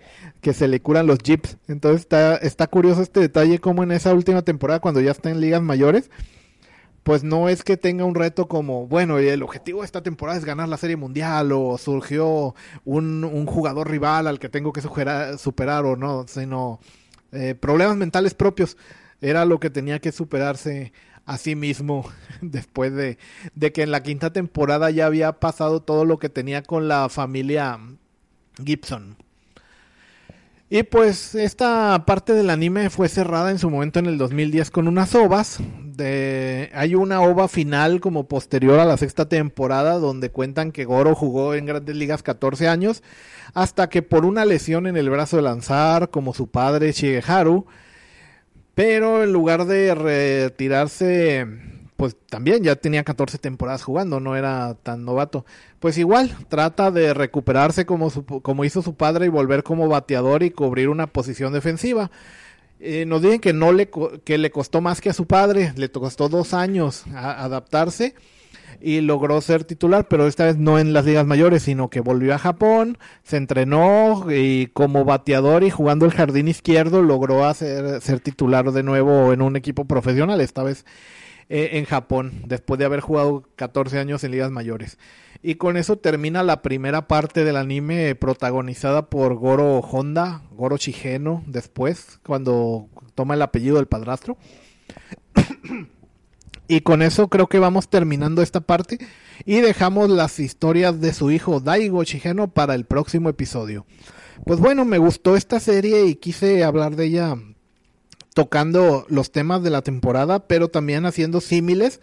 se 0.42 0.68
le 0.68 0.82
curan 0.82 1.06
los 1.06 1.20
jeeps. 1.20 1.58
Entonces 1.68 2.02
está, 2.02 2.38
está 2.38 2.66
curioso 2.66 3.04
este 3.04 3.20
detalle 3.20 3.60
como 3.60 3.84
en 3.84 3.92
esa 3.92 4.12
última 4.16 4.42
temporada, 4.42 4.80
cuando 4.80 5.02
ya 5.02 5.12
está 5.12 5.30
en 5.30 5.40
ligas 5.40 5.62
mayores, 5.62 6.10
pues 7.04 7.24
no 7.24 7.48
es 7.48 7.64
que 7.64 7.78
tenga 7.78 8.06
un 8.06 8.16
reto 8.16 8.48
como, 8.48 8.88
bueno, 8.88 9.20
el 9.20 9.44
objetivo 9.44 9.82
de 9.82 9.86
esta 9.86 10.02
temporada 10.02 10.40
es 10.40 10.46
ganar 10.46 10.68
la 10.68 10.78
Serie 10.78 10.98
Mundial 10.98 11.52
o 11.52 11.78
surgió 11.78 12.56
un, 12.86 13.24
un 13.24 13.46
jugador 13.46 13.88
rival 13.88 14.26
al 14.26 14.40
que 14.40 14.50
tengo 14.50 14.74
que 14.74 14.82
superar 14.82 15.86
o 15.86 15.96
no, 15.96 16.26
sino 16.28 16.80
eh, 17.32 17.54
problemas 17.54 17.98
mentales 17.98 18.34
propios. 18.34 18.78
Era 19.22 19.46
lo 19.46 19.60
que 19.60 19.70
tenía 19.70 20.00
que 20.00 20.12
superarse 20.12 20.92
a 21.26 21.38
sí 21.38 21.56
mismo 21.56 22.10
después 22.42 22.94
de, 22.94 23.18
de 23.56 23.72
que 23.72 23.84
en 23.84 23.92
la 23.92 24.04
quinta 24.04 24.34
temporada 24.34 24.90
ya 24.92 25.06
había 25.06 25.40
pasado 25.40 25.82
todo 25.82 26.06
lo 26.06 26.20
que 26.20 26.30
tenía 26.30 26.64
con 26.64 26.88
la 26.88 27.10
familia 27.10 27.80
Gibson. 28.64 29.18
Y 30.74 30.84
pues 30.84 31.36
esta 31.36 32.06
parte 32.06 32.32
del 32.32 32.50
anime 32.50 32.90
fue 32.90 33.10
cerrada 33.10 33.52
en 33.52 33.60
su 33.60 33.70
momento 33.70 34.00
en 34.00 34.06
el 34.06 34.18
2010 34.18 34.72
con 34.72 34.88
unas 34.88 35.14
ovas. 35.16 35.58
De... 35.84 36.70
Hay 36.74 36.96
una 36.96 37.20
ova 37.20 37.50
final 37.50 38.00
como 38.00 38.30
posterior 38.30 38.80
a 38.80 38.86
la 38.86 38.96
sexta 38.96 39.28
temporada 39.28 40.00
donde 40.00 40.32
cuentan 40.32 40.72
que 40.72 40.86
Goro 40.86 41.14
jugó 41.14 41.56
en 41.56 41.66
grandes 41.66 41.98
ligas 41.98 42.24
14 42.24 42.70
años 42.70 43.04
hasta 43.54 43.90
que 43.90 44.02
por 44.02 44.24
una 44.24 44.46
lesión 44.46 44.88
en 44.88 44.96
el 44.96 45.10
brazo 45.10 45.36
de 45.36 45.44
lanzar 45.44 46.10
como 46.10 46.34
su 46.34 46.48
padre 46.48 46.94
Shigeharu, 46.94 47.66
pero 48.76 49.24
en 49.24 49.34
lugar 49.34 49.66
de 49.66 49.96
retirarse 49.96 51.48
pues 52.02 52.18
también 52.30 52.64
ya 52.64 52.76
tenía 52.76 53.04
14 53.04 53.38
temporadas 53.38 53.84
jugando, 53.84 54.20
no 54.20 54.36
era 54.36 54.74
tan 54.82 55.06
novato. 55.06 55.46
Pues 55.80 56.00
igual, 56.00 56.36
trata 56.50 56.90
de 56.90 57.14
recuperarse 57.14 57.86
como, 57.86 58.10
como 58.42 58.66
hizo 58.66 58.82
su 58.82 58.96
padre 58.96 59.28
y 59.28 59.30
volver 59.30 59.62
como 59.62 59.88
bateador 59.88 60.42
y 60.42 60.50
cubrir 60.50 60.90
una 60.90 61.06
posición 61.06 61.54
defensiva. 61.54 62.10
Eh, 62.80 63.06
nos 63.06 63.22
dicen 63.22 63.40
que 63.40 63.54
no 63.54 63.72
le, 63.72 63.92
que 64.24 64.40
le 64.40 64.50
costó 64.50 64.82
más 64.82 65.00
que 65.00 65.12
a 65.12 65.14
su 65.14 65.28
padre, 65.28 65.74
le 65.76 65.92
costó 65.92 66.28
dos 66.28 66.56
años 66.56 67.04
adaptarse 67.14 68.16
y 68.82 69.02
logró 69.02 69.40
ser 69.42 69.64
titular, 69.64 70.08
pero 70.08 70.28
esta 70.28 70.46
vez 70.46 70.58
no 70.58 70.80
en 70.80 70.94
las 70.94 71.06
ligas 71.06 71.26
mayores, 71.26 71.64
sino 71.64 71.90
que 71.90 72.02
volvió 72.02 72.34
a 72.34 72.40
Japón, 72.40 72.98
se 73.24 73.38
entrenó 73.38 74.26
y 74.30 74.68
como 74.68 75.06
bateador 75.06 75.64
y 75.64 75.70
jugando 75.70 76.06
el 76.06 76.12
jardín 76.12 76.48
izquierdo 76.48 77.02
logró 77.02 77.46
hacer, 77.46 78.02
ser 78.02 78.20
titular 78.20 78.72
de 78.72 78.84
nuevo 78.84 79.34
en 79.34 79.42
un 79.42 79.56
equipo 79.56 79.86
profesional, 79.86 80.42
esta 80.42 80.64
vez 80.64 80.86
eh, 81.50 81.78
en 81.78 81.86
Japón, 81.86 82.44
después 82.46 82.80
de 82.80 82.86
haber 82.86 83.02
jugado 83.02 83.44
14 83.56 84.00
años 84.00 84.24
en 84.24 84.32
ligas 84.32 84.52
mayores. 84.52 84.98
Y 85.44 85.56
con 85.56 85.76
eso 85.76 85.98
termina 85.98 86.44
la 86.44 86.62
primera 86.62 87.08
parte 87.08 87.44
del 87.44 87.58
anime 87.58 88.16
protagonizada 88.16 89.10
por 89.10 89.36
Goro 89.36 89.80
Honda, 89.80 90.44
Goro 90.52 90.78
Shigeno, 90.78 91.44
después, 91.48 92.20
cuando 92.24 92.88
toma 93.16 93.34
el 93.34 93.42
apellido 93.42 93.78
del 93.78 93.88
padrastro. 93.88 94.38
y 96.72 96.80
con 96.80 97.02
eso 97.02 97.28
creo 97.28 97.48
que 97.48 97.60
vamos 97.60 97.90
terminando 97.90 98.42
esta 98.42 98.62
parte 98.62 98.98
y 99.44 99.60
dejamos 99.60 100.10
las 100.10 100.40
historias 100.40 101.02
de 101.02 101.14
su 101.14 101.30
hijo 101.30 101.60
Daigo 101.60 102.02
Shigeno 102.06 102.48
para 102.48 102.76
el 102.76 102.86
próximo 102.86 103.28
episodio. 103.28 103.86
Pues 104.46 104.62
bueno, 104.62 104.86
me 104.86 104.98
gustó 104.98 105.36
esta 105.36 105.60
serie 105.60 106.06
y 106.06 106.16
quise 106.16 106.64
hablar 106.64 106.96
de 106.96 107.08
ella 107.08 107.36
tocando 108.34 109.06
los 109.10 109.34
temas 109.34 109.64
de 109.64 109.70
la 109.70 109.82
temporada, 109.82 110.48
pero 110.48 110.70
también 110.70 111.06
haciendo 111.06 111.42
símiles 111.42 112.00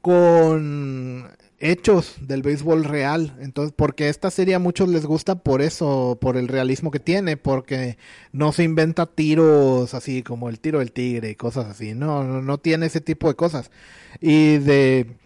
con 0.00 1.28
hechos 1.62 2.16
del 2.20 2.42
béisbol 2.42 2.84
real. 2.84 3.36
Entonces, 3.40 3.72
porque 3.74 4.08
esta 4.08 4.30
serie 4.30 4.54
a 4.54 4.58
muchos 4.58 4.88
les 4.88 5.06
gusta 5.06 5.36
por 5.36 5.62
eso, 5.62 6.18
por 6.20 6.36
el 6.36 6.48
realismo 6.48 6.90
que 6.90 7.00
tiene, 7.00 7.36
porque 7.36 7.96
no 8.32 8.52
se 8.52 8.64
inventa 8.64 9.06
tiros 9.06 9.94
así 9.94 10.22
como 10.22 10.48
el 10.48 10.60
tiro 10.60 10.80
del 10.80 10.92
tigre 10.92 11.30
y 11.30 11.34
cosas 11.36 11.66
así. 11.66 11.94
No, 11.94 12.24
no, 12.24 12.42
no 12.42 12.58
tiene 12.58 12.86
ese 12.86 13.00
tipo 13.00 13.28
de 13.28 13.36
cosas. 13.36 13.70
Y 14.20 14.58
de 14.58 15.16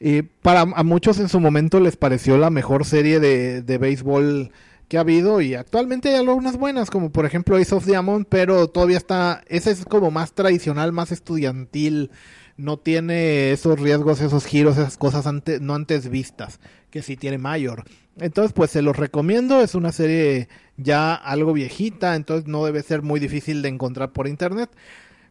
y 0.00 0.22
para 0.22 0.60
a 0.60 0.84
muchos 0.84 1.18
en 1.18 1.28
su 1.28 1.40
momento 1.40 1.80
les 1.80 1.96
pareció 1.96 2.38
la 2.38 2.50
mejor 2.50 2.84
serie 2.84 3.18
de, 3.18 3.62
de 3.62 3.78
béisbol 3.78 4.52
que 4.88 4.96
ha 4.96 5.00
habido 5.00 5.40
y 5.40 5.54
actualmente 5.54 6.10
hay 6.10 6.16
algunas 6.16 6.56
buenas, 6.56 6.90
como 6.90 7.10
por 7.10 7.26
ejemplo 7.26 7.56
Ace 7.56 7.74
of 7.74 7.84
Diamond, 7.84 8.26
pero 8.28 8.68
todavía 8.68 8.96
está, 8.96 9.42
ese 9.48 9.70
es 9.70 9.84
como 9.84 10.10
más 10.10 10.32
tradicional, 10.32 10.92
más 10.92 11.12
estudiantil, 11.12 12.10
no 12.58 12.76
tiene 12.76 13.52
esos 13.52 13.80
riesgos, 13.80 14.20
esos 14.20 14.44
giros, 14.44 14.76
esas 14.76 14.98
cosas 14.98 15.26
antes, 15.26 15.60
no 15.60 15.74
antes 15.74 16.10
vistas, 16.10 16.60
que 16.90 17.02
sí 17.02 17.16
tiene 17.16 17.38
Mayor. 17.38 17.84
Entonces, 18.18 18.52
pues 18.52 18.72
se 18.72 18.82
los 18.82 18.96
recomiendo, 18.96 19.62
es 19.62 19.76
una 19.76 19.92
serie 19.92 20.48
ya 20.76 21.14
algo 21.14 21.52
viejita, 21.52 22.16
entonces 22.16 22.48
no 22.48 22.64
debe 22.64 22.82
ser 22.82 23.02
muy 23.02 23.20
difícil 23.20 23.62
de 23.62 23.68
encontrar 23.68 24.12
por 24.12 24.26
internet. 24.26 24.70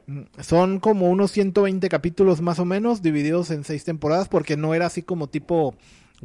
Mm, 0.08 0.22
son 0.40 0.80
como 0.80 1.10
unos 1.10 1.32
120 1.32 1.90
capítulos 1.90 2.42
más 2.42 2.60
o 2.60 2.66
menos, 2.66 3.02
divididos 3.02 3.52
en 3.52 3.66
seis 3.66 3.84
temporadas, 3.84 4.30
porque 4.30 4.56
no 4.56 4.74
era 4.74 4.86
así 4.86 5.04
como 5.04 5.28
tipo 5.28 5.76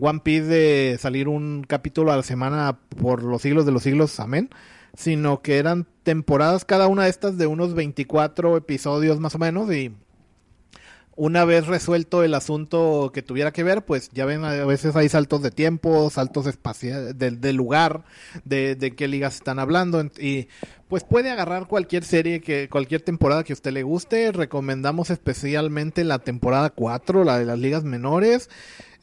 One 0.01 0.21
Piece 0.21 0.47
de 0.47 0.99
salir 1.01 1.27
un 1.27 1.65
capítulo 1.67 2.13
a 2.13 2.17
la 2.17 2.23
semana 2.23 2.79
por 3.01 3.25
los 3.25 3.43
siglos 3.43 3.67
de 3.67 3.73
los 3.73 3.83
siglos, 3.83 4.21
amén, 4.21 4.51
sino 4.97 5.43
que 5.43 5.59
eran 5.59 5.89
temporadas 6.05 6.65
cada 6.65 6.87
una 6.87 7.05
de 7.05 7.11
estas 7.11 7.39
de 7.39 7.49
unos 7.49 7.75
24 7.75 8.57
episodios 8.57 9.19
más 9.19 9.35
o 9.35 9.39
menos 9.39 9.73
y 9.73 9.93
una 11.15 11.45
vez 11.45 11.67
resuelto 11.67 12.23
el 12.23 12.35
asunto 12.35 13.11
que 13.13 13.23
tuviera 13.23 13.53
que 13.53 13.63
ver, 13.63 13.85
pues 13.85 14.11
ya 14.13 14.25
ven, 14.25 14.45
a 14.45 14.65
veces 14.65 14.97
hay 14.97 15.09
saltos 15.09 15.43
de 15.43 15.51
tiempo, 15.51 16.09
saltos 16.11 16.47
de, 16.47 17.53
lugar, 17.53 18.05
de, 18.45 18.75
de, 18.75 18.95
qué 18.95 19.09
ligas 19.09 19.35
están 19.35 19.59
hablando, 19.59 20.03
y 20.19 20.49
pues 20.89 21.05
puede 21.05 21.31
agarrar 21.31 21.69
cualquier 21.69 22.05
serie, 22.05 22.41
que 22.41 22.69
cualquier 22.69 23.01
temporada 23.01 23.45
que 23.45 23.53
a 23.53 23.55
usted 23.55 23.73
le 23.73 23.83
guste. 23.83 24.31
Recomendamos 24.31 25.09
especialmente 25.09 26.05
la 26.05 26.19
temporada 26.19 26.69
4, 26.71 27.25
la 27.25 27.39
de 27.39 27.47
las 27.47 27.59
ligas 27.59 27.85
menores. 27.85 28.51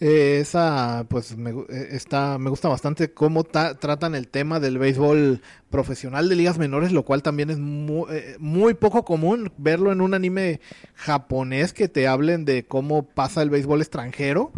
Eh, 0.02 0.40
esa, 0.40 1.06
pues, 1.10 1.36
me, 1.36 1.50
eh, 1.52 1.90
está, 1.92 2.38
me 2.38 2.50
gusta 2.50 2.70
bastante 2.70 3.12
cómo 3.12 3.44
tratan 3.44 4.16
el 4.16 4.30
tema 4.30 4.62
del 4.62 4.78
béisbol 4.78 5.42
profesional 5.70 6.30
de 6.30 6.38
ligas 6.38 6.58
menores, 6.58 6.94
lo 6.94 7.04
cual 7.04 7.22
también 7.22 7.50
es 7.50 7.58
muy, 7.58 8.06
eh, 8.12 8.38
muy 8.40 8.76
poco 8.76 9.04
común 9.04 9.52
verlo 9.58 9.92
en 9.92 10.00
un 10.00 10.14
anime 10.14 10.62
japonés 10.96 11.74
que 11.74 11.90
te 11.90 12.08
hablen 12.08 12.46
de 12.46 12.66
cómo 12.66 13.04
pasa 13.04 13.42
el 13.42 13.50
béisbol 13.50 13.82
extranjero. 13.82 14.54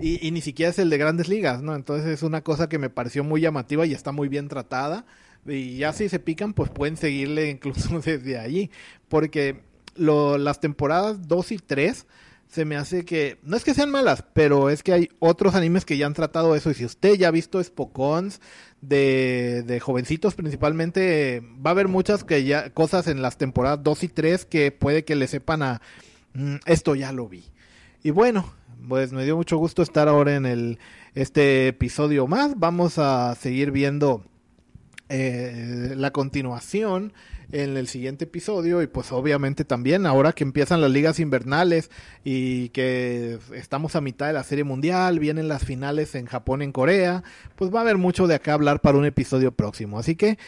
Y, 0.00 0.24
y, 0.24 0.30
ni 0.30 0.40
siquiera 0.40 0.70
es 0.70 0.78
el 0.78 0.90
de 0.90 0.98
grandes 0.98 1.28
ligas, 1.28 1.62
¿no? 1.62 1.74
Entonces 1.74 2.06
es 2.06 2.22
una 2.22 2.42
cosa 2.42 2.68
que 2.68 2.78
me 2.78 2.90
pareció 2.90 3.24
muy 3.24 3.40
llamativa 3.40 3.86
y 3.86 3.92
está 3.92 4.12
muy 4.12 4.28
bien 4.28 4.46
tratada. 4.48 5.04
Y 5.46 5.78
ya 5.78 5.92
si 5.94 6.08
se 6.08 6.18
pican, 6.20 6.52
pues 6.54 6.70
pueden 6.70 6.96
seguirle 6.96 7.50
incluso 7.50 7.98
desde 8.04 8.38
allí. 8.38 8.70
Porque 9.08 9.62
lo, 9.96 10.38
las 10.38 10.60
temporadas 10.60 11.26
2 11.26 11.52
y 11.52 11.58
3 11.58 12.06
se 12.48 12.64
me 12.64 12.76
hace 12.76 13.04
que, 13.04 13.38
no 13.42 13.56
es 13.56 13.64
que 13.64 13.74
sean 13.74 13.90
malas, 13.90 14.24
pero 14.32 14.70
es 14.70 14.82
que 14.82 14.92
hay 14.92 15.08
otros 15.18 15.54
animes 15.54 15.84
que 15.84 15.96
ya 15.96 16.06
han 16.06 16.14
tratado 16.14 16.54
eso. 16.54 16.70
Y 16.70 16.74
si 16.74 16.84
usted 16.84 17.14
ya 17.14 17.28
ha 17.28 17.32
visto 17.32 17.62
Spokons 17.62 18.40
de, 18.80 19.62
de 19.66 19.80
jovencitos 19.80 20.34
principalmente, 20.34 21.42
va 21.64 21.70
a 21.70 21.72
haber 21.72 21.88
muchas 21.88 22.24
que 22.24 22.44
ya, 22.44 22.70
cosas 22.70 23.08
en 23.08 23.22
las 23.22 23.36
temporadas 23.36 23.82
2 23.82 24.04
y 24.04 24.08
3 24.08 24.44
que 24.46 24.72
puede 24.72 25.04
que 25.04 25.16
le 25.16 25.26
sepan 25.26 25.62
a, 25.62 25.82
mm, 26.34 26.56
esto 26.66 26.94
ya 26.94 27.12
lo 27.12 27.28
vi. 27.28 27.44
Y 28.02 28.10
bueno, 28.10 28.52
pues 28.88 29.12
me 29.12 29.24
dio 29.24 29.36
mucho 29.36 29.56
gusto 29.56 29.82
estar 29.82 30.08
ahora 30.08 30.36
en 30.36 30.46
el, 30.46 30.78
este 31.14 31.68
episodio 31.68 32.26
más. 32.26 32.58
Vamos 32.58 32.98
a 32.98 33.34
seguir 33.34 33.70
viendo 33.72 34.24
eh, 35.08 35.94
la 35.96 36.12
continuación 36.12 37.12
en 37.52 37.76
el 37.76 37.86
siguiente 37.88 38.24
episodio 38.24 38.82
y 38.82 38.86
pues 38.86 39.12
obviamente 39.12 39.64
también 39.64 40.06
ahora 40.06 40.32
que 40.32 40.44
empiezan 40.44 40.80
las 40.80 40.90
ligas 40.90 41.20
invernales 41.20 41.90
y 42.24 42.70
que 42.70 43.38
estamos 43.54 43.96
a 43.96 44.00
mitad 44.00 44.26
de 44.26 44.32
la 44.32 44.42
serie 44.42 44.64
mundial, 44.64 45.18
vienen 45.18 45.48
las 45.48 45.64
finales 45.64 46.14
en 46.14 46.26
Japón, 46.26 46.62
en 46.62 46.72
Corea, 46.72 47.22
pues 47.54 47.74
va 47.74 47.80
a 47.80 47.82
haber 47.82 47.98
mucho 47.98 48.26
de 48.26 48.34
acá 48.34 48.54
hablar 48.54 48.80
para 48.80 48.98
un 48.98 49.04
episodio 49.04 49.52
próximo. 49.52 49.98
Así 49.98 50.16
que 50.16 50.38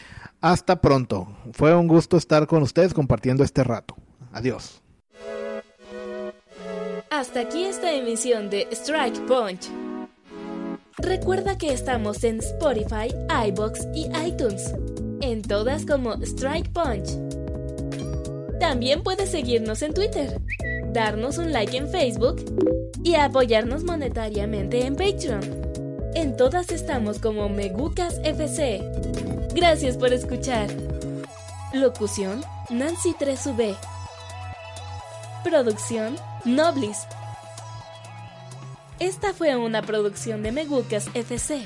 hasta 0.41 0.81
pronto. 0.81 1.27
Fue 1.53 1.75
un 1.75 1.87
gusto 1.87 2.17
estar 2.17 2.47
con 2.47 2.63
ustedes 2.63 2.93
compartiendo 2.93 3.43
este 3.43 3.63
rato. 3.63 3.95
Adiós. 4.31 4.81
Hasta 7.09 7.41
aquí 7.41 7.63
esta 7.65 7.91
emisión 7.91 8.49
de 8.49 8.67
Strike 8.71 9.25
Punch. 9.25 9.69
Recuerda 10.97 11.57
que 11.57 11.73
estamos 11.73 12.23
en 12.23 12.39
Spotify, 12.39 13.13
iBox 13.47 13.87
y 13.95 14.09
iTunes. 14.25 14.73
En 15.21 15.41
todas 15.41 15.85
como 15.85 16.13
Strike 16.13 16.71
Punch. 16.71 17.09
También 18.59 19.03
puedes 19.03 19.29
seguirnos 19.29 19.81
en 19.81 19.93
Twitter, 19.93 20.39
darnos 20.93 21.37
un 21.37 21.51
like 21.51 21.75
en 21.75 21.89
Facebook 21.89 22.43
y 23.03 23.15
apoyarnos 23.15 23.83
monetariamente 23.83 24.85
en 24.85 24.95
Patreon. 24.95 25.41
En 26.15 26.37
todas 26.37 26.71
estamos 26.71 27.19
como 27.19 27.49
Megucas 27.49 28.19
FC. 28.23 28.81
Gracias 29.53 29.97
por 29.97 30.13
escuchar. 30.13 30.67
Locución 31.73 32.41
Nancy 32.69 33.13
3V. 33.13 33.75
Producción 35.43 36.15
Noblis. 36.45 36.97
Esta 38.99 39.33
fue 39.33 39.55
una 39.55 39.81
producción 39.81 40.43
de 40.43 40.51
Megucas 40.51 41.09
FC. 41.13 41.65